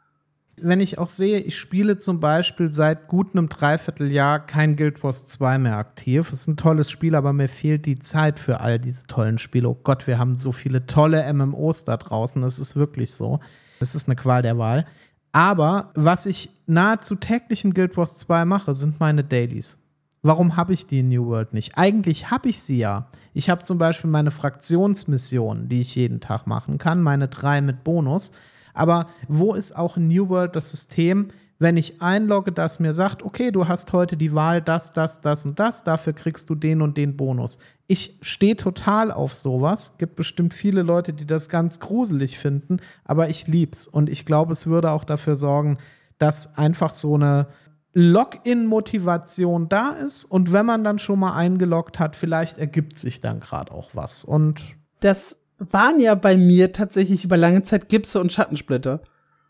Wenn 0.57 0.81
ich 0.81 0.99
auch 0.99 1.09
sehe, 1.09 1.39
ich 1.41 1.59
spiele 1.59 1.97
zum 1.97 2.21
Beispiel 2.21 2.69
seit 2.69 3.09
gut 3.09 3.35
einem 3.35 3.49
Dreivierteljahr 3.49 4.47
kein 4.47 4.77
Guild 4.77 5.03
Wars 5.03 5.27
2 5.27 5.59
mehr 5.59 5.79
aktiv. 5.79 6.29
Es 6.29 6.43
ist 6.43 6.49
ein 6.49 6.57
tolles 6.59 6.91
Spiel, 6.91 7.15
aber 7.15 7.33
mir 7.33 7.49
fehlt 7.49 7.87
die 7.87 7.99
Zeit 7.99 8.39
für 8.39 8.61
all 8.61 8.79
diese 8.79 9.07
tollen 9.07 9.39
Spiele. 9.39 9.69
Oh 9.69 9.79
Gott, 9.83 10.07
wir 10.07 10.19
haben 10.19 10.35
so 10.35 10.53
viele 10.53 10.87
tolle 10.87 11.33
MMOs 11.33 11.85
da 11.85 11.97
draußen. 11.97 12.43
Das 12.43 12.59
ist 12.59 12.77
wirklich 12.77 13.13
so. 13.13 13.41
Das 13.79 13.95
ist 13.95 14.07
eine 14.07 14.17
Qual 14.17 14.43
der 14.43 14.59
Wahl. 14.59 14.87
Aber 15.33 15.93
was 15.95 16.27
ich 16.27 16.51
nahezu 16.67 17.15
täglich 17.15 17.65
in 17.65 17.73
Guild 17.73 17.97
Wars 17.97 18.19
2 18.19 18.45
mache, 18.45 18.75
sind 18.75 19.01
meine 19.01 19.25
Dailies. 19.25 19.80
Warum 20.23 20.57
habe 20.57 20.75
ich 20.75 20.87
die 20.87 21.03
New 21.03 21.27
World 21.27 21.55
nicht? 21.55 21.79
Eigentlich 21.79 22.31
habe 22.31 22.51
ich 22.51 22.61
sie 22.61 22.79
ja. 22.79 23.09
Ich 23.33 23.49
habe 23.49 23.63
zum 23.63 23.79
Beispiel 23.79 24.11
meine 24.11 24.31
Fraktionsmission, 24.31 25.69
die 25.69 25.81
ich 25.81 25.95
jeden 25.95 26.21
Tag 26.21 26.47
machen 26.47 26.77
kann, 26.77 27.03
meine 27.03 27.29
drei 27.29 27.63
mit 27.63 27.85
Bonus. 27.85 28.33
Aber 28.75 29.07
wo 29.29 29.55
ist 29.55 29.77
auch 29.77 29.97
in 29.97 30.09
New 30.09 30.29
World 30.29 30.57
das 30.57 30.71
System, 30.71 31.29
wenn 31.59 31.77
ich 31.77 32.01
einlogge, 32.01 32.53
das 32.53 32.81
mir 32.81 32.95
sagt, 32.95 33.23
okay, 33.23 33.51
du 33.51 33.69
hast 33.69 33.93
heute 33.93 34.17
die 34.17 34.35
Wahl, 34.35 34.63
das, 34.63 34.95
das, 34.95 35.21
das 35.21 35.45
und 35.45 35.59
das, 35.59 35.85
dafür 35.85 36.15
kriegst 36.15 36.49
du 36.49 36.55
den 36.55 36.81
und 36.81 36.97
den 36.97 37.17
Bonus. 37.17 37.59
Ich 37.87 38.19
stehe 38.23 38.57
total 38.57 39.11
auf 39.13 39.35
sowas. 39.35 39.97
Gibt 39.99 40.17
bestimmt 40.17 40.55
viele 40.55 40.83
Leute, 40.83 41.13
die 41.13 41.27
das 41.27 41.51
ganz 41.51 41.79
gruselig 41.79 42.39
finden, 42.39 42.79
aber 43.05 43.29
ich 43.29 43.47
lieb's. 43.47 43.87
Und 43.87 44.09
ich 44.09 44.25
glaube, 44.25 44.53
es 44.53 44.67
würde 44.67 44.91
auch 44.91 45.05
dafür 45.05 45.37
sorgen, 45.37 45.77
dass 46.19 46.57
einfach 46.57 46.93
so 46.93 47.15
eine 47.15 47.47
Login-Motivation 47.93 49.69
da 49.69 49.91
ist 49.91 50.25
und 50.25 50.53
wenn 50.53 50.67
man 50.67 50.85
dann 50.85 50.99
schon 50.99 51.19
mal 51.19 51.35
eingeloggt 51.35 51.99
hat, 51.99 52.15
vielleicht 52.15 52.59
ergibt 52.59 52.97
sich 52.97 53.21
dann 53.21 53.41
gerade 53.41 53.73
auch 53.73 53.91
was. 53.95 54.25
Und 54.25 54.61
das 55.01 55.45
waren 55.59 55.99
ja 55.99 56.15
bei 56.15 56.37
mir 56.37 56.73
tatsächlich 56.73 57.25
über 57.25 57.37
lange 57.37 57.63
Zeit 57.65 57.89
Gipse 57.89 58.21
und 58.21 58.33
Schattensplitter. 58.33 59.03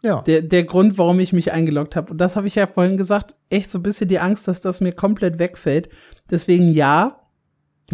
Ja. 0.03 0.23
Der, 0.23 0.41
der 0.41 0.65
Grund, 0.65 0.97
warum 0.97 1.21
ich 1.21 1.35
mich 1.35 1.53
eingeloggt 1.53 1.95
habe. 1.95 2.13
Und 2.13 2.19
das 2.19 2.37
habe 2.37 2.47
ich 2.47 2.55
ja 2.55 2.67
vorhin 2.67 2.97
gesagt, 2.97 3.35
echt 3.51 3.71
so 3.71 3.79
ein 3.79 3.83
bisschen 3.83 4.09
die 4.09 4.19
Angst, 4.19 4.49
dass 4.49 4.63
das 4.63 4.81
mir 4.81 4.93
komplett 4.93 5.39
wegfällt. 5.39 5.91
Deswegen 6.31 6.69
ja, 6.71 7.21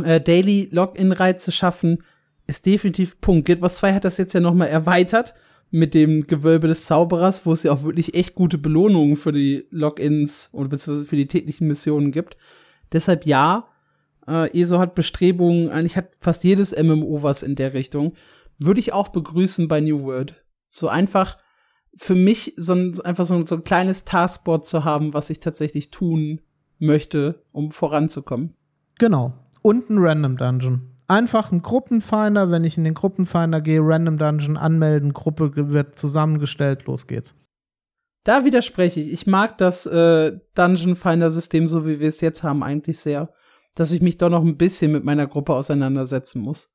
äh, 0.02 0.20
Daily 0.20 0.68
Login-Reize 0.70 1.50
schaffen 1.50 2.04
ist 2.46 2.64
definitiv 2.64 3.20
Punkt. 3.20 3.46
Guild 3.46 3.60
Wars 3.60 3.78
2 3.78 3.94
hat 3.94 4.04
das 4.04 4.18
jetzt 4.18 4.34
ja 4.34 4.40
noch 4.40 4.54
mal 4.54 4.66
erweitert 4.66 5.34
mit 5.70 5.94
dem 5.94 6.26
Gewölbe 6.26 6.68
des 6.68 6.86
Zauberers, 6.86 7.44
wo 7.44 7.52
es 7.52 7.62
ja 7.62 7.72
auch 7.72 7.82
wirklich 7.82 8.14
echt 8.14 8.34
gute 8.34 8.58
Belohnungen 8.58 9.16
für 9.16 9.32
die 9.32 9.66
Logins 9.70 10.50
oder 10.52 10.68
beziehungsweise 10.68 11.06
für 11.06 11.16
die 11.16 11.26
täglichen 11.26 11.66
Missionen 11.66 12.12
gibt. 12.12 12.36
Deshalb 12.92 13.26
ja, 13.26 13.68
äh, 14.28 14.50
ESO 14.58 14.78
hat 14.78 14.94
Bestrebungen, 14.94 15.70
eigentlich 15.70 15.96
hat 15.96 16.10
fast 16.18 16.44
jedes 16.44 16.74
MMO 16.76 17.22
was 17.22 17.42
in 17.42 17.56
der 17.56 17.74
Richtung. 17.74 18.14
Würde 18.58 18.80
ich 18.80 18.92
auch 18.92 19.08
begrüßen 19.08 19.68
bei 19.68 19.80
New 19.80 20.02
World. 20.02 20.42
So 20.68 20.88
einfach 20.88 21.36
für 21.94 22.14
mich 22.14 22.54
so 22.56 22.74
ein, 22.74 23.00
einfach 23.00 23.24
so 23.24 23.34
ein, 23.34 23.46
so 23.46 23.56
ein 23.56 23.64
kleines 23.64 24.04
Taskboard 24.04 24.66
zu 24.66 24.84
haben, 24.84 25.14
was 25.14 25.30
ich 25.30 25.40
tatsächlich 25.40 25.90
tun 25.90 26.40
möchte, 26.78 27.42
um 27.52 27.70
voranzukommen. 27.70 28.54
Genau. 28.98 29.34
Und 29.62 29.90
ein 29.90 29.98
Random 29.98 30.36
Dungeon 30.36 30.95
einfach 31.08 31.52
ein 31.52 31.62
Gruppenfinder, 31.62 32.50
wenn 32.50 32.64
ich 32.64 32.78
in 32.78 32.84
den 32.84 32.94
Gruppenfinder 32.94 33.60
gehe, 33.60 33.80
Random 33.82 34.18
Dungeon 34.18 34.56
anmelden, 34.56 35.12
Gruppe 35.12 35.52
wird 35.70 35.96
zusammengestellt, 35.96 36.86
los 36.86 37.06
geht's. 37.06 37.34
Da 38.24 38.44
widerspreche 38.44 39.00
ich. 39.00 39.12
Ich 39.12 39.26
mag 39.26 39.56
das 39.58 39.86
äh, 39.86 40.38
Dungeon 40.54 40.96
Finder 40.96 41.30
System, 41.30 41.68
so 41.68 41.86
wie 41.86 42.00
wir 42.00 42.08
es 42.08 42.20
jetzt 42.20 42.42
haben, 42.42 42.64
eigentlich 42.64 42.98
sehr. 42.98 43.32
Dass 43.76 43.92
ich 43.92 44.02
mich 44.02 44.18
doch 44.18 44.30
noch 44.30 44.42
ein 44.42 44.56
bisschen 44.56 44.90
mit 44.90 45.04
meiner 45.04 45.28
Gruppe 45.28 45.54
auseinandersetzen 45.54 46.40
muss. 46.40 46.70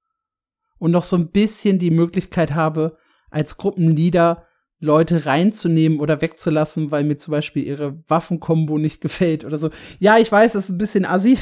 Und 0.77 0.91
noch 0.91 1.03
so 1.03 1.17
ein 1.17 1.31
bisschen 1.31 1.77
die 1.77 1.91
Möglichkeit 1.91 2.53
habe, 2.53 2.97
als 3.29 3.57
Gruppenleader 3.57 4.45
Leute 4.81 5.27
reinzunehmen 5.27 5.99
oder 5.99 6.21
wegzulassen, 6.21 6.89
weil 6.91 7.03
mir 7.03 7.15
zum 7.17 7.31
Beispiel 7.31 7.63
ihre 7.63 8.03
Waffenkombo 8.07 8.79
nicht 8.79 8.99
gefällt 8.99 9.45
oder 9.45 9.59
so. 9.59 9.69
Ja, 9.99 10.17
ich 10.17 10.31
weiß, 10.31 10.55
es 10.55 10.65
ist 10.65 10.69
ein 10.71 10.77
bisschen 10.79 11.05
assi, 11.05 11.37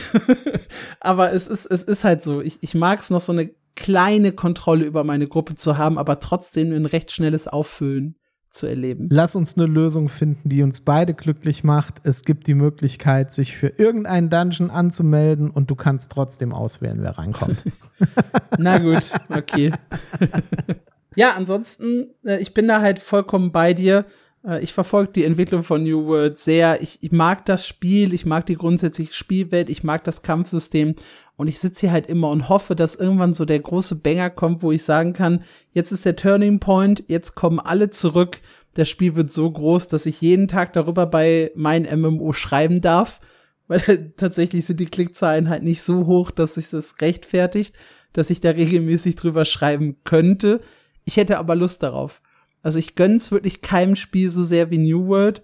aber 0.99 1.31
es 1.31 1.47
ist, 1.47 1.65
es 1.65 1.83
ist 1.83 2.03
halt 2.03 2.21
so. 2.21 2.41
Ich, 2.41 2.57
ich 2.61 2.75
mag 2.75 2.99
es 2.99 3.09
noch 3.09 3.21
so 3.21 3.31
eine 3.31 3.49
kleine 3.75 4.33
Kontrolle 4.33 4.83
über 4.83 5.05
meine 5.05 5.27
Gruppe 5.27 5.55
zu 5.55 5.77
haben, 5.77 5.97
aber 5.97 6.19
trotzdem 6.19 6.73
ein 6.73 6.85
recht 6.85 7.11
schnelles 7.11 7.47
Auffüllen 7.47 8.15
zu 8.49 8.67
erleben. 8.67 9.07
Lass 9.09 9.37
uns 9.37 9.57
eine 9.57 9.67
Lösung 9.67 10.09
finden, 10.09 10.49
die 10.49 10.61
uns 10.61 10.81
beide 10.81 11.13
glücklich 11.13 11.63
macht. 11.63 12.01
Es 12.03 12.23
gibt 12.23 12.47
die 12.47 12.55
Möglichkeit, 12.55 13.31
sich 13.31 13.55
für 13.55 13.67
irgendeinen 13.67 14.29
Dungeon 14.29 14.69
anzumelden 14.69 15.49
und 15.49 15.71
du 15.71 15.75
kannst 15.75 16.11
trotzdem 16.11 16.51
auswählen, 16.51 16.97
wer 16.99 17.17
reinkommt. 17.17 17.63
Na 18.57 18.79
gut, 18.79 19.11
okay. 19.29 19.71
ja, 21.19 21.33
ansonsten, 21.35 22.11
äh, 22.23 22.39
ich 22.39 22.53
bin 22.53 22.69
da 22.69 22.79
halt 22.79 22.99
vollkommen 22.99 23.51
bei 23.51 23.73
dir. 23.73 24.05
Äh, 24.41 24.63
ich 24.63 24.71
verfolge 24.71 25.11
die 25.11 25.25
Entwicklung 25.25 25.63
von 25.63 25.83
New 25.83 26.05
World 26.05 26.39
sehr. 26.39 26.81
Ich, 26.81 26.99
ich 27.01 27.11
mag 27.11 27.45
das 27.45 27.67
Spiel, 27.67 28.13
ich 28.13 28.25
mag 28.25 28.45
die 28.45 28.55
grundsätzliche 28.55 29.11
Spielwelt, 29.11 29.69
ich 29.69 29.83
mag 29.83 30.05
das 30.05 30.21
Kampfsystem 30.21 30.95
und 31.35 31.49
ich 31.49 31.59
sitze 31.59 31.81
hier 31.81 31.91
halt 31.91 32.07
immer 32.07 32.29
und 32.29 32.47
hoffe, 32.47 32.73
dass 32.73 32.95
irgendwann 32.95 33.33
so 33.33 33.43
der 33.43 33.59
große 33.59 33.95
Banger 33.95 34.29
kommt, 34.29 34.63
wo 34.63 34.71
ich 34.71 34.83
sagen 34.83 35.11
kann, 35.11 35.43
jetzt 35.73 35.91
ist 35.91 36.05
der 36.05 36.15
Turning 36.15 36.61
Point, 36.61 37.03
jetzt 37.09 37.35
kommen 37.35 37.59
alle 37.59 37.89
zurück. 37.89 38.37
Das 38.75 38.87
Spiel 38.87 39.17
wird 39.17 39.33
so 39.33 39.51
groß, 39.51 39.89
dass 39.89 40.05
ich 40.05 40.21
jeden 40.21 40.47
Tag 40.47 40.71
darüber 40.71 41.05
bei 41.05 41.51
mein 41.53 41.83
MMO 41.83 42.31
schreiben 42.31 42.79
darf, 42.79 43.19
weil 43.67 44.13
tatsächlich 44.15 44.65
sind 44.65 44.79
die 44.79 44.85
Klickzahlen 44.85 45.49
halt 45.49 45.63
nicht 45.63 45.81
so 45.81 46.05
hoch, 46.05 46.31
dass 46.31 46.53
sich 46.53 46.69
das 46.69 47.01
rechtfertigt, 47.01 47.75
dass 48.13 48.29
ich 48.29 48.39
da 48.39 48.51
regelmäßig 48.51 49.17
drüber 49.17 49.43
schreiben 49.43 49.97
könnte. 50.05 50.61
Ich 51.09 51.17
hätte 51.17 51.39
aber 51.39 51.55
Lust 51.55 51.81
darauf. 51.81 52.21
Also 52.61 52.77
ich 52.77 52.93
gönn's 52.93 53.31
wirklich 53.31 53.61
keinem 53.61 53.95
Spiel 53.95 54.29
so 54.29 54.43
sehr 54.43 54.69
wie 54.69 54.77
New 54.77 55.07
World, 55.07 55.41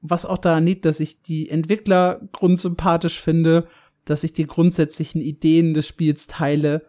was 0.00 0.24
auch 0.24 0.38
daran 0.38 0.64
liegt, 0.64 0.86
dass 0.86 1.00
ich 1.00 1.20
die 1.20 1.50
Entwickler 1.50 2.22
grundsympathisch 2.32 3.20
finde, 3.20 3.68
dass 4.06 4.24
ich 4.24 4.32
die 4.32 4.46
grundsätzlichen 4.46 5.20
Ideen 5.20 5.74
des 5.74 5.86
Spiels 5.86 6.28
teile 6.28 6.86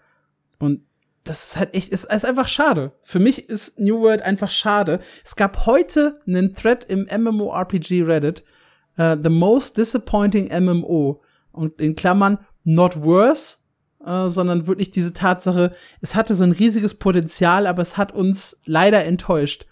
und 0.57 0.85
das 1.25 1.47
ist 1.47 1.57
halt 1.57 1.73
echt, 1.73 1.89
ist, 1.89 2.05
ist 2.05 2.25
einfach 2.25 2.47
schade. 2.47 2.93
Für 3.01 3.19
mich 3.19 3.49
ist 3.49 3.77
New 3.77 3.99
World 3.99 4.21
einfach 4.21 4.49
schade. 4.49 5.01
Es 5.25 5.35
gab 5.35 5.65
heute 5.65 6.21
einen 6.25 6.53
Thread 6.53 6.85
im 6.85 7.05
MMORPG 7.11 8.03
Reddit, 8.03 8.45
uh, 8.97 9.17
the 9.21 9.29
most 9.29 9.77
disappointing 9.77 10.47
MMO 10.47 11.21
und 11.51 11.81
in 11.81 11.97
Klammern 11.97 12.37
not 12.63 13.03
worse, 13.03 13.57
äh, 14.05 14.29
sondern 14.29 14.67
wirklich 14.67 14.91
diese 14.91 15.13
Tatsache, 15.13 15.73
es 16.01 16.15
hatte 16.15 16.35
so 16.35 16.43
ein 16.43 16.51
riesiges 16.51 16.95
Potenzial, 16.95 17.67
aber 17.67 17.81
es 17.81 17.97
hat 17.97 18.13
uns 18.13 18.61
leider 18.65 19.05
enttäuscht. 19.05 19.65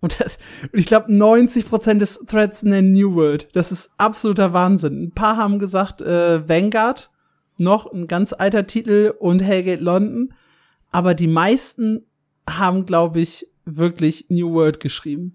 Und, 0.00 0.20
das, 0.20 0.38
und 0.70 0.78
ich 0.78 0.86
glaube, 0.86 1.10
90% 1.10 1.98
des 1.98 2.26
Threads 2.26 2.62
nennen 2.62 2.92
New 2.92 3.14
World. 3.14 3.48
Das 3.54 3.72
ist 3.72 3.94
absoluter 3.96 4.52
Wahnsinn. 4.52 5.04
Ein 5.04 5.12
paar 5.12 5.38
haben 5.38 5.58
gesagt, 5.58 6.02
äh, 6.02 6.46
Vanguard, 6.46 7.10
noch 7.56 7.90
ein 7.90 8.06
ganz 8.06 8.32
alter 8.32 8.66
Titel 8.66 9.14
und 9.18 9.40
Hellgate 9.40 9.82
London. 9.82 10.34
Aber 10.90 11.14
die 11.14 11.26
meisten 11.26 12.04
haben, 12.48 12.84
glaube 12.84 13.20
ich, 13.20 13.46
wirklich 13.64 14.26
New 14.28 14.52
World 14.52 14.80
geschrieben. 14.80 15.34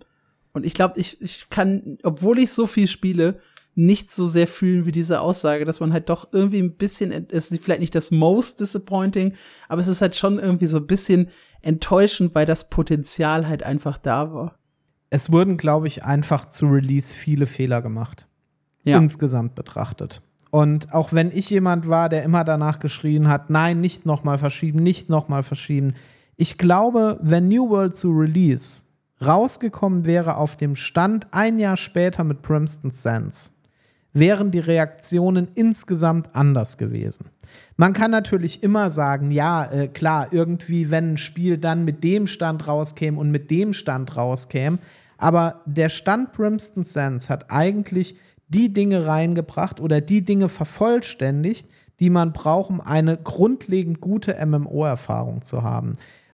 Und 0.53 0.66
ich 0.66 0.74
glaube, 0.74 0.99
ich, 0.99 1.22
ich 1.22 1.49
kann, 1.49 1.98
obwohl 2.03 2.40
ich 2.40 2.52
so 2.52 2.68
viel 2.68 2.88
spiele, 2.88 3.40
nicht 3.76 4.12
so 4.12 4.28
sehr 4.28 4.48
fühlen 4.48 4.86
wie 4.86 4.91
diese 4.91 5.22
Aussage, 5.22 5.66
dass 5.66 5.80
man 5.80 5.94
halt 5.94 6.10
doch 6.10 6.30
irgendwie 6.34 6.62
ein 6.62 6.76
bisschen, 6.76 7.28
es 7.30 7.52
ist 7.52 7.64
vielleicht 7.64 7.80
nicht 7.80 7.96
das 7.96 8.12
most 8.12 8.60
disappointing, 8.60 9.34
aber 9.68 9.80
es 9.80 9.88
ist 9.88 10.02
halt 10.02 10.16
schon 10.16 10.38
irgendwie 10.38 10.68
so 10.68 10.78
ein 10.78 10.88
bisschen 10.88 11.30
enttäuschend, 11.62 12.36
weil 12.36 12.46
das 12.46 12.70
Potenzial 12.70 13.48
halt 13.48 13.64
einfach 13.64 13.98
da 13.98 14.34
war. 14.34 14.56
Es 15.10 15.32
wurden, 15.32 15.58
glaube 15.58 15.88
ich, 15.88 16.04
einfach 16.04 16.50
zu 16.50 16.68
Release 16.68 17.16
viele 17.16 17.46
Fehler 17.46 17.82
gemacht. 17.82 18.28
Ja. 18.86 18.98
Insgesamt 18.98 19.56
betrachtet. 19.56 20.22
Und 20.52 20.94
auch 20.94 21.14
wenn 21.14 21.32
ich 21.32 21.50
jemand 21.50 21.88
war, 21.88 22.10
der 22.10 22.24
immer 22.24 22.44
danach 22.44 22.80
geschrien 22.80 23.28
hat, 23.28 23.50
nein, 23.50 23.82
nicht 23.82 24.06
nochmal 24.06 24.38
verschieben, 24.38 24.80
nicht 24.80 25.10
nochmal 25.10 25.44
verschieben. 25.44 25.94
Ich 26.38 26.58
glaube, 26.58 27.20
wenn 27.22 27.48
New 27.48 27.70
World 27.70 27.96
zu 27.96 28.12
Release 28.12 28.84
rausgekommen 29.22 30.06
wäre 30.06 30.38
auf 30.38 30.56
dem 30.56 30.76
Stand 30.76 31.28
ein 31.32 31.60
Jahr 31.60 31.78
später 31.78 32.24
mit 32.24 32.41
Primston 32.41 32.91
Sands, 32.91 33.54
wären 34.14 34.52
die 34.52 34.60
Reaktionen 34.60 35.49
insgesamt 35.56 36.36
anders 36.36 36.77
gewesen. 36.77 37.26
Man 37.77 37.94
kann 37.94 38.11
natürlich 38.11 38.64
immer 38.64 38.90
sagen, 38.90 39.31
ja, 39.31 39.65
äh, 39.65 39.88
klar, 39.88 40.27
irgendwie, 40.31 40.91
wenn 40.91 41.14
ein 41.14 41.18
Spiel 41.18 41.57
dann 41.57 41.86
mit 41.86 42.03
dem 42.03 42.27
Stand 42.27 42.68
rauskäme 42.68 43.18
und 43.18 43.31
mit 43.31 43.49
dem 43.52 43.73
Stand 43.73 44.15
rauskäme, 44.15 44.80
aber 45.18 45.61
der 45.65 45.90
Stand 45.90 46.34
Brimston 46.34 46.84
Sands 46.84 47.30
hat 47.30 47.52
eigentlich 47.52 48.15
die 48.48 48.73
Dinge 48.73 49.06
reingebracht 49.06 49.80
oder 49.80 50.02
die 50.02 50.23
Dinge 50.23 50.49
vervollständigt, 50.49 51.68
die 51.99 52.10
man 52.10 52.34
braucht, 52.34 52.69
um 52.69 52.81
eine 52.81 53.18
grundlegend 53.18 53.99
gute 54.02 54.36
MMO-Erfahrung 54.45 55.41
zu 55.41 55.64
haben 55.64 55.94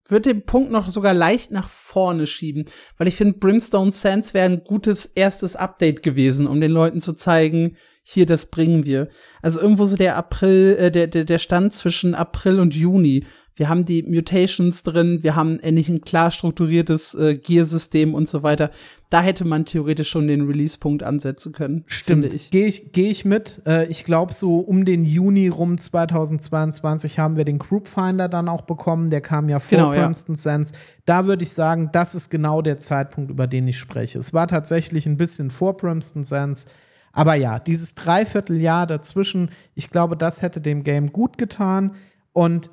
würde 0.08 0.32
den 0.32 0.44
Punkt 0.44 0.70
noch 0.70 0.88
sogar 0.88 1.14
leicht 1.14 1.50
nach 1.50 1.68
vorne 1.68 2.26
schieben, 2.26 2.66
weil 2.98 3.08
ich 3.08 3.16
finde, 3.16 3.38
Brimstone 3.38 3.92
Sands 3.92 4.34
wäre 4.34 4.46
ein 4.46 4.64
gutes 4.64 5.06
erstes 5.06 5.56
Update 5.56 6.02
gewesen, 6.02 6.46
um 6.46 6.60
den 6.60 6.70
Leuten 6.70 7.00
zu 7.00 7.14
zeigen, 7.14 7.76
hier, 8.04 8.26
das 8.26 8.46
bringen 8.46 8.84
wir. 8.84 9.06
Also 9.42 9.60
irgendwo 9.60 9.86
so 9.86 9.96
der 9.96 10.16
April, 10.16 10.76
äh, 10.78 10.90
der, 10.90 11.06
der, 11.06 11.24
der 11.24 11.38
Stand 11.38 11.72
zwischen 11.72 12.14
April 12.14 12.58
und 12.58 12.74
Juni 12.74 13.26
wir 13.54 13.68
haben 13.68 13.84
die 13.84 14.02
Mutations 14.02 14.82
drin, 14.82 15.22
wir 15.22 15.36
haben 15.36 15.60
endlich 15.60 15.88
ein 15.88 16.00
klar 16.00 16.30
strukturiertes 16.30 17.14
äh, 17.14 17.36
Gear-System 17.36 18.14
und 18.14 18.28
so 18.28 18.42
weiter. 18.42 18.70
Da 19.10 19.20
hätte 19.20 19.44
man 19.44 19.66
theoretisch 19.66 20.08
schon 20.08 20.26
den 20.26 20.46
Release-Punkt 20.46 21.02
ansetzen 21.02 21.52
können. 21.52 21.84
Stimmt. 21.86 22.32
ich. 22.32 22.50
Gehe 22.50 22.66
ich, 22.66 22.92
geh 22.92 23.10
ich 23.10 23.26
mit. 23.26 23.60
Äh, 23.66 23.86
ich 23.88 24.04
glaube, 24.04 24.32
so 24.32 24.58
um 24.58 24.86
den 24.86 25.04
Juni 25.04 25.48
rum 25.48 25.76
2022 25.76 27.18
haben 27.18 27.36
wir 27.36 27.44
den 27.44 27.58
Group 27.58 27.88
Finder 27.88 28.28
dann 28.28 28.48
auch 28.48 28.62
bekommen. 28.62 29.10
Der 29.10 29.20
kam 29.20 29.50
ja 29.50 29.58
vor 29.58 29.76
genau, 29.76 29.90
Primston 29.90 30.36
ja. 30.36 30.40
Sense. 30.40 30.72
Da 31.04 31.26
würde 31.26 31.42
ich 31.42 31.52
sagen, 31.52 31.90
das 31.92 32.14
ist 32.14 32.30
genau 32.30 32.62
der 32.62 32.78
Zeitpunkt, 32.78 33.30
über 33.30 33.46
den 33.46 33.68
ich 33.68 33.78
spreche. 33.78 34.18
Es 34.18 34.32
war 34.32 34.48
tatsächlich 34.48 35.04
ein 35.04 35.18
bisschen 35.18 35.50
vor 35.50 35.76
Primston 35.76 36.24
Sense. 36.24 36.68
Aber 37.12 37.34
ja, 37.34 37.58
dieses 37.58 37.94
Dreivierteljahr 37.94 38.86
dazwischen, 38.86 39.50
ich 39.74 39.90
glaube, 39.90 40.16
das 40.16 40.40
hätte 40.40 40.62
dem 40.62 40.82
Game 40.82 41.12
gut 41.12 41.36
getan. 41.36 41.94
Und 42.32 42.70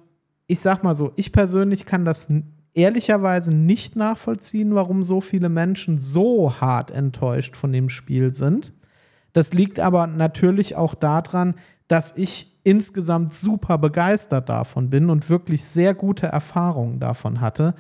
ich 0.50 0.60
sag 0.62 0.84
mal 0.84 0.96
so, 0.96 1.14
ich 1.16 1.32
persönlich 1.32 1.86
kann 1.86 2.06
das 2.06 2.28
ehrlicherweise 2.74 3.54
nicht 3.54 3.96
nachvollziehen, 3.96 4.74
warum 4.74 5.04
so 5.04 5.22
viele 5.22 5.48
Menschen 5.48 6.00
so 6.00 6.60
hart 6.60 6.90
enttäuscht 6.90 7.56
von 7.56 7.72
dem 7.72 7.88
Spiel 7.88 8.32
sind. 8.32 8.74
Das 9.32 9.54
liegt 9.54 9.80
aber 9.80 10.08
natürlich 10.08 10.76
auch 10.76 10.96
daran, 10.96 11.54
dass 11.88 12.18
ich 12.18 12.60
insgesamt 12.64 13.34
super 13.34 13.78
begeistert 13.78 14.50
davon 14.50 14.90
bin 14.90 15.12
und 15.12 15.30
wirklich 15.30 15.64
sehr 15.66 15.94
gute 15.94 16.26
Erfahrungen 16.26 17.00
davon 17.00 17.42
hatte. 17.42 17.76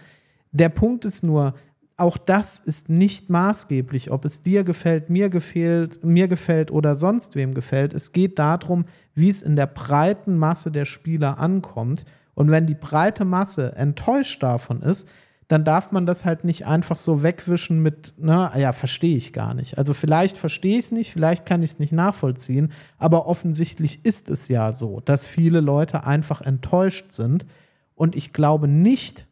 Der 0.51 0.69
Punkt 0.69 1.05
ist 1.05 1.23
nur, 1.23 1.55
auch 1.97 2.17
das 2.17 2.59
ist 2.59 2.87
nicht 2.87 3.31
maßgeblich, 3.31 4.11
ob 4.11 4.25
es 4.25 4.43
dir 4.43 4.63
gefällt, 4.63 5.09
mir 5.09 5.29
gefällt, 5.29 6.03
mir 6.03 6.27
gefällt 6.27 6.69
oder 6.69 6.95
sonst 6.95 7.35
wem 7.35 7.55
gefällt. 7.55 7.95
Es 7.95 8.11
geht 8.11 8.37
darum, 8.37 8.85
wie 9.15 9.29
es 9.29 9.41
in 9.41 9.55
der 9.55 9.67
breiten 9.67 10.37
Masse 10.37 10.71
der 10.71 10.85
Spieler 10.85 11.39
ankommt. 11.39 12.05
Und 12.39 12.51
wenn 12.51 12.65
die 12.65 12.73
breite 12.73 13.25
Masse 13.25 13.75
enttäuscht 13.75 14.41
davon 14.43 14.81
ist, 14.81 15.09
dann 15.49 15.65
darf 15.65 15.91
man 15.91 16.05
das 16.05 16.23
halt 16.23 16.45
nicht 16.45 16.65
einfach 16.65 16.95
so 16.95 17.21
wegwischen 17.21 17.81
mit, 17.81 18.13
na 18.17 18.57
ja, 18.57 18.71
verstehe 18.71 19.17
ich 19.17 19.33
gar 19.33 19.53
nicht. 19.53 19.77
Also 19.77 19.93
vielleicht 19.93 20.37
verstehe 20.37 20.77
ich 20.77 20.85
es 20.85 20.91
nicht, 20.93 21.11
vielleicht 21.11 21.45
kann 21.45 21.63
ich 21.63 21.71
es 21.71 21.79
nicht 21.79 21.91
nachvollziehen, 21.91 22.71
aber 22.97 23.27
offensichtlich 23.27 24.05
ist 24.05 24.29
es 24.29 24.47
ja 24.47 24.71
so, 24.71 25.01
dass 25.01 25.27
viele 25.27 25.59
Leute 25.59 26.05
einfach 26.05 26.39
enttäuscht 26.39 27.11
sind. 27.11 27.45
Und 27.93 28.15
ich 28.15 28.31
glaube 28.31 28.69
nicht, 28.69 29.27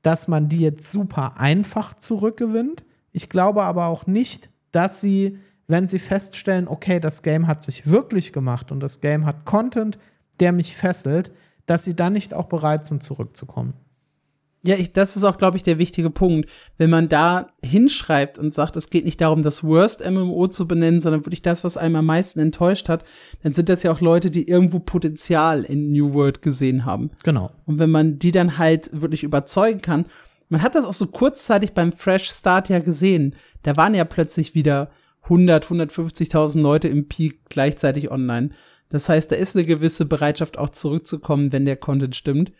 dass 0.00 0.26
man 0.26 0.48
die 0.48 0.60
jetzt 0.60 0.90
super 0.90 1.38
einfach 1.38 1.92
zurückgewinnt. 1.92 2.84
Ich 3.12 3.28
glaube 3.28 3.64
aber 3.64 3.88
auch 3.88 4.06
nicht, 4.06 4.48
dass 4.72 5.02
sie, 5.02 5.36
wenn 5.66 5.88
sie 5.88 5.98
feststellen, 5.98 6.68
okay, 6.68 7.00
das 7.00 7.22
Game 7.22 7.46
hat 7.46 7.62
sich 7.62 7.86
wirklich 7.86 8.32
gemacht 8.32 8.72
und 8.72 8.80
das 8.80 9.02
Game 9.02 9.26
hat 9.26 9.44
Content, 9.44 9.98
der 10.38 10.52
mich 10.52 10.74
fesselt, 10.74 11.32
dass 11.70 11.84
sie 11.84 11.94
dann 11.94 12.14
nicht 12.14 12.34
auch 12.34 12.46
bereit 12.46 12.84
sind, 12.84 13.04
zurückzukommen. 13.04 13.74
Ja, 14.62 14.74
ich, 14.74 14.92
das 14.92 15.16
ist 15.16 15.22
auch, 15.22 15.38
glaube 15.38 15.56
ich, 15.56 15.62
der 15.62 15.78
wichtige 15.78 16.10
Punkt. 16.10 16.50
Wenn 16.78 16.90
man 16.90 17.08
da 17.08 17.46
hinschreibt 17.62 18.38
und 18.38 18.52
sagt, 18.52 18.74
es 18.74 18.90
geht 18.90 19.04
nicht 19.04 19.20
darum, 19.20 19.44
das 19.44 19.62
Worst 19.62 20.04
MMO 20.04 20.48
zu 20.48 20.66
benennen, 20.66 21.00
sondern 21.00 21.24
wirklich 21.24 21.42
das, 21.42 21.62
was 21.62 21.76
einem 21.76 21.94
am 21.94 22.06
meisten 22.06 22.40
enttäuscht 22.40 22.88
hat, 22.88 23.04
dann 23.44 23.52
sind 23.52 23.68
das 23.68 23.84
ja 23.84 23.92
auch 23.92 24.00
Leute, 24.00 24.32
die 24.32 24.48
irgendwo 24.48 24.80
Potenzial 24.80 25.62
in 25.62 25.92
New 25.92 26.12
World 26.12 26.42
gesehen 26.42 26.84
haben. 26.84 27.12
Genau. 27.22 27.52
Und 27.66 27.78
wenn 27.78 27.90
man 27.90 28.18
die 28.18 28.32
dann 28.32 28.58
halt 28.58 28.90
wirklich 28.92 29.22
überzeugen 29.22 29.80
kann, 29.80 30.06
man 30.48 30.62
hat 30.62 30.74
das 30.74 30.84
auch 30.84 30.92
so 30.92 31.06
kurzzeitig 31.06 31.72
beim 31.72 31.92
Fresh 31.92 32.30
Start 32.30 32.68
ja 32.68 32.80
gesehen. 32.80 33.36
Da 33.62 33.76
waren 33.76 33.94
ja 33.94 34.04
plötzlich 34.04 34.56
wieder 34.56 34.90
100, 35.22 35.64
150.000 35.64 36.60
Leute 36.60 36.88
im 36.88 37.06
Peak 37.06 37.48
gleichzeitig 37.48 38.10
online. 38.10 38.50
Das 38.90 39.08
heißt, 39.08 39.32
da 39.32 39.36
ist 39.36 39.56
eine 39.56 39.64
gewisse 39.64 40.04
Bereitschaft 40.04 40.58
auch 40.58 40.68
zurückzukommen, 40.68 41.52
wenn 41.52 41.64
der 41.64 41.76
Content 41.76 42.14
stimmt. 42.14 42.52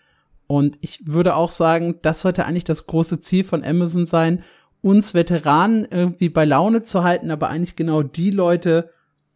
Und 0.47 0.79
ich 0.81 1.07
würde 1.07 1.35
auch 1.35 1.51
sagen, 1.51 1.97
das 2.03 2.23
sollte 2.23 2.45
eigentlich 2.45 2.65
das 2.65 2.87
große 2.87 3.21
Ziel 3.21 3.45
von 3.45 3.65
Amazon 3.65 4.07
sein, 4.07 4.43
uns 4.81 5.13
Veteranen 5.13 5.87
irgendwie 5.91 6.29
bei 6.29 6.45
Laune 6.45 6.83
zu 6.83 7.05
halten, 7.05 7.31
aber 7.31 7.51
eigentlich 7.51 7.77
genau 7.77 8.03
die 8.03 8.31
Leute 8.31 8.91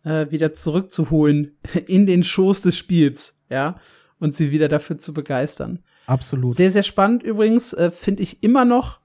äh, 0.04 0.30
wieder 0.30 0.52
zurückzuholen 0.52 1.56
in 1.86 2.06
den 2.06 2.24
Schoß 2.24 2.62
des 2.62 2.76
Spiels, 2.76 3.42
ja, 3.50 3.78
und 4.18 4.34
sie 4.34 4.50
wieder 4.50 4.68
dafür 4.68 4.98
zu 4.98 5.12
begeistern. 5.12 5.80
Absolut. 6.06 6.54
Sehr, 6.54 6.70
sehr 6.70 6.82
spannend 6.82 7.22
übrigens, 7.22 7.72
äh, 7.72 7.90
finde 7.90 8.22
ich 8.22 8.42
immer 8.42 8.64
noch, 8.64 9.00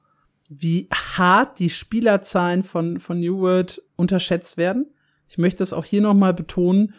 wie 0.48 0.88
hart 0.92 1.60
die 1.60 1.70
Spielerzahlen 1.70 2.64
von, 2.64 3.00
von 3.00 3.20
New 3.20 3.40
World 3.40 3.84
unterschätzt 3.96 4.58
werden. 4.58 4.88
Ich 5.28 5.38
möchte 5.38 5.60
das 5.60 5.74
auch 5.74 5.86
hier 5.86 6.02
noch 6.02 6.16
mal 6.16 6.34
betonen 6.34 6.94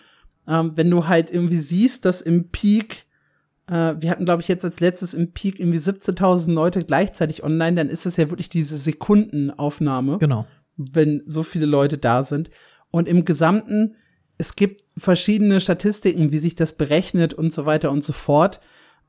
ähm, 0.51 0.73
wenn 0.75 0.91
du 0.91 1.07
halt 1.07 1.31
irgendwie 1.31 1.61
siehst, 1.61 2.05
dass 2.05 2.21
im 2.21 2.49
Peak, 2.49 3.07
äh, 3.69 3.95
wir 3.99 4.11
hatten, 4.11 4.25
glaube 4.25 4.43
ich, 4.43 4.49
jetzt 4.49 4.65
als 4.65 4.81
letztes 4.81 5.15
im 5.15 5.33
Peak 5.33 5.61
irgendwie 5.61 5.79
17.000 5.79 6.53
Leute 6.53 6.81
gleichzeitig 6.81 7.45
online, 7.45 7.77
dann 7.77 7.89
ist 7.89 8.05
es 8.05 8.17
ja 8.17 8.31
wirklich 8.31 8.49
diese 8.49 8.77
Sekundenaufnahme. 8.77 10.19
Genau. 10.19 10.47
Wenn 10.77 11.23
so 11.25 11.45
viele 11.45 11.67
Leute 11.67 11.99
da 11.99 12.25
sind. 12.25 12.51
Und 12.91 13.07
im 13.07 13.25
Gesamten, 13.25 13.95
es 14.39 14.57
gibt 14.57 14.85
verschiedene 14.97 15.61
Statistiken, 15.61 16.33
wie 16.33 16.39
sich 16.39 16.57
das 16.57 16.73
berechnet 16.73 17.33
und 17.33 17.53
so 17.53 17.65
weiter 17.65 17.93
und 17.93 18.03
so 18.03 18.13
fort. 18.13 18.61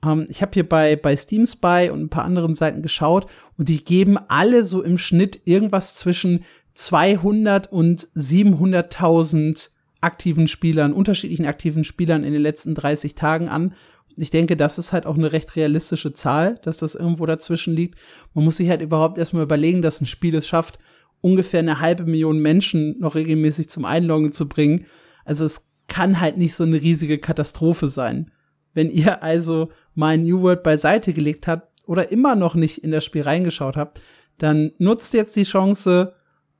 Ähm, 0.06 0.28
ich 0.30 0.44
habe 0.44 0.52
hier 0.54 0.70
bei, 0.70 0.96
bei 0.96 1.16
Steam 1.16 1.48
Spy 1.48 1.90
und 1.92 2.02
ein 2.04 2.10
paar 2.10 2.26
anderen 2.26 2.54
Seiten 2.54 2.84
geschaut 2.84 3.26
und 3.58 3.68
die 3.68 3.84
geben 3.84 4.20
alle 4.28 4.64
so 4.64 4.84
im 4.84 5.00
Schnitt 5.00 5.42
irgendwas 5.46 5.96
zwischen 5.96 6.44
200 6.76 7.72
und 7.72 8.02
700.000 8.16 9.72
aktiven 10.02 10.48
Spielern, 10.48 10.94
unterschiedlichen 10.94 11.46
aktiven 11.46 11.84
Spielern 11.84 12.24
in 12.24 12.34
den 12.34 12.42
letzten 12.42 12.76
30 12.76 13.16
Tagen 13.16 13.48
an. 13.48 13.76
Ich 14.18 14.32
denke, 14.32 14.58
das 14.58 14.78
ist 14.78 14.92
halt 14.92 15.06
auch 15.06 15.18
eine 15.18 15.32
recht 15.32 15.56
realistische 15.56 16.14
Zahl, 16.14 16.60
dass 16.64 16.80
das 16.80 16.96
irgendwo 16.96 17.26
dazwischen 17.26 17.74
liegt. 17.74 17.98
Man 18.34 18.44
muss 18.44 18.58
sich 18.58 18.70
halt 18.70 18.82
überhaupt 18.82 19.18
erstmal 19.18 19.44
überlegen, 19.44 19.82
dass 19.82 20.02
ein 20.02 20.08
Spiel 20.08 20.36
es 20.36 20.48
schafft, 20.48 20.80
ungefähr 21.22 21.60
eine 21.60 21.80
halbe 21.80 22.04
Million 22.04 22.40
Menschen 22.40 23.00
noch 23.00 23.16
regelmäßig 23.16 23.70
zum 23.70 23.86
Einloggen 23.86 24.32
zu 24.32 24.50
bringen. 24.50 24.86
Also 25.24 25.46
es 25.46 25.72
kann 25.88 26.20
halt 26.20 26.38
nicht 26.38 26.56
so 26.56 26.64
eine 26.64 26.82
riesige 26.82 27.20
Katastrophe 27.20 27.88
sein. 27.88 28.32
Wenn 28.74 28.90
ihr 28.90 29.24
also 29.24 29.70
mal 29.94 30.18
New 30.18 30.42
World 30.42 30.64
beiseite 30.64 31.14
gelegt 31.14 31.48
habt 31.48 31.70
oder 31.86 32.12
immer 32.12 32.36
noch 32.36 32.56
nicht 32.56 32.84
in 32.84 32.92
das 32.92 33.06
Spiel 33.06 33.22
reingeschaut 33.22 33.78
habt, 33.78 34.02
dann 34.38 34.72
nutzt 34.80 35.14
jetzt 35.14 35.36
die 35.36 35.44
Chance, 35.44 36.16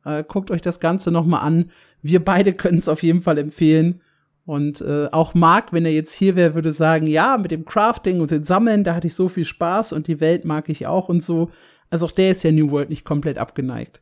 äh, 0.06 0.24
guckt 0.28 0.52
euch 0.52 0.62
das 0.62 0.80
Ganze 0.80 1.12
noch 1.12 1.26
mal 1.26 1.40
an. 1.40 1.72
Wir 2.02 2.24
beide 2.24 2.54
können 2.54 2.78
es 2.78 2.90
auf 2.90 3.04
jeden 3.04 3.22
Fall 3.22 3.38
empfehlen. 3.38 4.02
Und 4.46 4.82
äh, 4.82 5.08
auch 5.12 5.34
Marc, 5.34 5.72
wenn 5.72 5.86
er 5.86 5.94
jetzt 5.94 6.14
hier 6.14 6.36
wäre, 6.36 6.56
würde 6.56 6.74
sagen, 6.74 7.08
ja, 7.08 7.38
mit 7.38 7.52
dem 7.52 7.66
Crafting 7.66 8.22
und 8.22 8.32
dem 8.32 8.44
Sammeln, 8.44 8.84
da 8.84 8.96
hatte 8.96 9.08
ich 9.08 9.14
so 9.14 9.30
viel 9.30 9.46
Spaß 9.46 9.94
und 9.94 10.08
die 10.08 10.20
Welt 10.20 10.46
mag 10.46 10.68
ich 10.70 10.88
auch 10.88 11.10
und 11.10 11.24
so. 11.24 11.52
Also 11.90 12.08
auch 12.08 12.12
der 12.12 12.32
ist 12.32 12.44
ja 12.44 12.52
New 12.52 12.72
World 12.72 12.90
nicht 12.90 13.06
komplett 13.06 13.38
abgeneigt. 13.38 14.02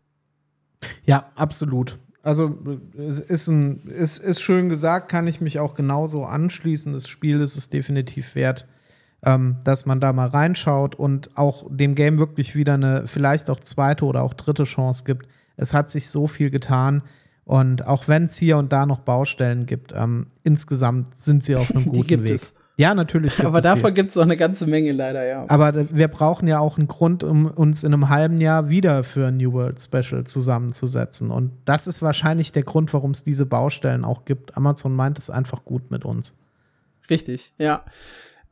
Ja, 1.06 1.32
absolut. 1.36 2.00
Also 2.22 2.58
es 2.98 3.20
ist, 3.20 3.48
ein, 3.48 3.88
ist, 3.88 4.20
ist 4.20 4.42
schön 4.42 4.70
gesagt, 4.70 5.10
kann 5.10 5.28
ich 5.28 5.42
mich 5.42 5.60
auch 5.60 5.74
genauso 5.74 6.26
anschließen. 6.26 6.94
Das 6.94 7.08
Spiel 7.08 7.42
ist 7.42 7.56
es 7.56 7.70
definitiv 7.70 8.36
wert, 8.36 8.68
ähm, 9.24 9.58
dass 9.64 9.86
man 9.86 10.00
da 10.00 10.14
mal 10.14 10.28
reinschaut 10.28 10.96
und 10.96 11.38
auch 11.38 11.66
dem 11.70 11.96
Game 11.96 12.20
wirklich 12.20 12.56
wieder 12.56 12.76
eine 12.76 13.08
vielleicht 13.08 13.50
auch 13.50 13.60
zweite 13.60 14.06
oder 14.06 14.22
auch 14.22 14.34
dritte 14.34 14.64
Chance 14.64 15.04
gibt. 15.06 15.28
Es 15.56 15.74
hat 15.74 15.90
sich 15.90 16.10
so 16.10 16.28
viel 16.28 16.50
getan. 16.50 17.04
Und 17.50 17.88
auch 17.88 18.08
wenn 18.08 18.26
es 18.26 18.38
hier 18.38 18.58
und 18.58 18.72
da 18.72 18.86
noch 18.86 19.00
Baustellen 19.00 19.66
gibt, 19.66 19.92
ähm, 19.96 20.28
insgesamt 20.44 21.18
sind 21.18 21.44
sie 21.44 21.56
auf 21.56 21.76
einem 21.76 21.86
guten 21.92 22.24
Weg. 22.24 22.36
Es. 22.36 22.54
Ja, 22.78 22.94
natürlich. 22.94 23.44
Aber 23.44 23.60
davon 23.60 23.92
gibt 23.96 24.12
es 24.12 24.16
noch 24.16 24.22
eine 24.22 24.38
ganze 24.38 24.68
Menge 24.68 24.92
leider, 24.92 25.26
ja. 25.26 25.46
Aber 25.48 25.74
wir 25.92 26.10
brauchen 26.10 26.48
ja 26.48 26.60
auch 26.60 26.78
einen 26.78 26.86
Grund, 26.86 27.24
um 27.24 27.48
uns 27.48 27.84
in 27.84 27.92
einem 27.92 28.10
halben 28.10 28.38
Jahr 28.38 28.70
wieder 28.70 29.04
für 29.04 29.30
ein 29.30 29.38
New 29.38 29.52
World 29.54 29.80
Special 29.82 30.26
zusammenzusetzen. 30.26 31.32
Und 31.32 31.54
das 31.66 31.88
ist 31.88 32.04
wahrscheinlich 32.04 32.52
der 32.52 32.62
Grund, 32.62 32.94
warum 32.94 33.10
es 33.10 33.24
diese 33.24 33.48
Baustellen 33.48 34.06
auch 34.06 34.26
gibt. 34.26 34.56
Amazon 34.56 34.96
meint 34.96 35.18
es 35.18 35.32
einfach 35.32 35.66
gut 35.66 35.90
mit 35.90 36.06
uns. 36.06 36.36
Richtig, 37.10 37.56
ja. 37.58 37.84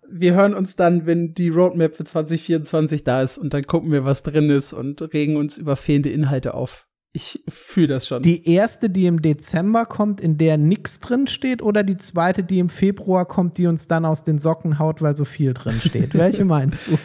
Wir 0.10 0.34
hören 0.34 0.56
uns 0.56 0.76
dann, 0.76 1.06
wenn 1.06 1.36
die 1.36 1.50
Roadmap 1.50 1.94
für 1.94 2.04
2024 2.04 3.04
da 3.04 3.22
ist 3.22 3.38
und 3.38 3.54
dann 3.54 3.68
gucken 3.68 3.92
wir, 3.92 4.06
was 4.06 4.24
drin 4.24 4.50
ist 4.50 4.74
und 4.74 5.14
regen 5.14 5.36
uns 5.36 5.60
über 5.60 5.76
fehlende 5.76 6.10
Inhalte 6.10 6.56
auf. 6.56 6.87
Ich 7.14 7.44
fühle 7.48 7.88
das 7.88 8.08
schon. 8.08 8.22
Die 8.22 8.48
erste, 8.48 8.90
die 8.90 9.08
im 9.08 9.22
Dezember 9.22 9.86
kommt, 9.86 10.22
in 10.22 10.38
der 10.38 10.58
nichts 10.58 11.00
drin 11.00 11.28
steht, 11.28 11.62
oder 11.62 11.84
die 11.84 11.98
zweite, 11.98 12.44
die 12.44 12.60
im 12.60 12.70
Februar 12.70 13.26
kommt, 13.26 13.58
die 13.58 13.68
uns 13.68 13.88
dann 13.88 14.06
aus 14.06 14.24
den 14.24 14.40
Socken 14.40 14.78
haut, 14.78 15.02
weil 15.02 15.16
so 15.16 15.26
viel 15.26 15.54
drin 15.54 15.82
steht? 15.82 16.14
Welche 16.18 16.46
meinst 16.46 16.88
du? 16.88 16.98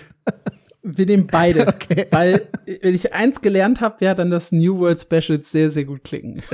Wir 0.83 1.07
nehmen 1.07 1.29
beide. 1.29 1.67
Okay. 1.73 2.07
Weil, 2.11 2.49
wenn 2.81 2.95
ich 2.95 3.15
eins 3.15 3.41
gelernt 3.41 3.81
habe, 3.81 4.05
ja, 4.05 4.15
dann 4.15 4.31
das 4.31 4.53
New 4.53 4.79
World 4.79 5.01
Specials 5.01 5.51
sehr, 5.51 5.71
sehr 5.71 5.85
gut 5.85 6.05
klicken. 6.05 6.43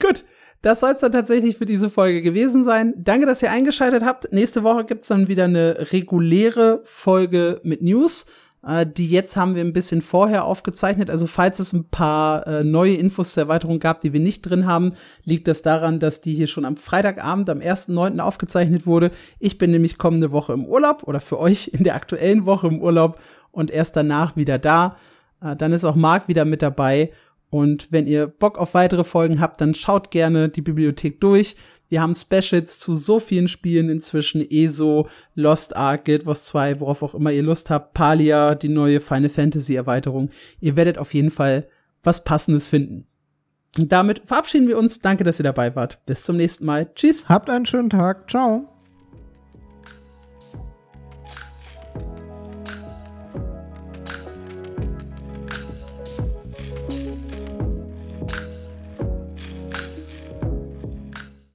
gut. 0.00 0.24
Das 0.60 0.80
soll 0.80 0.92
es 0.92 1.00
dann 1.00 1.12
tatsächlich 1.12 1.56
für 1.56 1.66
diese 1.66 1.88
Folge 1.88 2.20
gewesen 2.20 2.64
sein. 2.64 2.94
Danke, 2.96 3.26
dass 3.26 3.42
ihr 3.42 3.50
eingeschaltet 3.50 4.02
habt. 4.02 4.32
Nächste 4.32 4.64
Woche 4.64 4.84
gibt's 4.84 5.06
dann 5.06 5.28
wieder 5.28 5.44
eine 5.44 5.92
reguläre 5.92 6.80
Folge 6.84 7.60
mit 7.62 7.80
News. 7.82 8.26
Äh, 8.66 8.86
die 8.86 9.08
jetzt 9.08 9.36
haben 9.36 9.54
wir 9.54 9.62
ein 9.62 9.72
bisschen 9.72 10.02
vorher 10.02 10.44
aufgezeichnet. 10.44 11.10
Also 11.10 11.26
falls 11.26 11.58
es 11.58 11.72
ein 11.72 11.88
paar 11.88 12.46
äh, 12.46 12.64
neue 12.64 12.94
Infos 12.94 13.32
zur 13.32 13.44
Erweiterung 13.44 13.78
gab, 13.78 14.00
die 14.00 14.12
wir 14.12 14.20
nicht 14.20 14.42
drin 14.42 14.66
haben, 14.66 14.94
liegt 15.24 15.48
das 15.48 15.62
daran, 15.62 16.00
dass 16.00 16.20
die 16.20 16.34
hier 16.34 16.48
schon 16.48 16.64
am 16.64 16.76
Freitagabend, 16.76 17.48
am 17.50 17.60
1.9. 17.60 18.18
aufgezeichnet 18.20 18.86
wurde. 18.86 19.10
Ich 19.38 19.58
bin 19.58 19.70
nämlich 19.70 19.98
kommende 19.98 20.32
Woche 20.32 20.52
im 20.52 20.66
Urlaub 20.66 21.04
oder 21.04 21.20
für 21.20 21.38
euch 21.38 21.68
in 21.68 21.84
der 21.84 21.94
aktuellen 21.94 22.46
Woche 22.46 22.66
im 22.66 22.80
Urlaub 22.80 23.20
und 23.52 23.70
erst 23.70 23.96
danach 23.96 24.36
wieder 24.36 24.58
da. 24.58 24.96
Äh, 25.40 25.54
dann 25.56 25.72
ist 25.72 25.84
auch 25.84 25.96
Marc 25.96 26.28
wieder 26.28 26.44
mit 26.44 26.62
dabei. 26.62 27.12
Und 27.50 27.90
wenn 27.90 28.06
ihr 28.06 28.26
Bock 28.26 28.58
auf 28.58 28.74
weitere 28.74 29.04
Folgen 29.04 29.40
habt, 29.40 29.60
dann 29.60 29.74
schaut 29.74 30.10
gerne 30.10 30.48
die 30.50 30.60
Bibliothek 30.60 31.20
durch. 31.20 31.56
Wir 31.88 32.02
haben 32.02 32.14
Specials 32.14 32.78
zu 32.78 32.94
so 32.94 33.18
vielen 33.18 33.48
Spielen 33.48 33.88
inzwischen. 33.88 34.44
ESO, 34.48 35.08
Lost 35.34 35.76
Ark, 35.76 36.04
Guild 36.04 36.26
Wars 36.26 36.44
2, 36.46 36.80
worauf 36.80 37.02
auch 37.02 37.14
immer 37.14 37.32
ihr 37.32 37.42
Lust 37.42 37.70
habt. 37.70 37.94
Palia, 37.94 38.54
die 38.54 38.68
neue 38.68 39.00
Final 39.00 39.30
Fantasy 39.30 39.74
Erweiterung. 39.74 40.30
Ihr 40.60 40.76
werdet 40.76 40.98
auf 40.98 41.14
jeden 41.14 41.30
Fall 41.30 41.68
was 42.02 42.24
Passendes 42.24 42.68
finden. 42.68 43.06
Und 43.78 43.92
damit 43.92 44.22
verabschieden 44.24 44.68
wir 44.68 44.78
uns. 44.78 45.00
Danke, 45.00 45.24
dass 45.24 45.40
ihr 45.40 45.44
dabei 45.44 45.74
wart. 45.76 46.04
Bis 46.06 46.24
zum 46.24 46.36
nächsten 46.36 46.66
Mal. 46.66 46.90
Tschüss. 46.94 47.28
Habt 47.28 47.50
einen 47.50 47.66
schönen 47.66 47.90
Tag. 47.90 48.28
Ciao. 48.30 48.77